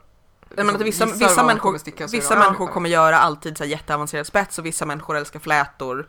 Jag 0.56 0.66
menar 0.66 0.78
att 0.78 0.86
vissa, 0.86 1.06
vad 1.06 1.18
vissa 1.18 1.42
människor, 1.44 1.60
kommer 1.60 1.78
sticka 1.78 2.04
är 2.04 2.08
vissa 2.08 2.34
det 2.34 2.40
människor 2.40 2.66
kommer 2.66 2.88
göra 2.90 3.18
alltid 3.18 3.58
så 3.58 3.64
här 3.64 3.70
jätteavancerad 3.70 4.26
spets 4.26 4.58
och 4.58 4.66
vissa 4.66 4.86
människor 4.86 5.16
älskar 5.16 5.40
flätor. 5.40 6.08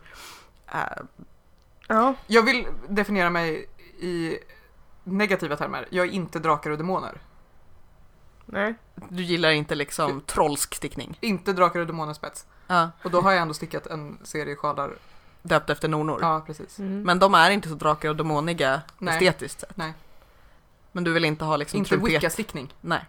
Eh, 0.72 0.78
Ja, 1.88 2.14
Jag 2.26 2.42
vill 2.42 2.66
definiera 2.88 3.30
mig 3.30 3.66
i 4.00 4.38
negativa 5.04 5.56
termer. 5.56 5.86
Jag 5.90 6.06
är 6.06 6.10
inte 6.10 6.38
drakar 6.38 6.70
och 6.70 6.78
demoner. 6.78 7.18
Nej. 8.52 8.74
du 9.08 9.22
gillar 9.22 9.50
inte 9.50 9.74
liksom 9.74 10.20
trollsk 10.26 10.74
stickning. 10.74 11.18
Inte 11.20 11.52
drakar 11.52 11.80
och 11.80 11.86
demoner 11.86 12.14
spets. 12.14 12.46
Ja. 12.66 12.90
Och 13.02 13.10
då 13.10 13.20
har 13.20 13.32
jag 13.32 13.42
ändå 13.42 13.54
stickat 13.54 13.86
en 13.86 14.18
serie 14.22 14.56
sjalar. 14.56 14.90
Döpt 15.42 15.70
efter 15.70 15.88
nonor. 15.88 16.18
Ja, 16.22 16.42
precis. 16.46 16.78
Mm. 16.78 17.02
Men 17.02 17.18
de 17.18 17.34
är 17.34 17.50
inte 17.50 17.68
så 17.68 17.74
drakar 17.74 18.08
och 18.08 18.16
demoniga 18.16 18.82
Nej. 18.98 19.14
estetiskt 19.14 19.60
sett. 19.60 19.76
Nej. 19.76 19.92
Men 20.92 21.04
du 21.04 21.12
vill 21.12 21.24
inte 21.24 21.44
ha 21.44 21.56
liksom 21.56 21.78
Inte 21.78 21.88
trumpet? 21.88 22.10
wicca-stickning. 22.10 22.74
Nej. 22.80 23.04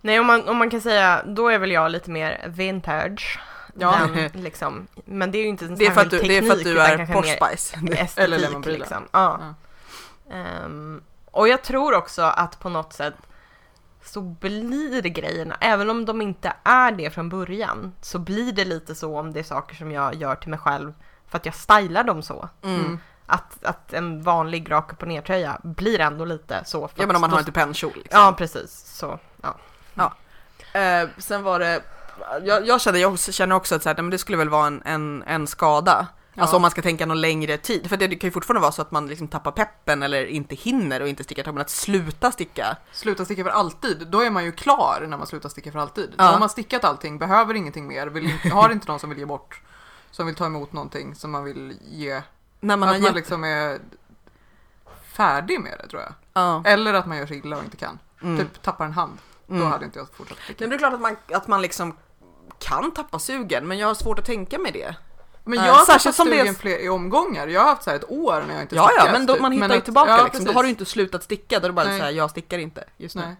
Nej, 0.00 0.20
om 0.20 0.26
man, 0.26 0.48
om 0.48 0.56
man 0.56 0.70
kan 0.70 0.80
säga, 0.80 1.22
då 1.26 1.48
är 1.48 1.58
väl 1.58 1.70
jag 1.70 1.90
lite 1.90 2.10
mer 2.10 2.44
vintage. 2.48 3.40
Ja. 3.78 4.08
Den, 4.14 4.42
liksom. 4.42 4.86
Men 5.04 5.30
det 5.30 5.38
är 5.38 5.42
ju 5.42 5.48
inte 5.48 5.64
en 5.64 5.76
Det 5.76 5.86
är 5.86 5.90
för 5.90 6.00
att 6.00 6.10
du, 6.10 6.18
särskild 6.18 6.32
det 6.32 6.38
är, 6.38 6.42
för 6.42 6.52
att 6.52 6.58
teknik, 6.58 6.74
du 6.74 6.80
är 6.80 7.22
mer 7.22 7.46
Spice. 7.46 7.76
estetik, 8.02 8.24
Eller 8.24 8.38
Lemon 8.38 8.62
liksom. 8.62 9.08
Ja. 9.10 9.40
Ehm, 10.30 11.02
och 11.30 11.48
jag 11.48 11.62
tror 11.62 11.94
också 11.94 12.22
att 12.22 12.60
på 12.60 12.68
något 12.68 12.92
sätt 12.92 13.14
så 14.04 14.20
blir 14.20 15.02
grejerna, 15.02 15.56
även 15.60 15.90
om 15.90 16.04
de 16.04 16.22
inte 16.22 16.52
är 16.62 16.92
det 16.92 17.10
från 17.10 17.28
början, 17.28 17.92
så 18.00 18.18
blir 18.18 18.52
det 18.52 18.64
lite 18.64 18.94
så 18.94 19.18
om 19.18 19.32
det 19.32 19.40
är 19.40 19.44
saker 19.44 19.76
som 19.76 19.92
jag 19.92 20.14
gör 20.14 20.34
till 20.34 20.50
mig 20.50 20.58
själv 20.58 20.92
för 21.28 21.38
att 21.38 21.46
jag 21.46 21.54
stylar 21.54 22.04
dem 22.04 22.22
så. 22.22 22.48
Mm. 22.62 22.80
Mm. 22.80 22.98
Att, 23.26 23.64
att 23.64 23.92
en 23.92 24.22
vanlig 24.22 24.70
rak 24.70 24.92
upp 24.92 25.02
och 25.02 25.08
ner 25.08 25.22
tröja 25.22 25.60
blir 25.62 26.00
ändå 26.00 26.24
lite 26.24 26.62
så. 26.64 26.90
Ja 26.94 27.06
men 27.06 27.16
om 27.16 27.20
man 27.20 27.30
har 27.30 27.38
inte 27.38 27.52
pennkjol 27.52 27.92
liksom. 27.94 28.20
Ja, 28.20 28.34
precis. 28.38 28.96
Så, 28.98 29.18
ja. 29.42 29.56
Eh, 30.72 31.08
sen 31.18 31.42
var 31.42 31.58
det, 31.58 31.82
jag, 32.42 32.66
jag, 32.66 32.80
kände, 32.80 32.98
jag 33.00 33.18
känner 33.18 33.56
också 33.56 33.74
att 33.74 33.82
så 33.82 33.88
här, 33.88 33.96
men 33.96 34.10
det 34.10 34.18
skulle 34.18 34.38
väl 34.38 34.48
vara 34.48 34.66
en, 34.66 34.82
en, 34.84 35.22
en 35.26 35.46
skada. 35.46 36.06
Ja. 36.40 36.42
Alltså 36.42 36.56
om 36.56 36.62
man 36.62 36.70
ska 36.70 36.82
tänka 36.82 37.06
någon 37.06 37.20
längre 37.20 37.56
tid. 37.56 37.88
För 37.88 37.96
det, 37.96 38.06
det 38.06 38.16
kan 38.16 38.28
ju 38.28 38.32
fortfarande 38.32 38.60
vara 38.60 38.72
så 38.72 38.82
att 38.82 38.90
man 38.90 39.06
liksom 39.06 39.28
tappar 39.28 39.50
peppen 39.50 40.02
eller 40.02 40.26
inte 40.26 40.54
hinner 40.54 41.02
och 41.02 41.08
inte 41.08 41.24
stickar. 41.24 41.52
Men 41.52 41.60
att 41.60 41.70
sluta 41.70 42.32
sticka. 42.32 42.76
Sluta 42.92 43.24
sticka 43.24 43.44
för 43.44 43.50
alltid, 43.50 44.06
då 44.06 44.20
är 44.20 44.30
man 44.30 44.44
ju 44.44 44.52
klar 44.52 45.06
när 45.08 45.16
man 45.16 45.26
slutar 45.26 45.48
sticka 45.48 45.72
för 45.72 45.78
alltid. 45.78 46.14
Ja. 46.18 46.24
Då 46.24 46.32
har 46.32 46.38
man 46.38 46.48
stickat 46.48 46.84
allting, 46.84 47.18
behöver 47.18 47.54
ingenting 47.54 47.86
mer, 47.86 48.06
vill 48.06 48.32
har 48.52 48.70
inte 48.70 48.88
någon 48.88 49.00
som 49.00 49.10
vill 49.10 49.18
ge 49.18 49.24
bort, 49.24 49.62
som 50.10 50.26
vill 50.26 50.34
ta 50.34 50.46
emot 50.46 50.72
någonting 50.72 51.14
som 51.14 51.30
man 51.30 51.44
vill 51.44 51.78
ge. 51.90 52.22
När 52.60 52.76
man 52.76 52.88
att 52.88 52.94
man 52.94 53.02
gett, 53.02 53.14
liksom 53.14 53.44
är 53.44 53.78
färdig 55.02 55.60
med 55.60 55.78
det 55.82 55.88
tror 55.88 56.02
jag. 56.02 56.12
ja, 56.32 56.62
Eller 56.66 56.94
att 56.94 57.06
man 57.06 57.16
gör 57.18 57.26
sig 57.26 57.38
illa 57.38 57.56
och 57.56 57.64
inte 57.64 57.76
kan. 57.76 57.98
mm, 58.22 58.38
Typ 58.38 58.62
tappar 58.62 58.84
en 58.84 58.92
hand, 58.92 59.18
då 59.46 59.54
mm. 59.54 59.70
hade 59.70 59.84
inte 59.84 59.98
jag 59.98 60.08
fortsatt 60.12 60.38
sticka. 60.38 60.64
men 60.64 60.70
det 60.70 60.76
är 60.76 60.78
klart 60.78 60.94
att 60.94 61.00
man, 61.00 61.16
att 61.32 61.48
man 61.48 61.62
liksom 61.62 61.96
kan 62.58 62.90
tappa 62.90 63.18
sugen, 63.18 63.68
men 63.68 63.78
jag 63.78 63.86
har 63.86 63.94
svårt 63.94 64.18
att 64.18 64.24
tänka 64.24 64.58
mig 64.58 64.72
det. 64.72 64.96
Men 65.44 65.64
jag 65.64 65.72
har 65.72 65.84
särskilt 65.84 66.16
tappat 66.16 66.36
som 66.38 66.46
det 66.46 66.54
fler 66.58 66.78
i 66.78 66.88
omgångar. 66.88 67.46
Jag 67.48 67.60
har 67.60 67.68
haft 67.68 67.82
så 67.82 67.90
här 67.90 67.96
ett 67.96 68.10
år 68.10 68.44
när 68.48 68.54
jag 68.54 68.62
inte 68.62 68.74
Ja, 68.76 68.86
stickat. 68.88 69.06
ja, 69.06 69.12
men 69.12 69.26
då, 69.26 69.36
man 69.40 69.52
hittar 69.52 69.68
ju 69.68 69.74
att- 69.78 69.84
tillbaka 69.84 70.10
ja, 70.10 70.24
liksom. 70.24 70.44
Då 70.44 70.52
har 70.52 70.62
du 70.62 70.68
inte 70.68 70.84
slutat 70.84 71.22
sticka, 71.22 71.58
då 71.60 71.64
är 71.64 71.68
det 71.68 71.72
bara 71.72 71.86
Nej. 71.88 71.98
så 71.98 72.04
här, 72.04 72.10
jag 72.12 72.30
stickar 72.30 72.58
inte 72.58 72.84
just 72.96 73.14
nu. 73.16 73.22
Nej. 73.22 73.36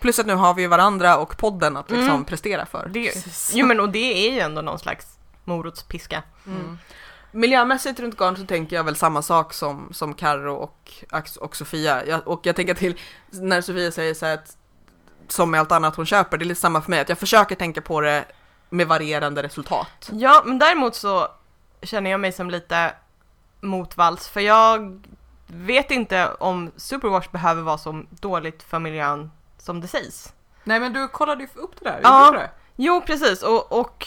Plus 0.00 0.18
att 0.18 0.26
nu 0.26 0.34
har 0.34 0.54
vi 0.54 0.66
varandra 0.66 1.16
och 1.16 1.36
podden 1.36 1.76
att 1.76 1.90
liksom 1.90 2.08
Mm. 2.08 2.24
prestera 2.24 2.66
för. 2.66 2.88
Det, 2.92 3.26
jo 3.52 3.66
men 3.66 3.80
och 3.80 3.88
det 3.88 4.28
är 4.28 4.32
ju 4.32 4.40
ändå 4.40 4.62
någon 4.62 4.78
slags 4.78 5.06
morotspiska. 5.44 6.22
Mm. 6.46 6.78
Miljömässigt 7.32 8.00
runt 8.00 8.16
garn 8.18 8.36
så 8.36 8.46
tänker 8.46 8.76
jag 8.76 8.84
väl 8.84 8.96
samma 8.96 9.22
sak 9.22 9.52
som, 9.52 9.88
som 9.92 10.14
Karo 10.14 10.54
och, 10.54 10.92
och 11.40 11.56
Sofia. 11.56 12.06
Jag, 12.06 12.28
och 12.28 12.40
jag 12.46 12.56
tänker 12.56 12.74
till 12.74 12.98
när 13.30 13.60
Sofia 13.60 13.92
säger 13.92 14.14
så 14.14 14.26
här 14.26 14.34
att 14.34 14.56
som 15.28 15.50
med 15.50 15.60
allt 15.60 15.72
annat 15.72 15.96
hon 15.96 16.06
köper, 16.06 16.38
det 16.38 16.44
är 16.44 16.46
lite 16.46 16.60
samma 16.60 16.80
för 16.82 16.90
mig, 16.90 17.00
att 17.00 17.08
jag 17.08 17.18
försöker 17.18 17.54
tänka 17.54 17.80
på 17.80 18.00
det 18.00 18.24
med 18.70 18.86
varierande 18.88 19.42
resultat. 19.42 20.10
Ja, 20.12 20.42
men 20.46 20.58
däremot 20.58 20.94
så 20.94 21.28
känner 21.82 22.10
jag 22.10 22.20
mig 22.20 22.32
som 22.32 22.50
lite 22.50 22.92
motvalls 23.60 24.28
för 24.28 24.40
jag 24.40 25.02
vet 25.46 25.90
inte 25.90 26.28
om 26.40 26.70
superwash 26.76 27.30
behöver 27.30 27.62
vara 27.62 27.78
så 27.78 28.02
dåligt 28.10 28.62
för 28.62 28.78
miljön 28.78 29.30
som 29.58 29.80
det 29.80 29.88
sägs. 29.88 30.32
Nej 30.64 30.80
men 30.80 30.92
du 30.92 31.08
kollade 31.08 31.42
ju 31.42 31.48
upp 31.54 31.72
det 31.80 31.84
där, 31.90 32.00
Ja. 32.02 32.30
det? 32.30 32.50
Jo, 32.76 33.00
precis 33.06 33.42
och, 33.42 33.72
och 33.80 34.06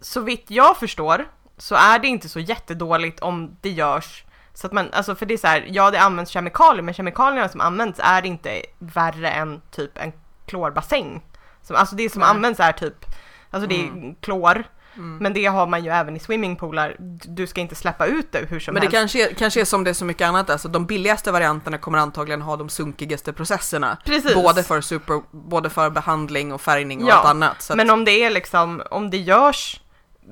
så 0.00 0.20
vitt 0.20 0.44
jag 0.50 0.76
förstår 0.76 1.28
så 1.56 1.74
är 1.74 1.98
det 1.98 2.08
inte 2.08 2.28
så 2.28 2.40
jättedåligt 2.40 3.20
om 3.20 3.56
det 3.60 3.70
görs 3.70 4.24
så 4.54 4.66
att 4.66 4.72
man, 4.72 4.92
alltså 4.92 5.14
för 5.14 5.26
det 5.26 5.34
är 5.34 5.38
så 5.38 5.46
här, 5.46 5.66
ja 5.68 5.90
det 5.90 6.00
används 6.00 6.30
kemikalier 6.30 6.82
men 6.82 6.94
kemikalierna 6.94 7.48
som 7.48 7.60
används 7.60 8.00
är 8.02 8.26
inte 8.26 8.62
värre 8.78 9.30
än 9.30 9.62
typ 9.70 9.98
en 9.98 10.12
klorbassäng. 10.46 11.22
Som, 11.62 11.76
alltså 11.76 11.96
det 11.96 12.10
som 12.12 12.20
Nej. 12.20 12.30
används 12.30 12.60
är 12.60 12.72
typ, 12.72 13.04
alltså 13.50 13.68
det 13.68 13.74
är 13.80 14.14
klor 14.20 14.64
Mm. 14.96 15.16
Men 15.16 15.32
det 15.32 15.46
har 15.46 15.66
man 15.66 15.84
ju 15.84 15.90
även 15.90 16.16
i 16.16 16.18
swimmingpoolar. 16.18 16.96
Du 17.24 17.46
ska 17.46 17.60
inte 17.60 17.74
släppa 17.74 18.06
ut 18.06 18.32
det 18.32 18.38
hur 18.48 18.60
som 18.60 18.74
Men 18.74 18.80
det 18.80 18.86
helst. 18.86 18.96
kanske, 19.14 19.30
är- 19.30 19.34
kanske 19.34 19.60
är 19.60 19.64
som 19.64 19.84
det 19.84 19.90
är 19.90 19.94
så 19.94 20.04
mycket 20.04 20.28
annat, 20.28 20.50
alltså 20.50 20.68
de 20.68 20.86
billigaste 20.86 21.32
varianterna 21.32 21.78
kommer 21.78 21.98
antagligen 21.98 22.42
ha 22.42 22.56
de 22.56 22.68
sunkigaste 22.68 23.32
processerna. 23.32 23.98
Precis. 24.04 24.34
Både 24.34 24.62
för, 24.62 24.80
super, 24.80 25.22
både 25.30 25.70
för 25.70 25.90
behandling 25.90 26.52
och 26.52 26.60
färgning 26.60 27.02
och 27.02 27.08
Ja, 27.10 27.14
allt 27.14 27.26
annat. 27.28 27.62
Så 27.62 27.76
Men 27.76 27.90
om 27.90 28.04
det 28.04 28.10
är 28.24 28.30
liksom, 28.30 28.82
om 28.90 29.10
det 29.10 29.16
görs 29.16 29.80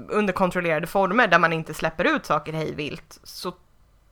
under 0.08 0.32
kontrollerade 0.32 0.86
former 0.86 1.26
där 1.26 1.38
man 1.38 1.52
inte 1.52 1.74
släpper 1.74 2.04
ut 2.04 2.26
saker 2.26 2.52
hej 2.52 2.74
vilt 2.74 3.18
så 3.24 3.52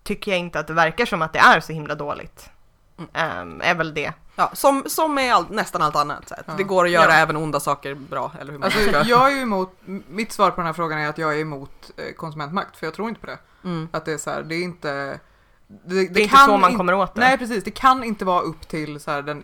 tycker 0.02 0.30
jag 0.30 0.40
inte 0.40 0.58
att 0.58 0.66
det 0.66 0.72
verkar 0.74 1.06
som 1.06 1.22
att 1.22 1.32
det 1.32 1.38
är 1.38 1.60
så 1.60 1.72
himla 1.72 1.94
dåligt. 1.94 2.50
Mm. 2.98 3.10
Ehm, 3.14 3.60
är 3.64 3.74
väl 3.74 3.94
det. 3.94 4.12
Ja, 4.36 4.50
som, 4.54 4.82
som 4.86 5.14
med 5.14 5.34
all, 5.34 5.46
nästan 5.50 5.82
allt 5.82 5.96
annat. 5.96 6.28
Så 6.28 6.34
Ja. 6.46 6.52
Det 6.56 6.62
går 6.62 6.84
att 6.84 6.90
göra 6.90 7.10
Ja. 7.12 7.16
även 7.16 7.36
onda 7.36 7.60
saker 7.60 7.94
bra, 7.94 8.32
eller 8.40 8.52
hur 8.52 8.58
man 8.58 8.66
Alltså, 8.66 8.88
ska. 8.88 9.02
jag 9.02 9.32
är 9.32 9.42
emot, 9.42 9.76
mitt 10.08 10.32
svar 10.32 10.50
på 10.50 10.56
den 10.56 10.66
här 10.66 10.72
frågan 10.72 10.98
är 10.98 11.08
att 11.08 11.18
jag 11.18 11.34
är 11.34 11.38
emot 11.40 11.90
eh, 11.96 12.14
konsumentmakt, 12.14 12.76
för 12.76 12.86
jag 12.86 12.94
tror 12.94 13.08
inte 13.08 13.20
på 13.20 13.26
det. 13.26 13.38
Mm. 13.64 13.88
Att 13.92 14.04
det 14.04 14.12
är 14.12 14.18
så 14.18 14.30
här, 14.30 14.42
det 14.42 14.54
är 14.54 14.62
inte... 14.62 15.20
Det, 15.66 16.08
Det 16.08 16.20
är 16.20 16.22
inte 16.22 16.36
så 16.36 16.56
man 16.56 16.76
kommer 16.76 16.94
åt 16.94 17.14
det. 17.14 17.20
Nej 17.20 17.38
precis, 17.38 17.64
det 17.64 17.70
kan 17.70 18.04
inte 18.04 18.24
vara 18.24 18.40
upp 18.40 18.68
till 18.68 19.00
så 19.00 19.10
här, 19.10 19.22
den 19.22 19.42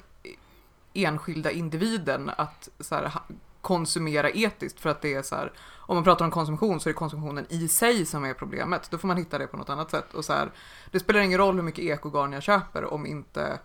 enskilda 0.94 1.50
individen 1.50 2.30
att 2.36 2.68
så 2.80 2.94
här, 2.94 3.12
konsumera 3.60 4.30
etiskt 4.30 4.80
för 4.80 4.90
att 4.90 5.00
det 5.02 5.14
är 5.14 5.22
så 5.22 5.36
här, 5.36 5.52
om 5.76 5.94
man 5.96 6.04
pratar 6.04 6.24
om 6.24 6.30
konsumtion 6.30 6.80
så 6.80 6.88
är 6.88 6.92
det 6.92 6.98
konsumtionen 6.98 7.46
i 7.48 7.68
sig 7.68 8.06
som 8.06 8.24
är 8.24 8.34
problemet. 8.34 8.90
Då 8.90 8.98
får 8.98 9.08
man 9.08 9.16
hitta 9.16 9.38
det 9.38 9.46
på 9.46 9.56
något 9.56 9.70
annat 9.70 9.90
sätt. 9.90 10.14
Och 10.14 10.24
så 10.24 10.32
här, 10.32 10.50
det 10.90 11.00
spelar 11.00 11.20
ingen 11.20 11.38
roll 11.38 11.54
hur 11.56 11.62
mycket 11.62 11.84
ekogarn 11.84 12.32
jag 12.32 12.42
köper 12.42 12.84
om 12.94 13.06
inte 13.06 13.58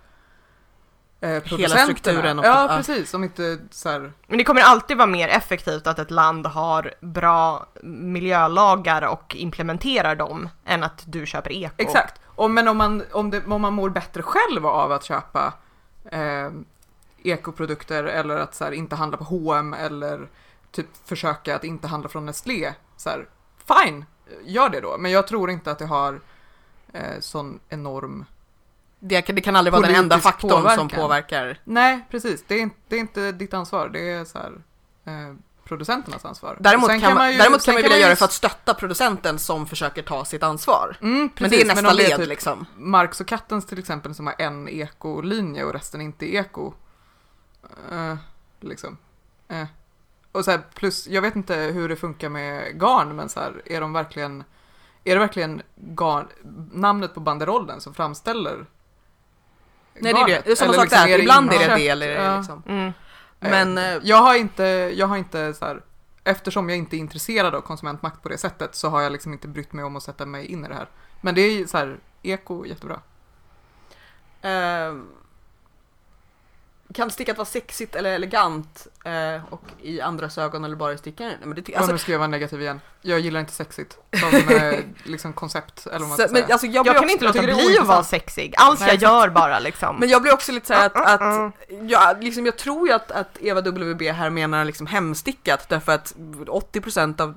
eh, 1.22 1.40
producenterna. 1.44 1.84
strukturen 1.84 2.40
och- 2.40 2.46
ja, 2.46 2.68
ja. 2.70 2.78
precis. 2.78 3.14
Om 3.14 3.24
inte 3.24 3.60
så 3.72 3.90
här, 3.90 4.14
Men 4.28 4.38
det 4.38 4.44
kommer 4.44 4.62
alltid 4.62 4.98
vara 4.98 5.08
mer 5.08 5.28
effektivt 5.28 5.88
att 5.88 6.00
ett 6.00 6.12
land 6.12 6.48
har 6.48 6.94
bra 7.02 7.66
miljölagar 7.84 9.02
och 9.02 9.36
implementerar 9.36 10.16
dem 10.16 10.50
än 10.66 10.84
att 10.84 11.04
du 11.08 11.26
köper 11.26 11.52
eko. 11.52 11.76
Exakt. 11.78 12.22
Och, 12.26 12.52
men 12.52 12.68
om 12.68 12.78
man, 12.78 13.04
om, 13.12 13.30
det, 13.32 13.46
om 13.46 13.62
man 13.62 13.74
mår 13.74 13.90
bättre 13.90 14.22
själv 14.24 14.66
av 14.68 14.92
att 14.92 15.04
köpa 15.04 15.54
eh, 16.12 16.50
ekoprodukter 17.24 18.04
eller 18.04 18.38
att 18.38 18.56
så 18.56 18.64
här, 18.64 18.72
inte 18.72 18.96
handla 18.96 19.18
på 19.18 19.24
H&M 19.24 19.74
eller 19.74 20.28
typ 20.72 20.88
försöka 21.06 21.56
att 21.56 21.64
inte 21.64 21.88
handla 21.88 22.10
från 22.10 22.26
Nestlé. 22.26 22.74
Så 22.98 23.10
här, 23.10 23.28
fine, 23.68 24.06
gör 24.44 24.70
det 24.70 24.82
då. 24.82 24.98
Men 24.98 25.12
jag 25.12 25.28
tror 25.28 25.50
inte 25.52 25.72
att 25.72 25.80
det 25.80 25.86
har 25.86 26.20
eh, 26.94 27.20
sån 27.20 27.60
enorm... 27.70 28.26
Det, 29.08 29.22
kan- 29.22 29.36
det 29.36 29.42
kan 29.42 29.56
aldrig 29.56 29.72
vara 29.74 29.88
den 29.88 29.96
enda 29.96 30.20
faktorn 30.20 30.50
som 30.52 30.62
påverkan. 30.62 30.90
påverkar. 30.90 31.60
Nej, 31.64 32.06
precis. 32.12 32.44
Det 32.48 32.56
är, 32.56 32.60
inte- 32.60 32.76
det 32.88 32.96
är 32.96 33.00
inte 33.00 33.32
ditt 33.32 33.54
ansvar. 33.54 33.90
Det 33.90 34.10
är 34.10 34.26
så 34.26 34.38
här, 34.40 34.52
eh, 35.06 35.36
producenternas 35.64 36.26
ansvar. 36.26 36.58
Däremot 36.60 36.90
Sen 36.90 37.02
kan, 37.02 37.14
man, 37.14 37.32
ju- 37.32 37.38
däremot 37.38 37.66
kan 37.66 37.74
man 37.74 37.82
vilja 37.84 37.98
ju- 37.98 38.02
göra 38.02 38.10
det 38.10 38.16
för 38.16 38.26
att 38.26 38.32
stötta 38.32 38.74
producenten 38.74 39.40
som 39.40 39.68
försöker 39.68 40.02
ta 40.04 40.26
sitt 40.26 40.44
ansvar. 40.44 40.98
Mm, 41.02 41.18
Men 41.20 41.30
precis, 41.30 41.58
det 41.60 41.64
är 41.64 41.68
nästa 41.76 41.90
om 41.90 41.96
led 41.98 42.18
typ 42.18 42.28
liksom. 42.28 42.66
Marx 42.78 43.22
och 43.22 43.28
Kattens 43.28 43.66
till 43.66 43.80
exempel 43.80 44.16
som 44.16 44.28
har 44.28 44.36
en 44.40 44.70
ekolinje 44.70 45.64
och 45.64 45.74
resten 45.74 46.02
inte 46.02 46.36
eko. 46.36 46.74
Eh, 47.92 48.16
liksom. 48.60 48.98
Eh. 49.48 49.66
Och 50.32 50.46
så 50.46 50.52
här, 50.52 50.62
plus, 50.76 51.08
jag 51.08 51.22
vet 51.22 51.36
inte 51.36 51.56
hur 51.56 51.90
det 51.90 51.96
funkar 51.96 52.30
med 52.30 52.80
garn, 52.80 53.16
men 53.16 53.30
så 53.30 53.40
här, 53.40 53.62
är 53.66 53.82
de 53.82 53.94
verkligen, 53.94 54.44
är 55.04 55.14
det 55.16 55.20
verkligen 55.20 55.62
garn, 55.76 56.28
namnet 56.74 57.14
på 57.14 57.20
banderollen 57.20 57.82
som 57.82 57.94
framställer 57.94 58.66
Nej 60.00 60.14
det 60.14 60.20
är 60.20 60.28
det. 60.28 60.42
Det 60.46 60.52
är 60.52 60.56
samma 60.56 60.74
sak 60.74 60.84
liksom, 60.84 61.10
där. 61.10 61.20
Ibland 61.20 61.54
är 61.54 61.70
det 61.70 61.76
det 61.76 61.88
eller 61.90 62.10
Ja. 62.10 62.38
liksom. 62.38 62.64
Mm. 62.68 62.94
Men, 63.40 63.78
Eh, 63.78 63.98
jag 64.04 64.18
har 64.18 64.36
inte, 64.36 64.64
jag 64.96 65.08
har 65.08 65.18
inte 65.18 65.54
så 65.54 65.66
här, 65.66 65.82
eftersom 66.24 66.70
jag 66.70 66.78
inte 66.78 66.96
är 66.96 67.00
intresserad 67.00 67.56
av 67.56 67.62
konsumentmakt 67.62 68.24
på 68.24 68.30
det 68.30 68.38
sättet 68.38 68.76
så 68.76 68.90
har 68.90 69.02
jag 69.02 69.12
liksom 69.12 69.34
inte 69.34 69.48
brytt 69.48 69.74
mig 69.74 69.86
om 69.86 69.96
att 69.96 70.04
sätta 70.04 70.26
mig 70.26 70.46
in 70.46 70.66
i 70.66 70.68
det 70.68 70.74
här. 70.76 70.88
Men 71.22 71.36
det 71.36 71.42
är 71.42 71.52
ju 71.52 71.68
så 71.68 71.78
här, 71.78 72.00
eko 72.24 72.66
jättebra. 72.66 73.00
Ehm, 74.42 75.08
kan 76.96 77.12
stickat 77.12 77.38
vara 77.38 77.46
sexigt 77.46 77.96
eller 77.96 78.12
elegant 78.14 78.88
eh, 79.06 79.54
och 79.54 79.62
i 79.82 80.02
andras 80.02 80.38
ögon 80.38 80.64
eller 80.66 80.76
bara 80.76 80.94
i 80.94 80.98
stickaren? 80.98 81.30
Nej, 81.40 81.48
Men 81.48 81.56
det, 81.56 81.62
ty- 81.62 81.74
Alltså, 81.74 81.78
alltså, 81.80 81.92
nu 81.92 81.98
ska 81.98 82.12
jag 82.12 82.20
vara 82.20 82.28
negativ 82.28 82.62
igen. 82.62 82.82
Jag 83.02 83.20
gillar 83.20 83.40
inte 83.40 83.52
sexigt 83.54 83.98
som 84.20 84.56
eh, 84.56 84.74
liksom 85.04 85.34
koncept 85.34 85.88
eller 85.88 86.00
vad 86.00 86.08
man 86.08 86.18
så, 86.18 86.24
säga. 86.28 86.30
men, 86.34 86.52
alltså, 86.52 86.68
jag, 86.68 86.88
Jag, 86.88 86.96
kan 86.96 87.04
också, 87.04 87.14
inte 87.14 87.26
låta 87.26 87.42
bli 87.42 87.78
att 87.80 87.88
vara 87.88 88.04
sexig. 88.04 88.54
Allt 88.58 88.80
Nej, 88.80 88.90
jag 88.90 89.02
gör 89.02 89.30
bara 89.30 89.60
liksom. 89.60 89.96
men 90.00 90.10
jag 90.10 90.22
blir 90.22 90.34
också 90.34 90.52
lite 90.52 90.68
så 90.68 90.74
här 90.74 90.86
att, 90.86 90.96
att 91.22 91.22
Mm. 91.70 91.88
jag, 91.90 92.24
liksom, 92.24 92.46
jag 92.46 92.58
tror 92.58 92.88
ju 92.88 92.94
att, 92.94 93.12
att 93.12 93.38
Eva 93.42 93.62
WB 93.62 94.02
här 94.12 94.30
menar 94.30 94.66
liksom 94.66 94.88
hemstickat 94.88 95.70
därför 95.70 95.92
att 95.92 96.14
80% 96.16 97.22
av 97.22 97.36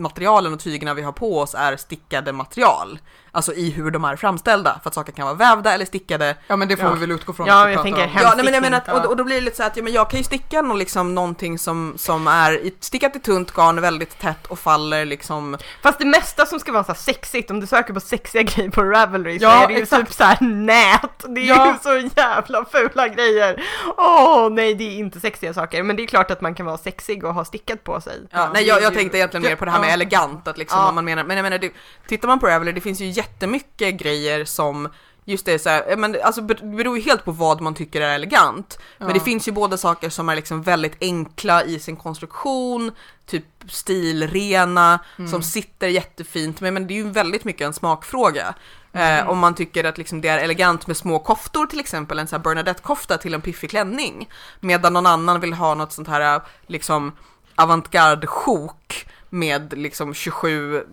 materialen 0.00 0.52
och 0.52 0.60
tygerna 0.60 0.94
vi 0.94 1.02
har 1.02 1.12
på 1.12 1.38
oss 1.40 1.54
är 1.54 1.76
stickade 1.76 2.32
material. 2.32 2.98
Alltså 3.32 3.52
i 3.54 3.70
hur 3.70 3.90
de 3.90 4.04
är 4.04 4.16
framställda. 4.16 4.80
För 4.82 4.88
att 4.90 4.94
saker 4.94 5.12
kan 5.12 5.24
vara 5.24 5.34
vävda 5.34 5.72
eller 5.74 5.84
stickade. 5.84 6.36
Ja 6.46 6.56
men 6.56 6.68
det 6.68 6.76
får 6.76 6.86
Ja. 6.86 6.92
vi 6.94 7.00
väl 7.00 7.10
utgå 7.10 7.32
från. 7.32 7.46
Ja, 7.46 7.70
jag 7.70 7.82
tänker 7.82 8.00
Ja, 8.22 8.32
nej, 8.36 8.44
men 8.44 8.54
jag 8.54 8.60
menar 8.62 8.78
att, 8.78 8.88
och, 8.88 9.10
och 9.10 9.16
då 9.16 9.24
blir 9.24 9.34
det 9.36 9.40
lite 9.40 9.56
så 9.56 9.62
att 9.62 9.76
ja, 9.76 9.82
men 9.82 9.92
jag 9.92 10.10
kan 10.10 10.18
ju 10.18 10.24
sticka 10.24 10.62
någon, 10.62 10.78
liksom, 10.78 11.14
någonting 11.14 11.58
som, 11.58 11.94
som 11.96 12.26
är 12.28 12.60
stickat 12.80 13.16
i 13.16 13.20
tunt 13.20 13.50
garn 13.54 13.80
väldigt 13.80 14.18
tätt 14.18 14.46
och 14.46 14.58
faller 14.58 15.04
liksom. 15.04 15.56
Fast 15.82 15.98
det 15.98 16.04
mesta 16.04 16.46
som 16.46 16.60
ska 16.60 16.72
vara 16.72 16.84
så 16.84 16.92
här 16.92 16.98
sexigt, 16.98 17.50
om 17.50 17.60
du 17.60 17.66
söker 17.66 17.94
på 17.94 18.00
sexiga 18.00 18.42
grejer 18.54 18.70
på 18.70 18.82
Ravelry 18.82 19.38
så 19.38 19.44
Ja, 19.44 19.62
är 19.62 19.66
det 19.68 19.74
ju 19.74 19.82
exakt. 19.82 20.06
typ 20.06 20.14
så 20.16 20.24
här 20.24 20.38
nät. 20.40 21.34
Det 21.34 21.40
är 21.40 21.44
Ja. 21.44 21.66
ju 21.72 21.78
så 21.82 22.08
jävla 22.16 22.64
fula 22.64 23.08
grejer. 23.08 23.62
Åh 23.96 24.48
nej, 24.50 24.74
det 24.74 24.84
är 24.84 24.98
inte 24.98 25.20
sexiga 25.20 25.54
saker. 25.54 25.82
Men 25.82 25.96
det 25.96 26.02
är 26.02 26.06
klart 26.06 26.30
att 26.30 26.40
man 26.40 26.54
kan 26.54 26.66
vara 26.66 26.78
sexig 26.78 27.24
och 27.24 27.34
ha 27.34 27.44
stickat 27.44 27.84
på 27.84 28.00
sig. 28.00 28.18
Ja, 28.30 28.38
Ja, 28.38 28.50
nej, 28.54 28.64
jag, 28.64 28.82
jag 28.82 28.94
tänkte 28.94 29.18
egentligen 29.18 29.42
mer 29.46 29.56
på 29.56 29.64
det 29.64 29.70
här 29.70 29.80
med 29.80 29.89
Elegant, 29.92 30.48
att 30.48 30.58
liksom 30.58 30.78
vad 30.84 30.94
man 30.94 31.04
menar. 31.04 31.24
Men 31.24 31.36
jag 31.36 31.44
menar, 31.44 31.58
det, 31.58 31.72
tittar 32.08 32.28
man 32.28 32.38
på 32.38 32.46
Ravelry, 32.46 32.72
det 32.72 32.80
finns 32.80 33.00
ju 33.00 33.06
jättemycket 33.06 33.94
grejer 33.94 34.44
som 34.44 34.88
Just 35.24 35.46
det, 35.46 35.58
så 35.58 35.68
här, 35.68 35.96
men 35.96 36.16
alltså, 36.22 36.42
beror 36.42 36.98
ju 36.98 37.02
helt 37.04 37.24
på 37.24 37.32
vad 37.32 37.60
man 37.60 37.74
tycker 37.74 38.00
är 38.00 38.14
elegant. 38.14 38.78
Men 38.98 39.08
Ja. 39.08 39.14
det 39.14 39.20
finns 39.20 39.48
ju 39.48 39.52
både 39.52 39.78
saker 39.78 40.10
som 40.10 40.28
är 40.28 40.36
liksom 40.36 40.62
väldigt 40.62 40.96
enkla 41.00 41.64
i 41.64 41.78
sin 41.80 41.96
konstruktion, 41.96 42.92
typ 43.26 43.44
stilrena, 43.68 44.98
Mm. 45.18 45.30
som 45.30 45.42
sitter 45.42 45.88
jättefint. 45.88 46.60
Men, 46.60 46.74
men 46.74 46.86
det 46.86 46.94
är 46.94 46.96
ju 46.96 47.10
väldigt 47.10 47.44
mycket 47.44 47.66
en 47.66 47.72
smakfråga. 47.72 48.54
Eh, 48.92 49.30
om 49.30 49.38
man 49.38 49.54
tycker 49.54 49.84
att 49.84 49.98
liksom 49.98 50.20
det 50.20 50.28
är 50.28 50.38
elegant 50.38 50.86
med 50.86 50.96
små 50.96 51.18
koftor 51.18 51.66
till 51.66 51.80
exempel, 51.80 52.18
en 52.18 52.28
sån 52.28 52.42
Bernadette-kofta 52.42 53.18
till 53.18 53.34
en 53.34 53.40
piffig 53.40 53.70
klänning. 53.70 54.28
Medan 54.60 54.92
någon 54.92 55.06
annan 55.06 55.40
vill 55.40 55.52
ha 55.52 55.74
något 55.74 55.92
sånt 55.92 56.08
här 56.08 56.40
liksom 56.66 57.12
avantgarde 57.54 58.26
sjok 58.26 59.06
med 59.30 59.78
liksom 59.78 60.14
27 60.14 60.84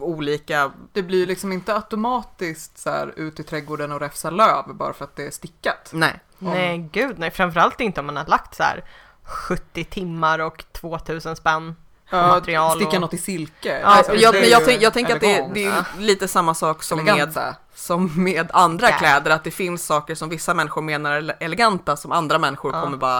olika 0.00 0.72
Det 0.92 1.02
blir 1.02 1.26
liksom 1.26 1.52
inte 1.52 1.74
automatiskt 1.74 2.78
så 2.78 2.90
här 2.90 3.12
ut 3.16 3.40
i 3.40 3.42
trädgården 3.42 3.92
och 3.92 4.00
räfsa 4.00 4.30
löv 4.30 4.64
bara 4.74 4.92
för 4.92 5.04
att 5.04 5.16
det 5.16 5.26
är 5.26 5.30
stickat. 5.30 5.90
Nej. 5.92 6.20
Nej 6.38 6.88
gud 6.92 7.18
nej, 7.18 7.30
framförallt 7.30 7.80
inte 7.80 8.00
om 8.00 8.06
man 8.06 8.16
har 8.16 8.26
lagt 8.26 8.54
så 8.54 8.62
här 8.62 8.84
70 9.24 9.84
timmar 9.84 10.38
och 10.38 10.64
2000 10.72 11.36
spänn. 11.36 11.76
Material 12.12 12.76
Sticka 12.76 12.90
och- 12.90 13.00
något 13.00 13.14
i 13.14 13.18
silke. 13.18 13.80
Ja, 13.80 13.96
liksom. 13.96 14.16
jag, 14.18 14.48
jag, 14.48 14.64
tänk, 14.64 14.82
jag 14.82 14.92
tänker 14.92 15.14
att 15.14 15.20
det, 15.20 15.50
det 15.54 15.64
är 15.64 15.84
lite 15.98 16.28
samma 16.28 16.54
sak 16.54 16.82
som 16.82 17.04
med, 17.04 17.38
som 17.74 18.24
med 18.24 18.50
andra 18.52 18.90
Ja. 18.90 18.96
kläder, 18.98 19.30
att 19.30 19.44
det 19.44 19.50
finns 19.50 19.86
saker 19.86 20.14
som 20.14 20.28
vissa 20.28 20.54
människor 20.54 20.82
menar 20.82 21.12
är 21.12 21.20
ele- 21.22 21.34
eleganta 21.40 21.96
som 21.96 22.12
andra 22.12 22.38
människor 22.38 22.72
Ja. 22.74 22.82
kommer 22.82 22.96
bara 22.96 23.16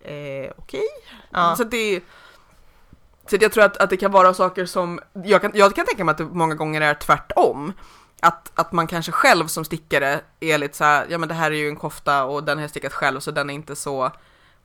eh, 0.00 0.50
okej. 0.58 0.88
Ja. 1.30 1.54
Så 1.56 1.64
det 1.64 2.00
så 3.30 3.36
jag 3.40 3.52
tror 3.52 3.64
att, 3.64 3.76
att 3.76 3.90
det 3.90 3.96
kan 3.96 4.12
vara 4.12 4.34
saker 4.34 4.66
som, 4.66 5.00
jag 5.24 5.40
kan, 5.40 5.50
jag 5.54 5.74
kan 5.74 5.86
tänka 5.86 6.04
mig 6.04 6.12
att 6.12 6.18
det 6.18 6.24
många 6.24 6.54
gånger 6.54 6.80
är 6.80 6.94
tvärtom. 6.94 7.72
Att, 8.20 8.52
att 8.54 8.72
man 8.72 8.86
kanske 8.86 9.12
själv 9.12 9.46
som 9.46 9.64
stickare 9.64 10.20
är 10.40 10.58
lite 10.58 10.76
så 10.76 10.84
här, 10.84 11.06
ja 11.08 11.18
men 11.18 11.28
det 11.28 11.34
här 11.34 11.50
är 11.50 11.54
ju 11.54 11.68
en 11.68 11.76
kofta 11.76 12.24
och 12.24 12.44
den 12.44 12.58
har 12.58 12.62
jag 12.62 12.70
stickat 12.70 12.92
själv 12.92 13.20
så 13.20 13.30
den 13.30 13.50
är 13.50 13.54
inte 13.54 13.76
så 13.76 14.10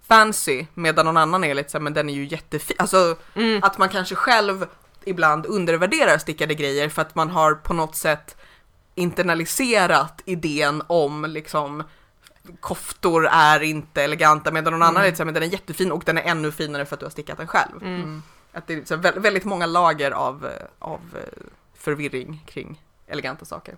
fancy. 0.08 0.66
Medan 0.74 1.06
någon 1.06 1.18
annan 1.18 1.44
är 1.44 1.54
lite 1.54 1.72
så 1.72 1.78
här, 1.78 1.84
men 1.84 1.94
den 1.94 2.10
är 2.10 2.14
ju 2.14 2.26
jättefin. 2.26 2.78
Alltså 2.80 3.16
Mm. 3.36 3.64
att 3.64 3.78
man 3.78 3.90
kanske 3.90 4.16
själv 4.16 4.66
ibland 5.04 5.46
undervärderar 5.46 6.18
stickade 6.18 6.56
grejer 6.56 6.90
för 6.90 7.02
att 7.02 7.16
man 7.16 7.30
har 7.30 7.54
på 7.54 7.74
något 7.74 7.96
sätt 7.96 8.38
internaliserat 8.96 10.22
idén 10.26 10.84
om 10.88 11.26
liksom 11.30 11.84
koftor 12.60 13.28
är 13.32 13.60
inte 13.64 14.04
eleganta 14.04 14.52
medan 14.52 14.74
någon 14.74 14.82
annan 14.84 15.02
är 15.02 15.06
lite 15.06 15.18
så 15.18 15.24
här, 15.24 15.26
men 15.26 15.34
den 15.34 15.44
är 15.44 15.48
jättefin 15.48 15.92
och 15.92 16.04
den 16.06 16.18
är 16.18 16.22
ännu 16.22 16.52
finare 16.52 16.86
för 16.86 16.94
att 16.96 17.00
du 17.00 17.06
har 17.06 17.12
stickat 17.12 17.38
den 17.38 17.48
själv. 17.48 17.84
Mm. 17.84 18.24
Att 18.54 18.68
det 18.68 18.74
är 18.92 18.98
vä- 18.98 19.20
väldigt 19.20 19.46
många 19.46 19.66
lager 19.66 20.12
av, 20.12 20.50
av 20.80 21.00
eh, 21.16 21.44
förvirring 21.78 22.44
kring 22.48 22.82
eleganta 23.08 23.46
saker. 23.46 23.76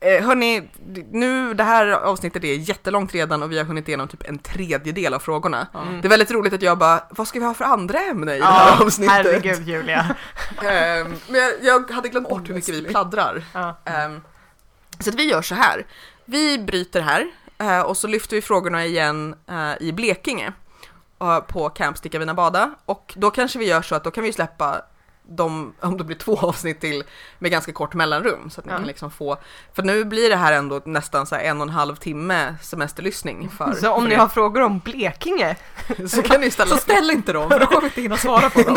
Eh, 0.00 0.24
hörni, 0.24 0.68
nu 1.10 1.54
det 1.54 1.64
här 1.64 1.86
avsnittet 1.86 2.44
är 2.44 2.54
jättelångt 2.54 3.14
redan 3.14 3.42
och 3.42 3.52
vi 3.52 3.58
har 3.58 3.64
hunnit 3.64 3.88
igenom 3.88 4.08
typ 4.08 4.28
en 4.28 4.38
tredjedel 4.38 5.14
av 5.14 5.18
frågorna. 5.18 5.66
Mm. 5.74 6.00
Det 6.00 6.06
är 6.06 6.10
väldigt 6.10 6.30
roligt 6.30 6.52
att 6.52 6.62
jag 6.62 6.78
bara, 6.78 7.04
vad 7.10 7.28
ska 7.28 7.38
vi 7.38 7.44
ha 7.44 7.54
för 7.54 7.64
andra 7.64 7.98
ämne 8.00 8.34
i 8.34 8.38
det 8.38 8.44
här 8.44 8.82
avsnittet? 8.82 9.12
herregud 9.14 9.68
Julia. 9.68 10.16
Ehm, 10.64 11.14
men 11.28 11.40
jag, 11.40 11.52
jag 11.62 11.90
hade 11.90 12.08
glömt 12.08 12.28
bort 12.28 12.48
hur 12.48 12.54
mycket 12.54 12.74
vi 12.74 12.84
pladdrar. 12.84 13.44
Ja. 13.52 13.76
Ehm, 13.84 14.20
så 15.00 15.10
att 15.10 15.16
vi 15.16 15.30
gör 15.30 15.42
så 15.42 15.54
här. 15.54 15.86
Vi 16.24 16.58
bryter 16.58 17.00
här 17.00 17.26
eh, 17.58 17.80
och 17.80 17.96
så 17.96 18.06
lyfter 18.06 18.36
vi 18.36 18.42
frågorna 18.42 18.84
igen 18.86 19.34
i 19.80 19.92
Blekinge 19.92 20.52
Eh, 21.20 21.40
på 21.40 21.68
Camp 21.68 21.98
Sticka 21.98 22.18
Vina 22.18 22.34
Bada. 22.34 22.70
Och 22.84 23.14
då 23.16 23.30
kanske 23.30 23.58
vi 23.58 23.66
gör 23.66 23.82
så 23.82 23.94
att 23.94 24.04
då 24.04 24.10
kan 24.10 24.24
vi 24.24 24.32
släppa 24.32 24.82
de, 25.28 25.74
om 25.80 25.96
det 25.96 26.04
blir 26.04 26.16
två 26.16 26.36
avsnitt 26.42 26.80
till 26.80 27.04
med 27.38 27.50
ganska 27.50 27.72
kort 27.72 27.94
mellanrum 27.94 28.50
så 28.50 28.60
att 28.60 28.66
ni 28.66 28.72
Ja. 28.72 28.78
kan 28.78 28.86
liksom 28.86 29.10
få, 29.10 29.36
för 29.74 29.82
nu 29.82 30.04
blir 30.04 30.30
det 30.30 30.36
här 30.36 30.52
ändå 30.52 30.80
nästan 30.84 31.26
så 31.26 31.34
här 31.34 31.42
en 31.42 31.56
och 31.60 31.62
en 31.66 31.72
halv 31.72 31.96
timme 31.96 32.54
semesterlyssning 32.62 33.48
för, 33.48 33.72
Så 33.72 33.90
om 33.92 34.02
för 34.02 34.08
ni 34.08 34.14
har 34.14 34.28
frågor 34.28 34.60
om 34.62 34.78
Blekinge, 34.78 35.56
så 36.08 36.22
kan 36.22 36.40
ni 36.40 36.50
ställa 36.50 36.74
Så 36.74 36.80
ställ 36.80 37.10
inte 37.10 37.32
dem, 37.32 37.48
för 37.50 37.60
då 37.60 37.66
kommer 37.66 37.80
vi 37.80 37.86
inte 37.86 38.00
hinna 38.00 38.16
svara 38.16 38.50
på 38.50 38.62
dem. 38.62 38.76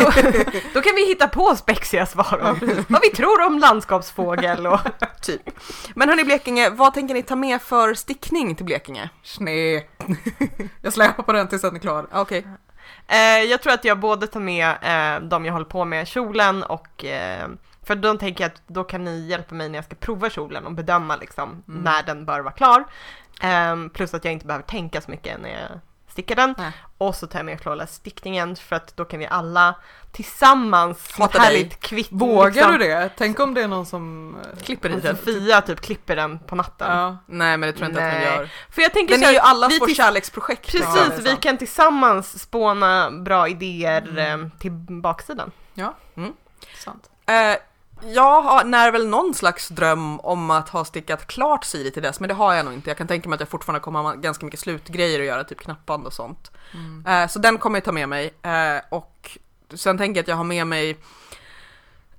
då 0.74 0.80
kan 0.82 0.94
vi 0.96 1.06
hitta 1.06 1.28
på 1.28 1.56
spexiga 1.56 2.06
svar 2.06 2.38
om 2.42 2.84
vad 2.88 3.02
vi 3.02 3.10
tror 3.10 3.46
om 3.46 3.58
landskapsfågel 3.58 4.66
och 4.66 4.80
typ. 5.22 5.42
Men 5.94 6.08
hörni 6.08 6.24
Blekinge, 6.24 6.70
vad 6.70 6.94
tänker 6.94 7.14
ni 7.14 7.22
ta 7.22 7.36
med 7.36 7.62
för 7.62 7.94
stickning 7.94 8.54
till 8.54 8.64
Blekinge? 8.64 9.10
Snä. 9.22 9.82
Jag 10.82 10.92
släpar 10.92 11.22
på 11.22 11.32
den 11.32 11.48
tills 11.48 11.62
den 11.62 11.74
är 11.76 11.80
klar. 11.80 12.06
Okej. 12.12 12.46
Eh, 13.08 13.42
jag 13.50 13.62
tror 13.62 13.72
att 13.72 13.84
jag 13.84 13.98
både 14.00 14.26
tar 14.26 14.40
med 14.40 14.68
eh, 14.82 15.22
de 15.28 15.44
jag 15.44 15.52
håller 15.52 15.66
på 15.66 15.84
med, 15.84 16.08
kjolen 16.08 16.62
och 16.62 17.04
eh, 17.04 17.48
för 17.82 17.94
då 17.96 18.14
tänker 18.14 18.44
jag 18.44 18.52
att 18.52 18.62
då 18.66 18.84
kan 18.84 19.04
ni 19.04 19.26
hjälpa 19.26 19.54
mig 19.54 19.68
när 19.68 19.78
jag 19.78 19.84
ska 19.84 19.96
prova 19.96 20.30
kjolen 20.30 20.66
och 20.66 20.72
bedöma 20.72 21.16
liksom 21.16 21.62
Mm. 21.68 21.82
när 21.82 22.02
den 22.02 22.24
bör 22.24 22.40
vara 22.40 22.54
klar. 22.54 22.84
Eh, 23.42 23.76
plus 23.94 24.14
att 24.14 24.24
jag 24.24 24.32
inte 24.32 24.46
behöver 24.46 24.64
tänka 24.64 25.00
så 25.00 25.10
mycket 25.10 25.40
när 25.40 25.48
jag 25.48 25.80
sticka 26.20 26.34
den. 26.34 26.54
Nej. 26.58 26.72
Och 26.98 27.14
så 27.14 27.26
tar 27.26 27.38
jag 27.38 27.46
med 27.46 27.62
trådlös 27.62 27.94
stickningen 27.94 28.56
för 28.56 28.76
att 28.76 28.96
då 28.96 29.04
kan 29.04 29.18
vi 29.18 29.26
alla 29.26 29.74
tillsammans 30.12 31.08
som 31.14 31.24
ett 31.24 31.36
härligt 31.36 31.80
kvitt. 31.80 32.08
Vågar 32.10 32.50
liksom, 32.50 32.72
du 32.72 32.78
det? 32.78 33.10
Tänk 33.16 33.40
om 33.40 33.54
det 33.54 33.62
är 33.62 33.68
någon 33.68 33.86
som... 33.86 34.36
eh, 34.36 34.62
Klipper 34.64 34.88
i 34.90 35.00
den. 35.00 35.16
Sofia 35.16 35.60
typ 35.60 35.80
klipper 35.80 36.16
den 36.16 36.38
på 36.38 36.56
natten. 36.56 36.98
Ja. 36.98 37.16
Nej 37.26 37.56
men 37.56 37.60
det 37.66 37.72
tror 37.72 37.82
jag 37.82 37.90
inte 37.90 38.06
att 38.06 38.12
Nej. 38.12 38.26
hon 38.28 38.36
gör. 38.38 38.50
För 38.70 38.82
jag 38.82 38.92
tänker 38.92 39.14
Den 39.14 39.20
så 39.20 39.24
är 39.24 39.26
här, 39.26 39.32
ju 39.34 39.38
allas 39.40 39.80
vårt 39.80 39.96
kärleksprojekt. 39.96 40.66
Precis, 40.66 40.88
Ja, 40.96 41.04
är 41.04 41.16
vi 41.22 41.28
sant. 41.28 41.40
kan 41.40 41.58
tillsammans 41.58 42.42
spåna 42.42 43.10
bra 43.10 43.48
idéer 43.48 44.18
eh, 44.18 44.48
till 44.58 44.70
baksidan. 45.02 45.50
Sant. 46.78 47.10
Eh, 47.26 47.56
jag 48.02 48.66
när 48.66 48.92
väl 48.92 49.08
någon 49.08 49.34
slags 49.34 49.68
dröm 49.68 50.20
om 50.20 50.50
att 50.50 50.68
ha 50.68 50.84
stickat 50.84 51.26
klart 51.26 51.64
Siri 51.64 51.90
till 51.90 52.02
dess, 52.02 52.20
men 52.20 52.28
det 52.28 52.34
har 52.34 52.54
jag 52.54 52.64
nog 52.64 52.74
inte. 52.74 52.90
Jag 52.90 52.98
kan 52.98 53.06
tänka 53.06 53.28
mig 53.28 53.34
att 53.34 53.40
jag 53.40 53.48
fortfarande 53.48 53.80
kommer 53.80 54.02
ha 54.02 54.12
ganska 54.12 54.44
mycket 54.44 54.60
slutgrejer 54.60 55.20
att 55.20 55.26
göra, 55.26 55.44
typ 55.44 55.60
knappband 55.60 56.06
och 56.06 56.12
sånt. 56.12 56.50
Mm. 56.74 57.06
Eh, 57.06 57.28
så 57.28 57.38
den 57.38 57.58
kommer 57.58 57.76
jag 57.76 57.84
ta 57.84 57.92
med 57.92 58.08
mig. 58.08 58.34
Eh, 58.42 58.82
och 58.88 59.38
sen 59.74 59.98
tänker 59.98 60.18
jag 60.18 60.22
att 60.22 60.28
jag 60.28 60.36
har 60.36 60.44
med 60.44 60.66
mig 60.66 60.98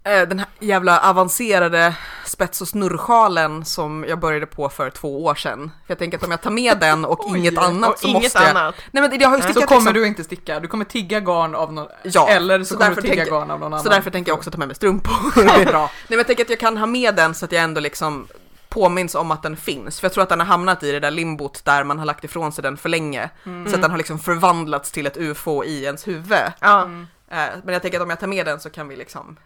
den 0.03 0.40
här 0.40 0.48
jävla 0.60 1.10
avancerade 1.10 1.95
spets 2.26 2.61
och 2.61 2.68
snurrsjalen 2.68 3.65
som 3.65 4.06
jag 4.07 4.19
började 4.19 4.45
på 4.45 4.69
för 4.69 4.90
två 4.90 5.26
år 5.26 5.36
sedan. 5.36 5.72
För 5.88 5.91
jag 5.91 5.99
tänker 5.99 6.18
att 6.18 6.23
om 6.23 6.32
jag 6.32 6.41
tar 6.41 6.52
med 6.52 6.78
den 6.80 7.06
och 7.06 7.26
Oj. 7.32 7.40
inget 7.40 7.57
annat 7.57 7.99
så 7.99 8.07
inget 8.07 8.23
måste 8.23 8.40
jag... 8.40 8.49
annat. 8.49 8.76
Nej 8.91 9.10
men 9.10 9.19
jag 9.19 9.30
har 9.30 9.38
ju 9.38 9.41
Så 9.44 9.49
stickat 9.49 9.69
kommer 9.69 9.82
liksom... 9.82 9.94
du 9.94 10.07
inte 10.07 10.23
sticka, 10.23 10.60
du 10.60 10.68
kommer 10.68 10.86
tigga 10.86 11.19
garn 11.19 11.56
av 11.56 11.73
någon, 11.73 11.88
Ja, 12.03 12.30
eller 12.30 12.60
så, 12.60 12.65
så 12.65 12.78
kommer 12.78 12.95
du 12.95 13.02
tigga 13.02 13.15
tänker- 13.15 13.32
garn 13.32 13.52
av 13.52 13.60
någon 13.60 13.73
annan. 13.73 13.84
Så 13.84 13.90
därför 13.90 14.11
tänker 14.11 14.32
jag 14.32 14.38
också 14.38 14.52
ta 14.52 14.57
med 14.57 14.68
mig 14.68 14.76
strumpor. 14.76 15.65
Bra. 15.65 15.80
Nej 15.82 15.91
men 16.07 16.18
jag 16.18 16.28
tänker 16.28 16.44
att 16.44 16.49
jag 16.49 16.60
kan 16.60 16.78
ha 16.78 16.86
med 16.86 17.15
den 17.15 17.34
så 17.36 17.45
att 17.45 17.52
jag 17.52 17.64
ändå 17.64 17.82
liksom 17.82 18.28
påminns 18.69 19.15
om 19.15 19.32
att 19.32 19.44
den 19.44 19.57
finns. 19.57 19.99
För 19.99 20.06
jag 20.06 20.14
tror 20.14 20.23
att 20.23 20.30
den 20.30 20.40
har 20.40 20.48
hamnat 20.48 20.84
i 20.84 20.91
det 20.91 20.99
där 20.99 21.11
limbot 21.11 21.65
där 21.65 21.84
man 21.84 21.99
har 21.99 22.06
lagt 22.06 22.23
ifrån 22.23 22.52
sig 22.52 22.61
den 22.61 22.78
för 22.78 22.90
länge. 22.90 23.30
Så 23.44 23.76
att 23.76 23.82
den 23.82 23.91
har 23.91 23.98
liksom 23.98 24.19
förvandlats 24.19 24.91
till 24.91 25.07
ett 25.07 25.18
ufo 25.18 25.64
i 25.64 25.84
ens 25.84 26.07
huvud. 26.07 26.38
Mm. 26.61 27.07
Eh, 27.32 27.38
Men 27.64 27.73
jag 27.73 27.82
tänker 27.82 27.98
att 27.98 28.03
om 28.03 28.10
jag 28.10 28.19
tar 28.19 28.28
med 28.28 28.45
den 28.45 28.60
så 28.60 28.69
kan 28.69 28.88
vi 28.88 28.95
liksom, 28.95 29.38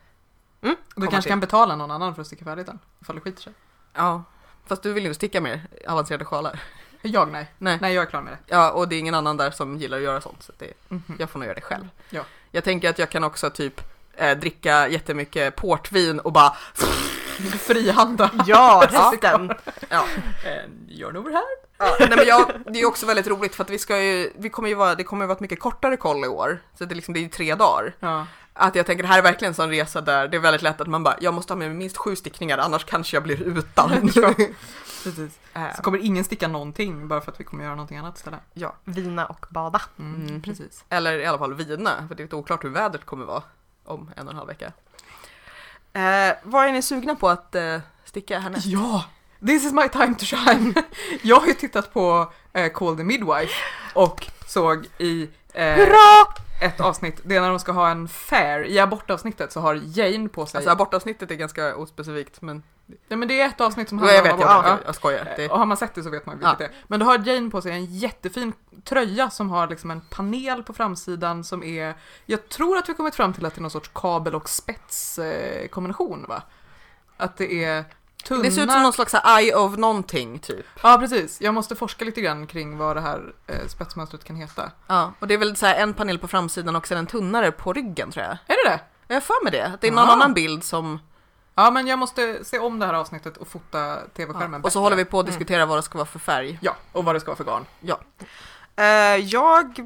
Du 0.70 0.76
Komma 0.94 1.08
kanske 1.12 1.22
till. 1.22 1.30
kan 1.32 1.40
betala 1.40 1.76
någon 1.76 1.92
annan 1.92 2.16
för 2.16 2.22
att 2.22 2.28
sticka 2.28 2.46
färdigt 2.46 2.66
den, 2.66 2.80
ifall 3.02 3.16
det 3.16 3.22
skiter 3.22 3.42
sig. 3.42 3.54
ja. 3.94 4.24
Fast 4.68 4.84
du 4.84 4.94
vill 4.94 5.04
ju 5.04 5.10
inte 5.10 5.16
sticka 5.16 5.42
mer 5.42 5.62
avancerade 5.88 6.26
sjalar. 6.26 6.60
Jag 7.02 7.32
nej. 7.32 7.52
Nej. 7.58 7.78
Nej, 7.82 7.94
jag 7.94 8.02
är 8.02 8.06
klar 8.10 8.22
med 8.22 8.34
det. 8.34 8.40
Ja, 8.56 8.72
och 8.72 8.88
det 8.88 8.96
är 8.96 9.00
ingen 9.00 9.16
annan 9.16 9.38
där 9.38 9.52
som 9.52 9.78
gillar 9.78 9.98
att 9.98 10.04
göra 10.04 10.22
sånt. 10.22 10.44
Så 10.44 10.52
det, 10.58 10.74
Mhm. 10.88 11.04
jag 11.20 11.30
får 11.30 11.40
nog 11.40 11.46
göra 11.46 11.56
det 11.56 11.62
själv. 11.62 11.88
Ja. 12.10 12.22
Jag 12.52 12.64
tänker 12.64 12.90
att 12.90 13.00
jag 13.00 13.10
kan 13.10 13.24
också 13.24 13.50
typ 13.50 13.82
eh, 14.14 14.38
dricka 14.38 14.88
jättemycket 14.88 15.56
portvin 15.56 16.20
och 16.20 16.32
bara, 16.32 16.56
Frihanda. 17.60 18.32
Ja, 18.46 18.88
resten. 18.92 19.52
ja. 19.90 20.06
Gör 20.88 21.12
nog 21.12 21.32
här. 21.32 21.44
Ja, 21.78 21.96
nej 22.00 22.10
men 22.18 22.28
jag, 22.28 22.52
det 22.74 22.82
är 22.82 22.86
också 22.86 23.06
väldigt 23.06 23.28
roligt 23.28 23.56
för 23.56 23.64
att 23.64 23.70
vi 23.70 23.78
ska 23.80 24.02
ju, 24.04 24.32
vi 24.38 24.50
kommer 24.50 24.70
ju 24.70 24.76
vara, 24.76 24.96
det 24.96 25.04
kommer 25.04 25.24
ju 25.24 25.28
vara 25.28 25.36
ett 25.36 25.42
mycket 25.42 25.60
kortare 25.60 25.98
koll 25.98 26.26
i 26.26 26.28
år. 26.28 26.60
Så 26.78 26.86
det 26.86 26.94
är 26.94 26.96
liksom, 26.96 27.14
det 27.14 27.20
är 27.20 27.22
ju 27.22 27.30
tre 27.30 27.56
dagar. 27.56 27.96
Ja. 28.00 28.28
Att 28.58 28.76
jag 28.76 28.86
tänker 28.86 29.04
det 29.04 29.08
här 29.10 29.18
är 29.18 29.22
verkligen 29.24 29.50
en 29.52 29.56
sån 29.56 29.70
resa 29.70 30.02
där 30.02 30.28
det 30.28 30.38
är 30.38 30.42
väldigt 30.42 30.62
lätt 30.62 30.82
att 30.82 30.88
man 30.88 31.04
bara, 31.04 31.16
jag 31.22 31.34
måste 31.34 31.54
ha 31.54 31.58
med 31.58 31.68
mig 31.68 31.78
minst 31.78 31.98
sju 31.98 32.16
stickningar 32.16 32.58
annars 32.58 32.84
kanske 32.86 33.16
jag 33.16 33.24
blir 33.24 33.42
utan. 33.42 34.12
Ja. 34.16 34.34
Precis. 35.04 35.40
Eh, 35.54 35.76
Så 35.76 35.82
kommer 35.82 35.98
ingen 35.98 36.24
sticka 36.24 36.48
någonting 36.48 37.08
bara 37.08 37.22
för 37.22 37.32
att 37.32 37.40
vi 37.40 37.44
kommer 37.44 37.64
göra 37.64 37.76
någonting 37.76 37.98
annat 37.98 38.18
istället. 38.18 38.40
ja, 38.54 38.76
Vina 38.84 39.26
och 39.26 39.46
bada. 39.50 39.82
Mm, 40.00 40.28
Mm. 40.28 40.42
Precis. 40.42 40.84
eller 40.90 41.20
i 41.20 41.26
alla 41.26 41.38
fall 41.38 41.54
vina, 41.54 42.08
för 42.08 42.16
det 42.16 42.22
är 42.22 42.26
lite 42.26 42.36
oklart 42.36 42.64
hur 42.64 42.70
vädret 42.70 43.06
kommer 43.06 43.26
vara 43.26 43.44
om 43.86 44.12
en 44.16 44.28
och 44.28 44.32
en 44.34 44.38
halv 44.38 44.48
vecka. 44.48 44.72
Eh, 45.94 46.36
vad 46.44 46.66
är 46.68 46.72
ni 46.72 46.82
sugna 46.82 47.16
på 47.16 47.30
att 47.30 47.56
eh, 47.56 47.80
sticka 48.06 48.40
härnäst? 48.40 48.66
Ja! 48.66 49.04
This 49.48 49.66
is 49.66 49.74
my 49.74 49.90
time 49.90 50.16
to 50.16 50.26
shine! 50.26 50.74
Jag 51.24 51.40
har 51.40 51.48
ju 51.48 51.54
tittat 51.54 51.94
på 51.94 52.34
eh, 52.54 52.72
Call 52.72 52.98
the 52.98 53.04
Midwife 53.04 53.54
och 53.94 54.28
såg 54.48 54.88
i 54.98 55.30
eh, 55.54 55.76
Hurra! 55.76 56.26
Ett 56.62 56.80
avsnitt, 56.82 57.22
det 57.24 57.36
är 57.36 57.42
när 57.42 57.50
de 57.50 57.60
ska 57.60 57.72
ha 57.72 57.90
en 57.90 58.08
fair, 58.08 58.64
i 58.64 58.80
abortavsnittet 58.80 59.52
så 59.52 59.60
har 59.60 59.80
Jane 59.84 60.30
på 60.30 60.46
sig, 60.46 60.58
Alltså 60.58 60.72
abortavsnittet 60.72 61.32
är 61.32 61.36
ganska 61.36 61.76
ospecifikt 61.76 62.42
men 62.42 62.64
ja 63.08 63.16
men 63.16 63.28
det 63.28 63.42
är 63.42 63.48
ett 63.48 63.62
avsnitt 63.62 63.90
som 63.90 64.00
jag 64.00 64.06
handlar 64.16 64.34
om 64.34 64.40
jag, 64.40 64.50
abort. 64.50 64.66
jag, 64.66 64.74
Ja. 64.74 64.80
jag 64.86 64.96
skojar. 64.96 65.34
Det, 65.38 65.50
Och 65.50 65.60
har 65.60 65.66
man 65.66 65.78
sett 65.78 65.96
det 65.96 66.04
så 66.04 66.10
vet 66.10 66.26
man 66.26 66.38
vilket 66.38 66.58
det 66.58 66.66
är. 66.66 66.72
Men 66.88 67.00
då 67.00 67.06
har 67.06 67.28
Jane 67.28 67.50
på 67.52 67.62
sig 67.62 67.72
en 67.72 67.86
jättefin 67.86 68.54
tröja 68.84 69.30
som 69.30 69.50
har 69.50 69.68
liksom 69.68 69.92
en 69.92 70.02
panel 70.02 70.64
på 70.64 70.74
framsidan 70.74 71.44
som 71.44 71.64
är, 71.64 71.96
jag 72.26 72.50
tror 72.50 72.78
att 72.78 72.90
vi 72.90 72.94
kommit 72.94 73.16
fram 73.16 73.34
till 73.34 73.46
att 73.46 73.56
det 73.56 73.60
är 73.60 73.62
någon 73.62 73.72
sorts 73.72 73.92
kabel 73.94 74.36
och 74.36 74.50
spets 74.50 75.20
eh, 75.20 75.68
kombination 75.68 76.26
va? 76.28 76.42
Att 77.18 77.38
det 77.38 77.64
är 77.64 77.84
tunna... 78.28 78.44
det 78.44 78.52
ser 78.52 78.64
ut 78.64 78.72
som 78.72 78.84
någon 78.84 78.94
slags 78.94 79.14
eye 79.14 79.56
of 79.56 79.78
någonting 79.78 80.40
typ. 80.40 80.66
Ja 80.84 80.98
precis, 80.98 81.42
jag 81.42 81.54
måste 81.54 81.76
forska 81.76 82.06
lite 82.06 82.22
grann 82.22 82.48
kring 82.48 82.78
vad 82.78 82.96
det 82.96 83.02
här 83.02 83.34
eh, 83.48 83.68
spetsmönstret 83.68 84.24
kan 84.24 84.36
heta. 84.36 84.72
Ja, 84.88 85.14
och 85.20 85.28
det 85.28 85.34
är 85.34 85.38
väl 85.38 85.56
så 85.56 85.66
här 85.66 85.76
en 85.76 85.94
panel 85.94 86.20
på 86.20 86.28
framsidan 86.28 86.76
och 86.76 86.88
sen 86.88 86.98
en 86.98 87.08
tunnare 87.08 87.52
på 87.52 87.74
ryggen 87.74 88.12
tror 88.12 88.26
jag. 88.26 88.32
Är 88.32 88.64
det 88.66 88.70
det? 88.70 88.80
Jag 89.08 89.16
har 89.16 89.22
för 89.22 89.44
mig 89.44 89.52
det, 89.52 89.66
att 89.66 89.82
det 89.82 89.88
är 89.88 89.92
någon 89.92 90.10
Ah. 90.10 90.14
annan 90.14 90.34
bild 90.34 90.64
som... 90.64 91.00
Ja 91.56 91.72
men 91.72 91.88
jag 91.88 92.00
måste 92.00 92.44
se 92.46 92.60
om 92.60 92.80
det 92.80 92.86
här 92.86 92.94
avsnittet 92.94 93.38
och 93.38 93.48
fota 93.48 93.98
tv-skärmen 94.18 94.62
och 94.64 94.72
så 94.72 94.80
håller 94.80 94.96
vi 94.96 95.06
på 95.06 95.20
att 95.20 95.26
Mm. 95.26 95.32
diskutera 95.40 95.66
vad 95.66 95.78
det 95.78 95.84
ska 95.84 95.98
vara 95.98 96.06
för 96.06 96.20
färg. 96.20 96.60
Ja, 96.62 96.76
och 96.92 97.06
vad 97.06 97.16
det 97.16 97.20
ska 97.20 97.32
vara 97.32 97.38
för 97.38 97.44
garn. 97.44 97.66
Eh, 98.78 98.86
jag... 99.26 99.80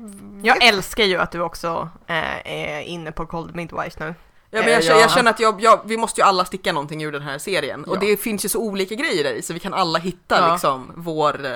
Jag 0.43 0.63
älskar 0.63 1.03
ju 1.03 1.17
att 1.17 1.31
du 1.31 1.39
också 1.41 1.89
eh, 2.07 2.47
är 2.51 2.81
inne 2.81 3.11
på 3.11 3.25
Cold 3.25 3.55
Midwife 3.55 4.03
nu. 4.05 4.15
Ja, 4.51 4.59
men 4.61 4.69
jag, 4.71 4.77
Eh, 4.77 4.81
känner, 4.81 4.99
jag 4.99 5.09
ja. 5.09 5.13
känner 5.15 5.31
att 5.31 5.39
jag, 5.39 5.61
jag, 5.61 5.79
vi 5.85 5.97
måste 5.97 6.21
ju 6.21 6.25
alla 6.27 6.45
sticka 6.45 6.73
någonting 6.73 7.03
ur 7.03 7.11
den 7.11 7.21
här 7.21 7.37
serien. 7.37 7.83
Och 7.85 7.95
Ja. 7.95 7.99
det 7.99 8.17
finns 8.17 8.45
ju 8.45 8.49
så 8.49 8.59
olika 8.59 8.95
grejer 8.95 9.23
där 9.23 9.33
i, 9.33 9.41
så 9.41 9.53
vi 9.53 9.59
kan 9.59 9.73
alla 9.73 9.99
hitta 9.99 10.37
Ja. 10.39 10.51
liksom 10.53 10.91
vår, 10.95 11.45
eh, 11.45 11.51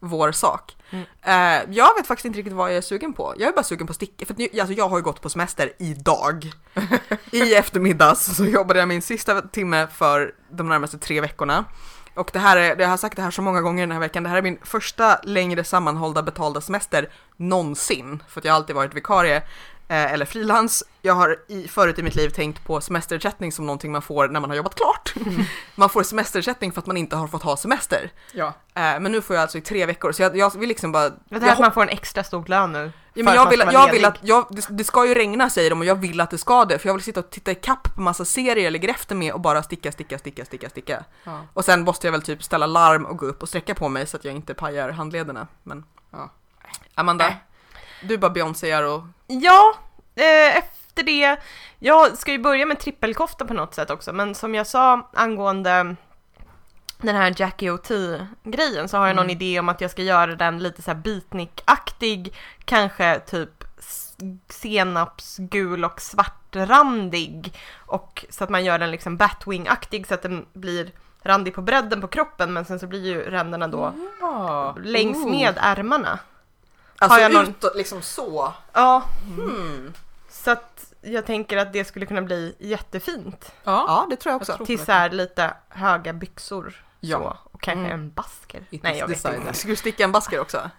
vår 0.00 0.32
sak. 0.32 0.76
Mm. 0.90 1.04
Eh, 1.22 1.74
jag 1.76 1.94
vet 1.96 2.06
faktiskt 2.06 2.24
inte 2.24 2.38
riktigt 2.38 2.52
vad 2.54 2.70
jag 2.70 2.76
är 2.76 2.80
sugen 2.80 3.12
på. 3.12 3.34
Jag 3.38 3.48
är 3.48 3.52
bara 3.52 3.62
sugen 3.62 3.86
på 3.86 3.90
att 3.90 3.96
sticka, 3.96 4.26
för 4.26 4.34
nu- 4.38 4.60
alltså, 4.60 4.74
jag 4.74 4.88
har 4.88 4.98
ju 4.98 5.02
gått 5.02 5.20
på 5.20 5.28
semester 5.28 5.72
idag. 5.78 6.52
I 7.30 7.54
eftermiddags 7.54 8.36
så 8.36 8.44
jobbade 8.44 8.78
jag 8.80 8.88
min 8.88 9.02
sista 9.02 9.42
timme 9.42 9.86
för 9.86 10.34
de 10.50 10.68
närmaste 10.68 10.98
tre 10.98 11.20
veckorna. 11.20 11.64
Och 12.14 12.30
det 12.32 12.38
här 12.38 12.56
är, 12.56 12.80
jag 12.80 12.88
har 12.88 12.96
sagt 12.96 13.16
det 13.16 13.22
här 13.22 13.30
så 13.30 13.42
många 13.42 13.60
gånger 13.60 13.82
den 13.82 13.92
här 13.92 14.00
veckan, 14.00 14.22
det 14.22 14.28
här 14.28 14.36
är 14.36 14.42
min 14.42 14.58
första 14.62 15.18
längre 15.22 15.64
sammanhållna 15.64 16.22
betalda 16.22 16.60
semester 16.60 17.10
någonsin. 17.36 18.22
För 18.28 18.40
att 18.40 18.44
jag 18.44 18.52
har 18.52 18.56
alltid 18.56 18.76
varit 18.76 18.94
vikarie 18.94 19.42
eh, 19.92 20.12
eller 20.12 20.24
frilans. 20.26 20.84
Jag 21.02 21.14
har 21.14 21.36
i, 21.48 21.68
förut 21.68 21.98
i 21.98 22.02
mitt 22.02 22.14
liv 22.14 22.28
tänkt 22.28 22.64
på 22.64 22.80
semesterersättning 22.80 23.52
som 23.52 23.66
någonting 23.66 23.92
man 23.92 24.02
får 24.02 24.28
när 24.28 24.40
man 24.40 24.50
har 24.50 24.56
jobbat 24.56 24.74
klart. 24.74 25.14
Man 25.74 25.88
får 25.88 26.02
semesterersättning 26.02 26.72
för 26.72 26.80
att 26.80 26.86
man 26.86 26.96
inte 26.96 27.16
har 27.16 27.28
fått 27.28 27.42
ha 27.42 27.56
semester. 27.56 28.10
Ja. 28.32 28.46
Eh, 28.74 28.82
men 29.00 29.02
nu 29.12 29.22
får 29.22 29.36
jag 29.36 29.42
alltså 29.42 29.58
i 29.58 29.60
tre 29.60 29.86
veckor, 29.86 30.12
så 30.12 30.22
jag, 30.22 30.36
jag 30.36 30.58
vill 30.58 30.68
liksom 30.68 30.92
bara... 30.92 31.08
Det 31.08 31.16
jag 31.28 31.42
är 31.42 31.52
att 31.52 31.58
man 31.58 31.72
får 31.72 31.82
en 31.82 31.88
extra 31.88 32.24
stor 32.24 32.44
lön 32.46 32.72
nu. 32.72 32.92
Ja, 33.14 33.24
men 33.24 33.34
jag 33.34 33.50
vill, 33.50 33.64
jag 33.72 33.92
vill 33.92 34.04
att, 34.04 34.18
jag, 34.20 34.46
det, 34.50 34.66
det 34.70 34.84
ska 34.84 35.06
ju 35.06 35.14
regna 35.14 35.50
säger 35.50 35.70
de 35.70 35.78
och 35.80 35.84
jag 35.84 35.94
vill 35.94 36.20
att 36.20 36.30
det 36.30 36.38
ska 36.38 36.64
det 36.64 36.78
för 36.78 36.88
jag 36.88 36.94
vill 36.94 37.02
sitta 37.02 37.20
och 37.20 37.30
titta 37.30 37.50
i 37.50 37.54
kapp 37.54 37.94
på 37.94 38.00
massa 38.00 38.24
serier 38.24 38.64
jag 38.64 38.72
ligger 38.72 38.88
efter 38.88 39.14
med 39.14 39.32
och 39.32 39.40
bara 39.40 39.62
sticka, 39.62 39.92
sticka, 39.92 40.18
sticka, 40.18 40.44
sticka, 40.44 40.68
sticka. 40.70 41.04
ja. 41.24 41.40
Och 41.52 41.64
sen 41.64 41.84
måste 41.84 42.06
jag 42.06 42.12
väl 42.12 42.22
typ 42.22 42.42
ställa 42.42 42.66
larm 42.66 43.06
och 43.06 43.16
gå 43.18 43.26
upp 43.26 43.42
och 43.42 43.48
sträcka 43.48 43.74
på 43.74 43.88
mig 43.88 44.06
så 44.06 44.16
att 44.16 44.24
jag 44.24 44.34
inte 44.34 44.54
pajar 44.54 44.90
handlederna. 44.90 45.46
Men 45.62 45.84
Ja. 46.10 46.30
Amanda, 46.94 47.28
Äh. 47.28 47.34
Du 48.02 48.18
bara 48.18 48.30
Beyoncéar 48.30 48.82
och 48.82 49.02
Ja, 49.26 49.74
eh, 50.14 50.56
efter 50.58 51.02
det. 51.02 51.36
Jag 51.78 52.18
ska 52.18 52.32
ju 52.32 52.38
börja 52.38 52.66
med 52.66 52.78
trippelkofta 52.78 53.44
på 53.44 53.54
något 53.54 53.74
sätt 53.74 53.90
också, 53.90 54.12
men 54.12 54.34
som 54.34 54.54
jag 54.54 54.66
sa 54.66 55.10
angående 55.14 55.96
den 56.98 57.16
här 57.16 57.34
Jackie 57.36 57.70
O.T. 57.70 57.94
grejen 58.44 58.88
så 58.88 58.96
har 58.98 59.06
jag 59.06 59.16
någon 59.16 59.24
Mm. 59.24 59.36
idé 59.36 59.60
om 59.60 59.68
att 59.68 59.80
jag 59.80 59.90
ska 59.90 60.02
göra 60.02 60.34
den 60.34 60.58
lite 60.58 60.82
så 60.82 60.90
här 60.90 60.98
beatnik-aktig, 60.98 62.34
kanske 62.64 63.18
typ 63.20 63.64
senapsgul 64.48 65.84
och 65.84 66.00
svartrandig 66.00 67.54
och 67.86 68.24
så 68.30 68.44
att 68.44 68.50
man 68.50 68.64
gör 68.64 68.78
den 68.78 68.90
liksom 68.90 69.16
Batwing-aktig 69.18 70.06
så 70.08 70.14
att 70.14 70.22
den 70.22 70.46
blir 70.52 70.90
randig 71.22 71.54
på 71.54 71.62
bredden 71.62 72.00
på 72.00 72.08
kroppen 72.08 72.52
men 72.52 72.64
sen 72.64 72.78
så 72.78 72.86
blir 72.86 73.06
ju 73.06 73.22
ränderna 73.30 73.68
då 73.68 73.92
Ja. 74.20 74.76
längs 74.84 75.26
med 75.26 75.54
ärmarna. 75.60 76.18
Alltså 77.02 77.20
jag 77.20 77.32
någon- 77.32 77.48
utåt 77.48 77.76
liksom 77.76 78.02
så. 78.02 78.52
Ja, 78.72 79.02
Hmm. 79.24 79.92
Så 80.30 80.50
att 80.50 80.92
jag 81.00 81.26
tänker 81.26 81.56
att 81.56 81.72
det 81.72 81.84
skulle 81.84 82.06
kunna 82.06 82.22
bli 82.22 82.56
jättefint. 82.58 83.52
Ja. 83.64 83.84
Ja, 83.88 84.06
det 84.10 84.16
tror 84.16 84.30
jag 84.30 84.34
Jag 84.34 84.40
också. 84.42 84.56
tror- 84.56 84.66
Till 84.66 84.84
så 84.84 84.92
här 84.92 85.10
lite 85.10 85.54
höga 85.68 86.12
byxor. 86.12 86.84
Ja. 87.00 87.18
Så. 87.18 87.36
Och 87.52 87.60
kanske 87.62 87.80
Mm. 87.80 87.92
en 87.92 88.10
basker. 88.12 88.62
It 88.70 88.82
Nej, 88.82 88.98
jag 88.98 89.08
vet 89.08 89.16
decided. 89.22 89.40
inte. 89.40 89.54
Ska 89.54 89.68
du 89.68 89.76
sticka 89.76 90.04
en 90.04 90.12
basker 90.12 90.40
också? 90.40 90.70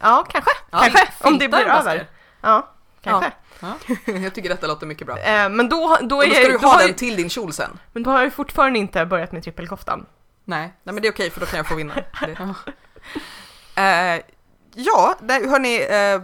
Ja, 0.00 0.26
kanske. 0.30 0.50
Ja, 0.70 0.78
kanske. 0.78 1.08
Om 1.28 1.38
det 1.38 1.48
blir 1.48 1.66
över. 1.66 2.08
Ja, 2.40 2.68
kanske. 3.02 3.32
jag 4.04 4.34
tycker 4.34 4.48
detta 4.48 4.66
låter 4.66 4.86
mycket 4.86 5.06
bra. 5.06 5.18
Eh, 5.18 5.48
men 5.48 5.68
då, 5.68 5.98
då 6.02 6.16
Och 6.16 6.24
är 6.24 6.28
då 6.28 6.34
ska 6.34 6.42
jag, 6.42 6.50
du 6.52 6.58
då 6.58 6.66
ha 6.66 6.72
har 6.72 6.78
den 6.78 6.88
jag, 6.88 6.98
till 6.98 7.16
din 7.16 7.30
kjol 7.30 7.52
sen. 7.52 7.78
men 7.92 8.02
då 8.02 8.10
har 8.10 8.22
jag 8.22 8.32
fortfarande 8.32 8.78
inte 8.78 9.06
börjat 9.06 9.32
med 9.32 9.42
trippelkoftan. 9.42 10.06
Nej. 10.44 10.60
Nej 10.82 10.94
men 10.94 11.02
det 11.02 11.08
är 11.08 11.12
okej 11.12 11.30
för 11.30 11.40
då 11.40 11.46
kan 11.46 11.56
jag 11.56 11.66
få 11.68 11.74
vinna. 11.74 11.94
Det. 12.20 13.82
Eh, 13.82 14.22
ja, 14.74 15.14
det, 15.20 15.32
hörni, 15.32 15.76
eh, 15.76 16.20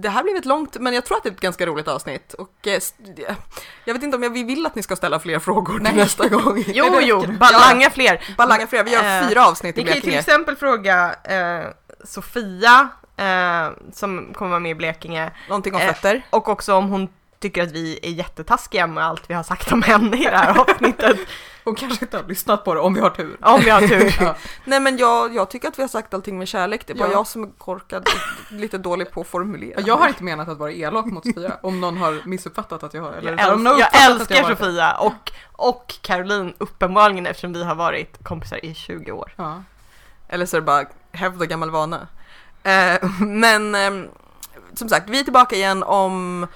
det- 0.00 0.08
här 0.08 0.22
blev 0.22 0.36
ett 0.36 0.44
långt, 0.44 0.76
men 0.80 0.94
jag 0.94 1.04
tror 1.04 1.16
att 1.16 1.22
det 1.22 1.28
är 1.28 1.32
ett 1.32 1.40
ganska 1.40 1.66
roligt 1.66 1.88
avsnitt. 1.88 2.32
Och 2.34 2.66
eh, 2.66 2.80
jag 3.84 3.94
vet 3.94 4.02
inte 4.02 4.16
om 4.16 4.22
jag, 4.22 4.30
vi 4.30 4.42
vill 4.44 4.66
att 4.66 4.74
ni 4.74 4.82
ska 4.82 4.96
ställa 4.96 5.18
fler 5.20 5.38
frågor 5.38 5.78
till 5.78 5.96
nästa 5.96 6.28
gång. 6.28 6.64
Jo, 6.66 6.84
det 6.98 7.02
jo, 7.06 7.24
bara 7.40 7.50
Ja. 7.80 7.90
fler. 7.90 8.34
Bara 8.38 8.48
langa 8.48 8.66
fler, 8.66 8.84
vi 8.84 8.90
gör 8.92 9.22
Eh, 9.22 9.28
fyra 9.28 9.46
avsnitt 9.46 9.78
i 9.78 9.80
Ni 9.80 9.84
kan 9.86 9.94
ju 9.94 10.00
till 10.00 10.10
Blekinge. 10.10 10.18
exempel 10.20 10.56
fråga 10.56 11.14
eh, 11.24 11.66
Sofia 12.04 12.88
eh, 13.16 13.68
som 13.92 14.32
kommer 14.34 14.48
vara 14.50 14.60
med 14.60 14.70
i 14.70 14.74
Blekinge. 14.74 15.30
Någonting 15.48 15.74
om 15.74 15.80
fötter. 15.80 16.22
Och 16.30 16.48
också 16.48 16.74
om 16.74 16.88
hon 16.88 17.08
tycker 17.40 17.62
att 17.62 17.72
vi 17.72 17.98
är 18.02 18.10
jättetaskiga 18.10 18.86
med 18.86 19.04
allt 19.04 19.30
vi 19.30 19.34
har 19.34 19.42
sagt 19.42 19.72
om 19.72 19.82
henne 19.82 20.16
i 20.16 20.24
det 20.24 20.36
här 20.36 20.58
avsnittet. 20.58 21.16
Och 21.66 21.78
kanske 21.78 22.04
inte 22.04 22.16
har 22.16 22.24
lyssnat 22.24 22.64
på 22.64 22.74
det 22.74 22.80
om 22.80 22.94
vi 22.94 23.00
har 23.00 23.10
tur. 23.10 23.36
Om 23.40 23.60
vi 23.60 23.70
har 23.70 23.80
tur. 23.80 24.16
Ja. 24.20 24.34
Nej 24.64 24.80
men 24.80 24.96
jag, 24.96 25.34
jag 25.34 25.50
tycker 25.50 25.68
att 25.68 25.78
vi 25.78 25.82
har 25.82 25.88
sagt 25.88 26.14
allting 26.14 26.38
med 26.38 26.48
kärlek. 26.48 26.86
Det 26.86 26.92
är 26.92 26.96
bara 26.96 27.08
Ja. 27.08 27.12
jag 27.14 27.26
som 27.26 27.42
är 27.42 27.48
korkad 27.58 28.08
och 28.08 28.52
lite 28.52 28.78
dålig 28.78 29.10
på 29.10 29.20
att 29.20 29.26
formulera. 29.26 29.80
Jag 29.80 29.96
har 29.96 30.08
inte 30.08 30.24
menat 30.24 30.48
att 30.48 30.58
vara 30.58 30.72
elak 30.72 31.04
mot 31.06 31.26
Sofia, 31.26 31.56
om 31.62 31.80
någon 31.80 31.96
har 31.96 32.20
missuppfattat 32.24 32.82
att 32.82 32.94
jag 32.94 33.02
har. 33.02 33.12
Eller 33.12 33.30
Jag, 33.32 33.40
älsk, 33.40 33.66
har 33.66 33.78
jag 33.78 34.10
älskar 34.10 34.42
har- 34.42 34.50
Sofia 34.50 34.92
och, 34.96 35.32
och 35.52 35.94
Caroline 36.02 36.54
uppenbarligen 36.58 37.26
eftersom 37.26 37.52
vi 37.52 37.64
har 37.64 37.74
varit 37.74 38.24
kompisar 38.24 38.64
i 38.64 38.74
20 38.74 39.12
år. 39.12 39.32
Ja. 39.36 39.62
Eller 40.28 40.46
så 40.46 40.56
är 40.56 40.60
det 40.60 40.64
bara 40.66 40.84
hävd 41.12 41.42
och 41.42 41.48
gammal 41.48 41.70
vana. 41.70 42.06
Eh, 42.62 43.10
men 43.20 43.74
eh, 43.74 44.10
som 44.74 44.88
sagt, 44.88 45.08
vi 45.10 45.20
är 45.20 45.24
tillbaka 45.24 45.56
igen 45.56 45.82
om 45.82 46.46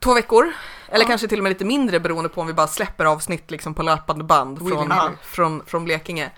två 0.00 0.14
veckor. 0.14 0.52
Eller 0.88 1.04
Ja. 1.04 1.08
kanske 1.08 1.28
till 1.28 1.38
och 1.38 1.42
med 1.42 1.50
lite 1.50 1.64
mindre 1.64 2.00
beroende 2.00 2.28
på 2.28 2.40
om 2.40 2.46
vi 2.46 2.52
bara 2.52 2.66
släpper 2.66 3.04
avsnitt 3.04 3.50
liksom 3.50 3.74
på 3.74 3.82
löpande 3.82 4.24
band 4.24 4.58
från, 4.58 4.66
Willingly. 4.68 5.16
från, 5.22 5.62
från 5.66 5.84
Blekinge. 5.84 6.30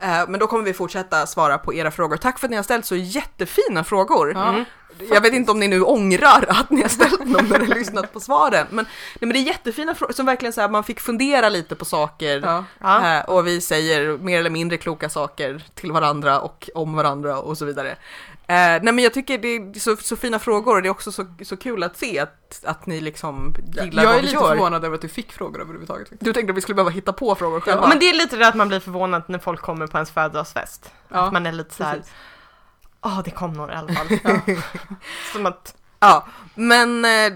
Eh, 0.00 0.28
men 0.28 0.40
då 0.40 0.46
kommer 0.46 0.64
vi 0.64 0.72
fortsätta 0.74 1.26
svara 1.26 1.58
på 1.58 1.74
era 1.74 1.90
frågor. 1.90 2.16
Tack 2.16 2.38
för 2.38 2.46
att 2.46 2.50
ni 2.50 2.56
har 2.56 2.64
ställt 2.64 2.84
så 2.86 2.96
jättefina 2.96 3.84
frågor. 3.84 4.30
Mm. 4.36 4.64
Jag 5.10 5.20
vet 5.20 5.32
inte 5.32 5.50
om 5.52 5.60
ni 5.60 5.68
nu 5.68 5.82
ångrar 5.82 6.44
att 6.48 6.70
ni 6.70 6.82
har 6.82 6.88
ställt 6.88 7.18
dem 7.18 7.50
har 7.50 7.74
lyssnat 7.74 8.12
på 8.12 8.20
svaren. 8.20 8.66
Men, 8.70 8.84
nej, 8.84 9.18
men 9.20 9.28
det 9.28 9.38
är 9.38 9.42
jättefina 9.42 9.94
frågor 9.94 10.12
som 10.14 10.26
verkligen 10.26 10.52
så 10.52 10.60
här, 10.60 10.68
man 10.68 10.84
fick 10.84 11.00
fundera 11.00 11.48
lite 11.48 11.74
på 11.74 11.84
saker. 11.84 12.40
Ja. 12.44 12.64
Ja. 12.78 13.16
Eh, 13.18 13.24
och 13.24 13.46
vi 13.46 13.60
säger 13.60 14.18
mer 14.18 14.38
eller 14.38 14.50
mindre 14.50 14.76
kloka 14.78 15.08
saker 15.08 15.64
till 15.74 15.92
varandra 15.92 16.40
och 16.40 16.70
om 16.74 16.94
varandra 16.94 17.38
och 17.38 17.58
så 17.58 17.64
vidare. 17.64 17.96
Eh, 18.46 18.56
nej 18.56 18.80
men 18.82 18.98
jag 18.98 19.14
tycker 19.14 19.38
det 19.38 19.48
är 19.48 19.78
så, 19.80 19.96
så 19.96 20.16
fina 20.16 20.38
frågor 20.38 20.76
och 20.76 20.82
det 20.82 20.88
är 20.88 20.90
också 20.90 21.12
så, 21.12 21.26
så 21.44 21.56
kul 21.56 21.82
att 21.82 21.96
se 21.96 22.18
att, 22.18 22.64
att 22.64 22.86
ni 22.86 23.00
liksom 23.00 23.54
gillar 23.84 24.02
Jag 24.02 24.08
vad 24.10 24.18
är 24.18 24.20
vi 24.20 24.26
lite 24.26 24.34
gör. 24.34 24.48
förvånad 24.48 24.84
över 24.84 24.94
att 24.94 25.00
du 25.02 25.08
fick 25.08 25.32
frågor 25.32 25.60
överhuvudtaget. 25.60 26.08
Du 26.20 26.32
tänkte 26.32 26.50
att 26.50 26.56
vi 26.56 26.60
skulle 26.60 26.74
behöva 26.76 26.90
hitta 26.90 27.12
på 27.12 27.34
frågor 27.34 27.60
själva? 27.60 27.82
Ja, 27.82 27.88
men 27.88 27.98
det 27.98 28.08
är 28.08 28.14
lite 28.14 28.36
det 28.36 28.48
att 28.48 28.54
man 28.54 28.68
blir 28.68 28.80
förvånad 28.80 29.22
när 29.26 29.38
folk 29.38 29.60
kommer 29.60 29.86
på 29.86 29.96
ens 29.98 30.10
födelsedagsfest. 30.10 30.92
Ja, 31.08 31.16
Att 31.26 31.32
man 31.32 31.46
är 31.46 31.52
lite 31.52 31.74
så 31.74 31.84
här. 31.84 31.96
precis. 31.96 32.12
Åh, 33.02 33.20
det 33.24 33.30
kom 33.30 33.52
några 33.52 33.72
i 33.72 33.76
alla 33.76 33.92
fall. 33.92 34.06
Ja. 34.24 34.40
Som 35.32 35.46
att, 35.46 35.74
Ja, 35.98 36.26
men 36.54 37.04
eh, 37.04 37.32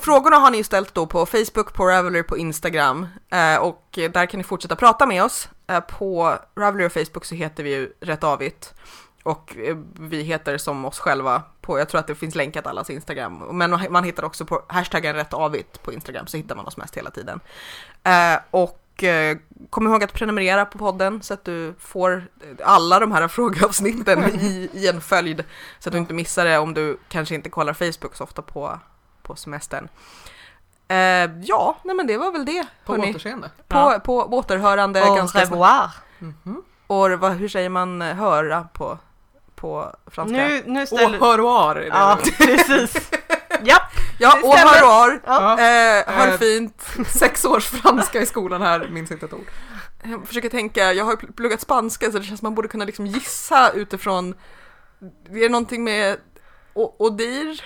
frågorna 0.00 0.36
har 0.36 0.50
ni 0.50 0.56
ju 0.56 0.64
ställt 0.64 0.94
då 0.94 1.06
på 1.06 1.26
Facebook, 1.26 1.72
på 1.74 1.86
Ravelry, 1.86 2.22
på 2.22 2.36
Instagram 2.38 3.06
eh, 3.30 3.56
och 3.56 3.88
där 4.12 4.26
kan 4.26 4.38
ni 4.38 4.44
fortsätta 4.44 4.76
prata 4.76 5.06
med 5.06 5.24
oss. 5.24 5.48
Eh, 5.66 5.80
på 5.80 6.34
Ravelry 6.56 6.86
och 6.86 6.92
Facebook 6.92 7.24
så 7.24 7.34
heter 7.34 7.62
vi 7.62 7.70
ju 7.70 7.92
Rätt 8.00 8.24
Avigt 8.24 8.74
och 9.22 9.56
eh, 9.56 9.76
vi 10.00 10.22
heter 10.22 10.58
som 10.58 10.84
oss 10.84 10.98
själva 10.98 11.42
på, 11.60 11.78
jag 11.78 11.88
tror 11.88 11.98
att 12.00 12.06
det 12.06 12.14
finns 12.14 12.34
länkat 12.34 12.66
allas 12.66 12.90
Instagram, 12.90 13.38
men 13.38 13.70
man 13.90 14.04
hittar 14.04 14.24
också 14.24 14.44
på 14.44 14.62
hashtaggen 14.66 15.14
Rätt 15.14 15.32
Avigt 15.34 15.82
på 15.82 15.92
Instagram 15.92 16.26
så 16.26 16.36
hittar 16.36 16.56
man 16.56 16.66
oss 16.66 16.76
mest 16.76 16.96
hela 16.96 17.10
tiden. 17.10 17.40
Eh, 18.04 18.40
och 18.50 19.04
eh, 19.04 19.36
kom 19.70 19.86
ihåg 19.86 20.04
att 20.04 20.12
prenumerera 20.12 20.64
på 20.64 20.78
podden 20.78 21.22
så 21.22 21.34
att 21.34 21.44
du 21.44 21.74
får 21.78 22.24
alla 22.64 23.00
de 23.00 23.12
här 23.12 23.28
frågeavsnitten 23.38 24.24
i, 24.40 24.70
i 24.72 24.88
en 24.88 25.00
följd 25.00 25.44
så 25.78 25.88
att 25.88 25.92
du 25.92 25.98
inte 25.98 26.14
missar 26.14 26.44
det 26.44 26.58
om 26.58 26.74
du 26.74 26.98
kanske 27.08 27.34
inte 27.34 27.50
kollar 27.50 27.72
Facebook 27.72 28.14
så 28.16 28.24
ofta 28.24 28.42
på, 28.42 28.78
på 29.22 29.36
semestern. 29.36 29.88
Eh, 30.88 31.30
ja, 31.42 31.76
nej 31.84 31.96
men 31.96 32.06
det 32.06 32.16
var 32.16 32.32
väl 32.32 32.44
det. 32.44 32.66
På 32.84 32.92
hörni. 32.92 33.10
återseende. 33.10 33.50
På, 33.68 33.76
Ja. 33.78 34.00
på 34.04 34.16
återhörande 34.16 35.02
au 35.02 35.26
revoir. 35.26 35.90
Mhm. 36.18 36.62
Och 36.86 37.10
vad, 37.10 37.32
hur 37.32 37.48
säger 37.48 37.68
man 37.68 38.02
eh, 38.02 38.14
höra 38.16 38.68
på, 38.72 38.98
på 39.62 39.96
franska? 40.06 40.36
Nu, 40.36 40.62
nu 40.66 40.80
Au 40.80 40.86
ställer... 40.86 41.18
revoir 41.36 41.76
är 41.76 41.80
det. 41.80 41.86
Ja, 41.86 42.18
precis. 42.38 43.10
Japp, 43.62 43.82
ja, 44.18 44.30
stämmer. 44.30 44.56
hör 44.56 45.20
ja. 45.26 45.52
Eh, 45.52 45.56
det 45.56 46.32
Eh, 46.32 46.38
fint. 46.38 46.86
Sex 47.06 47.44
års 47.44 47.66
franska 47.66 48.20
i 48.20 48.26
skolan 48.26 48.62
här, 48.62 48.88
minns 48.88 49.10
inte 49.10 49.26
ett 49.26 49.32
ord. 49.32 49.46
Jag 50.02 50.26
försöker 50.28 50.48
tänka, 50.48 50.92
jag 50.92 51.04
har 51.04 51.16
pluggat 51.16 51.60
spanska 51.60 52.12
så 52.12 52.18
det 52.18 52.24
känns 52.24 52.40
som 52.40 52.46
man 52.46 52.54
borde 52.54 52.68
kunna 52.68 52.84
liksom 52.84 53.06
gissa 53.06 53.70
utifrån, 53.70 54.34
är 55.30 55.40
det 55.40 55.48
någonting 55.48 55.84
med 55.84 56.16
o- 56.74 56.94
odir? 56.98 57.64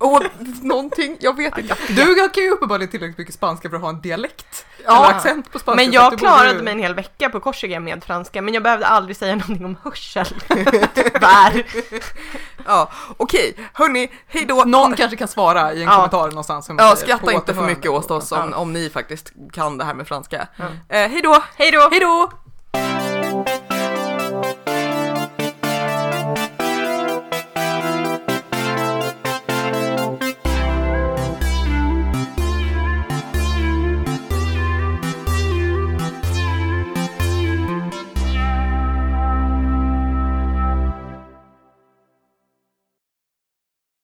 Och 0.00 0.22
någonting, 0.62 1.16
jag 1.20 1.36
vet 1.36 1.58
inte. 1.58 1.76
Du 1.88 2.28
kan 2.28 2.42
ju 2.44 2.50
uppenbarligen 2.50 2.90
tillräckligt 2.90 3.18
mycket 3.18 3.34
spanska 3.34 3.68
för 3.68 3.76
att 3.76 3.82
ha 3.82 3.88
en 3.88 4.00
dialekt. 4.00 4.66
Ja. 4.84 5.04
Eller 5.06 5.16
accent 5.16 5.52
på 5.52 5.58
spanska. 5.58 5.84
Men 5.84 5.92
jag 5.92 6.18
klarade 6.18 6.48
borde- 6.52 6.64
mig 6.64 6.72
en 6.72 6.78
hel 6.78 6.94
vecka 6.94 7.30
på 7.30 7.40
Korsika 7.40 7.80
med 7.80 8.04
franska, 8.04 8.42
men 8.42 8.54
jag 8.54 8.62
behövde 8.62 8.86
aldrig 8.86 9.16
säga 9.16 9.34
någonting 9.36 9.64
om 9.66 9.76
hörsel. 9.84 10.26
Tyvärr. 10.94 11.66
Ja, 12.66 12.90
okej, 13.16 13.54
hörni, 13.74 14.10
hej 14.28 14.44
då. 14.44 14.64
Någon 14.66 14.94
kanske 14.94 15.16
kan 15.16 15.28
svara 15.28 15.72
i 15.72 15.76
en 15.82 15.88
Ja. 15.88 15.94
kommentar 15.94 16.28
någonstans. 16.28 16.70
Ja, 16.78 16.96
skratta 16.96 17.32
inte 17.32 17.54
för 17.54 17.62
mycket 17.62 17.90
åt 17.90 18.10
oss 18.10 18.32
om, 18.32 18.52
om 18.52 18.72
ni 18.72 18.90
faktiskt 18.90 19.32
kan 19.52 19.78
det 19.78 19.84
här 19.84 19.94
med 19.94 20.08
franska. 20.08 20.48
Ja. 20.56 20.64
Eh, 20.64 21.10
hej 21.10 21.20
då! 21.22 21.42
Hej 21.56 21.70
då! 21.70 21.88
Hej 21.90 22.00
då! 22.00 22.30